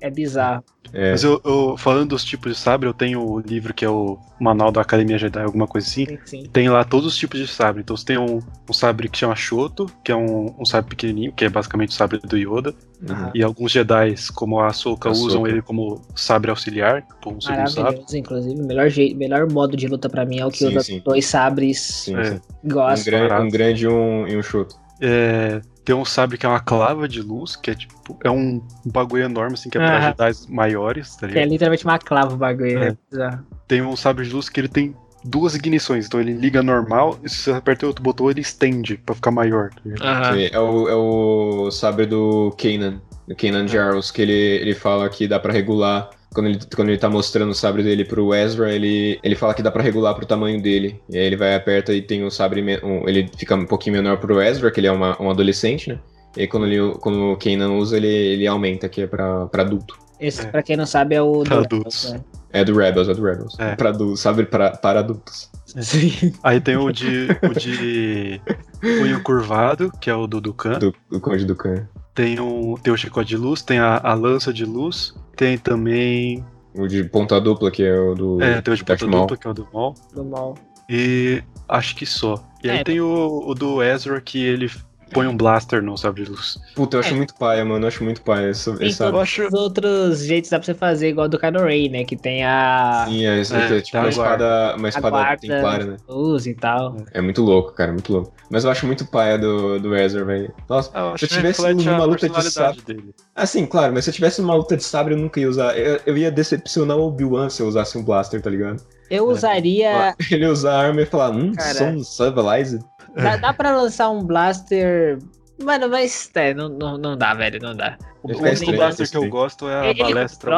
[0.00, 0.62] É bizarro.
[0.92, 1.10] É.
[1.12, 4.16] Mas eu, eu- falando dos tipos de sabre, eu tenho o livro que é o
[4.40, 6.06] Manual da Academia Jedi, alguma coisa assim.
[6.06, 6.42] Sim, sim.
[6.52, 7.80] Tem lá todos os tipos de sabre.
[7.82, 11.32] Então você tem um, um sabre que chama Shoto, que é um, um sabre pequenininho,
[11.32, 12.72] que é basicamente o sabre do Yoda.
[13.08, 13.30] Uhum.
[13.34, 15.26] E alguns Jedi, como a Ahsoka, Ahsoka.
[15.26, 18.04] usam ele como sabre auxiliar, como um segundo sabre.
[18.14, 18.60] Inclusive.
[18.60, 21.02] O melhor, jeito, melhor modo de luta pra mim é o que Sim, usa sim.
[21.04, 21.80] dois sabres.
[21.80, 22.24] Sim, É.
[22.24, 22.40] sim.
[22.62, 23.04] Um, Gosto.
[23.06, 23.42] gran- barato.
[23.42, 24.76] um grande e um, e um chuto.
[25.00, 28.62] É, tem um sabre que é uma clava de luz, que é tipo, é um
[28.86, 30.14] bagulho enorme, assim, que é pra Aham.
[30.18, 31.48] Jedi maiores, tá é ligado?
[31.50, 32.78] literalmente uma clava o bagulho.
[32.78, 32.90] É.
[32.90, 32.96] né?
[33.10, 33.46] Bizarro.
[33.68, 34.94] Tem um sabre de luz que ele tem
[35.24, 39.14] duas ignições, então ele liga normal, e se você apertar outro botão, ele estende pra
[39.14, 39.70] ficar maior.
[39.98, 40.32] tá.
[40.34, 45.08] Sim, É, o, é o sabre do Kanan, do Kanan Jarrus, que ele, ele fala
[45.08, 46.10] que dá pra regular.
[46.34, 49.62] Quando ele, quando ele tá mostrando o sabre dele pro Ezra, ele, ele fala que
[49.62, 51.00] dá pra regular pro tamanho dele.
[51.08, 52.60] E aí ele vai, aperta e tem o sabre.
[52.60, 55.88] me- um- ele fica um pouquinho menor pro Ezra, que ele é uma, um adolescente,
[55.90, 55.98] né?
[56.36, 59.62] E aí quando, ele, quando o Kanan usa, ele, ele aumenta, que é pra, pra
[59.62, 59.96] adulto.
[60.18, 60.46] Esse, É.
[60.46, 61.42] pra quem não sabe, é o.
[61.44, 62.12] Pra do- adultos.
[62.12, 62.20] né?
[62.52, 63.58] É do Rebels, é do Rebels.
[63.58, 63.74] É.
[63.76, 65.50] Pra adultos, sabre pra, para adultos.
[65.66, 66.32] Sim.
[66.42, 68.40] Aí tem o de, o de
[68.80, 70.78] punho curvado, que é o do Dukan.
[70.78, 71.88] Do, do Conde do Khan.
[72.14, 76.44] Tem, um, tem o chicote de luz, tem a, a lança de luz, tem também.
[76.74, 78.42] O de ponta dupla, que é o do.
[78.42, 79.20] É, tem o de ponta Maul.
[79.26, 79.94] dupla, que é o do Maul.
[80.12, 80.54] Do mal.
[80.88, 82.42] E acho que só.
[82.62, 82.84] E aí É.
[82.84, 84.70] tem o, o do Ezra que ele
[85.12, 86.58] põe um blaster no sabre de luz.
[86.74, 87.16] Puta, eu acho É.
[87.16, 87.84] muito paia, mano.
[87.84, 89.16] Eu acho muito paia esse, Tem sabre.
[89.16, 92.04] eu acho- os outros jeitos dá pra você fazer, igual do Kylo Ren, né?
[92.04, 93.06] Que tem a.
[93.08, 95.96] Sim, é, esse- É, é tipo uma espada, uma espada guarda, templária, né?
[96.08, 96.96] luz e tal.
[97.12, 98.32] É muito louco, cara, muito louco.
[98.50, 100.52] Mas eu acho muito paia do, do Ezra, velho.
[100.68, 102.82] Nossa, Ah, eu se eu tivesse uma luta de sabre.
[102.82, 103.14] dele.
[103.34, 105.76] Assim, claro, mas se eu tivesse uma luta de sabre, eu nunca ia usar.
[105.78, 108.82] Eu, eu ia decepcionar o Obi-Wan se eu usasse um blaster, tá ligado?
[109.10, 110.14] Eu usaria.
[110.30, 111.74] Ele usar a arma e falar, hum, Cara.
[111.74, 112.80] sou um Civilizer.
[113.16, 115.18] Dá, dá pra lançar um blaster.
[115.62, 117.96] Mano, mas é, não, não, não dá, velho, não dá.
[118.22, 120.56] O, o fica único estranho, blaster que eu gosto é a Ele balestra.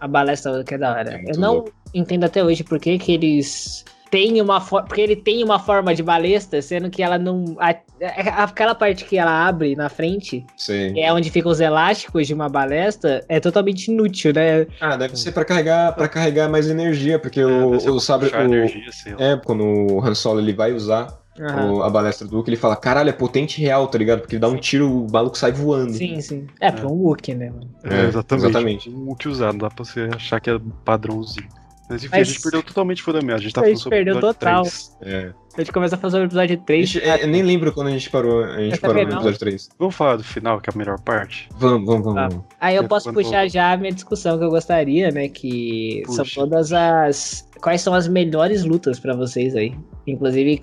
[0.00, 1.14] A balestra que é da hora.
[1.14, 1.72] É eu não louco.
[1.94, 4.88] entendo até hoje por que, que eles têm uma forma.
[4.88, 7.56] Porque ele tem uma forma de balestra, sendo que ela não.
[7.58, 10.44] a- a- aquela parte que ela abre na frente,
[10.92, 14.66] que é onde ficam os elásticos de uma balestra, é totalmente inútil, né?
[14.80, 18.30] Ah, deve ser pra carregar, pra carregar mais energia, porque o, ser o pra sabre.
[18.34, 18.82] o- energia.
[19.18, 21.72] É, quando o Han Solo ele vai usar Aham.
[21.74, 24.20] o- a balestra do Luke, ele fala, caralho, é potente real, tá ligado?
[24.20, 25.92] Porque ele dá um tiro, o maluco sai voando.
[25.94, 26.46] Sim, sim.
[26.60, 27.70] É, pra um Wookie, né, mano?
[27.84, 28.44] É, É, exatamente.
[28.46, 28.90] exatamente.
[28.90, 31.48] O que usar, não dá pra você achar que é padrãozinho.
[31.88, 33.34] Mas enfim, Mas- a gente perdeu totalmente o fundamento.
[33.36, 34.62] A gente tá A falando gente sobre o perdeu episódio total.
[34.62, 34.96] 3.
[35.02, 35.32] É.
[35.56, 36.88] A gente começa a fazer o episódio A 3.
[36.88, 38.44] gente- é, eu nem lembro quando a gente parou.
[38.44, 39.68] A gente Essa parou no episódio 3.
[39.76, 41.48] Vamos falar do final, que é a melhor parte?
[41.58, 42.14] Vamos, vamos, vamos.
[42.14, 42.28] Tá.
[42.28, 42.44] vamos.
[42.60, 45.28] Aí eu É, posso puxar já a minha discussão que eu gostaria, né?
[45.28, 46.40] Que são Puxa.
[46.40, 47.48] todas as.
[47.60, 49.74] Quais são as melhores lutas pra vocês aí?
[50.06, 50.58] Inclusive,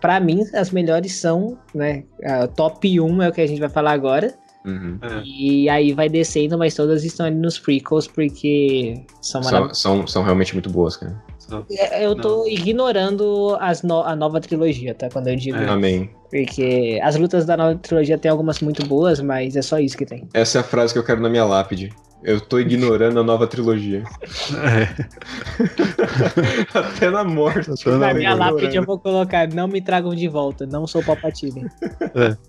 [0.00, 2.04] pra mim, as melhores são, né?
[2.24, 4.34] A top 1 é o que a gente vai falar agora.
[4.64, 4.98] Uhum.
[5.00, 5.22] É.
[5.24, 9.78] E aí vai descendo, mas todas estão ali nos prequels porque são São, maravilhosas.
[9.78, 11.22] são, são realmente muito boas, cara.
[11.38, 11.64] Só-
[12.00, 15.08] Eu tô ignorando as no- a nova trilogia, tá?
[15.08, 15.56] Quando eu digo.
[15.56, 15.68] É.
[15.68, 16.10] Amém.
[16.30, 20.04] Porque as lutas da nova trilogia tem algumas muito boas, mas é só isso que
[20.04, 20.28] tem.
[20.34, 21.92] Essa é a frase que eu quero na minha lápide.
[22.22, 24.02] Eu tô ignorando a nova trilogia.
[24.64, 24.88] É.
[26.78, 27.70] Até na morte.
[27.70, 28.54] Até Na Não, minha ignorando.
[28.56, 31.66] lápide eu vou colocar, não me tragam de volta, não sou Palpatine.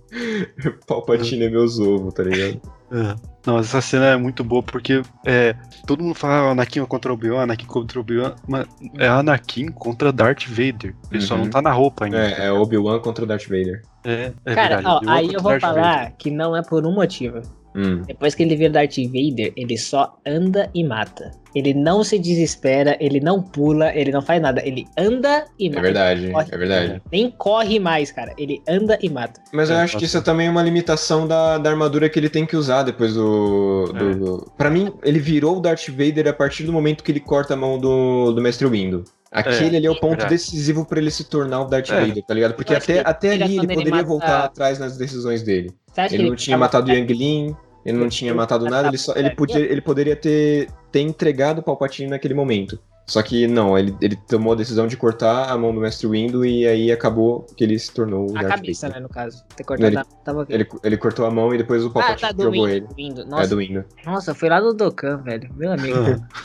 [0.88, 2.60] Palpatine é meus ovos, tá ligado?
[2.91, 3.15] É.
[3.45, 5.53] Não, mas essa cena é muito boa porque é,
[5.85, 8.65] todo mundo fala ah, Anakin contra Obi-Wan, Anakin contra Obi-Wan, mas
[8.98, 10.95] é Anakin contra Darth Vader.
[11.11, 11.41] Ele só Uhum.
[11.41, 12.18] não tá na roupa ainda.
[12.18, 13.81] É, é Obi-Wan contra Darth Vader.
[14.06, 15.06] É, é Cara, verdade.
[15.06, 16.14] ó, aí eu vou Darth falar Vader.
[16.18, 17.41] que não é por um motivo.
[17.77, 18.01] Hum.
[18.07, 21.29] Depois que ele vira Darth Vader, ele só anda e mata.
[21.55, 24.61] Ele não se desespera, ele não pula, ele não faz nada.
[24.65, 25.81] Ele anda e É mata.
[25.81, 26.47] verdade, Corre.
[26.51, 27.01] é verdade.
[27.11, 28.33] Nem corre mais, cara.
[28.37, 29.39] Ele anda e mata.
[29.53, 32.29] Mas eu É, acho que isso é também uma limitação da, da armadura que ele
[32.29, 33.91] tem que usar depois do.
[33.95, 33.99] É.
[33.99, 37.19] do, do- Pra mim, ele virou o Darth Vader a partir do momento que ele
[37.19, 39.03] corta a mão do, do Mestre Windu.
[39.31, 40.29] Aquele ali é o ponto verdade.
[40.31, 41.99] decisivo pra ele se tornar o Darth É.
[42.07, 42.53] Vader, tá ligado?
[42.55, 45.71] Porque até, até ele- ali ele quando ele poderia mata- voltar atrás nas decisões dele.
[45.97, 47.55] Ele que não tinha matado o Yang Lin,
[47.88, 51.64] ele não tinha matado nada, ele, só, ele, podia, ele poderia ter, ter entregado o
[51.64, 52.77] Palpatine naquele momento.
[53.09, 56.45] Só que não, ele, ele tomou a decisão de cortar a mão do Mestre Windu
[56.45, 59.01] e aí acabou que ele se tornou o A Darth cabeça, Vader.
[59.01, 59.43] né, no caso.
[59.55, 60.03] Ter cortado Ele- a...
[60.26, 60.45] Tava...
[60.49, 62.81] Ele, ele cortou a mão e depois o Ah, Palpatine tá, do jogou Windu, ele.
[62.85, 63.22] do Windu.
[63.22, 63.85] É Nossa, do Windu.
[64.05, 65.49] nossa, foi lá no Dokkan, velho.
[65.55, 65.97] Meu amigo.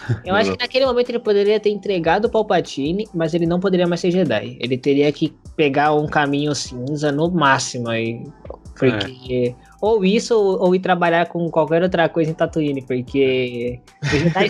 [0.08, 3.58] Ah, Eu acho que naquele momento ele poderia ter entregado o Palpatine, mas ele não
[3.58, 4.56] poderia mais ser Jedi.
[4.60, 8.22] Ele teria que pegar um caminho cinza no máximo aí.
[8.78, 9.52] Porque
[9.82, 13.80] ou isso, ou, ou ir trabalhar com qualquer outra coisa em Tatooine, porque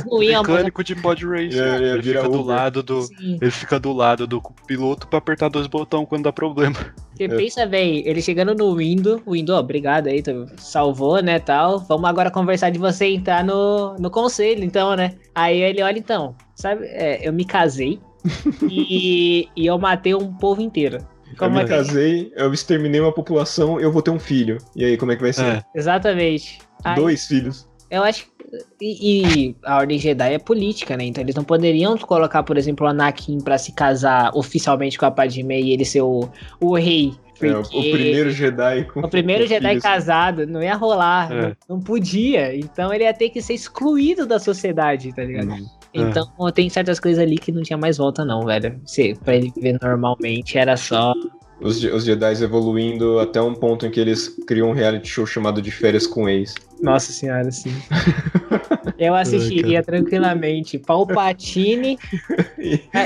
[0.04, 0.56] não iam mais.
[0.56, 1.58] Mecânico de pod race.
[1.58, 3.38] É, ele, ele vira fica do lado do, Sim.
[3.40, 6.76] ele fica do lado do piloto pra apertar dois botões quando dá problema.
[7.08, 11.78] Porque pensa bem, ele chegando no Windows, o Windows, obrigado aí, tu salvou, né, tal.
[11.78, 15.14] Vamos agora conversar de você entrar no, no conselho, então, né?
[15.34, 17.98] Aí ele olha, então, sabe, é, eu me casei
[18.68, 20.98] e, e eu matei um povo inteiro.
[21.32, 24.58] Eu Como me é que- casei, eu exterminei uma população, eu vou ter um filho.
[24.76, 25.44] E aí, como é que vai ser?
[25.44, 25.62] É.
[25.74, 26.58] Exatamente.
[26.84, 27.68] Aí, Dois filhos.
[27.90, 28.32] Eu acho que.
[28.80, 31.04] E, e a Ordem Jedi é política, né?
[31.04, 35.10] Então eles não poderiam colocar, por exemplo, o Anakin pra se casar oficialmente com a
[35.10, 36.28] Padmé e ele ser o,
[36.60, 37.12] o rei.
[37.40, 39.82] É, o, primeiro Jedi com O primeiro com Jedi filhos.
[39.82, 41.42] casado, não ia rolar, É.
[41.42, 42.54] não, não podia.
[42.54, 45.48] Então ele ia ter que ser excluído da sociedade, tá ligado?
[45.50, 45.66] Uhum.
[45.94, 48.80] Então tem certas coisas ali que não tinha mais volta, não, velho.
[48.86, 51.12] Se, pra ele viver normalmente era só.
[51.62, 55.62] Os, os Jedi evoluindo até um ponto em que eles criam um reality show chamado
[55.62, 56.54] de Férias com Ex.
[56.80, 57.72] Nossa senhora, sim.
[58.98, 60.78] Eu assistiria tranquilamente.
[60.78, 61.98] Palpatine.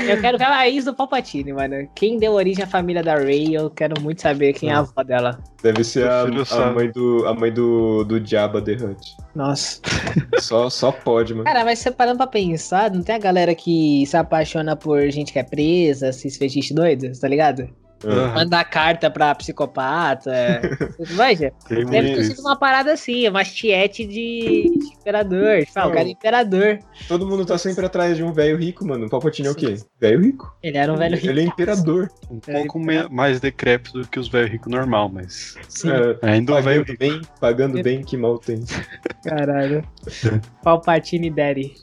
[0.07, 1.87] Eu quero ver a raiz do Palpatine, mano.
[1.95, 5.03] Quem deu origem à família da Rey, eu quero muito saber quem é a avó
[5.03, 5.39] dela.
[5.61, 9.15] Deve ser a, a mãe do a mãe do, do Jabba the Hutt.
[9.33, 9.81] Nossa.
[10.39, 11.45] Só, só pode, mano.
[11.45, 15.33] Cara, mas você parando pra pensar, não tem a galera que se apaixona por gente
[15.33, 17.67] que é presa, esses fetiches doidos, tá ligado?
[18.05, 18.33] Ah.
[18.35, 20.31] Manda carta pra psicopata.
[20.99, 25.65] Veja, deve ter sido uma parada assim, uma tiete de, de imperador.
[25.73, 26.79] Fala, o cara é imperador.
[27.07, 29.07] Todo mundo tá sempre atrás de um velho rico, mano.
[29.07, 29.75] O Palpatine é o quê?
[29.99, 30.55] Velho rico.
[30.61, 31.27] Ele era um velho rico.
[31.27, 32.09] Ele é imperador.
[32.29, 36.53] Um pouco me- mais decrépito do que os velhos ricos normal, mas Sim, É, ainda
[36.55, 36.99] um velho rico.
[36.99, 38.63] bem, pagando bem, que mal tem.
[39.23, 39.83] caralho.
[40.63, 41.73] Palpatine Daddy.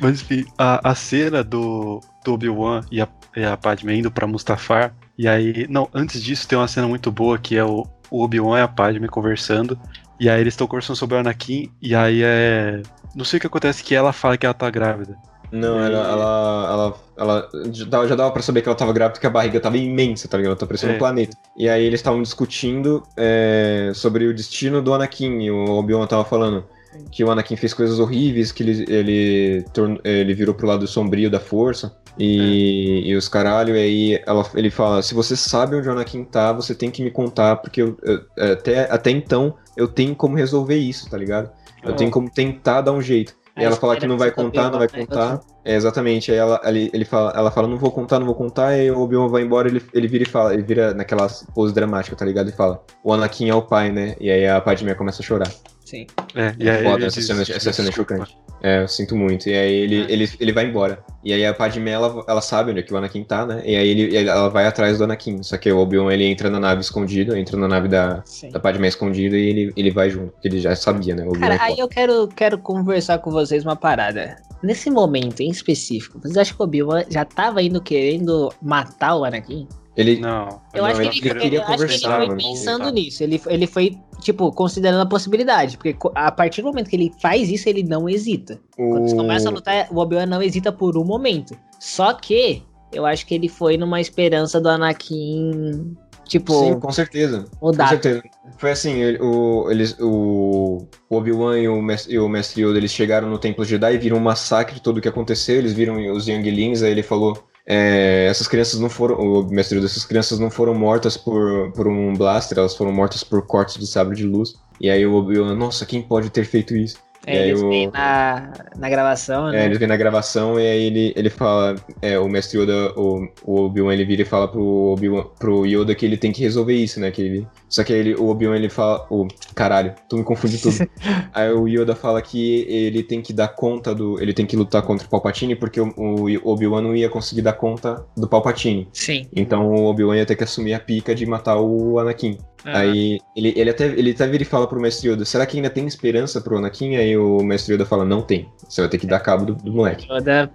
[0.00, 4.26] Mas enfim, a, a cena do, do Obi-Wan e a, e a Padme indo pra
[4.26, 5.66] Mustafar, e aí.
[5.68, 8.68] Não, antes disso tem uma cena muito boa que é o, o Obi-Wan e a
[8.68, 9.78] Padme conversando,
[10.18, 12.82] e aí eles estão conversando sobre o Anakin, e aí é.
[13.14, 15.16] Não sei o que acontece que ela fala que ela tá grávida.
[15.52, 17.48] Não, ela, ela, ela,
[17.92, 20.36] ela já dava- pra saber que ela tava grávida porque a barriga tava imensa, tá
[20.36, 20.50] ligado?
[20.50, 20.96] Ela tá parecendo É.
[20.96, 21.36] um planeta.
[21.56, 25.40] E aí eles estavam discutindo é, sobre o destino do Anakin.
[25.40, 26.64] E o Obi-Wan tava falando
[27.12, 29.64] que o Anakin fez coisas horríveis, que ele, ele,
[30.02, 31.96] ele virou pro lado sombrio da força.
[32.18, 36.24] E, e os caralho, e aí ela, ele fala: se você sabe onde o Anakin
[36.24, 40.36] tá, você tem que me contar, porque eu- eu- até, até então eu tenho como
[40.36, 41.50] resolver isso, tá ligado?
[41.84, 43.34] Eu tenho como tentar dar um jeito.
[43.56, 45.40] E A ela fala que não vai contar, não vai é contar.
[45.64, 46.30] É, exatamente.
[46.30, 48.76] Aí ela, ele, ele fala, ela fala, não vou contar, não vou contar.
[48.76, 51.72] E aí o Obi-Wan vai embora, ele, ele vira e fala, ele vira naquela pose
[51.72, 52.50] dramática, tá ligado?
[52.50, 54.14] E fala, o Anakin é o pai, né?
[54.20, 55.50] E aí a Padmé começa a chorar.
[55.86, 56.04] Sim.
[56.34, 58.36] É, e aí Foda, essa diz, cena, essa cena é chocante.
[58.60, 59.48] É, eu sinto muito.
[59.48, 60.12] E aí ele, É.
[60.12, 60.98] ele, ele vai embora.
[61.24, 63.62] E aí a Padmé, ela, ela sabe onde é que o Anakin tá, né?
[63.64, 65.42] E aí ele, ela vai atrás do Anakin.
[65.44, 68.50] Só que o Obi-Wan, ele entra na nave escondido, entra na nave da, Sim.
[68.50, 70.32] da Padmé escondida e ele, ele vai junto.
[70.32, 71.24] Porque ele já sabia, né?
[71.38, 74.36] Cara, é aí eu quero, quero conversar com vocês uma parada.
[74.62, 79.24] Nesse momento em específico, vocês acham que o Obi-Wan já tava indo querendo matar o
[79.24, 79.68] Anakin?
[79.96, 80.60] Ele, Não.
[80.74, 82.38] Eu Não, acho que ele ele, queria- ele conversar, foi mano.
[82.40, 83.22] pensando nisso.
[83.22, 85.76] Ele, ele foi, tipo, considerando a possibilidade.
[85.78, 88.60] Porque a partir do momento que ele faz isso, ele não hesita.
[88.76, 89.16] Quando eles o...
[89.16, 91.56] começam a lutar, o Obi-Wan não hesita por um momento.
[91.80, 92.62] Só que
[92.92, 97.46] eu acho que ele foi numa esperança do Anakin, tipo, Sim, com certeza.
[97.58, 97.88] Com mudar.
[97.88, 98.22] certeza.
[98.58, 102.78] Foi assim, ele- o, eles, o, o Obi-Wan e o, Mes- e o Mestre Yoda,
[102.78, 105.96] eles chegaram no Templo Jedi e viram um massacre, tudo o que aconteceu, eles viram
[106.12, 110.38] os Younglings, aí ele falou, é, essas crianças não foram, o Mestre Yoda, essas crianças
[110.38, 114.24] não foram mortas por, por um blaster, elas foram mortas por cortes de sabre de
[114.24, 114.54] luz.
[114.80, 116.98] E aí o Obi-Wan, nossa, quem pode ter feito isso?
[117.26, 119.64] É, e aí eles o- vêm na, na gravação, É, né?
[119.66, 123.62] ele vem na gravação e aí ele, ele fala, é, o mestre Yoda, o, o
[123.64, 127.00] Obi-Wan, ele vira e fala pro, Obi pro Yoda que ele tem que resolver isso,
[127.00, 127.10] né?
[127.10, 130.58] Que ele, só que aí ele, o Obi-Wan, ele fala, o caralho, tu me confunde
[130.58, 130.88] tudo.
[131.32, 134.82] aí o Yoda fala que ele tem que dar conta do, ele tem que lutar
[134.82, 138.88] contra o Palpatine porque o, o Obi-Wan não ia conseguir dar conta do Palpatine.
[138.92, 139.26] Sim.
[139.34, 142.38] Então o Obi-Wan ia ter que assumir a pica de matar o Anakin.
[142.64, 145.70] Aí ele, ele até ele até vira e fala pro Mestre Yoda, será que ainda
[145.70, 146.96] tem esperança pro Anakin?
[146.96, 148.48] Aí o Mestre Yoda fala, não tem.
[148.68, 150.06] Você vai ter que dar cabo do, do moleque.
[150.12, 150.50] Yoda,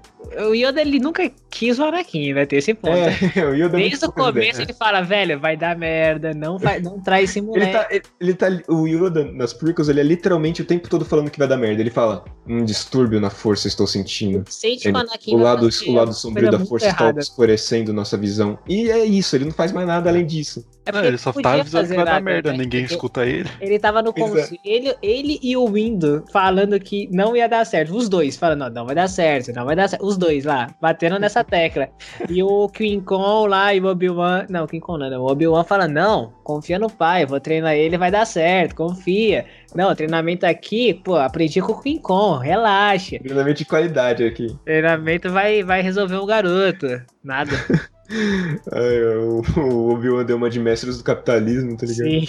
[0.47, 2.95] o Yoda, ele nunca quis o Anakin, vai ter esse ponto.
[2.95, 3.09] É,
[3.45, 6.99] o Yoda é Desde o começo ele fala, velho, vai dar merda, não, vai, não
[6.99, 7.71] traz esse Ele moleque.
[7.71, 8.47] tá, ele, ele tá.
[8.67, 11.81] O Yoda, nas prequels, ele é literalmente o tempo todo falando que vai dar merda.
[11.81, 14.43] Ele fala: Um distúrbio na força estou sentindo.
[14.49, 18.57] Sente Ele- o Anakin O lado, o lado sombrio da força está obscurecendo nossa visão.
[18.67, 20.65] E é isso, ele não faz mais nada além disso.
[20.85, 22.57] É Não, ele só tá avisando que vai dar nada, merda, né?
[22.59, 23.47] ninguém Porque escuta ele.
[23.59, 24.13] Ele tava no é.
[24.13, 27.95] conselho, ele e o Windo falando que não ia dar certo.
[27.95, 30.03] Os dois falando, não, não vai dar certo, não vai dar certo.
[30.03, 31.89] os dois lá, batendo nessa tecla.
[32.29, 34.45] E o King Kong lá e o Obi-Wan.
[34.49, 35.21] Não, King Kong não, não.
[35.21, 39.45] O Obi-Wan fala: Não, confia no pai, vou treinar ele, vai dar certo, confia.
[39.73, 43.19] Não, treinamento aqui, pô, aprendi com o King Kong, relaxa.
[43.19, 44.47] Treinamento de qualidade aqui.
[44.65, 46.87] Treinamento vai, vai resolver o garoto.
[47.23, 47.51] Nada.
[48.73, 52.09] Ai, o, o Obi-Wan deu uma de mestres do capitalismo, tá ligado?
[52.09, 52.27] Sim.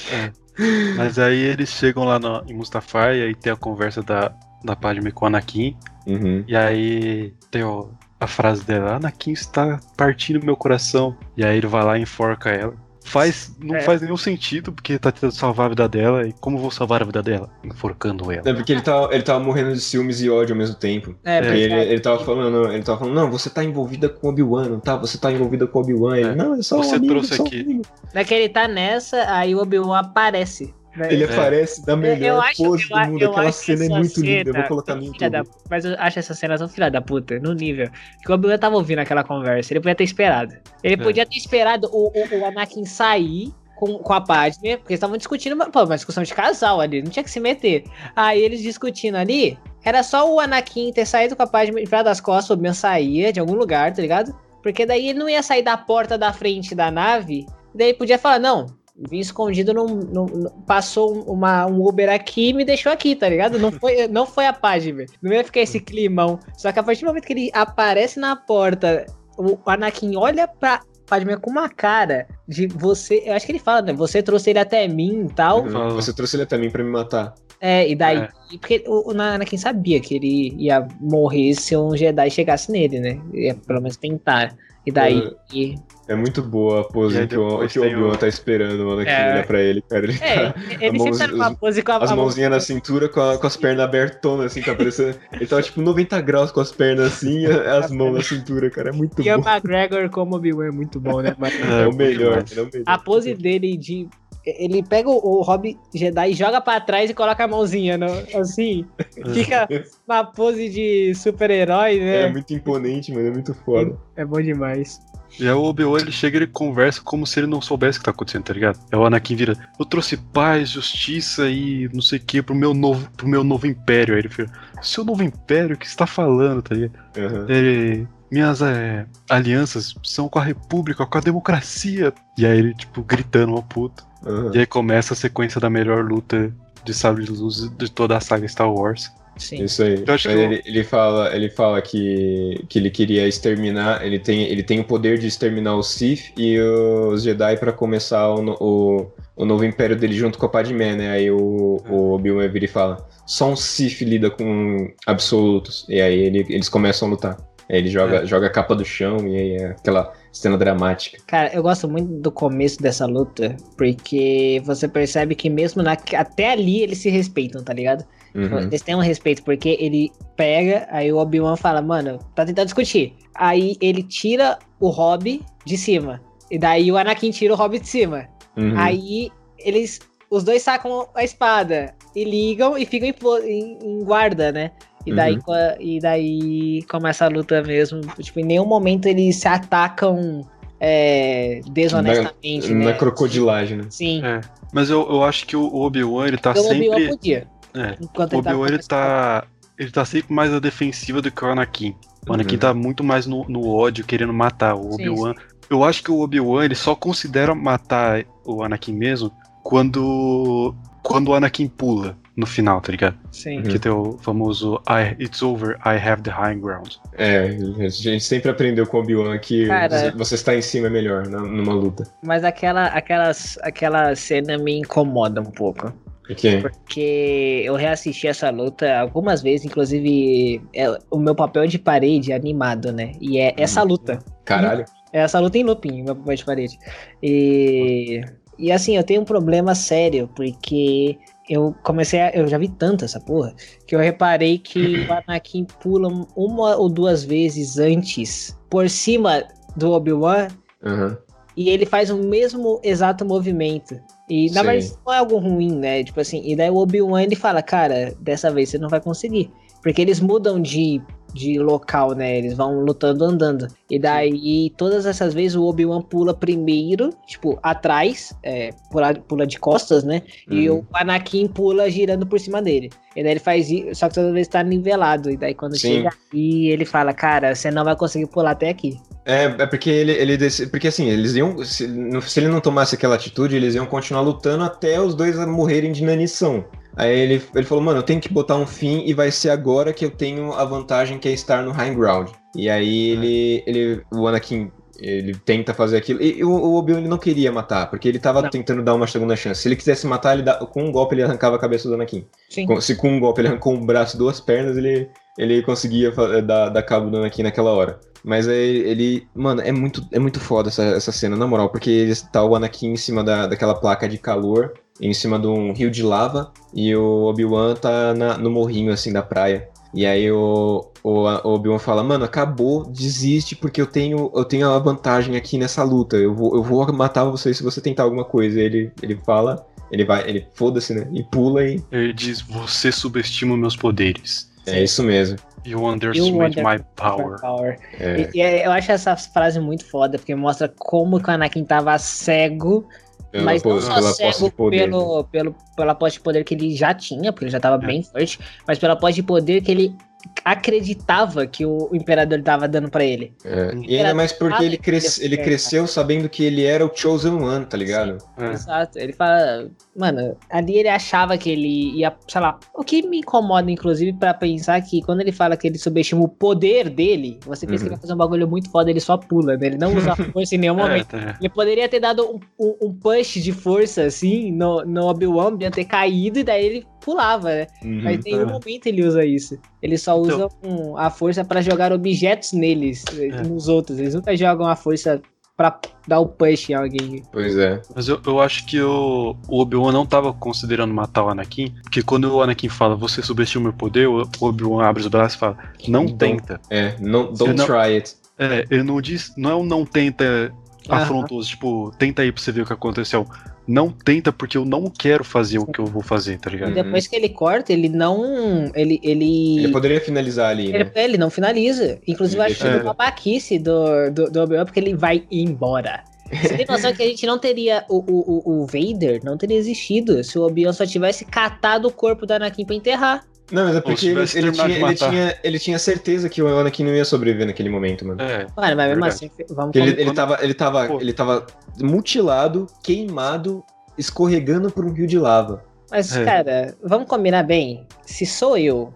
[0.96, 4.32] Mas aí eles chegam lá no, em Mustafar e aí tem a conversa da,
[4.64, 5.76] da Padme com o Anakin.
[6.06, 6.44] Uhum.
[6.47, 7.90] E aí tem o-
[8.20, 11.16] a frase dela, Anakin está partindo meu coração.
[11.36, 12.74] E aí ele vai lá e enforca ela.
[13.05, 13.80] Faz, não É.
[13.80, 16.24] faz nenhum sentido, porque tá tentando salvar a vida dela.
[16.24, 17.51] E como vou salvar a vida dela?
[17.64, 18.43] Enforcando ela.
[18.48, 21.12] É porque ele tava, ele tava morrendo de ciúmes e ódio ao mesmo tempo.
[21.24, 24.30] É, porque ele, ele tava falando, ele tava falando, não, você tá envolvida com o
[24.30, 24.94] Obi-Wan, não tá?
[24.97, 26.16] Você tá envolvida com o Obi-Wan.
[26.16, 26.34] Ele, É.
[26.36, 27.60] Não, é só Você um amigo, trouxe só um aqui.
[27.60, 27.82] amigo.
[28.14, 30.72] é que ele tá nessa, aí o Obi-Wan aparece.
[30.97, 31.09] Né?
[31.12, 31.27] Ele É.
[31.27, 33.23] aparece da melhor acho- pose eu a- do mundo.
[33.23, 34.40] eu Aquela acho cena é muito linda.
[34.40, 35.31] Eu vou cena colocar no YouTube.
[35.31, 37.89] da- Mas eu acho essa cena tão filha da puta, no nível.
[38.24, 40.55] Que o Obi-Wan tava ouvindo aquela conversa, ele podia ter esperado.
[40.82, 40.97] Ele É.
[40.97, 45.16] podia ter esperado o, o, o Anakin sair com, com a Padme, porque eles estavam
[45.16, 47.85] discutindo, uma- pô, uma discussão de casal ali, não tinha que se meter.
[48.14, 52.20] Aí eles discutindo ali, era só o Anakin ter saído com a Padme pra das
[52.20, 54.32] costas, o Obi-Wan saía de algum lugar, tá ligado?
[54.62, 57.44] Porque daí ele não ia sair da porta da frente da nave,
[57.74, 58.66] daí podia falar, não,
[59.09, 63.29] vim escondido, num, num- num- passou uma, um Uber aqui e me deixou aqui, tá
[63.29, 63.59] ligado?
[63.59, 65.07] Não foi, não foi a Padme.
[65.23, 66.39] Não ia ficar esse climão.
[66.57, 69.07] Só que a partir do momento que ele aparece na porta,
[69.37, 73.23] o Anakin olha pra Padme com uma cara de você.
[73.27, 73.93] Eu acho que ele fala, né?
[73.93, 75.62] Você trouxe ele até mim e tal.
[75.62, 75.70] Uhum.
[75.70, 75.91] Fala.
[75.95, 77.35] Você trouxe ele até mim pra me matar.
[77.61, 78.19] É, e daí.
[78.19, 78.29] É.
[78.51, 83.20] Porque o, o Anakin sabia que ele ia morrer se um Jedi chegasse nele, né?
[83.35, 84.55] Ia pelo menos tentar.
[84.87, 85.31] E daí.
[85.53, 85.74] e-
[86.12, 89.02] É muito boa a E pose que o, que o Obi-Wan o- tá esperando, mano,
[89.02, 89.32] que É.
[89.34, 90.05] olha pra ele, cara.
[90.05, 92.60] Ele É, tá, ele mãos- sempre tá numa os- pose com a, as mãozinhas na
[92.60, 95.16] cintura com, a- com as pernas abertonas, assim, tá parecendo.
[95.32, 98.90] Ele tava tipo 90 graus com as pernas assim e as mãos na cintura, cara.
[98.90, 99.48] É muito E o bom.
[99.48, 101.34] McGregor como Obi-Wan é muito bom, né?
[101.39, 102.82] Mas É, o melhor, é o melhor.
[102.86, 104.06] a pose dele de.
[104.44, 108.06] Ele pega o, o Hobbit Jedi, joga pra trás e coloca a mãozinha, no-
[108.40, 108.84] assim.
[109.32, 109.68] Fica
[110.06, 112.28] uma pose de super-herói, É né?
[112.28, 113.97] muito imponente, mano, é muito foda.
[114.16, 114.98] É bom demais.
[115.38, 118.00] E aí o Obi-Wan ele chega e ele conversa como se ele não soubesse o
[118.00, 118.78] que tá acontecendo, tá ligado?
[118.90, 122.74] É o Anakin vira, eu trouxe paz, justiça e não sei o que pro meu
[122.74, 124.14] novo, pro meu novo império.
[124.14, 124.52] Aí ele fica,
[124.82, 126.98] seu novo império, o que você tá falando, tá ligado?
[127.16, 127.46] Aham.
[127.48, 132.12] Ele, minhas é, alianças são com a república, com a democracia.
[132.36, 134.02] E aí ele, tipo, gritando uma puta.
[134.24, 134.52] aham.
[134.54, 136.52] E aí começa a sequência da melhor luta
[136.84, 139.10] de sabre de luz de toda a saga Star Wars.
[139.36, 139.64] Sim.
[139.64, 140.02] Isso aí.
[140.02, 144.78] Que ele, ele fala, ele fala que, que ele queria exterminar, ele tem, ele tem
[144.80, 149.64] o poder de exterminar os Sith e os Jedi pra começar o, o, o novo
[149.64, 151.10] império dele junto com a Padmé, né?
[151.10, 155.86] Aí o, o Obi-Wan vira e fala: só um Sith lida com absolutos.
[155.88, 157.36] E aí ele- eles começam a lutar.
[157.70, 158.26] Aí ele joga, É.
[158.26, 161.18] joga a capa do chão e aí é aquela cena dramática.
[161.26, 166.50] Cara, eu gosto muito do começo dessa luta, porque você percebe que mesmo na, até
[166.52, 168.04] ali eles se respeitam, tá ligado?
[168.34, 168.60] Uhum.
[168.60, 173.14] Eles têm um respeito, porque ele pega, aí o Obi-Wan fala, mano, tá tentando discutir.
[173.34, 176.20] Aí ele tira o Hobby de cima.
[176.50, 178.26] E daí o Anakin tira o Hobby de cima.
[178.56, 178.72] Uhum.
[178.76, 180.00] Aí eles.
[180.30, 184.70] Os dois sacam a espada e ligam e ficam em, em- em guarda, né?
[185.05, 185.43] E daí, Uhum.
[185.81, 188.01] e daí começa a luta mesmo.
[188.20, 190.47] Tipo, em nenhum momento eles se atacam
[190.81, 192.73] é, desonestamente.
[192.73, 192.93] Na né?
[192.95, 193.85] crocodilagem, né?
[193.91, 194.24] Sim.
[194.24, 194.41] É.
[194.73, 197.09] Mas eu, eu acho que o Obi-Wan, ele tá Então o Obi-Wan sempre.
[197.11, 197.47] podia.
[197.74, 197.97] É.
[198.01, 199.45] Enquanto O Obi-Wan, ele tá.
[199.79, 201.95] Ele tá sempre mais na defensiva do que o Anakin.
[202.29, 202.61] O Anakin Uhum.
[202.61, 204.74] tá muito mais no, no ódio, querendo matar.
[204.74, 205.35] O Obi-Wan.
[205.69, 210.74] Eu acho que o Obi-Wan, ele só considera matar o Anakin mesmo quando.
[211.03, 213.16] Quando o Anakin pula no final, tá ligado?
[213.30, 213.59] Sim.
[213.59, 213.62] Uhum.
[213.64, 216.94] Que tem o famoso I, It's over, I have the high ground.
[217.18, 217.48] É,
[217.80, 220.12] a gente sempre aprendeu com o Obi-Wan que Cara.
[220.16, 222.04] você, estar em cima é melhor na- numa luta.
[222.24, 225.92] Mas aquela, aquelas, aquela cena me incomoda um pouco.
[226.30, 226.62] Ok?
[226.62, 232.92] Porque eu reassisti essa luta algumas vezes, inclusive é o meu papel de parede animado,
[232.92, 233.12] né?
[233.20, 234.20] E é essa luta.
[234.44, 234.84] Caralho.
[235.12, 236.78] É essa luta em looping, meu papel de parede.
[237.22, 238.20] E,
[238.59, 241.18] e assim, eu tenho um problema sério, porque
[241.53, 242.31] eu comecei a.
[242.31, 243.55] Eu já vi tanto essa porra,
[243.87, 249.45] que eu reparei que o Anakin pula uma ou duas vezes antes por cima
[249.77, 250.49] do Obi-Wan
[250.85, 251.19] Aham.
[251.57, 254.01] e ele faz o mesmo exato movimento.
[254.29, 254.66] E na Sim.
[254.66, 256.03] verdade não é algo ruim, né?
[256.05, 259.51] Tipo assim, e daí o Obi-Wan ele fala, cara, dessa vez você não vai conseguir.
[259.83, 262.38] Porque eles mudam de, de local, né?
[262.38, 263.68] Eles vão lutando andando.
[263.90, 269.59] E daí, todas essas vezes, o Obi-Wan pula primeiro, tipo, atrás, é, pula, pula de
[269.59, 270.22] costas, né?
[270.50, 270.78] E Uhum.
[270.78, 272.90] o Anakin pula girando por cima dele.
[273.14, 275.30] E daí ele faz isso, só que toda vez tá nivelado.
[275.30, 275.96] E daí quando Sim.
[275.96, 278.98] chega aqui, ele fala, cara, você não vai conseguir pular até aqui.
[279.24, 280.36] É, é porque ele, ele
[280.70, 281.86] porque assim, eles iam, se,
[282.22, 286.02] se ele não tomasse aquela atitude, eles iam continuar lutando até os dois morrerem de
[286.02, 286.64] inanição.
[286.97, 289.93] Aí ele, ele falou, mano, eu tenho que botar um fim e vai ser agora
[289.93, 292.28] que eu tenho a vantagem que é estar no high ground.
[292.55, 296.23] E aí ele, ele o Anakin, ele tenta fazer aquilo.
[296.23, 298.51] E, o, o Obi-Wan ele não queria matar, porque ele tava Não.
[298.51, 299.62] tentando dar uma segunda chance.
[299.62, 302.27] Se ele quisesse matar, ele dá- com um golpe ele arrancava a cabeça do Anakin.
[302.51, 302.66] Sim.
[302.66, 305.09] Com- Se com um golpe ele arrancou um braço e duas pernas, ele,
[305.39, 307.98] ele conseguia eh, dar, dar cabo do Anakin naquela hora.
[308.23, 309.27] Mas aí ele.
[309.35, 312.55] Mano, é muito, é muito foda essa, essa cena, na moral, porque ele tá o
[312.55, 316.53] Anakin em cima da, daquela placa de calor, em cima de um rio de lava,
[316.73, 319.69] e o Obi-Wan tá na- no morrinho assim da praia.
[319.95, 324.70] E aí o, o, o Obi-Wan fala, mano, acabou, desiste, porque eu tenho, eu tenho
[324.70, 326.16] a vantagem aqui nessa luta.
[326.16, 328.59] Eu vou, eu vou matar você se você tentar alguma coisa.
[328.59, 331.07] Ele, ele fala, ele vai, ele foda-se, né?
[331.12, 331.83] E pula e.
[331.93, 334.51] Ele diz: Você subestima meus poderes.
[334.66, 335.37] É isso mesmo.
[335.66, 337.39] You underestimate under- my power.
[337.41, 337.79] Power.
[338.01, 338.31] É.
[338.35, 342.89] E, e eu acho essa frase muito foda, porque mostra como o Anakin tava cego,
[343.32, 344.76] Pela mas não só cego poder.
[344.76, 344.84] né?
[344.84, 347.86] pelo, pelo, pela posse de poder que ele já tinha, porque ele já tava É.
[347.86, 348.38] bem forte,
[348.68, 349.96] mas pela posse de poder que ele
[350.44, 353.32] acreditava que o imperador tava dando pra ele.
[353.44, 355.20] É, E ainda mais porque ele, cres...
[355.20, 358.19] ele cresceu sabendo que ele era o Chosen One, tá ligado?
[358.39, 358.53] É.
[358.53, 358.99] Exato.
[358.99, 363.70] Ele fala, mano, ali ele achava que ele ia, sei lá, o que me incomoda,
[363.70, 367.85] inclusive, pra pensar que quando ele fala que ele subestima o poder dele, você pensa
[367.85, 367.97] que ele Uhum.
[367.97, 369.66] vai fazer um bagulho muito foda, ele só pula, né?
[369.66, 371.07] Ele não usa força em nenhum É, momento.
[371.09, 371.36] tá.
[371.40, 375.70] Ele poderia ter dado um, um- um push de força, assim, no, no Obi-Wan, ia
[375.70, 377.66] ter caído e daí ele pulava, né?
[377.83, 378.53] Mas em nenhum é.
[378.53, 379.59] momento ele usa isso.
[379.83, 383.43] Ele só Então- usa um- a força pra jogar objetos neles, É.
[383.43, 383.99] nos outros.
[383.99, 385.20] Eles nunca jogam a força
[385.57, 387.23] pra dar o push em alguém.
[387.31, 387.81] Pois é.
[387.95, 392.03] Mas eu, eu acho que o, o Obi-Wan não tava considerando matar o Anakin, porque
[392.03, 395.39] quando o Anakin fala, você subestima o meu poder, o Obi-Wan abre os braços e
[395.39, 396.61] fala, não Don't- tenta.
[396.70, 398.15] É, não, don't não- try it.
[398.39, 400.53] É, ele não diz, não é um não tenta
[400.89, 403.27] afrontoso, tipo, tenta aí pra você ver o que aconteceu.
[403.66, 406.74] Não tenta porque eu não quero fazer o que eu vou fazer, tá E ligado?
[406.74, 408.70] depois que ele corta, ele não.
[408.74, 408.98] Ele.
[409.02, 410.90] Ele, Ele poderia finalizar ali, ele, né?
[410.97, 411.98] ele não finaliza.
[412.06, 416.02] Inclusive, eu acho deixa- uma babaquice do, do, do Obi-Wan, porque ele vai embora.
[416.32, 417.84] Você tem noção que a gente não teria.
[417.90, 422.24] O, o, o- Vader não teria existido se o Obi-Wan só tivesse catado o corpo
[422.26, 423.24] do Anakin pra enterrar.
[423.53, 426.85] Não, mas é porque ele, ele tinha, ele, tinha, ele tinha certeza que o Anakin
[426.85, 428.20] não ia sobreviver naquele momento, mano.
[428.23, 431.01] É, Mano, mas mesmo assim, vamos ele, ele, tava, ele, tava, Pô.
[431.01, 431.47] ele tava
[431.81, 433.62] mutilado, queimado,
[433.99, 435.62] escorregando por um rio de lava.
[435.91, 436.24] Mas, É.
[436.24, 437.87] cara, vamos combinar bem.
[438.07, 438.93] Se sou eu,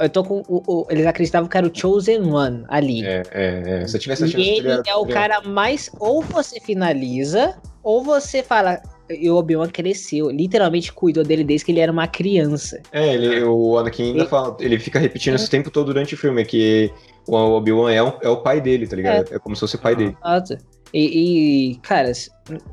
[0.00, 0.42] eu tô com.
[0.48, 3.04] O, o- eles acreditavam que era o Chosen One ali.
[3.04, 3.86] É, é, é.
[3.88, 5.90] Se eu tivesse a chance E ele teria- é o teria- cara mais.
[5.98, 8.80] Ou você finaliza, ou você fala.
[9.08, 12.80] E o Obi-Wan cresceu, literalmente cuidou dele desde que ele era uma criança.
[12.92, 16.18] É, ele, o Anakin ainda E- fala, ele fica repetindo esse tempo todo durante o
[16.18, 16.90] filme, que
[17.26, 19.32] o Obi-Wan é, um- é o pai dele, tá ligado?
[19.32, 20.16] É, como se fosse o pai dele.
[20.24, 20.56] Exato.
[20.94, 22.10] E, e, cara,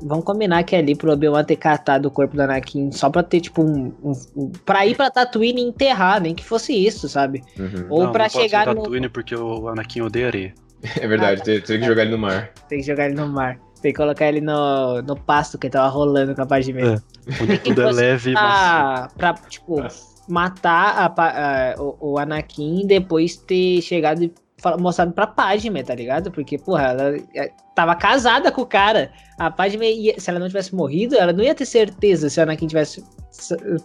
[0.00, 3.40] vamos combinar que ali pro Obi-Wan ter catado o corpo do Anakin só pra ter,
[3.40, 3.92] tipo, um.
[4.02, 7.42] um, um pra ir pra Tatooine e enterrar, nem que fosse isso, sabe?
[7.58, 7.86] Uhum.
[7.90, 8.82] Ou não, pra não pode chegar ser no.
[8.82, 10.54] Tatooine porque o Anakin odeia areia.
[11.00, 12.52] É verdade, teve, teve que jogar ele no mar.
[12.68, 13.58] Tem que jogar ele no mar.
[13.84, 16.94] Tem que colocar ele no, no pasto que tava rolando com a meio.
[16.94, 17.42] É.
[17.42, 18.48] Onde tudo é leve e macio.
[18.50, 19.76] Ah, pra, tipo,
[20.26, 24.32] matar a a- o, o Anakin depois ter chegado e
[24.80, 26.30] mostrado pra Padme, tá ligado?
[26.30, 29.12] Porque, porra, ela é, tava casada com o cara.
[29.38, 32.42] A Padme, ia- se ela não tivesse morrido, ela não ia ter certeza se o
[32.42, 33.04] Anakin tivesse.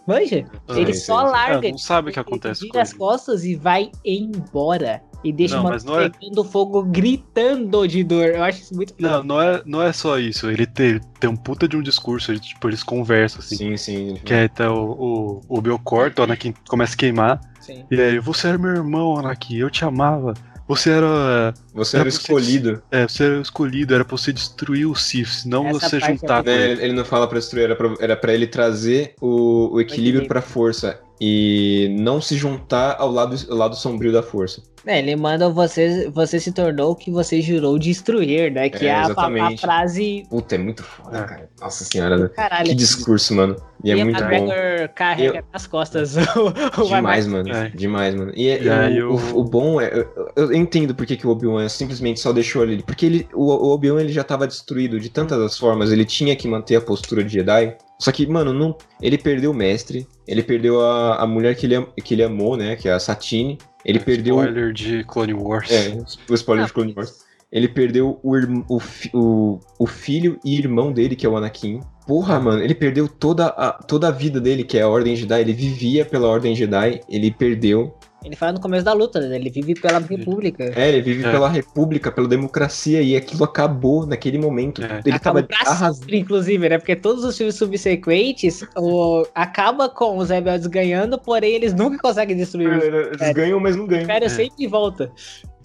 [0.07, 0.45] Manja?
[0.69, 1.67] Ah, ele sim, só larga.
[1.67, 2.99] É, não sabe o que ele acontece vira com as ele.
[2.99, 5.01] costas e vai embora.
[5.23, 8.25] E deixa Não, uma mas não é- pegando fogo gritando de dor.
[8.27, 10.49] Eu acho isso muito Não, não é, não é só isso.
[10.49, 13.55] Ele tem, tem um puta de um discurso, ele, tipo, eles conversam, assim.
[13.57, 14.13] Sim, sim.
[14.23, 17.41] Que é então o, o, o Bill corta, o Anakin começa a queimar.
[17.59, 17.83] Sim.
[17.91, 20.33] E aí, você era meu irmão, Anakin, eu te amava.
[20.67, 21.53] Você era.
[21.73, 22.83] Você era o É, você- escolhido.
[22.91, 25.99] É, você era o escolhido, era pra você destruir o Sith, não Essa você é
[25.99, 26.71] juntar com Né, ele.
[26.73, 29.81] ele, ele não fala pra destruir, era pra, era pra ele trazer o, o equilíbrio
[30.21, 30.27] equilíbrio.
[30.27, 34.61] pra força e não se juntar ao lado, ao lado sombrio da força.
[34.85, 38.69] É, ele manda você, você se tornou o que você jurou destruir, né?
[38.69, 41.23] Que É, é, a, frase Puta, é muito foda, É.
[41.23, 41.49] cara.
[41.59, 42.29] Nossa senhora.
[42.29, 42.65] caralho.
[42.69, 43.57] Que discurso, mano.
[43.83, 44.29] E é Ian muito bom.
[44.29, 47.49] McGregor carrega nas costas o, o Demais, mano.
[47.53, 47.69] É.
[47.69, 48.31] Demais, mano.
[48.33, 49.91] E, é- E aí o, o- bom é.
[49.93, 52.81] Eu, eu entendo por que, que o Obi-Wan simplesmente só deixou ele.
[52.81, 55.91] Porque ele, o, o Obi-Wan ele já tava destruído de tantas as formas.
[55.91, 57.75] Ele tinha que manter a postura de Jedi.
[57.99, 61.85] Só que, mano, não, ele perdeu o mestre, ele perdeu a, a mulher que ele,
[62.03, 62.75] que ele amou, né?
[62.77, 63.57] Que é a Satine.
[63.83, 64.37] Ele perdeu.
[64.37, 65.69] Spoiler de Clone Wars.
[65.69, 65.97] É,
[66.29, 67.27] o spoiler Ah, de Clone Wars.
[67.51, 68.79] Ele perdeu o, irm- o,
[69.13, 71.81] o, o filho e irmão dele, que é o Anakin.
[72.07, 75.41] Porra, mano, ele perdeu toda a, toda a vida dele, que é a Ordem Jedi.
[75.41, 77.95] Ele vivia pela Ordem Jedi, ele perdeu.
[78.23, 79.35] Ele fala no começo da luta, né?
[79.37, 80.71] Ele vive pela República.
[80.75, 81.31] É, ele vive É.
[81.31, 84.83] pela República, pela democracia, e aquilo acabou naquele momento.
[84.83, 85.01] É.
[85.05, 85.99] Ele acaba tava pra arrasando.
[85.99, 86.77] sempre, inclusive, né?
[86.77, 89.25] Porque todos os filmes subsequentes o...
[89.33, 93.33] acaba com os rebeldes ganhando, porém eles nunca conseguem destruir os Eles É.
[93.33, 94.03] ganham, mas não O ganham.
[94.03, 94.29] Império É.
[94.29, 95.09] sempre volta.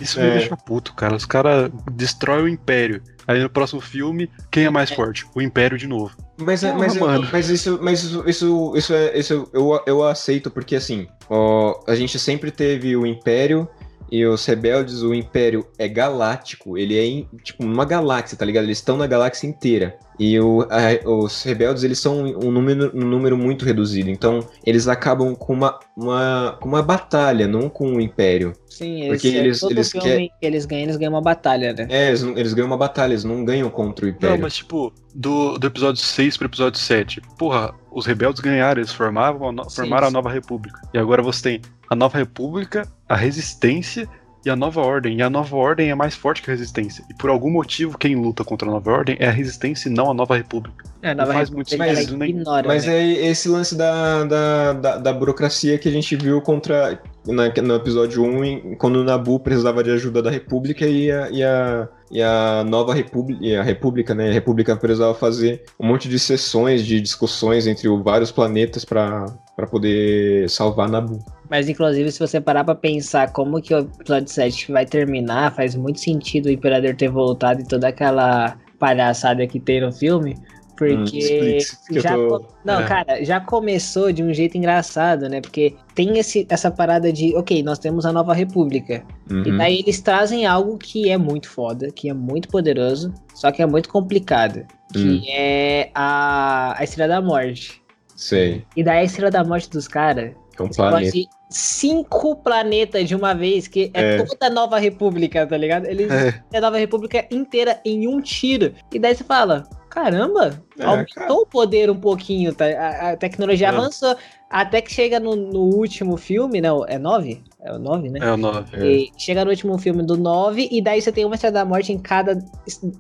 [0.01, 0.31] Isso me É.
[0.39, 1.15] deixa puto, cara.
[1.15, 3.03] Os caras destroem o Império.
[3.27, 5.27] Aí no próximo filme, quem é mais forte?
[5.35, 6.15] O Império de novo.
[6.37, 7.29] Mas, é- Porra, mas, é- mano.
[7.33, 11.95] mas isso, mas isso, isso, isso, é, isso eu, eu aceito, porque assim, ó, a
[11.95, 13.69] gente sempre teve o Império
[14.11, 18.65] e os rebeldes, o Império é galáctico, ele é em, tipo uma galáxia, tá ligado?
[18.65, 19.97] Eles estão na galáxia inteira.
[20.19, 24.09] E o, a- os rebeldes, eles são um número, um número muito reduzido.
[24.11, 28.53] Então, eles acabam com uma, uma, com uma batalha, não com o Império.
[28.69, 31.87] Sim, eles, Porque eles- todo eles filme que eles ganham, eles ganham uma batalha, né?
[31.91, 34.37] É, eles, eles ganham uma batalha, eles não ganham contra o Império.
[34.37, 38.93] Não, mas tipo, do, do episódio 6 pro episódio 7, porra, os rebeldes ganharam, eles
[38.93, 40.15] formavam no- Sim, formaram a sim.
[40.15, 40.81] nova república.
[40.95, 44.09] E agora você tem a nova república, a resistência
[44.45, 45.19] e a nova ordem.
[45.19, 47.03] E a nova ordem é mais forte que a resistência.
[47.11, 50.11] E por algum motivo, quem luta contra a nova ordem é a resistência e não
[50.11, 50.85] a nova república.
[51.01, 52.29] É, a Nova faz República, muito sentido, né?
[52.29, 52.99] ignora, Mas né?
[52.99, 57.75] é esse lance da, da, da, da burocracia que a gente viu contra na- no
[57.75, 61.89] episódio 1, em- quando o Nabu precisava de ajuda da República e a, e a,
[62.11, 64.31] e a nova República, e a República, né?
[64.31, 69.27] A República precisava fazer um monte de sessões, de discussões entre vários planetas para
[69.71, 71.19] poder salvar Nabu.
[71.51, 75.75] Mas, inclusive, se você parar pra pensar como que o episódio 7 vai terminar, faz
[75.77, 80.35] muito sentido o Imperador ter voltado e toda aquela palhaçada que tem no filme.
[80.77, 81.59] Porque
[81.91, 82.85] Hum, já tô- Não, É.
[82.89, 85.41] cara, já começou de um jeito engraçado, né?
[85.41, 89.05] Porque tem esse, essa parada de, ok, nós temos a nova república.
[89.31, 89.57] E Uhum.
[89.57, 93.67] daí eles trazem algo que é muito foda, que é muito poderoso, só que é
[93.67, 94.67] muito complicado.
[94.93, 95.23] Que Hum.
[95.29, 97.81] é a, a Estrela da Morte.
[98.17, 98.65] Sei.
[98.77, 101.19] E daí a Estrela da Morte dos caras É um planeta.
[101.51, 104.23] Cinco planetas de uma vez, que é, É.
[104.23, 105.87] toda a Nova República, tá ligado?
[105.87, 106.43] Eles É.
[106.53, 108.73] é a Nova República inteira em um tiro.
[108.93, 111.33] E daí você fala, caramba, É, aumentou cara.
[111.33, 112.65] o poder um pouquinho, tá?
[112.67, 113.71] A, a tecnologia É.
[113.71, 114.17] avançou.
[114.51, 117.43] Até que chega no, no último filme, não, é nove?
[117.61, 118.21] É o nove, né?
[118.23, 118.77] É o 9.
[118.77, 118.87] É.
[118.87, 121.93] E chega no último filme do 9, e daí você tem uma Estrela da Morte
[121.93, 122.39] em cada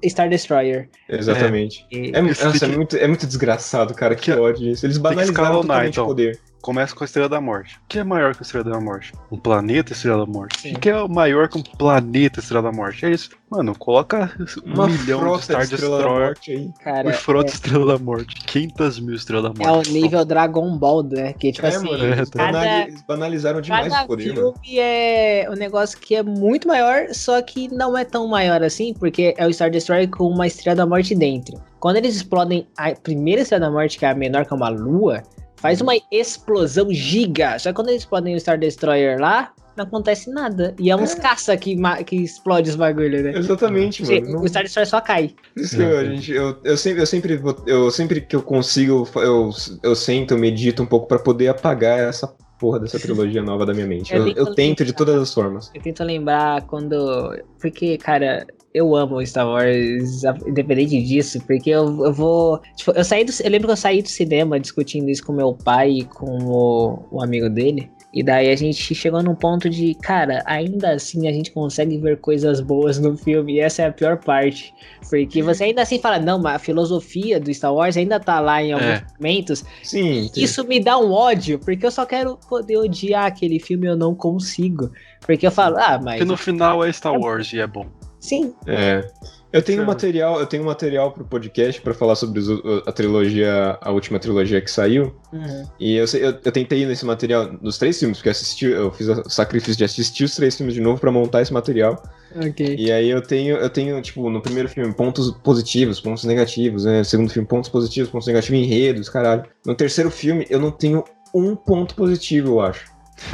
[0.08, 0.88] Star Destroyer.
[1.08, 1.86] Exatamente.
[1.92, 4.14] E- É, mu- Esse nossa, é muito, é muito desgraçado, cara.
[4.16, 4.84] Que ódio isso.
[4.86, 6.06] Eles banalizaram totalmente o então.
[6.06, 6.40] poder.
[6.64, 7.76] Começa com a Estrela da Morte.
[7.76, 9.12] O que é maior que a Estrela da Morte?
[9.30, 10.62] Um planeta Estrela da Morte.
[10.62, 10.72] Sim.
[10.72, 13.04] O que é maior que um planeta Estrela da Morte?
[13.04, 13.28] É isso.
[13.50, 14.32] Mano, coloca
[14.66, 16.70] um Uma milhão de Star de Estrela da Destroyer Morte aí.
[16.82, 18.34] Cara, e frota Estrela da Morte.
[18.46, 19.92] 500 mil Estrela da é o Morte.
[19.92, 21.34] nível Dragon Ball, né?
[21.34, 24.54] Que tipo É, assim, mano, eles, cada- banali- eles banalizaram demais Cada o poder, mano.
[24.64, 28.94] filme é um negócio que é muito maior, só que não é tão maior assim,
[28.94, 31.60] porque é o Star Destroyer com uma Estrela da Morte dentro.
[31.78, 34.70] Quando eles explodem a primeira Estrela da Morte, que é a menor, que é uma
[34.70, 35.22] lua,
[35.64, 37.58] faz uma explosão giga.
[37.58, 40.74] Só que quando eles explodem o Star Destroyer lá, não acontece nada.
[40.78, 41.20] E é uns É.
[41.20, 41.74] caça que,
[42.06, 43.32] que explode os bagulho, né?
[43.36, 44.30] Exatamente, mano.
[44.32, 45.34] Não- O Star Destroyer só cai.
[45.56, 49.08] Isso que eu, a gente, eu, eu sempre, eu sempre, eu sempre que eu consigo,
[49.16, 49.50] eu,
[49.82, 52.26] eu sento, eu medito um pouco pra poder apagar essa
[52.60, 54.12] porra dessa trilogia nova da minha mente.
[54.14, 55.70] Eu Eu, tento eu tento de todas as formas.
[55.74, 57.34] Eu tento lembrar quando.
[57.60, 62.60] Porque, cara, eu amo Star Wars, independente disso, porque eu, eu vou.
[62.74, 63.32] Tipo, eu saí do.
[63.44, 67.06] Eu lembro que eu saí do cinema discutindo isso com meu pai e com o,
[67.12, 67.88] o amigo dele.
[68.12, 72.18] E daí a gente chegou num ponto de, cara, ainda assim a gente consegue ver
[72.20, 74.72] coisas boas no filme, e essa é a pior parte.
[75.10, 78.62] Porque você ainda assim fala, não, mas a filosofia do Star Wars ainda tá lá
[78.62, 79.04] em alguns É.
[79.18, 83.58] momentos, Sim, tem- isso me dá um ódio, porque eu só quero poder odiar aquele
[83.58, 84.90] filme e eu não consigo.
[85.26, 86.18] Porque eu falo, ah, mas.
[86.18, 87.86] Porque no final é Star Wars e é bom.
[88.24, 89.06] Sim, É.
[89.52, 89.86] Eu tenho Sim.
[89.86, 92.42] material, eu tenho material pro podcast pra falar sobre
[92.86, 95.14] a trilogia, a última trilogia que saiu.
[95.32, 95.64] Uhum.
[95.78, 98.90] E eu, eu, eu tentei ir nesse material nos três filmes, porque eu assisti, eu
[98.90, 102.02] fiz o sacrifício de assistir os três filmes de novo pra montar esse material.
[102.34, 102.74] Ok.
[102.76, 106.98] E aí eu tenho, eu tenho, tipo, no primeiro filme, pontos positivos, pontos negativos, né?
[106.98, 109.44] No segundo filme, pontos positivos, pontos negativos, enredos, caralho.
[109.64, 112.86] No terceiro filme, eu não tenho um ponto positivo, eu acho.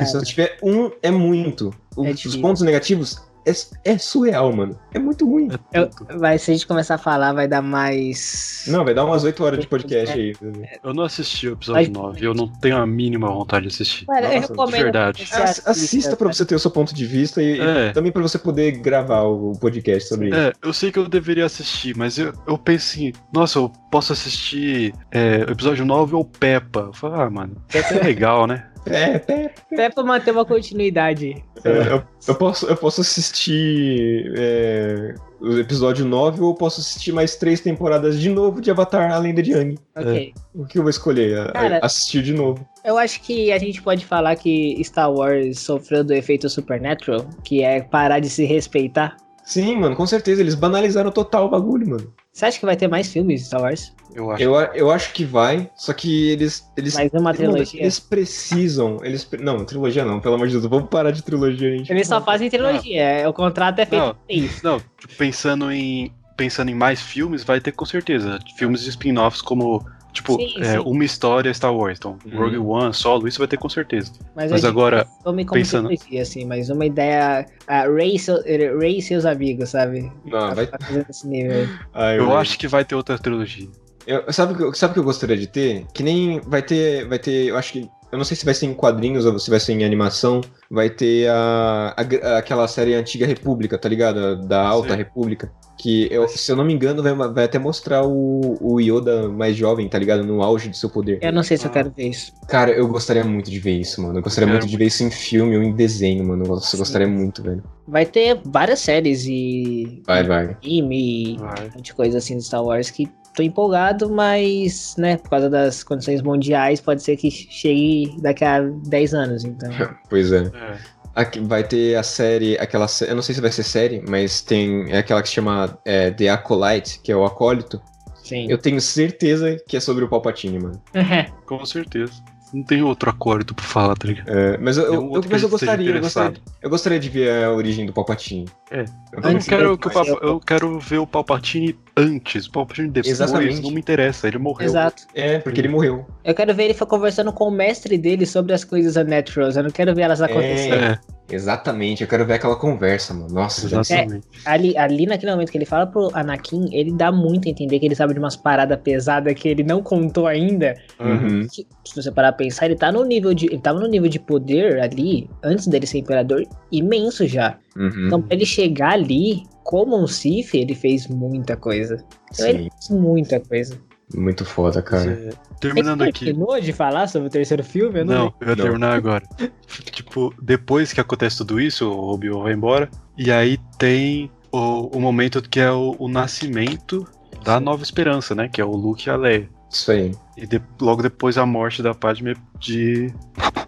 [0.04, 1.72] Se eu tiver um, é muito.
[1.96, 3.52] O- É os pontos negativos é,
[3.92, 4.78] é surreal, mano.
[4.92, 5.48] É muito ruim.
[5.72, 5.90] É Eu-.
[6.18, 8.64] Vai, se a gente começar a falar, vai dar mais.
[8.66, 10.34] Não, vai dar umas 8 horas de podcast aí.
[10.82, 14.04] Eu não assisti o episódio 9, eu não tenho a mínima vontade de assistir.
[14.08, 14.82] Eu Nossa, de recomendo.
[14.82, 15.22] verdade.
[15.24, 17.92] que você Ass- Assista pra você ter o seu ponto de vista e, e É.
[17.92, 20.36] também pra você poder gravar o podcast sobre isso.
[20.38, 24.12] É, eu sei que eu deveria assistir, mas eu, eu penso assim, nossa, eu posso
[24.12, 26.80] assistir é, o episódio 9 ou Peppa.
[26.88, 28.69] Eu falo, ah, mano, Peppa é legal, né?
[28.86, 31.42] É, é, Até pra manter uma continuidade.
[31.64, 37.12] é, eu, eu posso, eu posso assistir é, o episódio 9 ou eu posso assistir
[37.12, 39.78] mais três temporadas de novo de Avatar A Lenda de Aang.
[39.96, 40.32] Ok.
[40.54, 41.52] O que eu vou escolher?
[41.52, 42.66] Cara- assistir de novo.
[42.84, 47.62] Eu acho que a gente pode falar que Star Wars sofreu do efeito Supernatural, que
[47.62, 49.16] é parar de se respeitar.
[49.44, 50.40] Sim, mano, com certeza.
[50.40, 52.12] Eles banalizaram total o bagulho, mano.
[52.32, 53.92] Você acha que vai ter mais filmes de Star Wars?
[54.14, 54.42] Eu acho.
[54.42, 56.68] Eu, eu acho que vai, só que eles.
[56.76, 57.80] eles Mais uma trilogia?
[57.80, 58.98] Eles precisam.
[59.02, 60.66] Eles, não, trilogia não, pelo amor de Deus.
[60.66, 61.90] Vamos parar de trilogia, gente.
[61.92, 64.16] Eles só fazem trilogia, é, o contrato é feito Não.
[64.28, 64.64] isso.
[64.64, 68.38] Não, tipo, pensando em pensando em mais filmes, vai ter com certeza.
[68.56, 70.78] Filmes de spin-offs como, tipo, Sim, é, sim.
[70.78, 71.98] uma história Star Wars.
[71.98, 72.38] Então, Uhum.
[72.38, 74.10] Rogue One, Solo, isso vai ter com certeza.
[74.34, 77.44] Mas, Mas agora, digo, tome como pensando- trilogia, assim, mas uma ideia.
[77.66, 78.36] A Ray, seu,
[78.78, 80.10] Ray e seus amigos, sabe?
[80.24, 80.66] Não, vai.
[80.66, 81.68] Tá fazendo esse nível.
[81.92, 83.68] Ai, eu acho que vai ter outra trilogia.
[84.06, 85.86] Eu- sabe o que, eu- sabe o que eu gostaria de ter?
[85.92, 87.06] Que nem vai ter.
[87.06, 87.46] Vai ter.
[87.48, 87.88] Eu acho que.
[88.12, 90.40] Eu não sei se vai ser em quadrinhos ou se vai ser em animação.
[90.68, 94.36] Vai ter a, a aquela série Antiga República, tá ligado?
[94.48, 94.96] Da Alta Sim.
[94.96, 95.52] República.
[95.78, 99.56] Que, eu, se eu não me engano, vai, vai até mostrar o, o Yoda mais
[99.56, 100.24] jovem, tá ligado?
[100.24, 101.20] No auge do seu poder.
[101.22, 101.72] Eu não sei se eu Ah.
[101.74, 102.32] quero ver isso.
[102.48, 104.18] Cara, eu gostaria muito de ver isso, mano.
[104.18, 106.44] Eu gostaria Eu muito de ver isso em filme ou em desenho, mano.
[106.46, 106.76] Eu Sim.
[106.78, 107.62] gostaria muito, velho.
[107.88, 110.02] Vai ter várias séries e.
[110.06, 110.56] Vai, vai.
[110.62, 111.60] anime e Vai.
[111.60, 113.08] um monte de coisa assim de Star Wars que
[113.40, 118.60] tô empolgado, mas, né, por causa das condições mundiais, pode ser que chegue daqui a
[118.60, 119.70] 10 anos, então.
[120.08, 120.42] Pois é.
[120.44, 121.00] É.
[121.14, 124.86] Aqui vai ter a série, aquela eu não sei se vai ser série, mas tem
[124.92, 127.80] é aquela que se chama é, The Acolyte, que é o acólito.
[128.22, 128.46] Sim.
[128.48, 130.80] Eu tenho certeza que é sobre o Palpatine, mano.
[131.46, 132.12] Com certeza.
[132.54, 134.28] Não tem outro acordo pra falar, tá ligado?
[134.28, 137.44] É, mas eu, um eu- que mas eu gostaria, eu gostaria, eu gostaria de ver
[137.44, 138.46] a origem do Palpatine.
[138.72, 138.84] É.
[139.12, 142.46] Eu Eu, quero que o Papa- eu quero ver o Palpatine antes.
[142.46, 143.62] O Palpatine depois Exatamente.
[143.62, 144.68] não me interessa, ele morreu.
[144.68, 145.04] Exato.
[145.14, 146.06] É, porque ele morreu.
[146.24, 149.50] Eu quero ver ele conversando com o mestre dele sobre as coisas Unnatural.
[149.50, 150.74] Eu não quero ver elas acontecendo.
[150.74, 151.00] É,
[151.32, 153.32] Exatamente, eu quero ver aquela conversa, mano.
[153.32, 154.26] Nossa, exatamente.
[154.44, 157.86] Ali, ali naquele momento que ele fala pro Anakin, ele dá muito a entender que
[157.86, 160.74] ele sabe de umas paradas pesadas que ele não contou ainda.
[160.98, 161.46] Uhum.
[161.50, 163.46] que, se você parar pra pensar, ele tá no nível de.
[163.46, 167.56] Ele tava no nível de poder ali, antes dele ser imperador, imenso já.
[167.76, 168.06] Uhum.
[168.06, 172.04] Então, pra ele chegar ali, como um Sith, ele fez muita coisa.
[172.32, 173.78] Então, ele Sim, fez muita coisa.
[174.14, 175.10] muito foda, cara.
[175.10, 175.30] é,
[175.60, 176.24] terminando Você aqui.
[176.26, 178.00] terminou de falar sobre o terceiro filme?
[178.00, 179.24] Eu não, Não, eu ia terminar agora.
[179.92, 182.90] tipo, depois que acontece tudo isso, o Obi-Wan vai embora.
[183.16, 187.06] E aí tem o, o momento que é o, o nascimento
[187.44, 187.64] da Sim.
[187.64, 188.48] Nova Esperança, né?
[188.48, 189.48] Que é o Luke e a Leia.
[189.70, 190.12] Isso aí.
[190.36, 193.12] E de- logo depois a morte da Padme de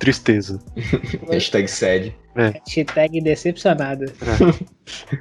[0.01, 0.59] tristeza.
[1.31, 2.12] Hashtag sad.
[2.35, 4.07] Hashtag decepcionada.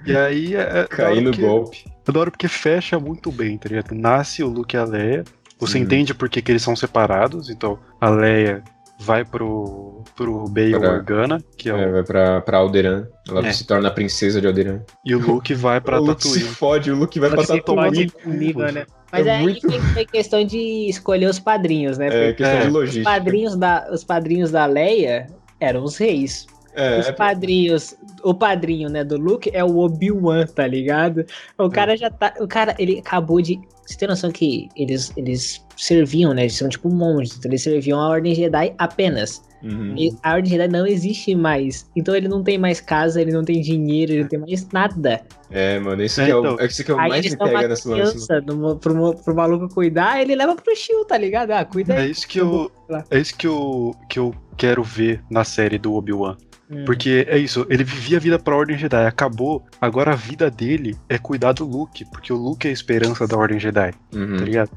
[0.05, 0.87] E aí é.
[0.91, 1.85] é da no golpe.
[2.13, 3.93] É hora porque fecha muito bem, tá ligado?
[3.93, 5.23] Nasce o Luke e a Leia.
[5.59, 5.83] Você Uhum.
[5.83, 7.49] entende por que, que eles são separados.
[7.49, 8.63] Então a Leia
[8.99, 11.77] vai pro, pro Bail Pra- Organa, que é, o.
[11.77, 13.07] É, vai pra, pra Alderan.
[13.27, 13.51] Ela É.
[13.53, 14.81] se torna a princesa de Alderan.
[15.05, 16.55] E o Luke vai pra o Luke se Tatooine.
[16.55, 18.09] fode, o Luke vai pra Tatooine.
[18.09, 18.85] comigo, né?
[19.11, 22.07] Mas É é, aí muito- tem que ter questão de escolher os padrinhos, né?
[22.29, 22.61] É, questão É.
[22.61, 23.03] de os logística.
[23.09, 25.27] padrinhos, da, os padrinhos da Leia
[25.59, 26.47] eram os reis.
[26.73, 31.25] É, os é- padrinhos, o padrinho, né, do Luke é o Obi-Wan, tá ligado?
[31.57, 35.65] O cara já tá, o cara, ele acabou de, você tem noção que eles, eles
[35.75, 39.41] serviam, né, eles são tipo monges, então eles serviam a Ordem Jedi apenas.
[39.63, 39.93] Uhum.
[39.95, 43.43] E a Ordem Jedi não existe mais, então ele não tem mais casa, ele não
[43.43, 45.21] tem dinheiro, ele não tem mais nada.
[45.51, 46.55] É, mano, isso É, que é, então.
[46.55, 47.75] o, isso que é o Aí mais me pega mano.
[47.77, 51.51] criança, numa- pro, pro maluco cuidar, ele leva pro Shield, tá ligado?
[51.51, 52.11] Ah, cuida É aí.
[52.11, 52.71] isso que eu,
[53.09, 56.37] é isso que eu, que eu quero ver na série do Obi-Wan.
[56.71, 56.85] Hum.
[56.85, 59.65] Porque é isso, ele vivia a vida pra Ordem Jedi, acabou.
[59.81, 63.37] Agora a vida dele é cuidar do Luke, porque o Luke é a esperança da
[63.37, 64.37] Ordem Jedi, Uhum.
[64.37, 64.69] tá ligado?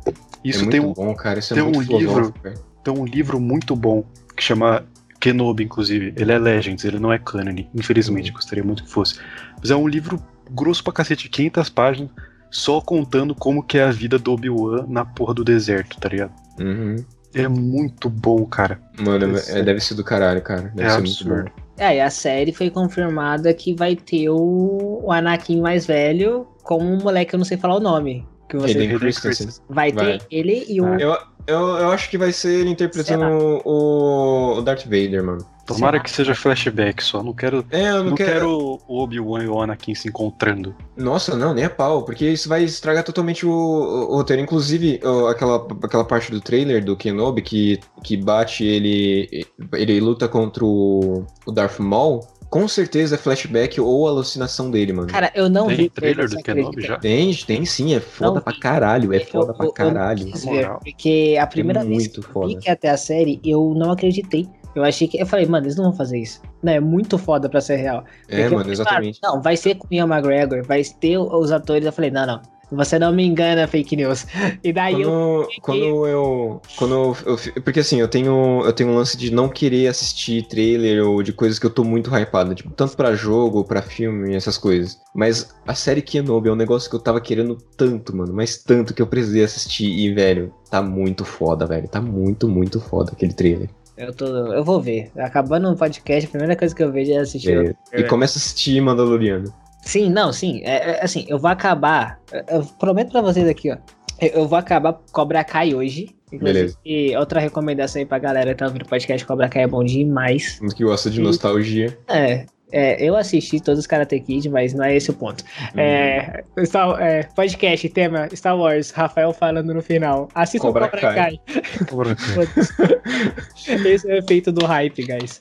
[0.44, 1.38] Isso é muito tem, um, bom, cara.
[1.38, 2.58] Isso é tem muito um livro- velho.
[2.82, 4.04] tem um livro muito bom
[4.36, 4.84] que chama
[5.20, 6.12] Kenobi, inclusive.
[6.16, 8.34] Ele é Legends, ele não é canon, infelizmente, Uhum.
[8.36, 9.18] gostaria muito que fosse.
[9.60, 12.10] Mas é um livro grosso pra cacete, 500 páginas,
[12.50, 16.32] só contando como que é a vida do Obi-Wan na porra do deserto, tá ligado?
[16.60, 16.96] Uhum.
[17.32, 18.80] É muito bom, cara.
[19.00, 20.70] Mano, é, deve ser do caralho, cara.
[20.74, 21.34] Deve É ser absurdo.
[21.34, 21.63] muito bom.
[21.76, 26.78] É, e a série foi confirmada que vai ter o, o Anakin mais velho com
[26.78, 28.26] um moleque que eu não sei falar o nome.
[28.48, 29.48] Que você Hayden Christensen.
[29.68, 30.18] Vai ter vai.
[30.30, 30.98] ele e o.
[30.98, 35.46] Eu, Eu, eu acho que vai ser ele interpretando o, o Darth Vader, mano.
[35.66, 37.22] Tomara que seja flashback só.
[37.22, 37.64] Não quero.
[37.70, 38.30] É, eu não, Não quero.
[38.32, 40.74] quero o Obi-Wan e o Anakin se encontrando.
[40.94, 44.42] Nossa, não, nem a pau, porque isso vai estragar totalmente o, o- o roteiro.
[44.42, 49.46] Inclusive, ó, aquela, aquela parte do trailer do Kenobi que, que bate ele.
[49.72, 52.20] Ele luta contra o, o Darth Maul.
[52.55, 55.09] Com certeza é flashback ou alucinação dele, mano.
[55.09, 56.97] Cara, eu não Tem vi trailer você do Kenobi já?
[56.98, 60.28] Tem, tem sim, é foda Não, pra caralho, é Eu- foda eu- pra eu caralho.
[60.28, 63.40] Na ver, porque a primeira É vez que eu vi que ia ter a série,
[63.44, 64.48] eu não acreditei.
[64.72, 65.20] Eu achei que.
[65.20, 66.40] Eu falei, mano, eles não vão fazer isso.
[66.62, 68.05] Não, é muito foda pra ser real.
[68.28, 69.18] É, Porque, mano, exatamente.
[69.20, 71.85] Não, vai ser com o Ian McGregor, vai ter os atores.
[71.85, 72.40] Eu falei, não, não.
[72.74, 74.26] Você não me engana, fake news.
[74.62, 75.09] E daí eu.
[75.10, 76.62] Quando, quando eu.
[76.76, 79.88] Quando eu, eu fi- Porque assim, eu tenho, eu tenho um lance de não querer
[79.88, 82.55] assistir trailer ou de coisas que eu tô muito hypado.
[82.55, 84.98] Tipo, tanto pra jogo, pra filme, essas coisas.
[85.14, 88.32] Mas a série Kenobi é um negócio que eu tava querendo tanto, mano.
[88.32, 89.86] Mas tanto que eu precisei assistir.
[89.88, 91.88] E, velho, tá muito foda, velho.
[91.88, 93.68] Tá muito, muito foda aquele trailer.
[93.96, 95.10] Eu, tô, eu vou ver.
[95.16, 97.76] Acabando o podcast, a primeira coisa que eu vejo é assistir.
[97.92, 99.52] É, e começa a assistir Mandaloriano.
[99.85, 100.61] Sim, não, sim.
[100.65, 102.19] É, é, assim, eu vou acabar.
[102.48, 103.77] Eu prometo pra vocês aqui, ó.
[104.20, 106.15] Eu vou acabar Cobra Kai hoje.
[106.32, 106.77] Beleza.
[106.85, 109.85] E outra recomendação aí pra galera que tá ouvindo o podcast Cobra Kai é bom
[109.85, 110.59] demais.
[110.74, 111.23] Que gosta de Sim.
[111.23, 111.97] nostalgia.
[112.09, 115.44] É, é, eu assisti todos os Karate Kid, mas não é esse o ponto.
[115.76, 120.28] É, Star- é, podcast, tema Star Wars, Rafael falando no final.
[120.34, 121.38] Assista Cobra o Cobra Kai.
[121.46, 121.62] Kai.
[121.86, 123.88] Foda-se.
[123.88, 125.38] esse é o efeito do hype, guys.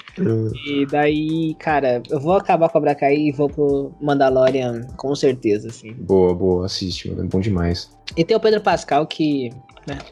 [0.68, 5.92] E daí, cara, eu vou acabar Cobra Kai e vou pro Mandalorian, com certeza, assim.
[5.94, 7.24] Boa, boa, assiste, mano.
[7.24, 7.90] É bom demais.
[8.16, 9.50] E tem o Pedro Pascal que.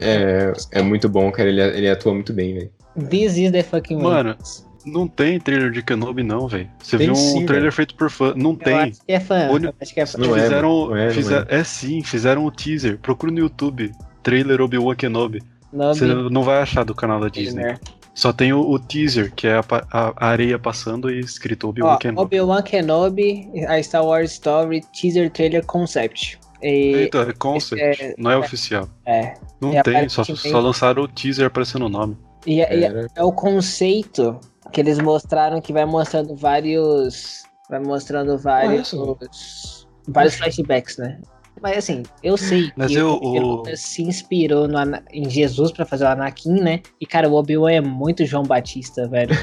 [0.00, 1.48] É, é muito bom, cara.
[1.48, 2.70] Ele, ele atua muito bem, velho.
[3.08, 4.04] This is the fucking way.
[4.04, 4.36] Mano,
[4.84, 6.68] não tem trailer de Kenobi, não, velho.
[6.82, 7.72] Você Tem viu um sim, trailer velho.
[7.72, 8.32] feito por fã.
[8.36, 8.74] Não Eu tem.
[8.74, 9.48] acho que é fã.
[9.80, 10.18] Acho que é fã.
[10.18, 10.86] Não é, fizeram.
[10.88, 12.98] Não é, não fizer- é sim, fizeram o teaser.
[12.98, 13.92] Procura no YouTube.
[14.22, 15.42] Trailer Obi-Wan Kenobi.
[15.72, 17.62] Nome Você não vai achar do canal da Disney.
[17.62, 17.80] Gamer.
[18.14, 21.96] Só tem o, o teaser, que é a, a- a areia passando e escrito Obi-Wan
[21.96, 22.20] Kenobi.
[22.22, 26.38] Obi-Wan Kenobi, a Star Wars Story, teaser trailer concept.
[26.62, 28.86] E, Eita, é concept, é- não é, oficial.
[29.06, 32.16] é, Não é tem, só, só lançaram o teaser aparecendo o nome.
[32.46, 34.38] e, é- e é- é o conceito
[34.72, 37.44] que eles mostraram que vai mostrando vários.
[37.70, 39.86] Vai mostrando vários.
[40.08, 41.20] vários flashbacks, né?
[41.60, 44.78] Mas assim, eu sei Mas que eu- o Lucas se inspirou no
[45.12, 46.80] em Jesus pra fazer o Anakin, né?
[47.00, 49.36] E cara, o Obi-Wan é muito João Batista, velho.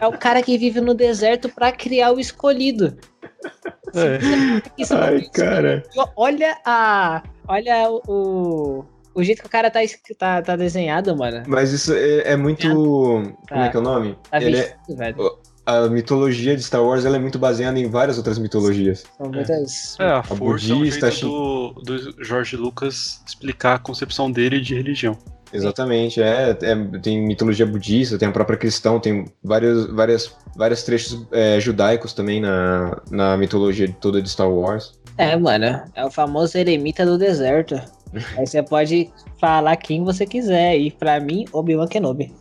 [0.00, 2.96] é o cara que vive no deserto pra criar o escolhido.
[3.94, 4.18] É.
[4.90, 5.82] Não Ai, cara.
[6.14, 7.22] Olha a.
[7.48, 8.84] Olha o.
[9.14, 9.80] o- jeito que o cara tá,
[10.18, 11.42] tá, tá desenhado, mano.
[11.46, 12.68] Mas isso é, é muito.
[12.68, 14.16] Como é que é o nome?
[14.30, 15.38] Tá Ele é- velho.
[15.66, 19.04] a mitologia de Star Wars ela é muito baseada em várias outras mitologias.
[19.16, 19.96] São muitas.
[20.00, 21.26] É, a força é um budista, jeito
[21.84, 25.16] do, do Jorge Lucas explicar a concepção dele de religião.
[25.52, 31.26] Exatamente, é, é- tem mitologia budista, tem a própria cristã, tem vários, várias, vários trechos
[31.32, 34.92] é, judaicos também na, na mitologia toda de Star Wars.
[35.18, 35.82] É, mano.
[35.94, 37.74] É o famoso eremita do deserto.
[38.36, 40.76] Aí você pode falar quem você quiser.
[40.78, 42.32] E pra mim, Obi-Wan Kenobi.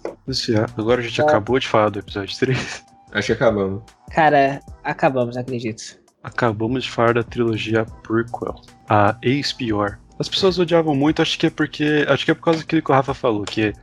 [0.77, 1.23] Agora a gente É.
[1.23, 2.83] acabou de falar do episódio 3.
[3.11, 3.81] Acho que acabamos.
[4.11, 5.97] Cara, acabamos, acredito.
[6.23, 8.55] Acabamos de falar da trilogia prequel,
[8.87, 9.97] a Ex-Pior.
[10.19, 12.05] As pessoas odiavam muito, acho que é porque.
[12.07, 13.73] Acho que é por causa daquilo que o Rafa falou, que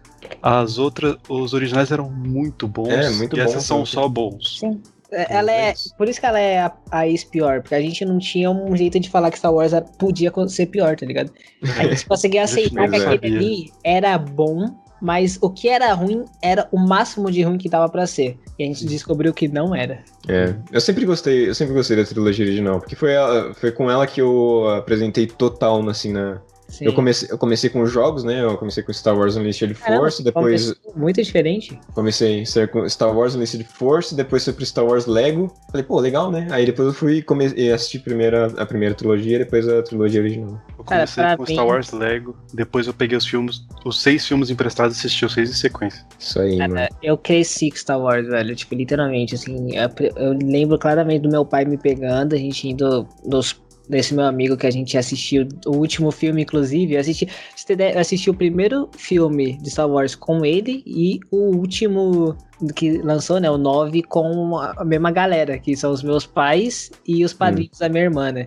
[0.42, 1.16] as outras.
[1.28, 2.90] Os originais eram muito bons.
[2.90, 3.92] É, muito e bom, essas são sim.
[3.92, 4.58] só bons.
[4.60, 4.82] Sim.
[5.10, 5.74] É, Ela é.
[5.96, 8.98] Por isso que ela é a, a ex-pior, porque a gente não tinha um jeito
[8.98, 11.30] de falar que Star Wars podia ser pior, tá ligado?
[11.78, 14.66] A gente conseguia aceitar que aquele ali era bom,
[15.00, 18.38] mas o que era ruim era o máximo de ruim que dava pra ser.
[18.58, 20.02] E a gente descobriu que não era.
[20.28, 23.90] É, eu sempre gostei, eu sempre gostei da trilogia original, porque foi, ela- foi com
[23.90, 26.40] ela que eu apresentei total, assim, na...
[26.68, 26.84] Sim.
[26.86, 30.22] Eu comecei, eu comecei com jogos, né, eu comecei com Star Wars Unleashed Caramba, Force,
[30.22, 31.78] depois Muito diferente.
[31.94, 36.00] comecei ser com Star Wars Unleashed Force, depois fui pro Star Wars Lego, falei, pô,
[36.00, 39.68] legal, né, aí depois eu fui come- e assisti primeiro a, a primeira trilogia, depois
[39.68, 40.60] a trilogia original.
[40.78, 44.02] Eu Cara, comecei pra com mim- Star Wars Lego, depois eu peguei os filmes, os
[44.02, 46.04] seis filmes emprestados e assisti os seis em sequência.
[46.18, 46.78] Isso aí, mano.
[46.78, 48.54] É, Eu cresci com Star Wars, velho.
[48.56, 49.70] Tipo, literalmente, assim.
[50.16, 53.60] Eu lembro claramente do meu pai me pegando, a gente indo nos.
[53.88, 56.94] Desse meu amigo que a gente assistiu o último filme, inclusive.
[56.94, 57.28] Eu assisti,
[57.96, 62.36] assisti o primeiro filme de Star Wars com ele e o último
[62.74, 63.50] que lançou, né?
[63.50, 67.88] O 9, com a mesma galera, que são os meus pais e os padrinhos da
[67.88, 68.46] minha irmã, né?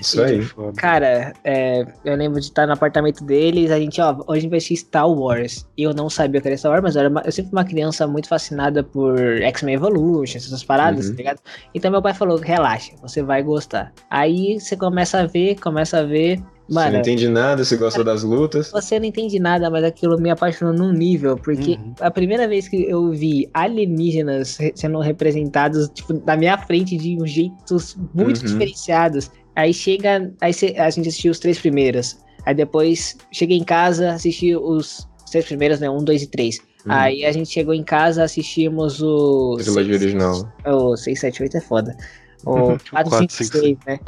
[0.00, 0.42] Isso aí.
[0.42, 0.72] Foda.
[0.80, 4.50] Cara, é, eu lembro de estar no apartamento deles, a gente, ó, hoje a gente
[4.50, 5.66] vai assistir Star Wars.
[5.76, 7.50] E eu não sabia o que era Star Wars, mas eu, era uma- eu sempre
[7.50, 11.12] fui uma criança muito fascinada por X-Men Evolution, essas paradas, Uhum.
[11.12, 11.40] tá ligado?
[11.74, 13.92] Então meu pai falou, relaxa, você vai gostar.
[14.10, 16.40] Aí você começa a ver, começa a ver.
[16.68, 18.70] Você não entende nada, você gosta das lutas.
[18.70, 21.94] Você não entende nada, mas aquilo me apaixonou num nível, porque uhum.
[22.00, 27.26] a primeira vez que eu vi alienígenas sendo representados, tipo, na minha frente de um
[27.26, 28.46] jeitos muito uhum.
[28.46, 29.30] diferenciados.
[29.56, 30.32] Aí chega.
[30.40, 32.18] Aí a gente assistiu os três primeiros.
[32.44, 35.88] Aí depois cheguei em casa, assisti os três primeiros, né?
[35.88, 36.58] Um, dois e três.
[36.86, 36.92] Uhum.
[36.92, 39.56] Aí a gente chegou em casa, assistimos o.
[39.58, 40.52] Trilogia original.
[40.66, 41.96] O 6, 7, 8 é foda.
[42.44, 43.98] O 4, 5, 6, né?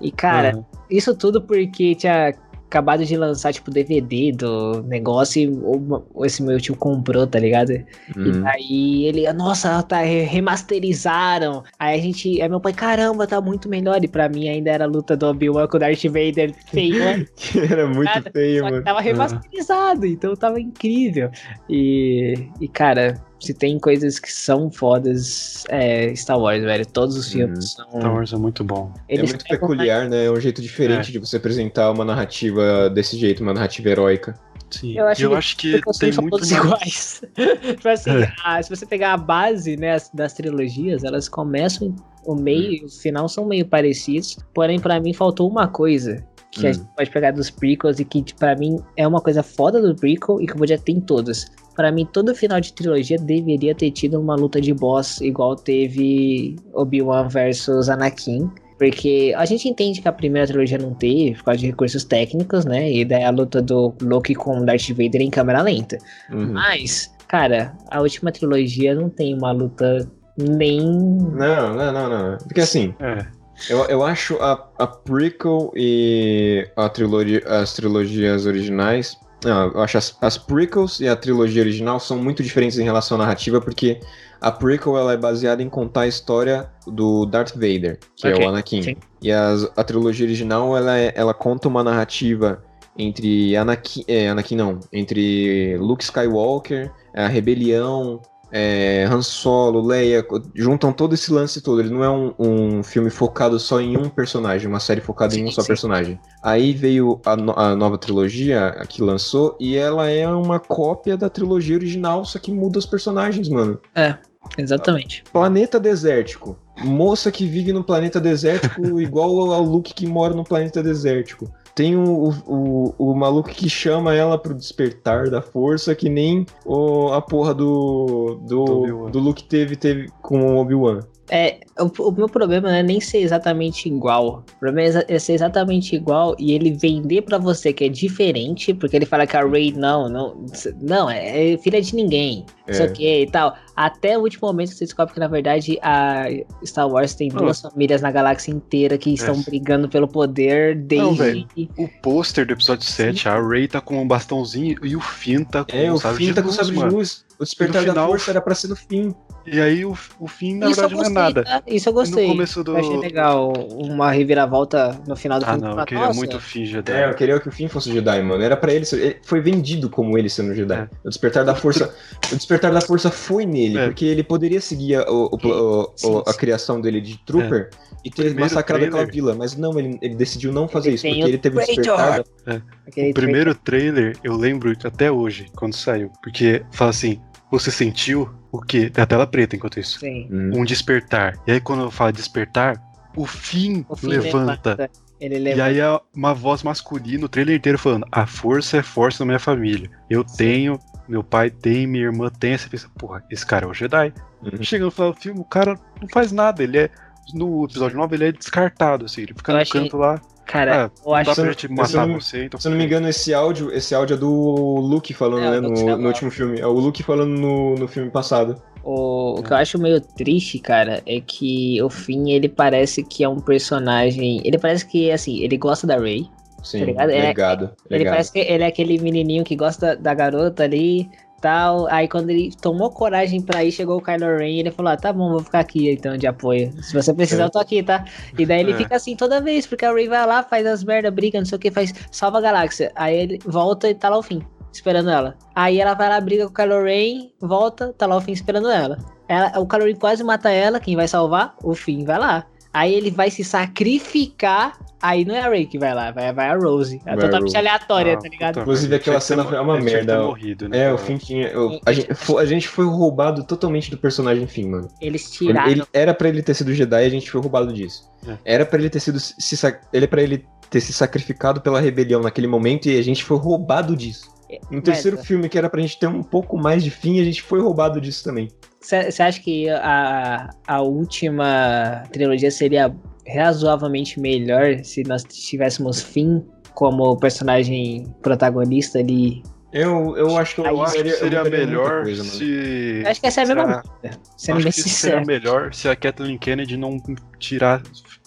[0.00, 0.64] E, cara, uhum.
[0.90, 2.34] isso tudo porque tinha
[2.70, 7.70] acabado de lançar, tipo, DVD do negócio e esse meu tio comprou, tá ligado?
[8.16, 8.44] Uhum.
[8.44, 11.64] E aí ele, nossa, tá, remasterizaram.
[11.78, 14.02] Aí a gente, aí meu pai, caramba, tá muito melhor.
[14.04, 17.26] E pra mim ainda era a luta do Obi-Wan com o Darth Vader feio, né?
[17.70, 18.84] era muito cara, feio, mano.
[18.84, 20.12] Tava remasterizado, uhum.
[20.12, 21.28] então tava incrível.
[21.68, 26.86] E, e cara, se tem coisas que são fodas, é Star Wars, velho.
[26.86, 27.84] Todos os filmes uhum.
[27.90, 28.00] são.
[28.00, 28.92] Star Wars é muito bom.
[29.08, 30.26] Eles é muito peculiar, né?
[30.26, 31.12] É um jeito diferente é.
[31.12, 34.34] de você apresentar uma narrativa desse jeito, uma narrativa heróica.
[34.70, 36.64] Sim, eu acho, eu que, acho que tem muito todos mais...
[36.64, 37.22] iguais.
[37.76, 38.32] tipo assim, é.
[38.44, 41.94] a, se você pegar a base né, das trilogias, elas começam,
[42.24, 46.66] o meio e o final são meio parecidos, porém para mim faltou uma coisa, que
[46.66, 46.68] hum.
[46.68, 49.94] a gente pode pegar dos prequels e que para mim é uma coisa foda do
[49.94, 51.50] prequel e que podia ter em todos
[51.80, 56.56] para mim, todo final de trilogia deveria ter tido uma luta de boss igual teve
[56.74, 58.50] Obi-Wan versus Anakin.
[58.78, 62.66] Porque a gente entende que a primeira trilogia não teve, por causa de recursos técnicos,
[62.66, 62.92] né?
[62.92, 65.96] E daí a luta do Loki com Darth Vader em câmera lenta.
[66.30, 66.52] Uhum.
[66.52, 70.06] Mas, cara, a última trilogia não tem uma luta
[70.36, 70.82] nem.
[70.82, 72.38] Não, não, não, não.
[72.38, 72.94] Porque assim.
[73.00, 73.24] É.
[73.68, 79.96] Eu, eu acho a, a prequel e a trilogia, as trilogias originais não, eu acho
[79.96, 84.00] as, as prequels e a trilogia original são muito diferentes em relação à narrativa, porque
[84.40, 88.46] a prequel ela é baseada em contar a história do Darth Vader, que okay, é
[88.46, 88.82] o Anakin.
[88.82, 88.96] Sim.
[89.22, 92.62] E as, a trilogia original ela, é, ela conta uma narrativa
[92.98, 98.20] entre Anakin, é, Anakin não, entre Luke Skywalker, a rebelião,
[98.52, 100.24] é, Han Solo, Leia,
[100.54, 101.80] juntam todo esse lance todo.
[101.80, 105.40] Ele não é um, um filme focado só em um personagem, uma série focada sim,
[105.40, 105.68] em um só sim.
[105.68, 106.20] personagem.
[106.42, 111.28] Aí veio a, no, a, nova trilogia que lançou e ela é uma cópia da
[111.28, 113.78] trilogia original, só que muda os personagens, mano.
[113.94, 114.16] É,
[114.58, 115.24] exatamente.
[115.32, 116.58] Planeta desértico.
[116.82, 121.52] Moça que vive no planeta desértico igual ao Luke que mora no planeta desértico.
[121.74, 127.08] Tem o, o, o, maluco que chama ela pro despertar da força, que nem o,
[127.12, 131.00] a porra do, do, do Luke teve, teve com o Obi-Wan.
[131.30, 134.44] É, o, o, meu problema não é nem ser exatamente igual.
[134.56, 138.96] O problema é, ser exatamente igual e ele vender para você que é diferente, porque
[138.96, 140.44] ele fala que a Rey não, não,
[140.80, 142.44] não, é, é filha de ninguém.
[142.66, 142.72] É.
[142.72, 143.56] Isso aqui e tal.
[143.76, 146.26] Até o último momento você descobre que, na verdade, a
[146.64, 147.70] Star Wars tem duas oh.
[147.70, 149.42] famílias na galáxia inteira que estão é.
[149.42, 151.46] brigando pelo poder desde.
[151.56, 153.28] Não, o pôster do episódio 7, Sim.
[153.28, 156.34] a Rey tá com um bastãozinho e o Finn tá com é, um o Finn
[156.34, 157.24] tá com sabre de luz.
[157.40, 159.14] O despertar final, da força era pra ser no fim.
[159.46, 161.42] E aí o, o fim, na isso verdade, gostei, não é nada.
[161.42, 161.62] Tá?
[161.66, 162.26] Isso eu gostei.
[162.26, 162.72] No começo do...
[162.72, 165.66] Eu achei legal uma reviravolta no final do ah, filme.
[165.66, 166.18] Ah, não, eu queria Nossa.
[166.18, 166.92] muito o fim Jedi.
[166.92, 168.44] É, eu queria que o fim fosse Jedi, mano.
[168.44, 169.00] Era pra ele ser...
[169.00, 170.80] Ele foi vendido como ele sendo Jedi.
[170.80, 170.88] É.
[171.02, 171.94] O despertar da força...
[172.30, 173.86] o despertar da força foi nele, é.
[173.86, 177.76] porque ele poderia seguir a, o, o, o, a criação dele de Trooper é.
[178.04, 179.00] e ter massacrado trailer.
[179.00, 179.34] aquela vila.
[179.34, 182.22] Mas não, ele, ele decidiu não fazer ele isso, porque ele teve o despertar...
[182.44, 182.52] Da...
[182.54, 183.10] É.
[183.10, 186.10] O primeiro trailer, eu lembro até hoje, quando saiu.
[186.22, 187.18] Porque fala assim,
[187.50, 188.90] você sentiu o quê?
[188.90, 189.98] Tem a tela preta enquanto isso.
[190.00, 190.28] Sim.
[190.30, 191.38] Um despertar.
[191.46, 192.80] E aí quando eu falo despertar,
[193.16, 194.70] o fim, o fim levanta.
[194.70, 194.90] levanta.
[195.20, 195.58] Ele levanta.
[195.58, 199.26] E aí é uma voz masculina, o trailer inteiro falando: a força é força da
[199.26, 199.90] minha família.
[200.08, 200.36] Eu Sim.
[200.36, 202.56] tenho, meu pai tem, minha irmã tem.
[202.56, 204.12] Você pensa, porra, esse cara é o Jedi.
[204.42, 204.62] Uhum.
[204.62, 206.62] Chega no final do filme, o cara não faz nada.
[206.62, 206.90] Ele é.
[207.32, 209.80] No episódio 9 ele é descartado, assim, ele fica eu no achei...
[209.80, 210.20] canto lá.
[210.50, 211.68] Cara, ah, eu acho que.
[211.68, 214.28] matar não, você, então se eu não me engano, esse áudio, esse áudio é do
[214.28, 215.60] Luke falando, é, né?
[215.60, 216.58] No, no, último filme.
[216.58, 218.60] É o Luke falando no, no filme passado.
[218.82, 223.22] O, o, que eu acho meio triste, cara, é que o Finn, ele parece que
[223.22, 224.40] é um personagem.
[224.44, 226.28] Ele parece que, assim, ele gosta da Rey.
[226.64, 227.10] Sim, tá ligado?
[227.10, 231.08] Ele, legado, é, ele parece que ele é aquele menininho que gosta da garota ali,
[231.40, 231.86] tal.
[231.88, 234.96] Aí quando ele tomou coragem pra ir, chegou o Kylo Ren e ele falou: ah,
[234.96, 236.72] tá bom, vou ficar aqui então de apoio.
[236.82, 238.04] Se você precisar, eu tô aqui, tá?
[238.38, 238.76] E daí ele é.
[238.76, 241.56] fica assim toda vez, porque a Rey vai lá, faz as merda, briga, não sei
[241.56, 242.92] o que, faz salva a galáxia.
[242.94, 244.42] Aí ele volta e tá lá o fim,
[244.72, 245.36] esperando ela.
[245.54, 248.70] Aí ela vai lá, briga com o Kylo Ren, volta, tá lá o fim esperando
[248.70, 248.98] ela.
[249.28, 251.54] ela o Kylo Ren quase mata ela, quem vai salvar?
[251.62, 252.46] O fim vai lá.
[252.72, 254.78] Aí ele vai se sacrificar.
[255.02, 257.00] Aí não é a Ray que vai lá, vai, vai a Rose.
[257.06, 257.56] É Vai totalmente Rose.
[257.56, 258.48] aleatória, Ah, tá ligado?
[258.52, 260.22] puta Inclusive, aquela cena é uma merda.
[260.22, 260.94] morrido, né, É, cara?
[260.94, 261.48] o Finn tinha.
[261.48, 264.88] eu- a, gente, a gente foi roubado totalmente do personagem Finn, mano.
[265.00, 265.70] Eles Ele, tiraram.
[265.70, 268.10] ele- era pra ele ter sido Jedi e a gente foi roubado disso.
[268.28, 268.36] É.
[268.44, 269.18] Era pra ele ter sido.
[269.18, 269.56] Se,
[269.90, 273.38] ele é pra ele ter se sacrificado pela rebelião naquele momento e a gente foi
[273.38, 274.30] roubado disso.
[274.70, 277.24] No terceiro Mas, filme, que era pra gente ter um pouco mais de fim, a
[277.24, 278.48] gente foi roubado disso também.
[278.80, 282.94] Você acha que a, a última trilogia seria
[283.28, 286.40] razoavelmente melhor se nós tivéssemos Finn
[286.74, 289.42] como personagem protagonista ali?
[289.72, 293.02] Eu, eu acho que eu, que seria muita melhor coisa, se.
[293.04, 293.82] Eu acho que essa é a mesma Será?
[293.82, 295.26] coisa, sendo acho bem que seria sincero.
[295.26, 296.96] melhor se a Kathleen Kennedy não
[297.38, 297.82] tirar.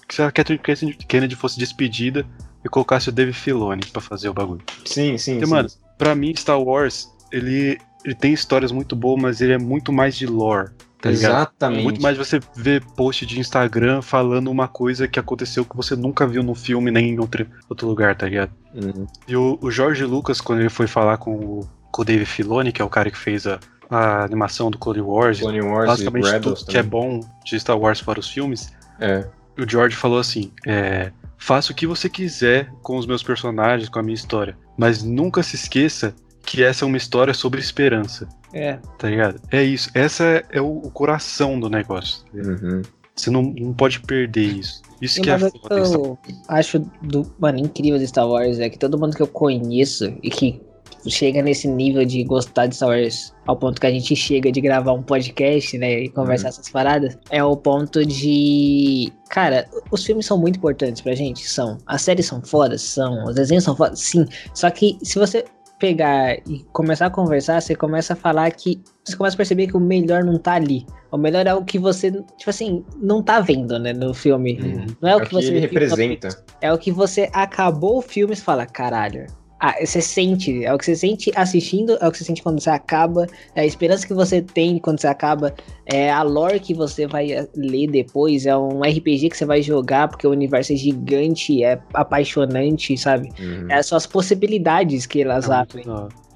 [0.09, 0.59] Se a Kathleen
[1.07, 2.25] Kennedy fosse despedida
[2.63, 4.61] e colocasse o Dave Filoni pra fazer o bagulho.
[4.85, 5.33] Sim, sim.
[5.33, 5.51] Porque, sim.
[5.51, 9.91] mano, pra mim, Star Wars, ele, ele tem histórias muito boas, mas ele é muito
[9.91, 10.69] mais de lore.
[11.01, 11.31] Tá ligado?
[11.33, 11.83] Exatamente.
[11.83, 16.25] Muito mais você ver post de Instagram falando uma coisa que aconteceu que você nunca
[16.25, 18.51] viu no filme nem em outro, outro lugar, tá ligado?
[18.73, 19.05] Uhum.
[19.27, 22.71] E o, o Jorge Lucas, quando ele foi falar com o, com o Dave Filoni,
[22.71, 23.59] que é o cara que fez a,
[23.89, 26.89] a animação do Clone Wars, Clone Wars basicamente tudo que é também.
[26.89, 29.27] bom de Star Wars para os filmes, É.
[29.59, 33.99] o George falou assim: é, faça o que você quiser com os meus personagens, com
[33.99, 36.13] a minha história, mas nunca se esqueça
[36.45, 38.77] que essa é uma história sobre esperança, É.
[38.97, 39.39] tá ligado?
[39.51, 42.23] É isso, essa é, é o, o coração do negócio.
[42.25, 42.37] tá?
[42.49, 42.81] Uhum.
[43.15, 44.81] Você não, não pode perder isso.
[45.01, 45.85] Isso E que é que foda.
[45.85, 46.17] Star eu
[46.47, 50.29] acho do, mano, incrível de Star Wars é que todo mundo que eu conheço e
[50.29, 50.61] que
[51.07, 54.61] chega nesse nível de gostar de Star Wars ao ponto que a gente chega de
[54.61, 60.25] gravar um podcast, né, e conversar essas paradas, é o ponto de, cara, os filmes
[60.25, 61.77] são muito importantes pra gente, são.
[61.85, 63.25] As séries são fodas, são.
[63.25, 64.25] Os desenhos são fodas, sim.
[64.53, 65.43] Só que se você
[65.79, 69.75] pegar e começar a conversar, você começa a falar que você começa a perceber que
[69.75, 70.85] o melhor não tá ali.
[71.11, 74.57] O melhor é o que você, tipo assim, não tá vendo, né, no filme.
[74.61, 74.85] Uhum.
[75.01, 76.43] Não é, É o que, você ele viu no representa.
[76.61, 79.27] é o que você acabou o filme e você fala, caralho.
[79.65, 82.59] Ah, você sente, é o que você sente assistindo, é o que você sente quando
[82.61, 83.25] você acaba,
[83.55, 85.53] é a esperança que você tem quando você acaba,
[85.85, 89.61] é a lore que você vai eh, ler depois, é um RPG que você vai
[89.61, 93.29] jogar porque o universo é gigante, é apaixonante, sabe?
[93.39, 93.71] Uhum.
[93.71, 95.85] É só as possibilidades que elas É abrem.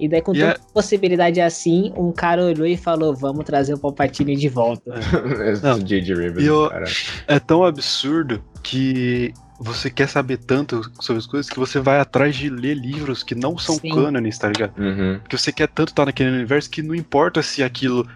[0.00, 3.78] E daí, com E tanta possibilidade assim, um cara olhou e falou: Vamos trazer o
[3.78, 4.94] Palpatine de volta.
[5.62, 5.78] Não.
[6.40, 6.86] E eu- cara.
[7.26, 12.36] É tão absurdo que você quer saber tanto sobre as coisas que você vai atrás
[12.36, 13.90] de ler livros que não são Sim.
[13.90, 14.78] cânones, tá ligado?
[14.78, 15.18] Uhum.
[15.20, 18.06] Porque você quer tanto estar naquele universo que não importa se aquilo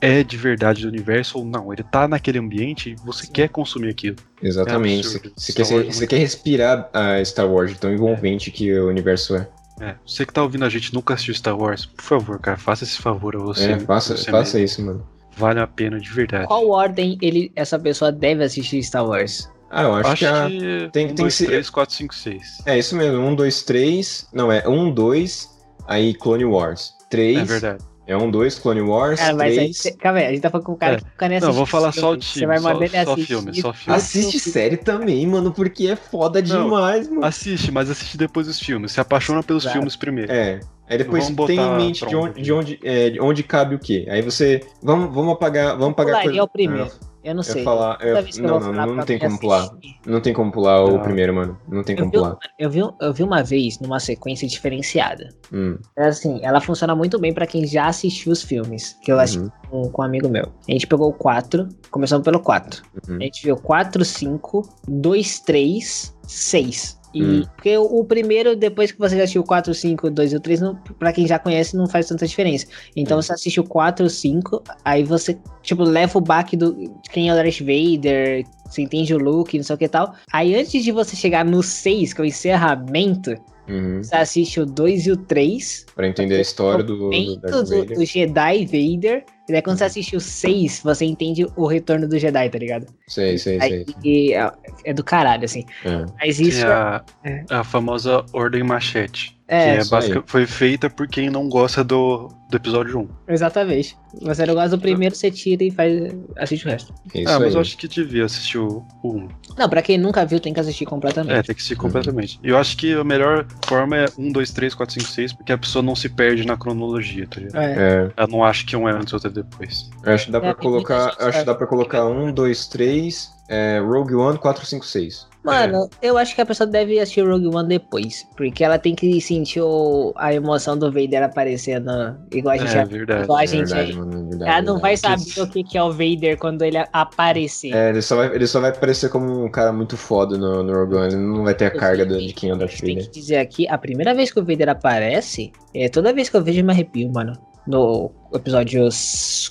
[0.00, 1.72] é de verdade do universo ou não.
[1.72, 3.32] Ele tá naquele ambiente e você Sim.
[3.32, 4.16] quer consumir aquilo.
[4.42, 5.06] Exatamente.
[5.16, 9.34] É Você quer, é muito- quer respirar a Star Wars tão envolvente que o universo
[9.36, 9.48] é.
[9.80, 12.56] É, você que tá ouvindo a gente e nunca assistiu Star Wars, por favor, cara,
[12.56, 13.72] faça esse favor a você.
[13.72, 14.64] é, faça, você faça mesmo.
[14.64, 15.06] isso, mano.
[15.36, 16.48] Vale a pena de verdade.
[16.48, 19.48] Qual ordem ele, essa pessoa deve assistir Star Wars?
[19.70, 20.46] Ah, eu acho, Acho que a...
[20.48, 22.58] que tem- um, tem dois, que ser- três, quatro, cinco, seis.
[22.64, 24.26] É isso mesmo, um, dois, três.
[24.32, 25.48] Não, é um, dois,
[25.86, 26.94] aí Clone Wars.
[27.10, 27.38] Três.
[27.38, 27.84] É verdade.
[28.06, 29.20] É um, dois, Clone Wars.
[29.20, 29.76] Cara, mas aí, três.
[29.78, 30.96] cê, calma aí, a gente tá falando com o cara É.
[30.98, 31.46] que fica nessa.
[31.46, 33.26] Não, vou falar só o time, Você vai só- mandar ele só assistir.
[33.26, 33.96] filme, só filme.
[33.98, 36.64] Assiste série também, mano, porque é foda Não.
[36.64, 37.24] demais, mano.
[37.26, 38.92] Assiste, mas assiste depois os filmes.
[38.92, 39.74] Se apaixona pelos Exato.
[39.74, 40.32] filmes primeiro.
[40.32, 40.60] É.
[40.88, 43.78] Aí depois Vamos tem em mente de onde, de, onde, é, de onde cabe o
[43.78, 44.06] quê.
[44.08, 44.62] Aí você.
[44.82, 45.72] Vamos, vamos apagar.
[45.76, 46.44] Vamos apagar Pularia coisa.
[46.44, 46.90] o primeiro.
[46.90, 47.56] Ah, Eu não eu sei.
[47.58, 47.98] ia falar.
[48.00, 49.58] eu- eu não, não, não, pra tem como pular.
[49.64, 51.02] assistir, Não tem como pular o Não.
[51.02, 51.58] primeiro, mano.
[51.68, 52.38] Não tem Eu como vi, pular.
[52.58, 55.28] eu, vi, eu vi uma vez numa sequência diferenciada.
[55.52, 59.18] Hum, É Assim, ela funciona muito bem pra quem já assistiu os filmes, que eu
[59.18, 60.52] assisti uhum, com, com um amigo meu.
[60.68, 62.82] A gente pegou o 4, começamos pelo 4.
[63.08, 63.16] uhum.
[63.16, 66.97] A gente viu 4, 5, 2, 3, 6.
[67.14, 67.42] E Hum.
[67.54, 70.40] porque o, o primeiro, depois que você já assistiu o 4, 5, 2 e o
[70.40, 72.66] 3, não, pra quem já conhece, não faz tanta diferença.
[72.94, 73.22] Então Hum.
[73.22, 77.32] você assiste o 4, 5, aí você, tipo, leva o baque do, de quem é
[77.32, 80.14] o Darth Vader, você entende o look, não sei o que tal.
[80.32, 83.34] Aí antes de você chegar no 6, que é o encerramento,
[83.68, 84.02] Uhum.
[84.02, 88.04] você assiste o 2 e o 3, Pra entender a história do, do do, do
[88.04, 89.24] Jedi Vader.
[89.48, 92.86] E daí quando você assiste o 6, você entende o retorno do Jedi, tá ligado?
[93.06, 93.86] Sei, sei, sei.
[94.04, 94.52] Aí é,
[94.84, 95.64] é do caralho, assim.
[95.84, 96.04] É.
[96.20, 97.44] Mas isso Tem a, é.
[97.50, 99.37] a famosa Ordem Machete.
[99.48, 103.08] É, que é basica, foi feita por quem não gosta do, do episódio 1.
[103.32, 103.96] exatamente.
[104.22, 106.12] Você não gosta do primeiro, você tira e faz.
[106.38, 106.92] assiste o resto.
[107.14, 107.54] É isso ah, mas aí.
[107.54, 109.28] eu acho que devia assistir o, o 1.
[109.58, 111.46] Não, pra quem nunca viu, tem que assistir É, completamente.
[111.46, 112.38] tem que assistir completamente.
[112.42, 115.52] E eu acho que a melhor forma é 1, 2, 3, 4, 5, 6, porque
[115.52, 117.62] a pessoa não se perde na cronologia, tá ligado?
[117.62, 118.04] É.
[118.06, 119.88] É, Ela não acha que um é antes, outro é depois.
[120.04, 121.16] eu acho que dá pra É, muita colocar.
[121.20, 125.27] Acho que dá pra colocar um, dois, três, é, Rogue One, 4, 5, 6.
[125.44, 128.26] Mano, eu acho que a pessoa deve assistir Rogue One depois.
[128.36, 131.90] Porque ela tem que sentir o- a emoção do Vader aparecendo.
[132.32, 133.24] Igual a gente É, verdade.
[133.24, 135.30] igual a É gente verdade, mano, é verdade, Ela não vai verdade.
[135.30, 137.72] saber o que que é o Vader quando ele aparecer.
[137.74, 140.72] É, ele só, vai, ele só vai parecer como um cara muito foda no, no
[140.74, 141.06] Rogue One.
[141.14, 143.10] Ele não vai ter a carga do- de quem é o Darth Tem Vader.
[143.10, 146.42] que dizer aqui, a primeira vez que o Vader aparece, é toda vez que eu
[146.44, 147.32] vejo eu me arrepio, mano.
[147.68, 148.88] No episódio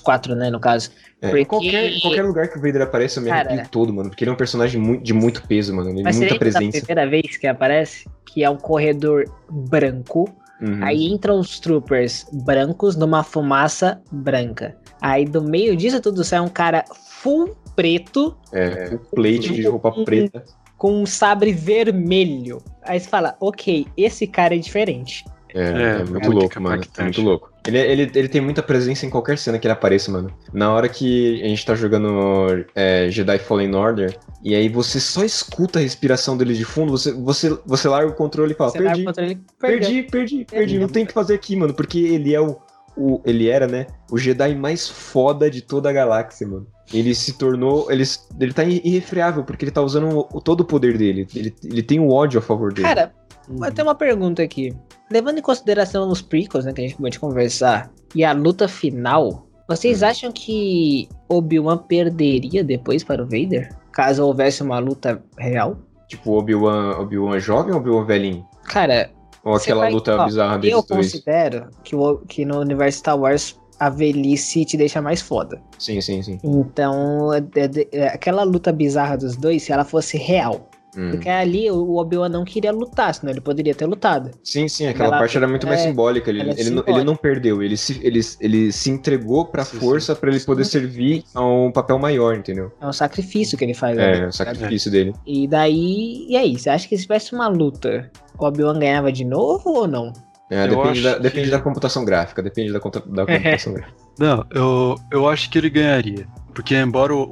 [0.02, 0.90] 4, né, no caso.
[1.22, 3.70] É, Porque- em, qualquer, em qualquer lugar que o Vader aparece, eu me Cara, arrepio
[3.70, 4.08] todo, mano.
[4.10, 5.90] Porque ele é um personagem muito- de muito peso, mano.
[5.90, 6.78] Ele muita da presença.
[6.84, 8.06] primeira vez que aparece?
[8.26, 10.28] Que é um corredor branco.
[10.60, 10.82] Uhum.
[10.82, 14.76] Aí entram os troopers brancos numa fumaça branca.
[15.00, 16.84] Aí do meio disso tudo sai um cara
[17.22, 20.04] full preto É, o plate de roupa Uhum.
[20.04, 20.44] preta.
[20.76, 22.62] com um sabre vermelho.
[22.82, 25.24] Aí você fala, ok, esse cara é diferente.
[25.54, 26.82] É, É, é é muito muito louco, mano.
[26.96, 27.52] É muito louco.
[27.66, 30.30] Ele, ele, ele tem muita presença em qualquer cena que ele apareça, mano.
[30.52, 35.24] Na hora que a gente tá jogando é, Jedi Fallen Order, e aí você só
[35.24, 38.78] escuta a respiração dele de fundo, você, você, você larga o controle e fala, Você
[38.78, 39.46] perdi, perdeu.
[39.60, 42.56] perdi, perdi, perdi, não tem o que fazer aqui, mano, porque ele é o,
[42.96, 43.20] o.
[43.24, 43.86] Ele era, né?
[44.10, 46.66] O Jedi mais foda de toda a galáxia, mano.
[46.92, 47.90] Ele se tornou.
[47.92, 48.04] Ele,
[48.40, 51.26] ele tá irrefreável, porque ele tá usando o, todo o poder dele.
[51.34, 52.88] Ele, ele tem o ódio a favor dele.
[52.88, 53.12] Cara,
[53.48, 53.60] Uhum.
[53.72, 54.74] tenho uma pergunta aqui.
[55.10, 58.68] Levando em consideração os prequels, né, que a gente acabou de conversar, e a luta
[58.68, 60.06] final, vocês Hum.
[60.06, 63.74] acham que Obi-Wan perderia depois para o Vader?
[63.92, 65.78] Caso houvesse uma luta real?
[66.08, 68.46] Tipo, Obi-Wan Obi jovem ou Obi-Wan velhinho?
[68.64, 69.10] Cara,
[69.44, 71.12] Ou aquela vai- luta ó, bizarra deles eu dois?
[71.12, 75.60] considero que, o- que no universo Star Wars a velhice te deixa mais foda.
[75.78, 76.38] Sim, sim, sim.
[76.42, 80.67] Então, é- é- é- aquela luta bizarra dos dois, se ela fosse real.
[80.98, 81.10] Hum.
[81.12, 84.32] Porque ali o Obi-Wan não queria lutar, senão ele poderia ter lutado.
[84.42, 86.28] Sim, sim, aquela Ela- parte era muito mais é, simbólica.
[86.28, 87.04] Ele, é ele, não, ele simbólica.
[87.04, 90.70] não perdeu, ele se, ele, ele se entregou pra Sim, força pra ele poder Sim.
[90.72, 92.72] servir a um papel maior, entendeu?
[92.80, 93.96] É um sacrifício que ele faz.
[93.96, 94.26] É, ali.
[94.26, 95.12] o sacrifício dele.
[95.24, 96.58] E daí, e aí?
[96.58, 100.12] Você acha que se tivesse uma luta, o Obi-Wan ganhava de novo ou não?
[100.50, 103.96] É, depende, da, que- depende da computação gráfica, depende da, conta- da computação gráfica.
[104.18, 106.26] Não, eu, eu acho que ele ganharia.
[106.54, 107.22] Porque embora o,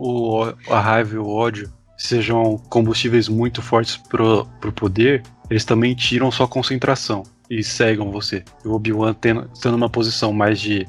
[0.45, 5.94] o- a raiva e o ódio sejam combustíveis muito fortes pro, pro poder, eles também
[5.94, 8.44] tiram sua concentração e cegam você.
[8.65, 10.86] O Obi-Wan tendo, tendo uma posição mais de,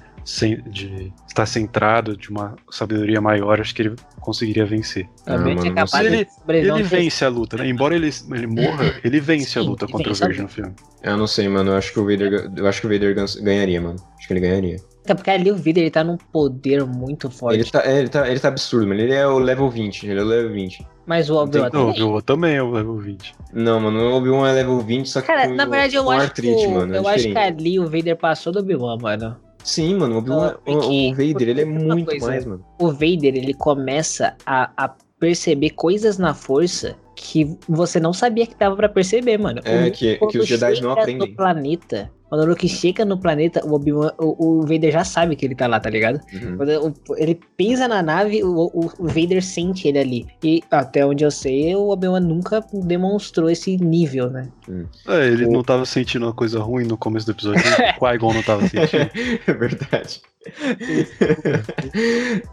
[0.69, 5.07] de estar centrado, de uma sabedoria maior, acho que ele conseguiria vencer.
[5.23, 6.06] Também mano, é capaz
[6.49, 7.67] Ele um vence a luta, né?
[7.69, 10.41] Embora ele, ele morra, ele vence a Sim, luta ele contra o vence a Verde
[10.43, 10.73] no filme.
[11.01, 11.72] Eu não sei, mano.
[11.72, 13.95] Eu acho que o Vader, eu acho que o Vader gan- ganharia, mano.
[14.17, 14.77] Acho que ele ganharia.
[15.06, 17.56] Até porque ali o Vader ele tá num poder muito forte.
[17.61, 18.99] Ele tá, é, ele, tá, ele tá absurdo, mano.
[18.99, 20.06] Ele é o level 20.
[20.06, 20.85] Ele é o level 20.
[21.06, 22.03] Mas o Obi-Wan Não, o também.
[22.03, 23.33] Obi-Wan também é o level 20.
[23.53, 23.99] Não, mano.
[24.09, 26.61] O Obi-Wan é level 20, só que Cara, com, na verdade eu com acho artrite,
[26.61, 26.93] que, o- mano.
[26.93, 29.38] é eu acho que ali o Vader passou do Obi-Wan, mano.
[29.67, 30.19] Sim, mano.
[30.19, 32.65] O, Ah, o, o Vader, ele é muito coisa, mais, mano.
[32.79, 38.55] O Vader, ele começa a, a perceber coisas na força que você não sabia que
[38.55, 39.59] dava pra perceber, mano.
[39.65, 41.29] É, O que- que os Jedi não chega aprendem.
[41.29, 45.43] No planeta, quando o Luke chega no planeta, o, o, o Vader já sabe que
[45.45, 46.19] ele tá lá, tá ligado?
[46.31, 46.57] Uhum.
[46.57, 50.27] Quando o- ele pisa na nave, o, o- Vader sente ele ali.
[50.43, 54.49] E até onde eu sei, o Obi-Wan nunca demonstrou esse nível, né?
[55.07, 57.63] É, ele O- não tava sentindo uma coisa ruim no começo do episódio.
[57.99, 59.09] o Qui-Gon não tava sentindo.
[59.47, 60.21] é verdade.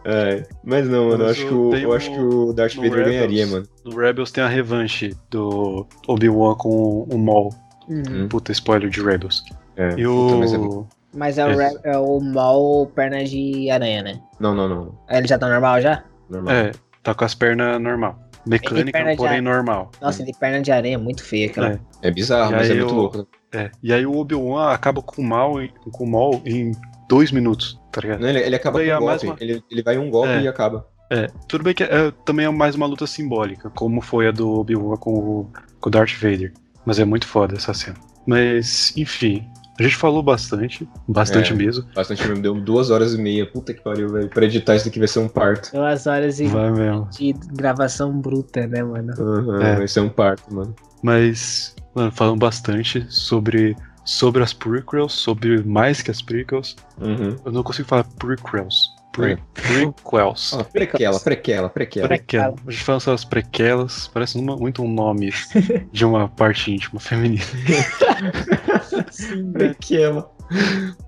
[0.04, 3.10] É, mas não, mano, eu acho, que o, eu acho que o Darth Vader Rebels.
[3.12, 3.66] ganharia, mano.
[3.84, 7.54] No Rebels tem a revanche do Obi-Wan com o Maul.
[7.88, 8.28] Hum.
[8.28, 9.44] Puta, spoiler de Rebels.
[9.76, 10.06] É, E
[10.38, 10.86] mas é- o.
[11.16, 11.68] Mas é o, É.
[11.68, 14.20] Re- é o Maul perna de aranha, né?
[14.40, 14.98] Não, não, não.
[15.08, 16.02] Ele já tá normal já?
[16.28, 16.52] Normal.
[16.54, 18.18] É, tá com as pernas normal.
[18.46, 19.90] Mecânica, porém normal.
[20.02, 21.72] Nossa, ele perna de aranha, muito feia aquela.
[21.72, 21.78] É.
[22.02, 23.28] É bizarro, E mas é muito eu- louco.
[23.52, 23.70] É.
[23.82, 26.72] E aí o Obi-Wan acaba com o Maul, em- com o Maul em
[27.08, 28.20] dois minutos, tá ligado?
[28.20, 29.26] Não, ele, ele acaba Daí com é um golpe.
[29.26, 30.42] uma- Ele, ele vai um golpe É.
[30.42, 30.86] e acaba.
[31.14, 34.50] É, tudo bem que é, também é mais uma luta simbólica, como foi a do
[34.50, 36.52] Obi-Wan com o, com o Darth Vader.
[36.84, 37.96] Mas é muito foda essa cena.
[38.26, 39.46] Mas, enfim,
[39.78, 41.56] a gente falou bastante, bastante É.
[41.56, 41.84] mesmo.
[41.94, 42.42] Bastante mesmo.
[42.42, 43.46] Deu duas horas e meia.
[43.46, 44.28] Puta que pariu, velho.
[44.28, 45.70] Pra editar isso daqui vai ser um parto.
[45.72, 47.08] Duas horas e Vai mesmo.
[47.10, 49.12] de gravação bruta, né, mano?
[49.18, 49.76] Aham, É.
[49.76, 50.74] Vai ser um parto, mano.
[51.02, 56.76] Mas, mano, falando bastante sobre, sobre as prequels, sobre mais que as prequels.
[57.00, 57.36] Uhum.
[57.44, 58.88] Eu não consigo falar prequels.
[59.14, 59.38] Pre, É.
[59.54, 60.50] prequels.
[60.50, 62.08] Fala, prequela, prequela, prequela.
[62.08, 62.54] Prequela.
[62.66, 65.32] A gente fala sobre as prequelas, parece uma- muito um nome
[65.92, 67.44] de uma parte íntima feminina.
[69.52, 70.30] Prequela.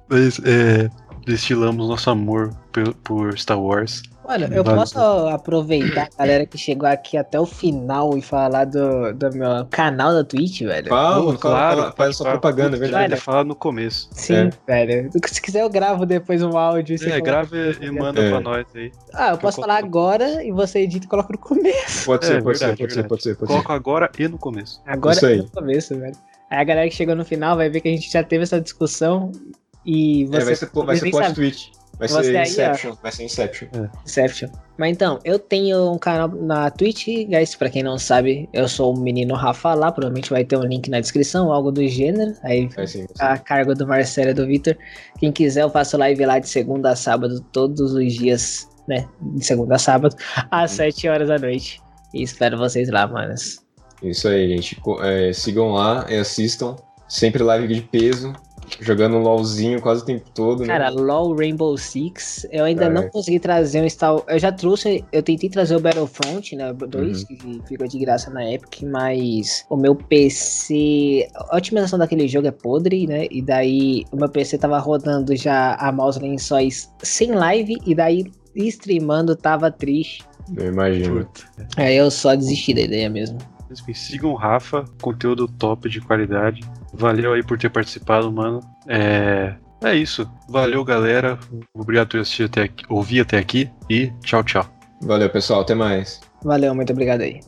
[0.08, 0.88] Mas é,
[1.26, 4.98] destilamos nosso amor por, por Star Wars Mano, eu posso
[5.28, 10.12] aproveitar a galera que chegou aqui até o final e falar do, do meu canal
[10.12, 10.88] da Twitch, velho?
[10.88, 12.38] Fala, Pô, fala, fala, faz sua falar.
[12.38, 13.14] propaganda, é verdade.
[13.14, 14.08] Ia falar no começo.
[14.12, 15.10] Sim, velho.
[15.26, 16.94] Se quiser, eu gravo depois um áudio.
[16.94, 18.30] e você É, coloca- grava e manda É.
[18.30, 18.90] pra nós aí.
[19.14, 19.98] Ah, eu posso eu falar coloco.
[19.98, 22.04] agora e você edita e coloca no começo.
[22.06, 23.54] Pode É, ser, pode verdade, ser, pode ser, pode ser, pode ser.
[23.54, 24.80] Coloco agora e no começo.
[24.86, 25.38] Agora Isso aí.
[25.38, 26.16] é no começo, velho.
[26.50, 28.60] Aí a galera que chegou no final vai ver que a gente já teve essa
[28.60, 29.32] discussão
[29.84, 30.44] e É, você.
[30.44, 31.34] vai ser, vai ser plot sabem.
[31.34, 31.72] twist.
[31.98, 32.42] Vai Você ser ó.
[32.42, 32.94] Inception.
[33.02, 33.68] Vai ser Inception.
[34.04, 34.48] Inception.
[34.76, 38.94] Mas então, eu tenho um canal na Twitch, guys, pra quem não sabe, eu sou
[38.94, 42.68] o menino Rafa lá, provavelmente vai ter um link na descrição, algo do gênero, aí
[42.68, 43.06] Vai sim.
[43.18, 44.76] a cargo do Marcelo e do Vitor.
[45.18, 49.44] Quem quiser, eu faço live lá de segunda a sábado, todos os dias, né, de
[49.44, 50.14] segunda a sábado,
[50.50, 51.80] às 7 horas da noite.
[52.12, 53.64] E espero vocês lá, manos.
[54.02, 54.78] Isso aí, gente.
[55.00, 56.76] É, sigam lá e assistam.
[57.08, 58.32] Sempre live de peso.
[58.80, 60.66] Jogando LOLzinho quase o tempo todo, né?
[60.66, 62.94] Cara, LoL Rainbow Six, eu ainda Cara.
[62.94, 67.22] não consegui trazer um Star Eu já trouxe, eu tentei trazer o Battlefront, né, 2,
[67.22, 67.26] Uhum.
[67.60, 72.50] que ficou de graça na Epic, mas o meu PC, a otimização daquele jogo é
[72.50, 77.76] podre, né, e daí o meu PC tava rodando já a mouse lençóis sem live,
[77.86, 80.24] e daí streamando tava triste.
[80.56, 81.24] Eu imagino.
[81.24, 81.68] Puta.
[81.76, 83.38] Aí eu só desisti da ideia mesmo.
[83.94, 86.60] Sigam o Rafa, conteúdo top de qualidade.
[86.98, 88.60] Valeu aí por ter participado, mano.
[88.88, 90.28] É, é isso.
[90.48, 91.38] Valeu, galera.
[91.74, 94.66] Obrigado por assistir até aqui, ouvir até aqui e tchau, tchau.
[95.02, 95.60] Valeu, pessoal.
[95.60, 96.20] Até mais.
[96.42, 97.40] Valeu, muito obrigado aí.